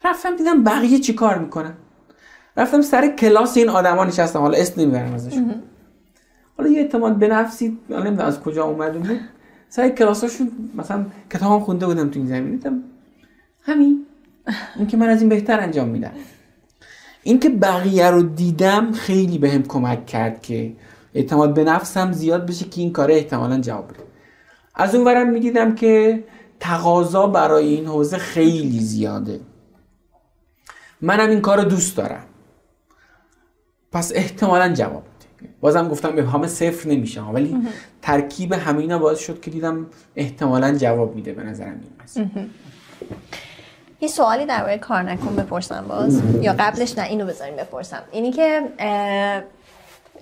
رفتم 0.04 0.36
دیدم 0.36 0.64
بقیه 0.64 0.98
چی 0.98 1.14
کار 1.14 1.38
می‌کنن؟ 1.38 1.74
رفتم 2.56 2.82
سر 2.82 3.08
کلاس 3.08 3.56
این 3.56 3.68
آدما 3.68 4.04
نشستم. 4.04 4.38
حالا 4.38 4.58
اسم 4.58 4.80
نمی‌برم 4.80 5.14
ازشون. 5.14 5.54
حالا 6.58 6.70
یه 6.70 6.80
اعتماد 6.80 7.16
به 7.16 7.28
نفسی 7.28 7.78
نمی‌دونم 7.90 8.18
از 8.18 8.40
کجا 8.40 8.64
اومده 8.64 8.98
بود. 8.98 9.20
سر 9.68 9.88
کلاساشون 9.88 10.50
مثلا 10.74 11.06
کتابم 11.32 11.64
خونده 11.64 11.86
بودم 11.86 12.10
تو 12.10 12.18
این 12.18 12.28
زمین. 12.28 12.50
دیدم 12.50 12.82
همین. 13.62 14.06
این 14.76 14.86
که 14.86 14.96
من 14.96 15.08
از 15.08 15.20
این 15.20 15.28
بهتر 15.28 15.60
انجام 15.60 15.88
میدم. 15.88 16.12
این 17.22 17.40
که 17.40 17.48
بقیه 17.48 18.10
رو 18.10 18.22
دیدم 18.22 18.92
خیلی 18.92 19.38
بهم 19.38 19.62
به 19.62 19.68
کمک 19.68 20.06
کرد 20.06 20.42
که 20.42 20.72
اعتماد 21.14 21.54
به 21.54 21.64
نفسم 21.64 22.12
زیاد 22.12 22.46
بشه 22.46 22.64
که 22.64 22.80
این 22.80 22.92
کار 22.92 23.10
احتمالا 23.10 23.60
جواب 23.60 23.88
بده. 23.88 24.02
از 24.74 24.94
اون 24.94 25.04
ورم 25.06 25.30
می‌دیدم 25.30 25.74
که 25.74 26.24
تقاضا 26.60 27.26
برای 27.26 27.66
این 27.66 27.86
حوزه 27.86 28.18
خیلی 28.18 28.80
زیاده. 28.80 29.40
منم 31.00 31.30
این 31.30 31.40
کار 31.40 31.62
رو 31.62 31.64
دوست 31.64 31.96
دارم. 31.96 32.24
پس 33.92 34.12
احتمالا 34.14 34.72
جواب 34.72 35.02
بده 35.02 35.50
بازم 35.60 35.88
گفتم 35.88 36.16
به 36.16 36.26
همه 36.26 36.46
صفر 36.46 36.88
نمیشه 36.88 37.22
ولی 37.22 37.56
ترکیب 38.02 38.52
همینا 38.52 38.98
باعث 38.98 39.18
شد 39.18 39.40
که 39.40 39.50
دیدم 39.50 39.86
احتمالا 40.16 40.78
جواب 40.78 41.14
میده 41.14 41.32
به 41.32 41.42
نظرم 41.42 41.80
این 42.16 42.50
یه 44.00 44.08
سوالی 44.08 44.46
در 44.46 44.76
کار 44.76 45.02
نکن 45.02 45.36
بپرسم 45.36 45.84
باز. 45.88 46.22
یا 46.42 46.54
قبلش 46.58 46.98
نه 46.98 47.04
اینو 47.04 47.26
بذاریم 47.26 47.56
بپرسم. 47.56 48.02
اینی 48.12 48.32
که 48.32 48.62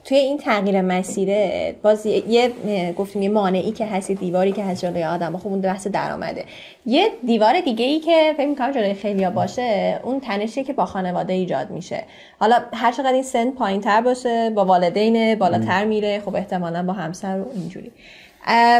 توی 0.04 0.16
این 0.16 0.38
تغییر 0.38 0.80
مسیره 0.80 1.74
باز 1.82 2.06
یه 2.06 2.52
گفتیم 2.98 3.22
یه 3.22 3.28
مانعی 3.28 3.72
که 3.72 3.86
هست 3.86 4.10
دیواری 4.10 4.52
که 4.52 4.64
هست 4.64 4.82
جلوی 4.82 5.04
آدم 5.04 5.36
خب 5.36 5.46
اون 5.48 5.60
بحث 5.60 5.86
درآمده 5.86 6.44
یه 6.86 7.08
دیوار 7.26 7.60
دیگه 7.60 7.84
ای 7.84 8.00
که 8.00 8.34
فکر 8.36 8.46
می‌کنم 8.46 8.72
جلوی 8.72 8.94
خیلیا 8.94 9.30
باشه 9.30 10.00
اون 10.02 10.20
تنشی 10.20 10.64
که 10.64 10.72
با 10.72 10.86
خانواده 10.86 11.32
ایجاد 11.32 11.70
میشه. 11.70 12.04
حالا 12.40 12.56
هر 12.72 12.92
چقدر 12.92 13.12
این 13.12 13.22
سن 13.22 13.50
پایینتر 13.50 14.00
باشه 14.00 14.50
با 14.50 14.64
والدین 14.64 15.34
بالاتر 15.34 15.84
میره 15.84 16.22
خب 16.24 16.36
احتمالا 16.36 16.82
با 16.82 16.92
همسر 16.92 17.40
و 17.40 17.44
اینجوری. 17.54 17.90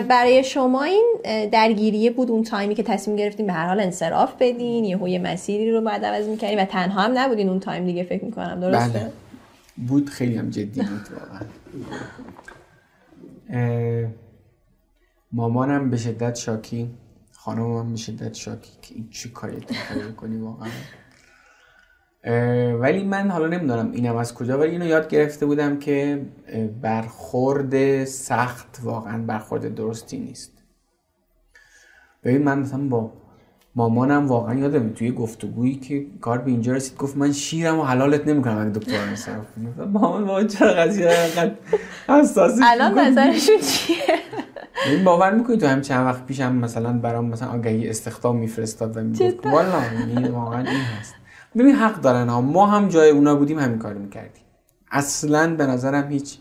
برای 0.09 0.45
شما 0.45 0.83
این 0.83 1.15
درگیریه 1.53 2.11
بود 2.11 2.31
اون 2.31 2.43
تایمی 2.43 2.75
که 2.75 2.83
تصمیم 2.83 3.17
گرفتیم 3.17 3.47
به 3.47 3.53
هر 3.53 3.67
حال 3.67 3.81
انصراف 3.81 4.33
بدین 4.41 4.85
یه 4.85 5.19
مسیری 5.19 5.71
رو 5.71 5.81
بعد 5.81 6.05
عوض 6.05 6.29
می‌کردین 6.29 6.59
و 6.59 6.65
تنها 6.65 7.01
هم 7.01 7.19
نبودین 7.19 7.49
اون 7.49 7.61
تایم 7.61 7.87
دیگه 7.87 8.03
فکر 8.05 8.25
می‌کنم 8.25 8.61
درسته؟ 8.61 8.99
بله. 8.99 9.11
بود 9.77 10.11
خیلی 10.11 10.37
هم 10.37 10.51
جدی 10.51 10.83
بود 10.83 11.09
واقعا. 11.19 11.47
مامانم 15.33 15.91
به 15.91 15.97
شدت 15.97 16.35
شاکی. 16.35 16.95
خانمم 17.33 17.91
به 17.91 17.97
شدت 17.97 18.35
شاکی 18.35 18.73
که 18.83 18.95
این 18.95 19.09
چی 19.11 19.31
کاری 19.31 19.61
کنی 20.17 20.37
واقعا. 20.37 20.71
ولی 22.79 23.05
من 23.05 23.31
حالا 23.31 23.47
نمی‌دونم 23.47 23.93
اینم 23.93 24.17
از 24.17 24.35
کجا 24.35 24.59
ولی 24.59 24.71
اینو 24.71 24.87
یاد 24.87 25.09
گرفته 25.09 25.47
بودم 25.47 25.79
که 25.79 26.27
برخورد 26.83 28.05
سخت 28.05 28.81
واقعا 28.83 29.23
برخورد 29.23 29.75
درستی 29.75 30.19
نیست. 30.19 30.53
ببین 32.23 32.43
من 32.43 32.59
مثلا 32.59 32.89
با 32.89 33.13
مامانم 33.77 34.29
واقعا 34.29 34.55
یادم 34.55 34.89
توی 34.89 35.13
گفتگویی 35.13 35.75
که 35.75 36.07
کار 36.21 36.39
به 36.39 36.51
اینجا 36.51 36.73
رسید 36.73 36.99
گفت 36.99 37.17
من 37.17 37.33
شیرم 37.33 37.79
و 37.79 37.85
حلالت 37.85 38.29
نمی‌کنم 38.29 38.59
اگه 38.59 38.71
دکتر 38.71 39.11
نصرف 39.11 39.47
مامان 39.93 40.27
با 40.27 40.45
چرا 40.45 40.73
قضیه 40.73 41.11
اینقدر 41.11 41.55
حساسی؟ 42.09 42.61
الان 42.65 42.99
نظرشون 42.99 43.59
چیه؟ 43.59 43.97
این 44.87 45.05
باور 45.05 45.35
می‌کنی 45.35 45.57
تو 45.57 45.67
هم 45.67 45.81
چند 45.81 46.07
وقت 46.07 46.27
پیشم 46.27 46.55
مثلا 46.55 46.93
برام 46.93 47.25
مثلا 47.25 47.49
آگهی 47.49 47.89
استخدام 47.89 48.37
میفرستاد 48.37 48.97
و 48.97 49.01
می‌گفت 49.01 49.47
والا 49.47 49.83
واقعا 50.33 50.61
این 50.61 50.81
هست. 50.81 51.15
ببین 51.57 51.75
حق 51.75 52.01
دارن 52.01 52.29
ها. 52.29 52.41
ما 52.41 52.67
هم 52.67 52.89
جای 52.89 53.11
اونا 53.11 53.35
بودیم 53.35 53.59
همین 53.59 53.79
کار 53.79 53.95
می‌کردیم. 53.95 54.43
اصلا 54.91 55.57
به 55.57 55.67
نظرم 55.67 56.09
هیچ 56.09 56.39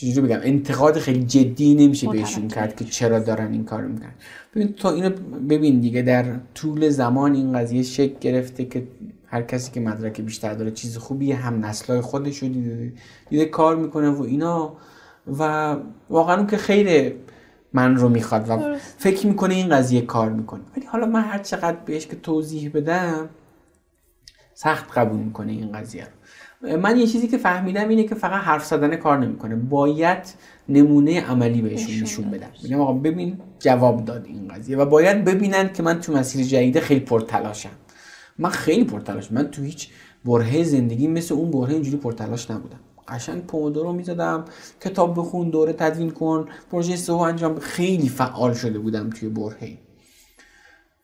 چجوری 0.00 0.20
بگم 0.20 0.40
انتقاد 0.42 0.98
خیلی 0.98 1.24
جدی 1.24 1.74
نمیشه 1.74 2.08
بهشون 2.08 2.48
کرد 2.48 2.76
که 2.76 2.84
چرا 2.84 3.18
دارن 3.18 3.52
این 3.52 3.64
کار 3.64 3.82
می‌کنن. 3.82 4.14
ببین 4.54 4.72
تو 4.72 4.88
اینو 4.88 5.10
ببین 5.48 5.80
دیگه 5.80 6.02
در 6.02 6.24
طول 6.54 6.88
زمان 6.88 7.34
این 7.34 7.52
قضیه 7.52 7.82
شکل 7.82 8.18
گرفته 8.20 8.64
که 8.64 8.88
هر 9.26 9.42
کسی 9.42 9.72
که 9.72 9.80
مدرک 9.80 10.20
بیشتر 10.20 10.54
داره 10.54 10.70
چیز 10.70 10.96
خوبیه 10.96 11.36
هم 11.36 11.64
نسلای 11.64 12.00
خودش 12.00 12.38
رو 12.38 12.48
دیده, 12.48 12.92
دیده 13.30 13.44
کار 13.44 13.76
می‌کنه 13.76 14.10
و 14.10 14.22
اینا. 14.22 14.76
و 15.38 15.76
واقعا 16.10 16.36
اون 16.36 16.46
که 16.46 16.56
خیلی 16.56 17.12
من 17.72 17.96
رو 17.96 18.08
می‌خواد 18.08 18.50
و 18.50 18.76
فکر 18.98 19.26
می‌کنه 19.26 19.54
این 19.54 19.68
قضیه 19.68 20.00
کار 20.00 20.30
می‌کنه. 20.30 20.62
ولی 20.76 20.86
حالا 20.86 21.06
من 21.06 21.22
هر 21.22 21.38
چقدر 21.38 21.76
بهش 21.84 22.06
که 22.06 22.16
توضیح 22.16 22.70
بدم 22.74 23.28
سخت 24.54 24.98
قبول 24.98 25.20
می‌کنه 25.20 25.52
این 25.52 25.72
قضیه 25.72 26.04
رو. 26.04 26.10
من 26.60 26.96
یه 26.96 27.06
چیزی 27.06 27.28
که 27.28 27.38
فهمیدم 27.38 27.88
اینه 27.88 28.04
که 28.04 28.14
فقط 28.14 28.42
حرف 28.42 28.64
زدن 28.64 28.96
کار 28.96 29.18
نمی‌کنه. 29.18 29.56
باید 29.56 30.34
نمونه 30.68 31.20
عملی 31.20 31.62
بهشون 31.62 32.02
نشون 32.02 32.30
بدم 32.30 32.50
میگم 32.62 32.80
آقا 32.80 32.92
ببین 32.92 33.40
جواب 33.58 34.04
داد 34.04 34.24
این 34.26 34.48
قضیه 34.48 34.76
و 34.76 34.84
باید 34.84 35.24
ببینن 35.24 35.72
که 35.72 35.82
من 35.82 36.00
تو 36.00 36.12
مسیر 36.12 36.46
جدید 36.46 36.80
خیلی 36.80 37.00
پرتلاشم. 37.00 37.70
من 38.38 38.50
خیلی 38.50 38.84
پرتلاش 38.84 39.32
من 39.32 39.50
تو 39.50 39.62
هیچ 39.62 39.88
برهه 40.24 40.62
زندگی 40.62 41.06
مثل 41.06 41.34
اون 41.34 41.50
برهه 41.50 41.70
اینجوری 41.70 41.96
پرتلاش 41.96 42.50
نبودم. 42.50 42.80
قشنگ 43.08 43.46
پومودورو 43.46 43.92
می‌زدم. 43.92 44.44
کتاب 44.80 45.18
بخون 45.18 45.50
دوره 45.50 45.72
تدوین 45.72 46.10
کن 46.10 46.48
پروژه 46.70 46.96
سو 46.96 47.16
انجام. 47.16 47.58
خیلی 47.58 48.08
فعال 48.08 48.54
شده 48.54 48.78
بودم 48.78 49.10
توی 49.10 49.28
برهه. 49.28 49.78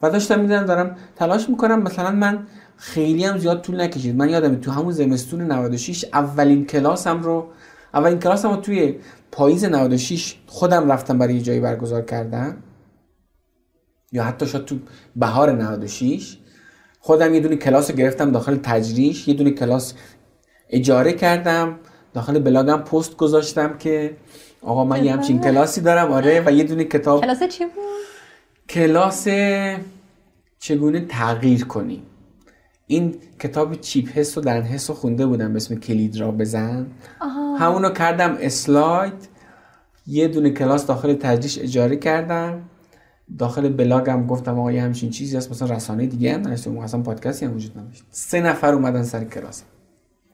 و 0.02 0.10
داشتم 0.10 0.40
می‌دونم 0.40 0.66
دارم 0.66 0.97
تلاش 1.16 1.48
می‌کنم. 1.48 1.82
مثلا 1.82 2.10
من 2.10 2.47
خیلی 2.77 3.25
هم 3.25 3.39
زیاد 3.39 3.61
طول 3.61 3.81
نکشید. 3.81 4.17
من 4.17 4.29
یادم 4.29 4.55
تو 4.55 4.71
همون 4.71 4.93
زمستون 4.93 5.41
96 5.41 6.05
اولین 6.13 6.67
کلاسم 6.67 7.23
رو 7.23 7.47
اولین 7.95 8.19
کلاسم 8.19 8.51
رو 8.51 8.57
توی 8.57 8.97
پاییز 9.33 9.65
96 9.65 10.37
خودم 10.47 10.93
رفتم 10.93 11.19
برای 11.19 11.35
یه 11.35 11.41
جایی 11.41 11.61
برگزار 11.61 12.03
کردم 12.03 12.57
یا 14.13 14.25
حتی 14.25 14.47
شاید 14.47 14.65
تو 14.65 14.79
بهار 15.17 15.53
96 15.53 16.37
خودم 17.01 17.35
یه 17.35 17.41
دونه 17.41 17.57
کلاس 17.57 17.93
گرفتم 17.93 18.31
داخل 18.31 18.57
تجریش 18.57 19.29
یه 19.29 19.35
دونه 19.35 19.51
کلاس 19.51 19.95
اجاره 20.71 21.13
کردم 21.13 21.79
داخل 22.15 22.39
بلاگم 22.39 22.77
پست 22.77 23.17
گذاشتم 23.17 23.79
که 23.79 24.17
آقا 24.63 24.85
من 24.85 25.05
یه 25.05 25.13
همچین 25.13 25.41
کلاسی 25.41 25.81
دارم 25.81 26.13
آره 26.13 26.43
و 26.47 26.53
یه 26.53 26.65
دونه 26.65 26.85
کتاب 26.85 27.21
کلاس 27.21 27.43
چی 27.43 27.65
بود؟ 27.65 27.85
کلاس 28.69 29.29
چگونه 30.59 31.01
تغییر 31.01 31.65
کنیم. 31.65 32.03
این 32.86 33.15
کتاب 33.39 33.74
چیپ 33.74 34.09
حس 34.09 34.39
و 34.39 34.40
در 34.40 34.62
حس 34.62 34.90
رو 34.90 34.97
خونده 34.97 35.27
بودم 35.27 35.52
به 35.52 35.56
اسم 35.56 35.74
کلید 35.74 36.16
را 36.20 36.31
بزن. 36.31 36.86
آها. 37.20 37.56
همونو 37.56 37.90
کردم 37.90 38.36
اسلاید. 38.40 39.12
یه 40.06 40.28
دونه 40.28 40.51
کلاس 40.51 40.86
داخل 40.86 41.15
تجریش 41.15 41.59
اجاره 41.59 41.97
کردم. 41.97 42.62
داخل 43.39 43.69
بلاگم 43.69 44.27
گفتم 44.27 44.59
آقا 44.59 44.73
یه 44.73 44.82
همچین 44.82 45.11
چیزی 45.11 45.36
هست 45.36 45.51
مثلا 45.51 45.74
رسانه 45.74 46.06
دیگه 46.06 46.35
هم 46.35 46.48
نشته 46.48 46.70
اون 46.70 46.85
اصلا 46.85 47.01
پادکستی 47.01 47.47
هم 47.47 47.56
وجود 47.56 47.78
نداشت. 47.78 48.05
سه 48.11 48.40
نفر 48.40 48.74
اومدن 48.74 49.02
سر 49.02 49.24
کلاس. 49.24 49.62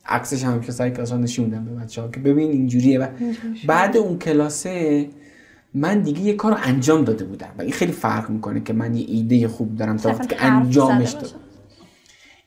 عکسش 0.06 0.44
هم 0.44 0.60
که 0.60 0.72
سر 0.72 0.90
کلاس 0.90 1.12
نشوندم 1.12 1.64
به 1.64 1.70
بچه‌ها 1.70 2.09
که 2.09 2.20
ببین 2.20 2.51
اینجوریه. 2.51 2.98
و 2.98 3.06
بعد 3.66 3.97
اون 3.97 4.18
کلاسه 4.18 5.09
من 5.74 6.01
دیگه 6.01 6.20
یه 6.20 6.36
کار 6.36 6.59
انجام 6.62 7.05
داده 7.05 7.24
بودم. 7.24 7.51
و 7.59 7.62
این 7.62 7.72
خیلی 7.72 7.93
فرق 7.93 8.31
می‌کنه 8.31 8.60
که 8.60 8.72
من 8.72 8.94
یه 8.94 9.05
ایده 9.09 9.48
خوب 9.48 9.77
دارم 9.77 9.97
تا 9.97 10.09
وقتی 10.09 10.27
که 10.27 10.44
انجامش 10.44 11.10
دادم. 11.10 11.28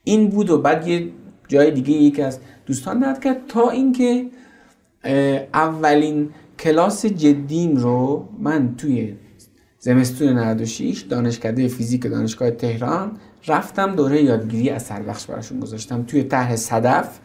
این 0.03 0.29
بود 0.29 0.49
و 0.49 0.57
بعد 0.57 0.87
یه 0.87 1.09
جای 1.47 1.71
دیگه 1.71 1.91
یکی 1.91 2.21
از 2.21 2.39
دوستان 2.65 2.99
داد 2.99 3.19
کرد 3.19 3.47
تا 3.47 3.69
اینکه 3.69 4.25
اولین 5.53 6.29
کلاس 6.59 7.05
جدیم 7.05 7.75
رو 7.75 8.29
من 8.39 8.75
توی 8.75 9.15
زمستون 9.79 10.37
96 10.37 11.01
دانشکده 11.01 11.67
فیزیک 11.67 12.03
دانشگاه 12.03 12.51
تهران 12.51 13.17
رفتم 13.47 13.95
دوره 13.95 14.23
یادگیری 14.23 14.69
اثر 14.69 15.01
بخش 15.01 15.25
براشون 15.25 15.59
گذاشتم 15.59 16.03
توی 16.03 16.23
طرح 16.23 16.55
صدف 16.55 17.19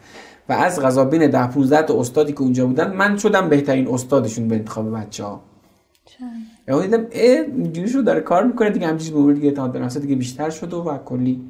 و 0.48 0.52
از 0.52 0.80
غذا 0.80 1.04
بین 1.04 1.26
10 1.26 1.46
15 1.46 1.82
تا 1.82 2.00
استادی 2.00 2.32
که 2.32 2.40
اونجا 2.40 2.66
بودن 2.66 2.96
من 2.96 3.18
شدم 3.18 3.48
بهترین 3.48 3.88
استادشون 3.88 4.48
به 4.48 4.54
انتخاب 4.54 4.96
بچه 4.96 5.24
ها 5.24 5.42
و 6.68 6.82
دیدم 6.82 7.06
اه 7.12 7.44
اینجوری 7.56 8.02
داره 8.02 8.20
کار 8.20 8.46
می‌کنه 8.46 8.70
دیگه 8.70 8.86
همچیز 8.86 9.10
به 9.10 9.32
دیگه 9.32 9.48
اعتماد 9.48 9.72
به 9.72 9.78
نفس 9.78 9.98
دیگه 9.98 10.16
بیشتر 10.16 10.50
شد 10.50 10.72
و, 10.72 10.82
و 10.82 10.98
کلی. 10.98 11.40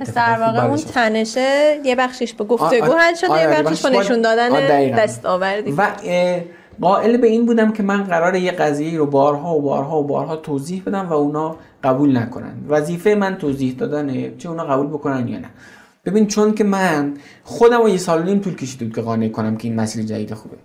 پس 0.00 0.14
در 0.14 0.40
واقع 0.40 0.64
اون. 0.64 0.76
تنشه 0.76 1.80
یه 1.84 1.96
بخشش 1.96 2.32
به 2.32 2.44
گفتگو 2.44 2.92
حل 2.92 3.14
شده 3.14 3.30
یه 3.30 3.48
آره، 3.48 3.62
بخشش 3.62 3.82
با 3.82 3.88
نشون 3.88 4.22
دادن. 4.22 4.50
دستاوردی 4.90 5.72
و 5.72 5.88
قائل 6.80 7.16
به 7.16 7.26
این 7.26 7.46
بودم 7.46 7.72
که 7.72 7.82
من 7.82 8.02
قرار 8.02 8.34
یه 8.34 8.52
قضیه 8.52 8.98
رو 8.98 9.06
بارها 9.06 9.56
و 9.56 9.62
بارها 9.62 10.00
و 10.00 10.06
بارها 10.06 10.36
توضیح 10.36 10.82
بدم 10.86 11.08
و 11.08 11.12
اونا 11.12 11.56
قبول 11.84 12.16
نکنن 12.16 12.54
وظیفه 12.68 13.14
من 13.14 13.38
توضیح 13.38 13.74
دادنه 13.74 14.36
چه 14.38 14.48
اونا 14.48 14.64
قبول 14.64 14.86
بکنن 14.86 15.28
یا 15.28 15.38
نه 15.38 15.50
ببین 16.04 16.26
چون 16.26 16.54
که 16.54 16.64
من 16.64 17.14
خودم 17.44 17.82
رو 17.82 17.88
یه 17.88 17.96
سال 17.96 18.20
و 18.20 18.24
نیم 18.24 18.38
طول 18.38 18.56
کشید 18.56 18.78
بود 18.78 18.94
که 18.94 19.00
قانع 19.00 19.28
کنم 19.28 19.56
که 19.56 19.68
این 19.68 19.80
مسیر 19.80 20.04
جدید 20.04 20.34
خوبه 20.34 20.56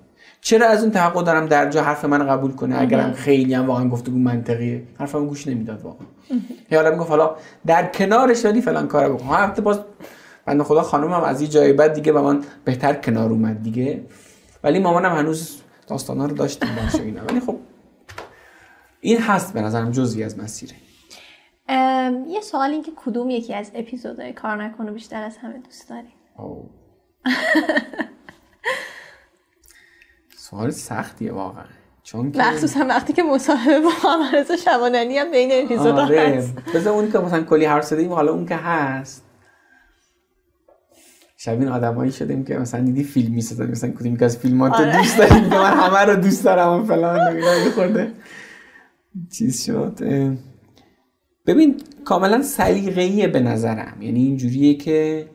چرا 0.48 0.68
از 0.68 0.84
اون 0.84 0.92
توقع 0.92 1.24
دارم 1.24 1.46
در 1.46 1.70
جا 1.70 1.84
حرف 1.84 2.06
من 2.06 2.28
قبول 2.28 2.52
کنه 2.52 2.82
اگرم 2.82 3.14
خیلی 3.14 3.54
هم 3.54 3.68
واقعا 3.68 3.90
گفتگو 3.90 4.18
منطقیه؟ 4.18 4.84
حرفم 5.00 5.28
گوش 5.28 5.48
نمی‌داد 5.48 5.82
واقعا. 5.82 6.08
حالا 6.72 6.92
می‌گفت 6.92 7.10
حالا 7.10 7.36
در 7.66 7.86
کنارش 7.86 8.46
ولی 8.46 8.62
فلان 8.62 8.88
کارو 8.88 9.16
بکن. 9.16 9.26
هفته 9.26 9.62
باز 9.62 9.80
بنده 10.46 10.64
خدا 10.64 10.82
خانومم 10.82 11.24
از 11.24 11.42
یه 11.42 11.48
جای 11.48 11.74
بعد 11.74 11.94
دیگه 11.94 12.12
با 12.12 12.22
من 12.22 12.44
بهتر 12.66 12.94
کنار 12.94 13.30
اومد 13.30 13.64
دیگه. 13.64 14.04
ولی 14.64 14.80
مامانم 14.80 15.16
هنوز 15.16 15.62
داستانا 15.88 16.26
رو 16.26 16.36
داشتیم 16.36 16.70
باش 16.76 16.96
و 16.96 17.04
اینا. 17.04 17.22
ولی 17.26 17.40
خب 17.40 17.56
این 19.02 19.18
هست 19.22 19.54
به 19.54 19.62
نظرم 19.62 19.92
جزئی 19.92 20.24
از 20.24 20.40
مسیره. 20.40 20.76
یه 22.28 22.42
سوال 22.42 22.72
این 22.72 22.84
که 22.84 22.92
کدوم 22.96 23.30
یکی 23.30 23.54
از 23.54 23.72
اپیزودهای 23.76 24.34
کار 24.34 24.64
نکنه 24.64 24.92
بیشتر 24.92 25.24
از 25.24 25.38
همه 25.38 25.58
دوست 25.58 25.90
داری. 25.90 26.14
سوال 30.50 30.70
سختیه 30.70 31.32
واقعا. 31.32 31.66
چون 32.04 32.32
که 32.32 32.40
مخصوصا 32.40 32.80
وقتی 32.80 33.14
که 33.14 33.24
مصاحبه 33.24 33.80
با 33.80 33.90
محمد 33.90 34.56
شبانانی 34.56 35.18
هم 35.18 35.32
بین 35.32 35.50
اپیزودها 35.54 36.06
آره. 36.06 36.20
هست. 36.20 36.54
بذار 36.76 36.94
اون 36.94 37.12
که 37.12 37.20
مثلا 37.20 37.44
کلی 37.44 37.66
حرف 37.66 37.84
زدیم 37.86 38.14
حالا 38.14 38.32
اون 38.34 38.46
که 38.46 38.56
هست. 38.56 39.24
شبیه 41.38 41.70
آدمایی 41.70 42.12
شدیم 42.12 42.46
که 42.46 42.58
مثلا 42.58 42.82
دیدی 42.82 43.04
فیلم 43.04 43.34
می‌سازن 43.34 43.72
مثلا 43.72 43.90
کدوم 43.90 44.18
که 44.18 44.26
از 44.26 44.38
فیلمات 44.38 44.74
آره. 44.74 44.98
دوست 44.98 45.18
داریم 45.18 45.50
که 45.50 45.56
من 45.56 45.74
همه 45.74 46.00
رو 46.00 46.16
دوست 46.16 46.44
دارم 46.44 46.82
و 46.82 46.84
فلان 46.84 47.42
خورده 47.76 48.12
چیز 49.32 49.64
شد. 49.64 50.00
ببین 51.46 51.82
کاملا 52.06 52.42
سلیقه‌ایه 52.42 53.28
به 53.28 53.40
نظرم. 53.40 54.02
یعنی 54.02 54.24
اینجوریه 54.24 54.74
که 54.74 55.30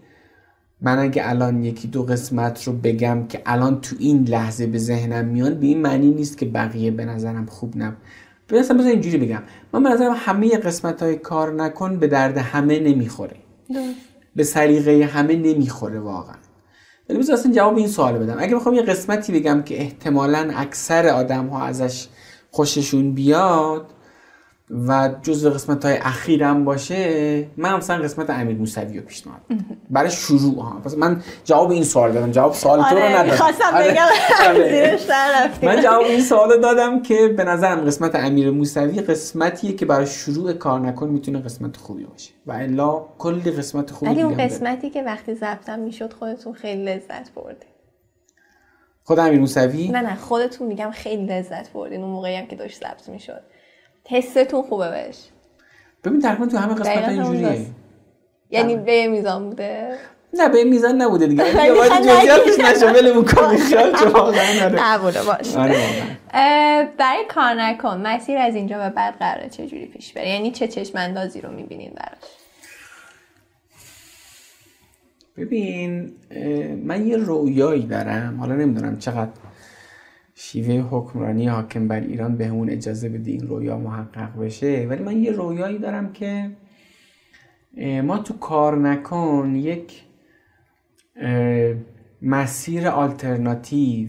من 0.83 0.99
اگه 0.99 1.31
الان 1.31 1.65
یکی 1.65 1.89
دو 1.89 2.03
قسمت 2.03 2.65
رو 2.65 2.73
بگم 2.73 3.27
که 3.27 3.43
الان 3.47 3.81
تو 3.81 3.97
این 3.99 4.25
لحظه 4.25 4.67
به 4.67 4.79
ذهنم 4.79 5.25
میان 5.25 5.55
به 5.55 5.67
این 5.67 5.83
معنی 5.83 6.11
نیست 6.11 6.39
که 6.39 6.47
بقیه 6.47 6.91
به 6.91 7.05
نظرم 7.05 7.47
خوب 7.47 7.73
نب 7.77 7.97
به 8.47 8.59
مثلا 8.59 8.77
مثلا 8.77 8.91
اینجوری 8.91 9.19
بگم. 9.19 9.43
من 9.73 9.83
به 9.83 9.89
نظرم 9.89 10.15
همه 10.17 10.59
قسمت 10.59 11.03
های 11.03 11.17
کار 11.17 11.53
نکن 11.53 11.97
به 11.99 12.07
درد 12.07 12.39
همه 12.39 12.81
نمی‌خوره. 12.81 13.37
به 14.37 14.45
سلیقه 14.45 15.05
همه 15.05 15.37
نمی‌خوره 15.37 16.01
واقعا. 16.01 16.37
ولی 17.09 17.19
بذار 17.19 17.37
اصلا 17.37 17.53
جواب 17.53 17.77
این 17.77 17.89
سوال 17.89 18.19
بدم. 18.19 18.37
اگه 18.39 18.57
بخوام 18.57 18.75
یه 18.75 18.83
قسمتی 18.83 19.33
بگم 19.33 19.63
که 19.63 19.81
احتمالا 19.81 20.51
اکثر 20.57 21.09
آدم 21.09 21.47
ها 21.47 21.65
ازش 21.65 22.09
خوششون 22.51 23.13
بیاد 23.13 23.87
و 24.73 25.11
جزو 25.23 25.51
قسمت 25.51 25.85
های 25.85 25.97
اخیرم 25.97 26.65
باشه 26.65 27.47
من 27.57 27.77
مثلا 27.77 28.03
قسمت 28.03 28.31
امیر 28.31 28.57
موسوی 28.57 28.99
رو 28.99 29.05
پیشنهاد. 29.05 29.41
برای 29.91 30.11
شروع 30.11 30.63
ها 30.63 30.81
پس 30.85 30.95
من 30.95 31.23
جواب 31.45 31.71
این 31.71 31.85
سوال 31.85 32.13
دادم 32.13 32.31
جواب 32.31 32.55
سوال 32.55 32.83
تو 32.83 32.95
رو 32.95 33.03
آره 33.03 33.13
ندادم 33.13 33.31
می‌خواستم 33.31 33.75
آره. 33.75 33.91
بگم 33.91 34.07
آره. 34.49 34.99
من 35.63 35.83
جواب 35.83 36.05
این 36.05 36.21
سوال 36.21 36.61
دادم 36.61 37.03
که 37.03 37.29
به 37.29 37.45
نظرم 37.45 37.81
قسمت 37.81 38.15
امیر 38.15 38.51
موسوی 38.51 39.01
قسمتیه 39.01 39.73
که 39.73 39.87
برای 39.87 40.07
شروع 40.07 40.53
کار 40.53 40.81
نکن 40.81 41.09
می‌تونه 41.09 41.39
قسمت 41.39 41.77
خوبی 41.77 42.05
باشه 42.05 42.31
و 42.47 42.53
الا 42.53 43.05
کلی 43.19 43.51
قسمت 43.51 43.91
خوبی 43.91 44.13
ولی 44.13 44.23
اون 44.23 44.33
داره. 44.35 44.45
قسمتی 44.45 44.91
که 44.91 45.03
وقتی 45.03 45.35
ضبطم 45.35 45.79
می‌شد 45.79 46.13
خودتون 46.13 46.53
خیلی 46.53 46.85
لذت 46.85 47.35
بردین 47.35 47.69
خود 49.05 49.19
امیر 49.19 49.41
موسوی 49.41 49.89
نه 49.89 50.01
نه 50.01 50.15
خودتون 50.15 50.67
میگم 50.67 50.91
خیلی 50.91 51.27
لذت 51.27 51.73
بردین 51.73 52.03
اون 52.03 52.11
موقعی 52.11 52.37
هم 52.37 52.47
که 52.47 52.57
داشت 52.57 52.81
ضبط 52.81 53.09
می‌شد 53.09 53.43
حستون 54.09 54.63
خوبه 54.63 54.91
بهش. 54.91 55.19
ببین 56.05 56.21
تقریبا 56.21 56.47
تو 56.47 56.57
همه 56.57 56.75
قسمت 56.75 57.09
اینجوریه. 57.09 57.67
یعنی 58.51 58.77
به 58.77 58.93
یه 58.93 59.09
میزان 59.09 59.49
بوده. 59.49 59.97
نه 60.35 60.49
به 60.49 60.65
میزان 60.65 61.03
نبوده 61.03 61.27
دیگه. 61.27 61.45
باید 61.45 61.93
خیلی 61.93 62.09
جزئیاتش. 62.09 62.59
نشه 62.59 62.93
ولمون 62.93 63.25
کن 63.25 63.57
خیال 63.57 63.97
چه 63.97 64.05
واقعا. 64.05 64.71
نبوده 64.75 65.23
باش 65.23 65.57
آره 65.57 65.77
برای 66.99 67.25
کار 67.29 67.55
نکن. 67.55 68.07
مسیر 68.07 68.39
از 68.39 68.55
اینجا 68.55 68.79
به 68.79 68.91
بعد 68.91 69.19
قراره 69.19 69.49
چه 69.49 69.67
جوری 69.67 69.87
پیش 69.87 70.13
بره. 70.13 70.29
یعنی 70.29 70.51
چه 70.51 70.69
چشم 70.69 70.99
اندازی 70.99 71.41
رو 71.41 71.53
می‌بینین 71.53 71.93
براش. 71.97 72.33
ببین 75.37 76.13
من 76.85 77.07
یه 77.07 77.17
رویایی 77.17 77.87
دارم. 77.87 78.37
حالا 78.41 78.55
نمی‌دونم 78.55 78.99
چقدر 78.99 79.31
شیوه 80.35 80.89
حکمرانی 80.91 81.49
حاکم 81.49 81.89
بر 81.89 82.01
ایران 82.01 82.37
به 82.37 82.47
همون 82.47 82.71
اجازه 82.71 83.09
بده 83.09 83.31
این 83.31 83.49
رویا 83.49 83.79
محقق 83.79 84.39
بشه. 84.41 84.87
ولی 84.91 85.03
من 85.03 85.23
یه 85.23 85.33
رویایی 85.33 85.79
دارم 85.79 86.13
که 86.13 86.51
ما 88.05 88.19
تو 88.19 88.39
کار 88.39 88.77
نکن 88.79 89.55
یک 89.57 90.03
مسیر 92.23 92.89
آلترناتیو 92.89 94.09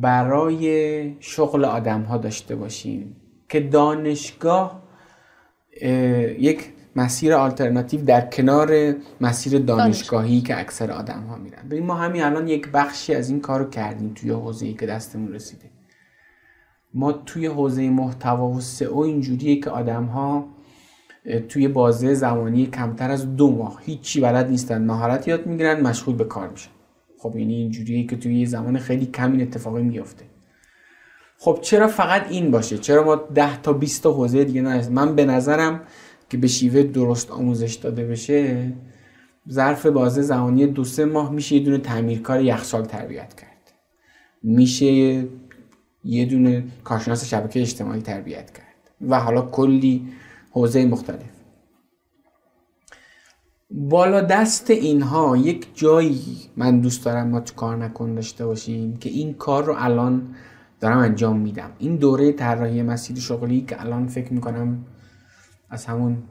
برای 0.00 1.16
شغل 1.20 1.64
آدم 1.64 2.02
ها 2.02 2.16
داشته 2.16 2.56
باشیم 2.56 3.16
که 3.48 3.60
دانشگاه 3.60 4.82
اه، 5.80 5.92
یک 6.42 6.68
مسیر 6.96 7.34
آلترناتیو 7.34 8.04
در 8.04 8.20
کنار 8.20 8.94
مسیر 9.20 9.58
دانشگاهی 9.58 10.40
که 10.40 10.60
اکثر 10.60 10.90
آدم 10.90 11.22
ها 11.28 11.36
میرن. 11.36 11.68
ببین 11.70 11.86
ما 11.86 11.94
همین 11.94 12.22
الان 12.22 12.48
یک 12.48 12.68
بخشی 12.68 13.14
از 13.14 13.30
این 13.30 13.40
کارو 13.40 13.70
کردیم 13.70 14.12
توی 14.14 14.30
حوزه 14.30 14.66
ای 14.66 14.74
که 14.74 14.86
دستمون 14.86 15.32
رسیده. 15.32 15.70
ما 16.94 17.12
توی 17.12 17.46
حوزه 17.46 17.90
محتوا 17.90 18.48
و 18.48 18.60
سئو 18.60 18.98
اینجوریه 18.98 19.60
که 19.60 19.70
آدم 19.70 20.04
ها 20.04 20.48
توی 21.48 21.68
بازه 21.68 22.14
زمانی 22.14 22.66
کمتر 22.66 23.10
از 23.10 23.36
دو 23.36 23.50
ماه 23.50 23.80
هیچی 23.84 24.20
بلد 24.20 24.48
نیستن 24.50 24.84
مهارت 24.84 25.28
یاد 25.28 25.46
می‌گیرن 25.46 25.80
مشغول 25.80 26.16
به 26.16 26.24
کار 26.24 26.48
میشن. 26.48 26.70
خب 27.18 27.36
یعنی 27.36 27.54
اینجوریه 27.54 28.06
که 28.06 28.16
توی 28.16 28.46
زمان 28.46 28.78
خیلی 28.78 29.06
کم 29.06 29.32
این 29.32 29.42
اتفاقی 29.42 29.82
میفته 29.82 30.24
خب 31.38 31.58
چرا 31.62 31.88
فقط 31.88 32.30
این 32.30 32.50
باشه؟ 32.50 32.78
چرا 32.78 33.04
ما 33.04 33.16
10 33.16 33.62
تا 33.62 33.72
20 33.72 34.02
تا 34.02 34.12
حوزه 34.12 34.44
دیگه 34.44 34.62
نه؟ 34.62 34.88
من 34.88 35.14
به 35.14 35.24
نظرم 35.24 35.80
که 36.30 36.36
به 36.36 36.46
شیوه 36.46 36.82
درست 36.82 37.30
آموزش 37.30 37.74
داده 37.74 38.04
بشه 38.04 38.72
ظرف 39.50 39.86
بازه 39.86 40.22
زمانی 40.22 40.66
دو 40.66 40.84
سه 40.84 41.04
ماه 41.04 41.32
میشه 41.32 41.56
یه 41.56 41.64
دونه 41.64 41.78
تعمیرکار 41.78 42.40
یخچال 42.40 42.84
تربیت 42.84 43.34
کرد. 43.34 43.72
میشه 44.42 45.24
یه 46.04 46.26
دونه 46.26 46.64
کارشناس 46.84 47.24
شبکه 47.24 47.60
اجتماعی 47.60 48.00
تربیت 48.00 48.50
کرد 48.50 48.90
و 49.08 49.20
حالا 49.20 49.42
کلی 49.42 50.08
حوزه 50.50 50.86
مختلف. 50.86 51.30
بالا 53.70 54.20
دست 54.20 54.70
اینها 54.70 55.36
یک 55.36 55.66
جایی 55.74 56.36
من 56.56 56.80
دوست 56.80 57.04
دارم 57.04 57.28
ما 57.28 57.40
تو 57.40 57.54
کار 57.54 57.76
نکن 57.76 58.14
داشته 58.14 58.46
باشیم 58.46 58.96
که 58.96 59.10
این 59.10 59.34
کار 59.34 59.64
رو 59.64 59.74
الان 59.78 60.34
دارم 60.80 60.98
انجام 60.98 61.38
میدم. 61.38 61.70
این 61.78 61.96
دوره 61.96 62.32
طراحی 62.32 62.82
مسیر 62.82 63.16
شغلی 63.16 63.60
که 63.60 63.80
الان 63.80 64.06
فکر 64.06 64.32
می‌کنم 64.32 64.84
از 65.70 65.86
همون 65.86 66.22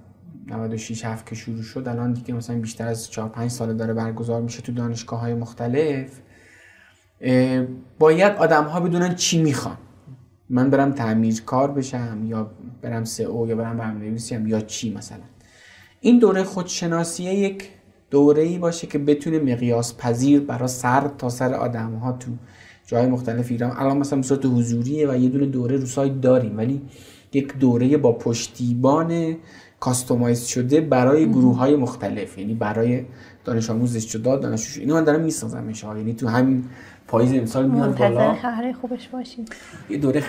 96 0.47 1.05
هفت 1.05 1.25
که 1.25 1.35
شروع 1.35 1.61
شد 1.61 1.87
الان 1.87 2.13
دیگه 2.13 2.33
مثلا 2.33 2.59
بیشتر 2.59 2.87
از 2.87 3.11
4 3.11 3.29
5 3.29 3.51
ساله 3.51 3.73
داره 3.73 3.93
برگزار 3.93 4.41
میشه 4.41 4.61
تو 4.61 4.71
دانشگاه 4.71 5.19
های 5.19 5.33
مختلف 5.33 6.19
باید 7.99 8.35
آدم 8.37 8.63
ها 8.63 8.79
بدونن 8.79 9.15
چی 9.15 9.41
می‌خوان. 9.43 9.77
من 10.49 10.69
برم 10.69 10.91
تعمیرکار 10.91 11.71
بشم 11.71 12.21
یا 12.25 12.51
برم 12.81 13.03
سئو 13.03 13.47
یا 13.47 13.55
برم 13.55 13.77
برنامه‌نویسیم 13.77 14.47
یا 14.47 14.61
چی 14.61 14.93
مثلا. 14.93 15.23
این 16.01 16.19
دوره 16.19 16.43
خودشناسیه 16.43 17.33
یک 17.33 17.69
دوره 18.11 18.41
ای 18.41 18.57
باشه 18.57 18.87
که 18.87 18.97
بتونه 18.97 19.39
مقیاس 19.39 19.97
پذیر 19.97 20.39
برای 20.39 20.67
سر 20.67 21.07
تا 21.17 21.29
سر 21.29 21.53
آدم 21.53 21.95
ها 21.95 22.11
تو 22.11 22.31
جای 22.87 23.07
مختلف 23.07 23.51
ایران. 23.51 23.77
الان 23.77 23.97
مثلا 23.97 24.21
صورت 24.21 24.45
حضوریه 24.45 25.11
و 25.11 25.15
یه 25.15 25.29
دونه 25.29 25.45
دوره 25.45 25.77
رو 25.77 25.85
سایت 25.85 26.21
داریم 26.21 26.57
ولی 26.57 26.81
یک 27.33 27.57
دوره 27.57 27.97
با 27.97 28.11
پشتیبان 28.11 29.35
کاستومایز 29.79 30.45
شده 30.45 30.81
برای 30.81 31.29
گروه 31.29 31.57
های 31.57 31.75
مختلف. 31.75 32.37
یعنی 32.37 32.53
برای 32.53 33.05
دانش 33.45 33.69
آموز 33.69 33.97
شده 33.97 34.37
دانشجوش 34.37 34.77
اینو 34.77 34.93
من 34.93 35.03
دارم 35.03 35.21
می‌سازم 35.21 35.73
یعنی 35.83 36.13
تو 36.13 36.27
همین 36.27 36.63
پاییز 37.07 37.33
امسال 37.33 37.67
میاد 37.67 37.97
بالا. 37.97 38.33
خبر 38.33 38.71
خوبش 38.81 39.07
باشیم 39.07 39.45
یه 39.89 39.97
دوره 39.97 40.23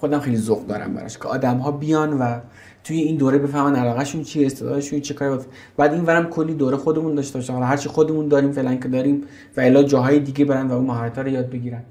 خودم 0.00 0.20
خیلی 0.20 0.36
ذوق 0.36 0.66
دارم 0.66 0.94
براش 0.94 1.18
که 1.18 1.28
آدم 1.28 1.56
ها 1.56 1.70
بیان 1.70 2.18
و 2.18 2.40
توی 2.84 2.98
این 2.98 3.16
دوره 3.16 3.38
بفهمن 3.38 3.76
علاقهشون 3.76 4.22
چیه 4.22 4.46
استعدادشون 4.46 5.00
چه 5.00 5.14
کاری 5.14 5.42
بعد 5.76 5.92
این 5.92 6.04
ورم 6.04 6.26
کلی 6.26 6.54
دوره 6.54 6.76
خودمون 6.76 7.14
داشته 7.14 7.38
باشیم. 7.38 7.54
حالا 7.54 7.66
هرچی 7.66 7.88
خودمون 7.88 8.28
داریم 8.28 8.52
فعلا 8.52 8.74
که 8.74 8.88
داریم 8.88 9.22
و 9.56 9.60
الا 9.60 9.82
جاهای 9.82 10.20
دیگه 10.20 10.44
برن 10.44 10.66
و 10.66 10.72
اون 10.72 10.86
مهارت 10.86 11.18
رو 11.18 11.28
یاد 11.28 11.50
بگیرن. 11.50 11.82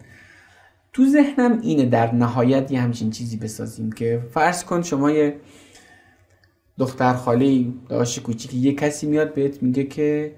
تو 0.93 1.05
ذهنم 1.05 1.59
اینه 1.61 1.85
در 1.85 2.15
نهایت 2.15 2.71
یه 2.71 2.81
همچین 2.81 3.11
چیزی 3.11 3.37
بسازیم 3.37 3.91
که 3.91 4.21
فرض 4.33 4.63
کن 4.63 4.81
شما 4.81 5.11
یه 5.11 5.35
دختر 6.77 7.13
خاله 7.13 7.65
داشت 7.89 8.23
کوچیکی 8.23 8.57
یه 8.57 8.73
کسی 8.73 9.07
میاد 9.07 9.33
بهت 9.33 9.63
میگه 9.63 9.83
که 9.83 10.35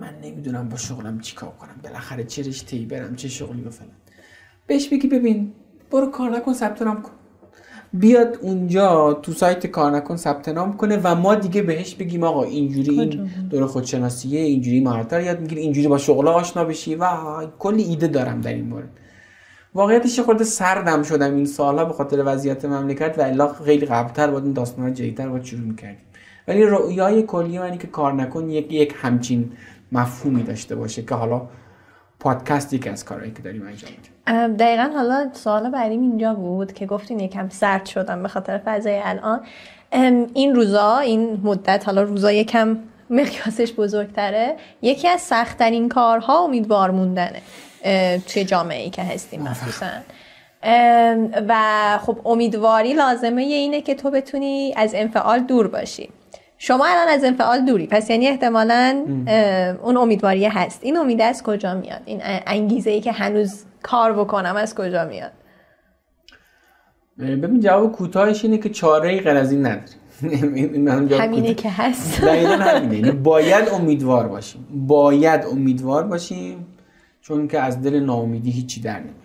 من 0.00 0.14
نمی‌دونم 0.22 0.68
با 0.68 0.76
شغلم 0.76 1.20
چیکار 1.20 1.50
کنم 1.50 1.80
بالاخره 1.84 2.24
چه 2.24 2.42
رشته 2.42 2.78
برم 2.78 3.16
چه 3.16 3.28
شغلی 3.28 3.62
و 3.62 3.70
فلان. 3.70 3.90
بهش 4.66 4.88
بگی 4.88 5.08
ببین 5.08 5.52
برو 5.90 6.06
کار 6.06 6.30
نکن 6.30 6.52
ثبت 6.52 6.82
نام 6.82 7.02
کن. 7.02 7.10
بیاد 7.92 8.38
اونجا 8.42 9.12
تو 9.22 9.32
سایت 9.32 9.66
کار 9.66 9.96
نکن 9.96 10.16
ثبت 10.16 10.48
نام 10.48 10.76
کنه 10.76 11.00
و 11.02 11.14
ما 11.14 11.34
دیگه 11.34 11.62
بهش 11.62 11.94
بگیم 11.94 12.24
آقا 12.24 12.44
اینجوری 12.44 13.00
این 13.00 13.30
دور 13.50 13.66
خودشناسیه 13.66 14.40
اینجوری 14.40 14.80
مهارت 14.80 15.12
یاد 15.12 15.40
می‌گیری 15.40 15.60
اینجوری 15.60 15.88
با 15.88 15.98
شغل 15.98 16.28
آشنا 16.28 16.64
بشی. 16.64 16.94
و 16.94 17.06
کلی 17.58 17.82
ایده 17.82 18.06
دارم 18.08 18.40
در 18.40 18.52
این 18.54 18.64
مورد. 18.64 18.88
واقعیتش 19.74 20.20
خورده 20.20 20.44
سردم 20.44 21.02
شدم 21.02 21.34
این 21.34 21.46
سالها 21.46 21.84
به 21.84 21.92
خاطر 21.92 22.22
وضعیت 22.26 22.64
مملکت 22.64 23.18
و 23.18 23.22
الا 23.22 23.52
خیلی 23.52 23.86
قبلتر 23.86 24.30
بود. 24.30 24.44
این 24.44 24.52
داستان 24.52 24.94
جدیدتر 24.94 25.28
بود 25.28 25.44
شروع 25.44 25.62
می‌کردیم. 25.62 25.98
ولی 26.48 26.64
رؤیای 26.64 27.22
کلی 27.22 27.58
منی 27.58 27.78
که 27.78 27.86
کار 27.86 28.12
نکن 28.12 28.50
یک 28.50 28.72
یک 28.72 28.94
همچین 29.02 29.52
مفهومی 29.92 30.42
داشته 30.42 30.76
باشه 30.76 31.02
که 31.02 31.14
حالا 31.14 31.42
پادکست 32.20 32.72
یکی 32.72 32.88
از 32.88 33.04
کارهایی 33.04 33.32
که 33.32 33.42
داریم 33.42 33.62
انجام 33.62 33.90
میدیم. 33.90 34.56
دقیقا 34.56 34.90
حالا 34.94 35.30
سوال 35.32 35.70
بعدیم 35.70 36.00
اینجا 36.00 36.34
بود 36.34 36.72
که 36.72 36.86
گفتین 36.86 37.20
یکم 37.20 37.48
سرد 37.48 37.86
شدم 37.86 38.22
به 38.22 38.28
خاطر 38.28 38.60
فضای 38.64 39.00
الان. 39.04 39.40
این 40.34 40.54
روزا 40.54 40.98
این 40.98 41.40
مدت 41.42 41.82
حالا 41.86 42.02
روزا 42.02 42.32
یکم 42.32 42.78
مقیاسش 43.10 43.72
بزرگتره 43.72 44.56
یکی 44.82 45.08
از 45.08 45.20
سختترین 45.20 45.88
کارها 45.88 46.44
امیدوار 46.44 46.90
موندنه. 46.90 47.42
توی 48.26 48.44
جامعه 48.44 48.82
ای 48.82 48.90
که 48.90 49.02
هستیم 49.02 49.42
مخصوصا. 49.42 49.86
و 51.48 51.98
خب 52.02 52.18
امیدواری 52.24 52.92
لازمه 52.92 53.42
اینه 53.42 53.80
که 53.80 53.94
تو 53.94 54.10
بتونی 54.10 54.74
از 54.76 54.94
انفعال 54.94 55.38
دور 55.40 55.68
باشی. 55.68 56.10
شما 56.58 56.86
الان 56.86 57.08
از 57.08 57.24
انفعال 57.24 57.64
دوری. 57.64 57.86
پس 57.86 58.10
یعنی 58.10 58.28
احتمالا 58.28 59.04
اون 59.82 59.96
امیدواری 59.96 60.46
هست. 60.46 60.80
این 60.82 60.96
امید 60.96 61.20
از 61.20 61.42
کجا 61.42 61.74
میاد؟ 61.74 62.00
این 62.04 62.20
انگیزه 62.24 62.90
ای 62.90 63.00
که 63.00 63.12
هنوز 63.12 63.64
کار 63.82 64.12
بکنم 64.12 64.56
از 64.56 64.74
کجا 64.74 65.04
میاد؟ 65.04 65.32
ببین 67.18 67.60
جواب 67.60 67.92
کوتاهش 67.92 68.44
اینه 68.44 68.58
که 68.58 68.68
چاره 68.68 69.08
ای 69.08 69.20
غیر 69.20 69.36
از 69.36 69.52
این 69.52 69.66
نداری 69.66 69.92
همینه 71.22 71.54
که 71.54 71.70
هست. 71.70 72.24
همینه. 72.24 72.96
یعنی 72.96 73.10
باید 73.10 73.68
امیدوار 73.68 74.28
باشیم. 74.28 74.66
باید 74.70 75.44
امیدوار 75.44 76.02
باشیم. 76.06 76.66
چون 77.20 77.48
که 77.48 77.60
از 77.60 77.82
دل 77.82 78.00
ناامیدی 78.00 78.50
هیچی 78.50 78.80
در 78.80 79.00
نمیاد. 79.00 79.16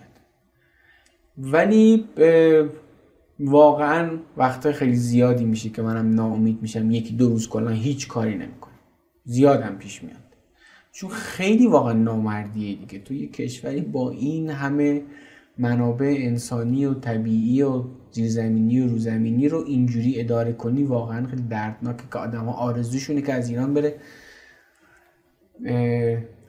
ولی 1.38 2.04
واقعا 3.40 4.18
وقتا 4.36 4.72
خیلی 4.72 4.96
زیادی 4.96 5.44
میشه 5.44 5.68
که 5.68 5.82
منم 5.82 6.14
ناامید 6.14 6.62
میشم. 6.62 6.90
یکی 6.90 7.14
دو 7.14 7.28
روز 7.28 7.48
کلا 7.48 7.70
هیچ 7.70 8.08
کاری 8.08 8.34
نمی‌کنم. 8.34 8.72
زیادم 9.24 9.76
پیش 9.78 10.02
میاد. 10.02 10.16
چون 10.92 11.10
خیلی 11.10 11.66
واقعا 11.66 11.92
نامردیه 11.92 12.76
دیگه. 12.76 12.98
تو 12.98 13.14
یه 13.14 13.26
کشوری 13.26 13.80
با 13.80 14.10
این 14.10 14.50
همه 14.50 15.02
منابع 15.58 16.16
انسانی 16.18 16.86
و 16.86 16.94
طبیعی 16.94 17.62
و 17.62 17.84
زیرزمینی 18.10 18.80
و 18.80 18.86
روزمینی 18.86 19.48
رو 19.48 19.64
اینجوری 19.66 20.20
اداره 20.20 20.52
کنی 20.52 20.82
واقعا 20.82 21.26
خیلی 21.26 21.42
دردناکه 21.42 22.02
که 22.12 22.18
آدم 22.18 22.44
ها 22.44 22.52
آرزوشونه 22.52 23.22
که 23.22 23.32
از 23.32 23.50
ایران 23.50 23.74
بره. 23.74 23.94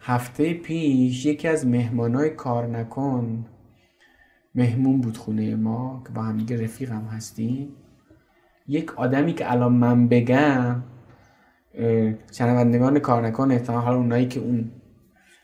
هفته 0.08 0.54
پیش 0.54 1.26
یکی 1.26 1.48
از 1.48 1.68
مهمانای 1.68 2.30
کار 2.30 2.68
نکن 2.68 3.46
مهمون 4.56 5.02
بود 5.02 5.18
خونه 5.18 5.56
ما 5.56 6.04
که 6.06 6.14
با 6.14 6.22
هم 6.22 6.38
دیگه 6.38 6.64
رفیق 6.64 6.92
هم 6.92 7.06
هستیم. 7.06 7.70
یک 8.68 9.00
آدمی 9.00 9.34
که 9.34 9.52
الان 9.52 9.74
من 9.74 10.08
بگم 10.08 10.84
شنوندگان 12.32 13.00
کار 13.00 13.28
نکن 13.28 13.52
احتمال 13.52 13.82
حالا 13.82 13.98
اونایی 13.98 14.28
که 14.28 14.40
اون 14.40 14.72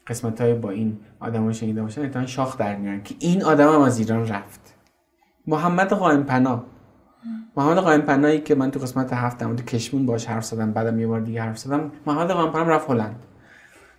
قسمت 0.08 0.42
های 0.42 0.54
با 0.54 0.70
این 0.70 0.98
آدم 1.20 1.44
ها 1.44 1.52
شنیده 1.52 1.82
باشن 1.82 2.02
احتمال 2.02 2.26
شاخ 2.26 2.58
در 2.58 2.76
میارن 2.76 3.04
که 3.04 3.16
این 3.20 3.44
آدم 3.44 3.74
هم 3.74 3.82
از 3.82 4.00
ایران 4.00 4.28
رفت. 4.28 4.76
محمد 5.48 5.94
قائم 5.94 6.24
پناه 6.24 6.66
محمد 7.58 7.78
قائم 7.78 8.02
پناهی 8.02 8.42
که 8.42 8.56
من 8.56 8.72
تو 8.72 8.80
قسمت 8.80 9.14
هفت 9.14 9.38
در 9.38 9.56
کشمون 9.56 10.06
باش 10.06 10.26
حرف 10.26 10.46
زدم 10.46 10.72
بعدم 10.72 11.00
یه 11.00 11.08
بار 11.08 11.20
دیگه 11.20 11.42
حرف 11.42 11.58
زدم 11.58 11.92
محمد 12.06 12.32
قائم 12.32 12.52
پناه 12.52 12.70
رفت 12.70 12.90
هلند. 12.90 13.16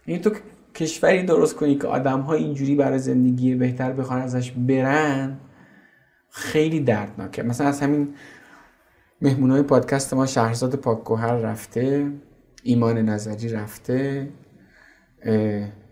این 0.07 0.20
تو 0.20 0.31
کشوری 0.74 1.22
درست 1.22 1.56
کنی 1.56 1.74
که 1.74 1.86
آدم 1.86 2.20
ها 2.20 2.34
اینجوری 2.34 2.74
برای 2.74 2.98
زندگی 2.98 3.55
بهتر 3.55 3.92
بخوان 3.92 4.20
ازش 4.20 4.51
برن 4.51 5.36
خیلی 6.30 6.80
دردناکه. 6.80 7.42
مثلا 7.42 7.66
از 7.66 7.80
همین 7.80 8.14
های 9.22 9.62
پادکست 9.62 10.14
ما 10.14 10.26
شهرزاد 10.26 10.74
پاکگوهر 10.74 11.34
رفته 11.34 12.10
ایمان 12.62 12.98
نظری 12.98 13.48
رفته 13.48 14.28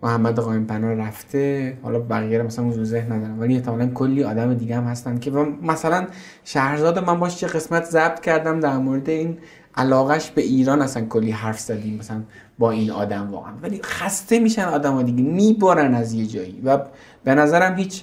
محمد 0.03 0.39
قایم 0.39 0.67
پناه 0.67 0.95
رفته. 0.95 1.79
حالا 1.83 1.99
بقیه 1.99 2.43
مثلا 2.43 2.65
اون 2.65 2.85
ذهن 2.85 3.13
ندارم 3.13 3.41
ولی 3.41 3.55
احتمالا 3.55 3.87
کلی 3.87 4.25
آدم 4.25 4.55
دیگه 4.55 4.77
هم 4.77 4.85
هستن 4.85 5.19
که 5.19 5.31
مثلا 5.63 6.07
شهرزاد 6.45 6.99
من 6.99 7.21
باش 7.21 7.37
چه 7.37 7.47
قسمت 7.47 7.85
ضبط 7.85 8.21
کردم 8.21 8.61
در 8.61 8.77
مورد 8.77 9.11
این 9.11 9.39
علاقش 9.75 10.31
به 10.31 10.43
ایران 10.43 10.83
اصلا 10.83 11.07
کلی 11.07 11.31
حرف 11.31 11.61
زدیم 11.61 11.97
مثلا 11.97 12.23
با 12.59 12.71
این 12.71 12.91
آدم 12.91 13.31
واقعا. 13.31 13.53
ولی 13.63 13.81
خسته 13.83 14.41
میشن 14.41 14.65
آدم 14.65 14.93
ها 14.93 15.03
دیگه 15.03 15.23
میبارن 15.23 15.95
از 15.95 16.13
یه 16.13 16.27
جایی. 16.27 16.61
و 16.65 16.79
به 17.25 17.35
نظرم 17.35 17.77
هیچ 17.77 18.03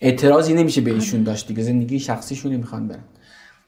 اعتراضی 0.00 0.54
نمیشه 0.54 0.80
به 0.80 0.92
ایشون 0.92 1.22
داشت 1.22 1.48
دیگه 1.48 1.62
زندگی 1.62 1.98
شخصیشون 1.98 2.56
می‌خوان 2.56 2.88
برن. 2.88 3.04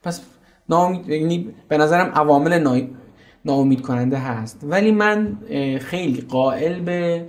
پس 0.02 0.20
ناامید 0.68 1.08
یعنی 1.08 1.54
به 1.68 1.78
نظرم 1.78 2.12
عوامل 2.14 2.80
ناامید 3.44 3.80
کننده 3.80 4.18
هست. 4.18 4.60
ولی 4.62 4.92
من 4.92 5.38
خیلی 5.80 6.20
قائل 6.20 6.80
به 6.80 7.28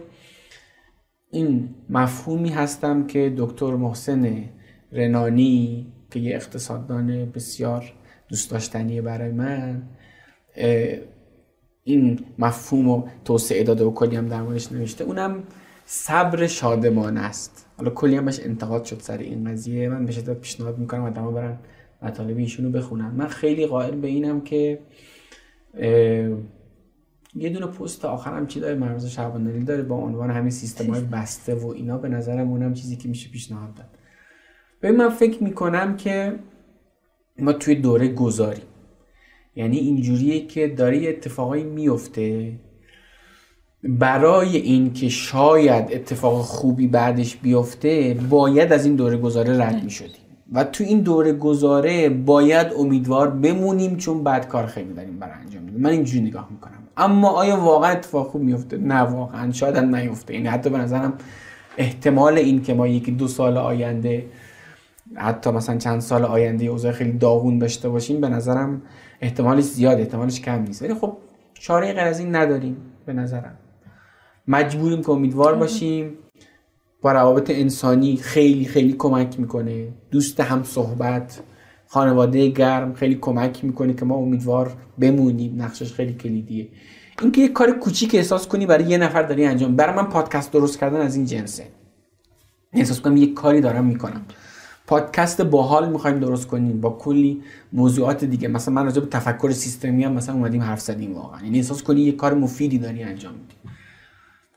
این 1.31 1.69
مفهومی 1.89 2.49
هستم 2.49 3.07
که 3.07 3.33
دکتر 3.37 3.75
محسن 3.75 4.43
رنانی 4.91 5.87
که 6.11 6.19
یه 6.19 6.35
اقتصاددان 6.35 7.25
بسیار 7.25 7.93
دوست 8.29 8.51
داشتنیه 8.51 9.01
برای 9.01 9.31
من. 9.31 9.81
این 11.83 12.19
مفهوم 12.39 12.89
و 12.89 13.07
توسعه 13.25 13.63
داده 13.63 13.83
و 13.83 13.93
کلی 13.93 14.15
هم 14.15 14.27
در 14.27 14.41
موردش 14.41 14.71
نوشته. 14.71 15.03
اونم 15.03 15.43
صبر 15.85 16.47
شادمان 16.47 17.17
است. 17.17 17.65
حالا 17.77 17.89
کلی 17.89 18.15
هم 18.15 18.25
بهش 18.25 18.39
انتقاد 18.39 18.83
شد 18.85 18.99
سر 18.99 19.17
این 19.17 19.51
قضیه. 19.51 19.89
من 19.89 20.05
به 20.05 20.11
شدت 20.11 20.39
پیشنهاد 20.39 20.77
می‌کنم 20.77 21.03
آدما 21.03 21.31
برن 21.31 21.57
مطالب 22.01 22.37
ایشونو 22.37 22.69
بخونن. 22.69 23.11
من 23.11 23.27
خیلی 23.27 23.65
قائل 23.65 23.95
به 23.95 24.07
اینم 24.07 24.41
که 24.41 24.79
یه 27.35 27.49
دونه 27.49 27.65
پست 27.65 28.05
آخرم 28.05 28.47
چی 28.47 28.59
داره؟ 28.59 28.75
مرز 28.75 29.05
شعبان 29.05 29.63
داره 29.63 29.81
با 29.83 29.95
عنوان 29.95 30.31
همین 30.31 30.49
سیستم 30.49 30.93
های 30.93 31.01
بسته 31.01 31.55
و 31.55 31.67
اینا. 31.67 31.97
به 31.97 32.09
نظرم 32.09 32.49
اونم 32.51 32.73
چیزی 32.73 32.95
که 32.95 33.09
میشه 33.09 33.29
پیشنهاد 33.29 33.73
داد. 33.73 33.89
به 34.79 34.91
من 34.91 35.09
فکر 35.09 35.43
می‌کنم 35.43 35.97
که 35.97 36.39
ما 37.41 37.53
توی 37.53 37.75
دوره 37.75 38.07
گذاریم. 38.07 38.63
یعنی 39.55 39.77
اینجوریه 39.77 40.47
که 40.47 40.67
داره 40.67 41.09
اتفاقایی 41.09 41.63
میفته. 41.63 42.51
برای 43.83 44.57
اینکه 44.57 45.09
شاید 45.09 45.91
اتفاق 45.91 46.41
خوبی 46.41 46.87
بعدش 46.87 47.35
بیفته 47.35 48.17
باید 48.29 48.73
از 48.73 48.85
این 48.85 48.95
دوره 48.95 49.17
گذاره 49.17 49.65
رد 49.65 49.83
می 49.83 49.89
شدیم 49.89 50.21
و 50.53 50.63
تو 50.63 50.83
این 50.83 51.01
دوره 51.01 51.33
گذاره 51.33 52.09
باید 52.09 52.67
امیدوار 52.77 53.29
بمونیم 53.29 53.97
چون 53.97 54.23
بعد 54.23 54.47
کار 54.47 54.65
خیلی 54.65 54.93
داریم 54.93 55.19
برای 55.19 55.33
انجام 55.45 55.63
میدیم. 55.63 55.81
من 55.81 55.89
اینجوری 55.89 56.23
نگاه 56.23 56.47
می‌کنم. 56.51 56.73
اما 56.97 57.29
آیا 57.29 57.57
واقعا 57.57 57.91
اتفاق 57.91 58.27
خوب 58.27 58.41
میفته 58.41 58.77
نه 58.77 58.95
واقعا. 58.95 59.51
شاید 59.51 59.77
نیفته. 59.77 60.33
این 60.33 60.47
حتی 60.47 60.69
به 60.69 60.77
نظرم 60.77 61.13
احتمال 61.77 62.37
این 62.37 62.61
که 62.61 62.73
ما 62.73 62.87
یکی 62.87 63.11
دو 63.11 63.27
سال 63.27 63.57
آینده 63.57 64.25
حتی 65.15 65.51
مثلا 65.51 65.77
چند 65.77 65.99
سال 65.99 66.25
آینده 66.25 66.65
اوضاع 66.65 66.91
خیلی 66.91 67.11
داغون 67.11 67.59
داشته 67.59 67.89
باشیم 67.89 68.21
به 68.21 68.29
نظرم 68.29 68.81
احتمالش 69.21 69.63
زیاد 69.63 69.99
احتمالش 69.99 70.41
کم 70.41 70.61
نیست. 70.61 70.81
ولی 70.83 70.93
خب 70.93 71.17
چاره 71.53 71.93
غیر 71.93 71.99
از 71.99 72.19
این 72.19 72.35
نداریم 72.35 72.77
به 73.05 73.13
نظرم. 73.13 73.57
مجبوریم 74.47 75.01
که 75.01 75.09
امیدوار 75.09 75.55
باشیم. 75.55 76.13
با 77.01 77.11
روابط 77.11 77.49
انسانی 77.49 78.17
خیلی 78.17 78.65
خیلی 78.65 78.93
کمک 78.93 79.39
می‌کنه. 79.39 79.87
دوست 80.11 80.39
هم 80.39 80.63
صحبت 80.63 81.39
خانواده 81.87 82.47
گرم 82.47 82.93
خیلی 82.93 83.15
کمک 83.15 83.65
می‌کنه 83.65 83.93
که 83.93 84.05
ما 84.05 84.15
امیدوار 84.15 84.73
بمونیم. 84.99 85.61
نقشش 85.61 85.93
خیلی 85.93 86.13
کلیدیه. 86.13 86.67
اینکه 87.21 87.41
یه 87.41 87.47
کار 87.47 87.71
کوچیک 87.71 88.15
احساس 88.15 88.47
کنی 88.47 88.65
برای 88.65 88.83
یه 88.83 88.97
نفر 88.97 89.23
داری 89.23 89.45
انجام. 89.45 89.75
برای 89.75 89.95
من 89.95 90.05
پادکست 90.05 90.51
درست 90.51 90.79
کردن 90.79 91.01
از 91.01 91.15
این 91.15 91.25
جنسه. 91.25 91.67
احساس 92.73 93.01
کنم 93.01 93.17
یه 93.17 93.33
کاری 93.33 93.61
دارم 93.61 93.85
می‌کنم. 93.85 94.25
پادکست 94.89 95.41
باحال 95.41 95.89
می‌خوایم 95.89 96.19
درست 96.19 96.47
کنیم 96.47 96.81
با 96.81 96.89
کلی 96.89 97.41
موضوعات 97.73 98.25
دیگه. 98.25 98.47
مثلا 98.47 98.73
من 98.73 98.85
راجع 98.85 99.01
به 99.01 99.07
تفکر 99.07 99.51
سیستمی 99.51 100.03
هم 100.03 100.11
مثلا 100.11 100.35
اومدیم 100.35 100.61
حرف 100.61 100.79
زدیم 100.81 101.13
واقعا. 101.13 101.43
یعنی 101.43 101.57
احساس 101.57 101.83
کنی 101.83 102.01
یه 102.01 102.11
کار 102.11 102.33
مفیدی 102.33 102.77
داری 102.77 103.03
انجام 103.03 103.33
میدی. 103.33 103.53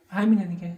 همینه 0.08 0.44
دیگه. 0.44 0.72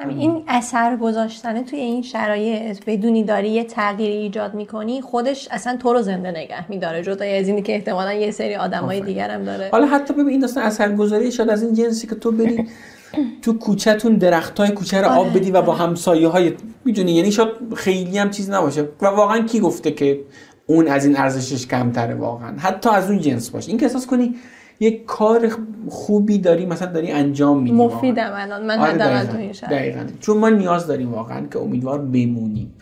همین 0.00 0.18
این 0.18 0.44
اثر 0.48 0.96
گذاشتن 0.96 1.64
توی 1.64 1.78
این 1.78 2.02
شرایط 2.02 2.84
بدونی 2.86 3.24
داری 3.24 3.50
یه 3.50 3.64
تغییری 3.64 4.16
ایجاد 4.16 4.54
می‌کنی 4.54 5.00
خودش 5.00 5.48
اصلا 5.50 5.76
تو 5.76 5.92
رو 5.92 6.02
زنده 6.02 6.30
نگه 6.30 6.70
میداره 6.70 7.02
جدای 7.02 7.38
از 7.38 7.48
اینی 7.48 7.62
که 7.62 7.74
احتمالا 7.74 8.12
یه 8.12 8.30
سری 8.30 8.56
آدمای 8.56 9.00
دیگر 9.00 9.30
هم 9.30 9.44
داره. 9.44 9.68
حالا 9.72 9.86
حتی 9.86 10.14
ببین 10.14 10.28
این 10.28 10.40
داستان 10.40 10.64
اثرگذاری 10.64 11.32
شاید 11.32 11.50
از 11.50 11.62
این 11.62 11.74
جنسی 11.74 12.06
که 12.06 12.14
تو 12.14 12.32
بری 12.32 12.66
تو 13.42 13.52
کوچهتون 13.52 14.14
درخت 14.14 14.58
های 14.60 14.70
کوچه 14.70 15.00
رو 15.00 15.08
آب 15.08 15.18
آره، 15.18 15.30
بدی 15.30 15.50
و 15.50 15.62
با 15.62 15.74
همسایه 15.74 16.28
های 16.28 16.52
می‌دونی 16.84 17.12
یعنی 17.12 17.32
شاید 17.32 17.48
خیلی 17.76 18.18
هم 18.18 18.30
چیز 18.30 18.50
نباشه 18.50 18.88
و 19.02 19.06
واقعا 19.06 19.40
کی 19.40 19.60
گفته 19.60 19.90
که 19.90 20.20
اون 20.66 20.88
از 20.88 21.04
این 21.06 21.16
ارزشش 21.16 21.66
کمتره 21.66 22.14
واقعا 22.14 22.58
حتی 22.58 22.90
از 22.90 23.10
اون 23.10 23.20
جنس 23.20 23.50
باشه 23.50 23.68
این 23.68 23.78
که 23.78 23.86
احساس 23.86 24.06
کنی 24.06 24.34
یک 24.80 25.04
کار 25.04 25.52
خوبی 25.88 26.38
داری 26.38 26.66
مثلا 26.66 26.92
داری 26.92 27.10
انجام 27.10 27.62
میدی. 27.62 27.76
مفیدم 27.76 28.32
الان 28.34 28.66
من 28.66 28.78
آره 28.78 28.92
دقیقاً. 28.92 29.52
شرایط 29.52 29.64
دقیقاً. 29.64 30.06
چون 30.20 30.38
ما 30.38 30.48
نیاز 30.48 30.86
داریم 30.86 31.12
واقعا 31.12 31.46
که 31.46 31.58
امیدوار 31.58 31.98
بمونیم 31.98 32.74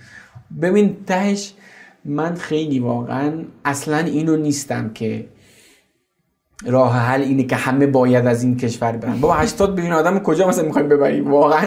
ببین 0.63 0.97
تهش 1.07 1.55
من 2.05 2.35
خیلی 2.35 2.79
واقعا 2.79 3.33
اصلا 3.65 3.99
اینو 3.99 4.37
نیستم 4.37 4.91
که 4.95 5.27
راه 6.67 6.97
حل 6.97 7.23
اینه 7.23 7.43
که 7.43 7.57
همه 7.57 7.87
باید 7.87 8.27
از 8.27 8.43
این 8.43 8.57
کشور 8.57 8.93
برن. 8.93 9.21
بابا 9.21 9.35
80 9.35 9.77
میلیون 9.77 9.93
آدم 9.93 10.19
کجا 10.19 10.49
مثلا 10.49 10.65
می‌خوایم 10.65 10.89
ببریم؟ 10.89 11.31
واقعا 11.31 11.67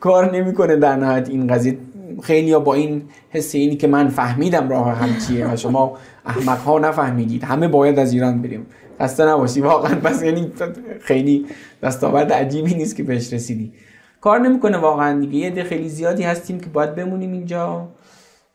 کار 0.00 0.36
نمی‌کنه 0.36 0.76
در 0.76 0.96
نهایت 0.96 1.28
این 1.28 1.46
قضیه. 1.46 1.78
خیلی 2.22 2.58
با 2.58 2.74
این 2.74 3.02
حس 3.30 3.54
اینی 3.54 3.76
که 3.76 3.86
من 3.86 4.08
فهمیدم 4.08 4.68
راه 4.68 4.92
حل 4.92 5.18
چیه 5.26 5.52
و 5.52 5.56
شما 5.56 5.96
احمق 6.26 6.58
ها 6.58 6.78
نفهمیدید. 6.78 7.44
همه 7.44 7.68
باید 7.68 7.98
از 7.98 8.12
ایران 8.12 8.42
بریم. 8.42 8.66
خسته 9.00 9.26
نباشی. 9.26 9.60
واقعا 9.60 9.94
پس 9.94 10.22
یعنی 10.22 10.52
خیلی 11.00 11.46
دستاورد 11.82 12.32
عجیبی 12.32 12.74
نیست 12.74 12.96
که 12.96 13.02
بهش 13.02 13.32
رسیدی. 13.32 13.72
کار 14.20 14.38
نمی‌کنه 14.38 14.78
واقعا 14.78 15.20
دیگه. 15.20 15.34
یه 15.34 15.46
عده 15.46 15.64
خیلی 15.64 15.88
زیادی 15.88 16.22
هستیم 16.22 16.60
که 16.60 16.66
باید 16.66 16.94
بمونیم 16.94 17.32
اینجا. 17.32 17.88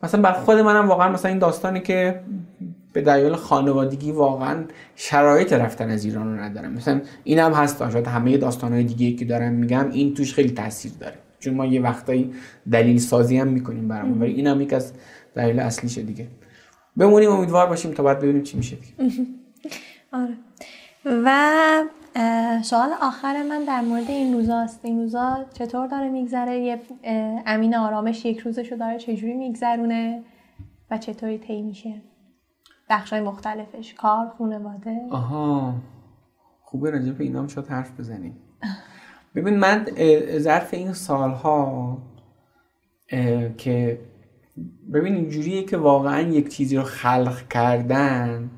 مثلا 0.02 0.22
بر 0.22 0.32
خود 0.32 0.58
منم 0.58 0.88
واقعا 0.88 1.12
مثلا 1.12 1.28
این 1.28 1.38
داستانی 1.38 1.80
که 1.80 2.20
به 2.92 3.00
دلیل 3.00 3.34
خانوادگی 3.34 4.12
واقعا 4.12 4.64
شرایط 4.96 5.52
رفتن 5.52 5.90
از 5.90 6.04
ایران 6.04 6.36
رو 6.36 6.44
ندارم. 6.44 6.72
مثلا 6.72 7.00
این 7.24 7.38
هم 7.38 7.52
هست 7.52 7.90
شاید 7.90 8.06
همه 8.06 8.36
داستانهای 8.36 8.84
دیگه 8.84 9.16
که 9.16 9.24
دارم 9.24 9.52
میگم 9.52 9.90
این 9.90 10.14
توش 10.14 10.34
خیلی 10.34 10.50
تاثیر 10.50 10.92
داره. 11.00 11.14
چون 11.40 11.54
ما 11.54 11.66
یه 11.66 11.80
وقتایی 11.80 12.32
دلیل 12.70 12.98
سازی 12.98 13.38
هم 13.38 13.48
می‌کنیم 13.48 13.88
برامون. 13.88 14.20
ولی 14.20 14.32
این 14.32 14.46
هم 14.46 14.60
یک 14.60 14.72
از 14.72 14.92
دلیل 15.34 15.58
اصلیشه 15.58 16.02
دیگه. 16.02 16.26
بمونیم 16.96 17.30
امیدوار 17.30 17.66
باشیم 17.66 17.92
تا 17.92 18.02
بعد 18.02 18.18
ببینیم 18.18 18.42
چی 18.42 18.56
میشه 18.56 18.76
دیگه. 18.76 19.12
آره. 20.12 20.34
و 21.04 21.84
سوال 22.62 22.90
آخر 23.00 23.42
من 23.42 23.64
در 23.64 23.80
مورد 23.80 24.10
این 24.10 24.34
روزاست 24.34 24.80
این 24.82 25.00
روزا 25.00 25.46
چطور 25.54 25.86
داره 25.86 26.08
میگذره؟ 26.08 26.58
یه 26.58 26.80
امین 27.46 27.76
آرامش 27.76 28.24
یک 28.24 28.38
روزشو 28.38 28.76
داره 28.76 28.98
چجوری 28.98 29.34
میگذرونه 29.34 30.22
و 30.90 30.98
چطوری 30.98 31.38
طی 31.38 31.62
میشه؟ 31.62 31.94
بخشای 32.90 33.20
مختلفش 33.20 33.94
کار 33.94 34.28
خانواده. 34.38 35.00
آها. 35.10 35.74
خوبه 36.60 36.90
راجع 36.90 37.12
به 37.12 37.24
اینا 37.24 37.40
هم 37.40 37.48
شاید 37.48 37.66
حرف 37.66 38.00
بزنیم. 38.00 38.36
ببین 39.34 39.58
من 39.58 39.86
ظرف 40.38 40.74
این 40.74 40.92
سالها 40.92 41.98
که 43.58 44.00
ببین 44.92 45.14
اینجوریه 45.14 45.62
که 45.62 45.76
واقعا 45.76 46.20
یک 46.20 46.48
چیزی 46.48 46.76
رو 46.76 46.82
خلق 46.82 47.48
کردن 47.48 48.50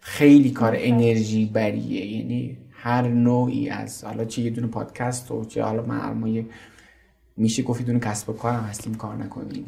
خیلی 0.00 0.50
کار 0.50 0.72
انرژی 0.76 1.46
بریه. 1.46 2.06
یعنی 2.06 2.58
هر 2.70 3.08
نوعی 3.08 3.70
از 3.70 4.04
حالا 4.04 4.24
چه 4.24 4.42
یه 4.42 4.50
دونه 4.50 4.66
پادکست 4.66 5.30
و 5.30 5.44
چه 5.44 5.62
حالا 5.62 5.82
من 5.82 6.46
میشه 7.36 7.62
گفت 7.62 7.82
دونه 7.82 7.98
کسب 7.98 8.30
و 8.30 8.32
کار 8.32 8.54
هم 8.54 8.64
هستیم 8.64 8.94
کار 8.94 9.16
نکنیم 9.16 9.64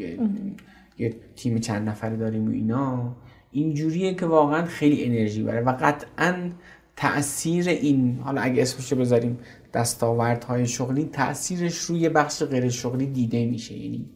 یه 0.98 1.16
تیم 1.36 1.59
چند 1.59 1.89
نفره 1.89 2.16
داریم 2.16 2.48
و 2.48 2.51
اینا. 2.51 3.16
اینجوریه 3.51 4.14
که 4.14 4.27
واقعا 4.27 4.64
خیلی 4.64 5.05
انرژی 5.05 5.43
بره 5.43 5.60
و 5.60 5.77
قطعا 5.81 6.51
تاثیر 6.97 7.68
این 7.68 8.20
حالا 8.24 8.40
اگه 8.40 8.62
اسمشو 8.62 8.97
بذاریم 8.97 9.39
دستاوردهای 9.74 10.66
شغلی 10.66 11.05
تاثیرش 11.05 11.78
روی 11.78 12.09
بخش 12.09 12.43
غیر 12.43 12.68
شغلی 12.68 13.06
دیده 13.06 13.47
میشه. 13.47 13.74
یعنی 13.74 14.10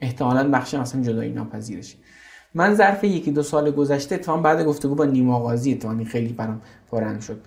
احتمالا 0.00 0.50
بخش 0.50 0.74
مثلا 0.74 1.02
جدایی 1.02 1.32
ناپذیرش 1.32 1.96
من 2.54 2.74
ظرف 2.74 3.04
یکی 3.04 3.30
دو 3.30 3.42
سال 3.42 3.70
گذشته 3.70 4.14
اتفاقا 4.14 4.42
بعد 4.42 4.64
گفتگو 4.64 4.94
با 4.94 5.04
نیما 5.04 5.40
قاضی 5.40 5.72
اتفاقا 5.72 6.04
خیلی 6.04 6.32
برام 6.32 6.60
پررنگ 6.90 7.20
شد 7.20 7.40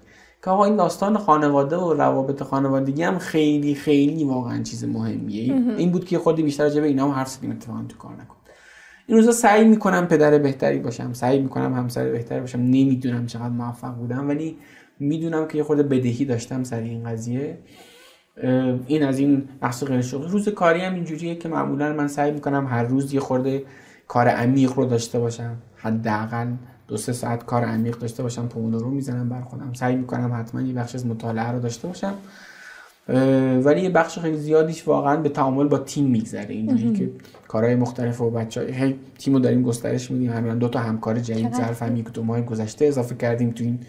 که 0.43 0.49
آقا 0.49 0.65
این 0.65 0.75
داستان 0.75 1.17
خانواده 1.17 1.77
و 1.77 1.93
روابط 1.93 2.43
خانوادگی 2.43 3.03
هم 3.03 3.19
خیلی 3.19 3.75
خیلی 3.75 4.23
واقعا 4.23 4.63
چیز 4.63 4.83
مهمیه. 4.83 5.53
این 5.77 5.91
بود 5.91 6.05
که 6.05 6.19
خودی 6.19 6.43
بیشتر 6.43 6.63
راجع 6.63 6.81
به 6.81 6.87
اینا 6.87 7.05
هم 7.05 7.11
حرف 7.11 7.27
زدیم 7.29 7.51
اتفاقا 7.51 7.83
تو 7.89 7.97
کار 7.97 8.11
نکن. 8.13 8.35
این 9.11 9.19
روزا 9.19 9.31
سعی 9.31 9.65
می‌کنم 9.65 10.07
پدر 10.07 10.37
بهتری 10.37 10.79
باشم 10.79 11.13
سعی 11.13 11.39
می‌کنم 11.39 11.73
همسر 11.73 12.09
بهتری 12.09 12.39
باشم. 12.39 12.59
نمی‌دونم 12.59 13.25
چقدر 13.25 13.49
موفق 13.49 13.95
بودم 13.95 14.27
ولی 14.29 14.57
می‌دونم 14.99 15.47
که 15.47 15.57
یه 15.57 15.63
خورده 15.63 15.83
بدهی 15.83 16.25
داشتم 16.25 16.63
سر 16.63 16.79
این 16.79 17.03
قضیه. 17.03 17.57
این 18.87 19.03
از 19.03 19.19
این 19.19 19.49
بحث 19.61 19.83
غیر 19.83 20.01
شغلی 20.01 20.27
روز 20.27 20.49
کاری 20.49 20.81
هم 20.81 20.93
اینجوریه 20.93 21.35
که 21.35 21.49
معمولا 21.49 21.93
من 21.93 22.07
سعی 22.07 22.31
می‌کنم 22.31 22.67
هر 22.67 22.83
روز 22.83 23.13
یه 23.13 23.19
خورده 23.19 23.63
کار 24.07 24.27
عمیق 24.27 24.73
رو 24.73 24.85
داشته 24.85 25.19
باشم. 25.19 25.57
حداقل 25.75 26.47
دو 26.87 26.97
سه 26.97 27.13
ساعت 27.13 27.45
کار 27.45 27.63
عمیق 27.63 27.97
داشته 27.97 28.23
باشم 28.23 28.47
پومودورو 28.47 28.89
می‌زنم 28.89 29.29
بر 29.29 29.41
خودم. 29.41 29.73
سعی 29.73 29.95
می‌کنم 29.95 30.39
حتما 30.39 30.61
یه 30.61 30.73
بخش 30.73 30.95
از 30.95 31.05
مطالعه 31.05 31.51
رو 31.51 31.59
داشته 31.59 31.87
باشم. 31.87 32.13
ولی 33.63 33.81
یه 33.81 33.89
بخش 33.89 34.19
خیلی 34.19 34.37
زیادیش 34.37 34.87
واقعا 34.87 35.17
به 35.17 35.29
تعامل 35.29 35.67
با 35.67 35.77
تیم 35.77 36.05
میگذره. 36.05 36.55
اینجوری 36.55 36.93
که 36.93 37.11
کارهای 37.47 37.75
مختلف 37.75 38.21
و 38.21 38.29
بچه 38.29 38.73
های 38.79 38.95
تیم 39.17 39.33
رو 39.33 39.39
داریم 39.39 39.63
گسترش 39.63 40.11
میدیم. 40.11 40.31
همین 40.31 40.57
دو 40.57 40.67
تا 40.67 40.79
همکار 40.79 41.19
جدید 41.19 41.53
ظرف 41.53 41.83
هم 41.83 41.97
یک 41.97 42.11
دو 42.11 42.23
ماه 42.23 42.41
گذشته 42.41 42.85
اضافه 42.85 43.15
کردیم 43.15 43.51
تو 43.51 43.63
این 43.63 43.79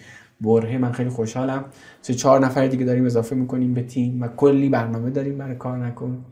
برهه. 0.41 0.79
من 0.79 0.93
خیلی 0.93 1.11
خوشحالم. 1.11 1.65
سه 2.03 2.15
چهار 2.15 2.47
نفر 2.47 2.67
دیگه 2.67 2.85
داریم 2.85 3.07
اضافه 3.07 3.37
می‌کنیم 3.37 3.75
به 3.75 3.83
تیم 3.83 4.23
و 4.23 4.29
کلی 4.29 4.69
برنامه 4.69 5.11
داریم 5.11 5.39
برای 5.39 5.57
کار 5.57 5.79
نکن. 5.79 6.25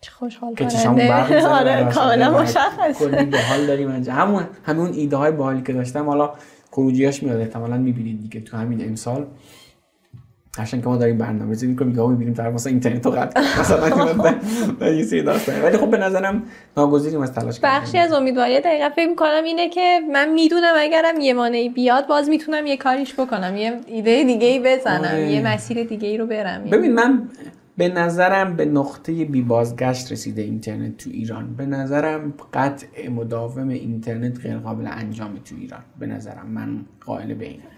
چه 0.00 0.10
خوشحال 0.10 0.54
کننده. 0.54 1.46
آره 1.46 1.64
برای 1.64 1.92
کاملا 1.92 2.26
آینده. 2.26 2.42
مشخصه 2.42 2.92
کلی 2.98 3.24
باحال 3.24 3.66
داریم 3.66 3.88
انجام 3.88 4.16
همون 4.16 4.44
همون 4.64 4.92
ایده 4.92 5.16
های 5.16 5.32
باحالی 5.32 5.62
که 5.62 5.72
داشتم 5.72 6.06
حالا 6.06 6.32
خروجیاش 6.70 7.22
میاد. 7.22 7.40
احتمالاً 7.40 7.76
می‌بینید 7.76 8.22
دیگه 8.22 8.40
تو 8.40 8.56
همین 8.56 8.88
امسال. 8.88 9.26
قشنگ 10.58 10.82
که 10.82 10.88
ما 10.88 10.96
داریم 10.96 11.18
برنامه 11.18 11.50
ریزی 11.50 11.66
می‌کنیم 11.66 11.90
میگم 11.90 12.10
می‌بینیم 12.10 12.34
طرف 12.34 12.54
مثلا 12.54 12.70
اینترنت 12.70 13.06
رو 13.06 13.12
قطع. 13.12 13.40
مثلا 13.60 14.14
من 14.80 14.96
یه 14.96 15.02
سری 15.02 15.22
داستان 15.22 15.62
ولی 15.62 15.76
خب 15.76 15.90
به 15.90 15.98
نظرم 15.98 16.42
ناگزیریم 16.76 17.20
از 17.20 17.32
تلاش 17.32 17.60
کردن. 17.60 17.78
بخشی 17.78 17.98
از 17.98 18.12
امیدواری 18.12 18.60
دقیقا 18.60 18.88
فکر 18.96 19.08
می‌کنم 19.08 19.44
اینه 19.44 19.68
که 19.68 20.00
من 20.12 20.32
می‌دونم 20.32 20.74
اگرم 20.78 21.20
یه 21.20 21.34
مانعی 21.34 21.68
بیاد 21.68 22.06
باز 22.06 22.28
می‌تونم 22.28 22.66
یه 22.66 22.76
کاریش 22.76 23.14
بکنم 23.14 23.56
یه 23.56 23.80
ایده 23.86 24.24
دیگه 24.24 24.46
ای 24.46 24.60
بزنم 24.64 25.04
آره. 25.04 25.32
یه 25.32 25.54
مسیر 25.54 25.84
دیگه 25.84 26.08
ای 26.08 26.18
رو 26.18 26.26
برم 26.26 26.64
ببین 26.64 26.94
من 26.94 27.28
به 27.76 27.88
نظرم 27.88 28.56
به 28.56 28.64
نقطه 28.64 29.24
بی 29.24 29.42
بازگشت 29.42 30.12
رسیده 30.12 30.42
اینترنت 30.42 30.96
تو 30.96 31.10
ایران 31.10 31.54
به 31.54 31.66
نظرم 31.66 32.34
قطع 32.54 33.08
مداوم 33.08 33.68
اینترنت 33.68 34.40
غیر 34.40 34.56
قابل 34.56 34.88
انجام 34.90 35.34
تو 35.44 35.54
ایران 35.60 35.80
به 35.98 36.06
نظرم 36.06 36.46
من 36.46 36.80
قائل 37.06 37.34
به 37.34 37.44
اینم 37.44 37.77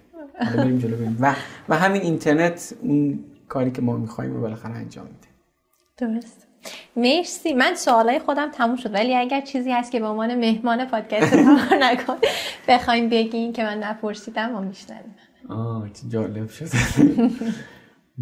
بریم 0.57 0.79
جلو 0.79 0.97
بریم. 0.97 1.17
و 1.21 1.35
و 1.69 1.77
همین 1.77 2.03
اینترنت 2.03 2.75
اون 2.81 3.25
کاری 3.49 3.71
که 3.71 3.83
ما 3.83 3.97
می‌خوایم 3.97 4.35
رو 4.35 4.41
بالاخره 4.41 4.75
انجام 4.75 5.07
میده. 5.07 5.29
درست. 5.99 6.47
مرسی. 6.97 7.53
من 7.53 7.75
سوالای 7.75 8.19
خودم 8.19 8.51
تموم 8.51 8.77
شد. 8.77 8.95
ولی 8.95 9.15
اگر 9.15 9.41
چیزی 9.41 9.73
هست 9.73 9.93
که 9.93 10.01
به 10.01 10.07
عنوان 10.07 10.35
مهمان 10.35 10.85
پادکست 10.85 11.35
کار 11.35 11.79
نکن 11.81 12.17
بخوایم 12.69 13.09
بگین 13.09 13.53
که 13.53 13.63
من 13.63 13.79
نپرسیدم 13.79 14.53
ما 14.53 14.61
میشنویم. 14.61 15.15
آه 15.49 15.91
چه 15.93 16.09
جالب 16.09 16.49
شد. 16.49 16.69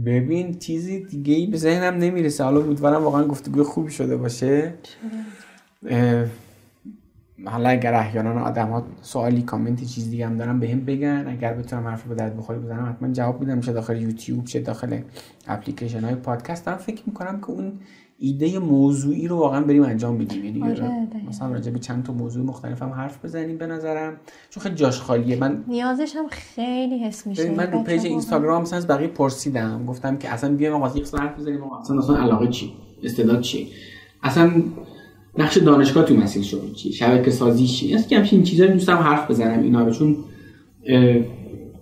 ببین 0.07 0.59
چیزی 0.59 1.05
دیگه 1.05 1.35
ای 1.35 1.47
به 1.47 1.57
ذهنم 1.57 1.95
نمی‌رسه. 1.95 2.45
حالا 2.45 2.61
امیدوارم 2.61 3.05
واقعا 3.05 3.25
گفتگوی 3.25 3.63
خوبی 3.63 3.91
شده 3.91 4.17
باشه. 4.17 4.75
حالا 7.45 7.69
اگر 7.69 7.95
احیانا 7.95 8.41
آدم 8.41 8.69
ها 8.69 8.87
سوالی 9.03 9.43
کامنتی 9.43 9.87
چیز 9.87 10.11
دیگه 10.11 10.27
هم 10.27 10.37
دارن 10.37 10.61
به 10.61 10.71
هم 10.71 10.85
بگن. 10.85 11.27
اگر 11.29 11.55
بتونم 11.55 11.87
حرف 11.87 12.03
به 12.03 12.15
درد 12.15 12.37
بخوری 12.37 12.59
بزنم 12.59 12.89
حتما 12.89 13.13
جواب 13.13 13.41
میدم. 13.41 13.61
چه 13.61 13.73
داخل 13.73 14.03
یوتیوب 14.03 14.45
چه 14.45 14.61
داخل 14.61 15.01
اپلیکیشن 15.47 16.05
های 16.05 16.15
پادکست. 16.15 16.67
دارم 16.67 16.79
فکر 16.79 17.03
می‌کنم 17.07 17.41
که 17.41 17.51
اون 17.51 17.73
ایده 18.21 18.59
موضوعی 18.59 19.29
رو 19.29 19.37
واقعا 19.37 19.61
بریم 19.61 19.83
انجام 19.83 20.19
بدیم. 20.19 20.45
یعنی 20.45 20.63
آره، 20.63 20.91
مثلا 21.29 21.53
راجع 21.53 21.71
به 21.71 21.79
چند 21.79 22.05
تا 22.05 22.13
موضوع 22.13 22.47
مختلف 22.47 22.83
هم 22.83 22.91
حرف 22.91 23.25
بزنیم 23.25 23.59
به 23.59 23.67
نظرم. 23.67 24.17
چون 24.51 24.63
خیلی 24.63 24.75
جاش 24.75 25.01
خالیه. 25.01 25.37
من 25.37 25.65
نیازش 25.69 26.13
هم 26.17 26.27
خیلی 26.31 26.99
حس 26.99 27.27
میشه. 27.27 27.51
من 27.51 27.73
رو 27.73 27.83
پیج 27.83 28.07
اینستاگرام 28.07 28.63
مثلا 28.63 28.77
از 28.77 28.87
بقیه 28.87 29.09
پرسیدم. 29.09 29.87
گفتم 29.87 30.17
که 30.17 30.31
اصلا 30.31 30.55
بیایم 30.55 30.75
آقا 30.75 30.87
حرف 31.19 31.39
بزنیم. 31.39 31.63
اصلا 31.65 31.99
اصلا 31.99 32.17
علاقه 32.17 32.49
چی؟ 32.49 32.73
استعداد 33.03 33.41
چی؟ 33.41 33.69
اصلا 34.23 34.51
نقش 35.39 35.59
دانشگاه 35.59 36.05
تو 36.05 36.15
مسیر 36.15 36.43
شما 36.43 36.61
چی؟ 36.77 36.93
شبکه 36.93 37.31
سازی 37.31 37.67
چی؟ 37.67 37.95
است 37.95 38.09
که 38.09 38.17
همچین 38.17 38.43
چیزایی 38.43 38.73
دوستم 38.73 38.97
حرف 38.97 39.31
بزنم 39.31 39.63
اینا 39.63 39.85
رو 39.85 39.91
چون 39.91 40.17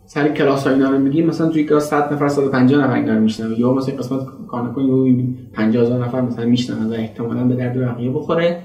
سر 0.07 0.28
کلاس 0.28 0.66
ها 0.66 0.73
اینا 0.73 0.91
رو 0.91 0.99
میگیم 0.99 1.27
مثلا 1.27 1.49
توی 1.49 1.65
کلاس 1.65 1.91
100 1.91 2.12
نفر 2.12 2.28
150 2.28 2.85
نفر 2.85 2.95
اینا 2.95 3.15
رو 3.15 3.20
میشنن 3.20 3.55
یا 3.59 3.73
مثلا 3.73 3.95
قسمت 3.95 4.20
کانکن 4.49 4.83
یا 4.83 5.24
50000 5.53 6.05
نفر 6.05 6.20
مثلا 6.20 6.47
میشنن 6.47 6.87
و 6.87 6.93
احتمالاً 6.93 7.45
به 7.45 7.55
درد 7.55 7.81
بقیه 7.81 8.11
بخوره. 8.11 8.62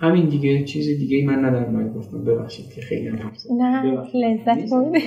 همین 0.00 0.28
دیگه 0.28 0.64
چیز 0.64 0.86
دیگه 0.86 1.16
ای 1.16 1.26
من 1.26 1.44
ندارم. 1.44 1.72
باید 1.72 1.94
گفتم 1.94 2.24
ببخشید 2.24 2.72
که 2.74 2.80
خیلی 2.80 3.08
هم. 3.08 3.32
نه. 3.58 3.82
لذت 4.14 4.70
بردی. 4.70 4.98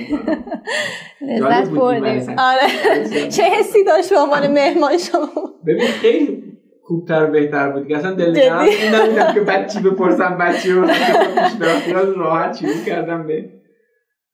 لذت 1.20 1.70
برای 1.70 2.20
آره. 2.20 3.28
چه 3.36 3.42
حسی 3.42 3.84
داشت 3.86 4.10
به 4.10 4.18
عنوان 4.18 4.52
مهمان 4.52 4.98
شما؟ 4.98 5.54
ببین 5.66 5.86
خیلی 5.86 6.47
خوبتر 6.88 7.24
و 7.24 7.30
بهتر 7.30 7.70
بود. 7.70 7.82
دیگه 7.82 7.96
اصلا 7.96 8.14
دل؟ 8.14 8.26
نمیدم 8.26 9.34
که 9.34 9.40
بعد 9.40 9.68
چی 9.68 9.80
بپرسم 9.80 10.38
بعد 10.38 10.56
چی 10.56 10.72
بپرسم 10.72 11.78
خیال 11.84 12.14
راحت 12.14 12.56
شروع 12.56 12.84
کردم 12.86 13.26
به 13.26 13.44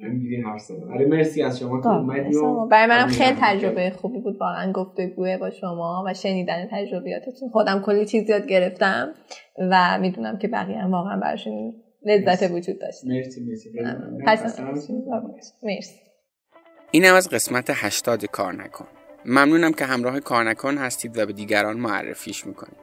همینجوری 0.00 0.42
حرف 0.42 0.60
زدم 0.60 0.92
آره 0.92 1.06
مرسی 1.06 1.42
از 1.42 1.58
شما 1.58 1.80
که 1.80 1.88
اومدی 1.88 2.36
و 2.36 2.66
برای 2.66 2.86
منم 2.86 3.06
خیلی 3.06 3.36
تجربه 3.40 3.90
خوبی 3.90 4.20
بود 4.20 4.36
واقعا 4.40 4.72
گفتگوه 4.72 5.36
با 5.36 5.50
شما 5.50 6.04
و 6.06 6.14
شنیدن 6.14 6.68
تجربیاتتون. 6.72 7.48
خودم 7.52 7.82
کلی 7.86 8.06
چیز 8.06 8.30
یاد 8.30 8.46
گرفتم 8.46 9.14
و 9.70 9.98
می‌دونم 10.00 10.38
که 10.38 10.48
بقیه 10.48 10.78
هم 10.78 10.92
واقعا 10.92 11.20
براشون 11.20 11.72
لذت 12.06 12.50
وجود 12.50 12.80
داشت 12.80 13.04
مرسی 13.06 13.44
مرسی. 13.44 13.70
پس. 14.26 14.60
مرسی. 15.62 15.94
اینم 16.90 17.14
از 17.14 17.28
قسمت 17.30 17.70
80 17.70 18.24
کار 18.24 18.52
نکن. 18.52 18.86
ممنونم 19.26 19.72
که 19.72 19.84
همراه 19.84 20.20
کار 20.20 20.50
نکن 20.50 20.78
هستید 20.78 21.18
و 21.18 21.26
به 21.26 21.32
دیگران 21.32 21.76
معرفیش 21.76 22.46
می‌کنید. 22.46 22.76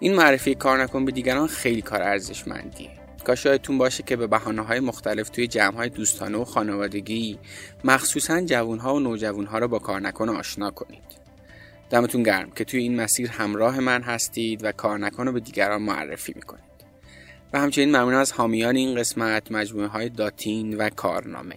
این 0.00 0.14
معرفی 0.14 0.54
کار 0.54 0.82
نکن 0.82 1.04
به 1.04 1.12
دیگران 1.12 1.46
خیلی 1.46 1.82
کار 1.82 2.02
ارزشمندیه. 2.02 2.90
کاش 3.24 3.44
یادتون 3.44 3.78
باشه 3.78 4.02
که 4.02 4.16
به 4.16 4.26
بحانه 4.26 4.62
های 4.62 4.80
مختلف 4.80 5.28
توی 5.28 5.46
جمع 5.46 5.76
های 5.76 5.88
دوستانه 5.88 6.38
و 6.38 6.44
خانوادگی 6.44 7.38
مخصوصا 7.84 8.40
جوون 8.40 8.78
ها 8.78 8.94
و 8.94 9.00
نوجوان 9.00 9.46
ها 9.46 9.58
رو 9.58 9.68
با 9.68 9.78
کار 9.78 10.00
نکن 10.00 10.28
آشنا 10.28 10.70
کنید. 10.70 11.02
دمتون 11.90 12.22
گرم 12.22 12.50
که 12.50 12.64
توی 12.64 12.80
این 12.80 13.00
مسیر 13.00 13.30
همراه 13.30 13.80
من 13.80 14.02
هستید 14.02 14.64
و 14.64 14.72
کار 14.72 14.98
نکن 14.98 15.26
رو 15.26 15.32
به 15.32 15.40
دیگران 15.40 15.82
معرفی 15.82 16.32
می‌کنید. 16.36 16.64
و 17.52 17.60
همچنین 17.60 17.88
ممنون 17.88 18.14
از 18.14 18.32
حامیان 18.32 18.76
این 18.76 18.94
قسمت 18.94 19.52
مجموعه 19.52 19.86
های 19.86 20.08
داتین 20.08 20.76
و 20.76 20.90
کارنامه. 20.90 21.56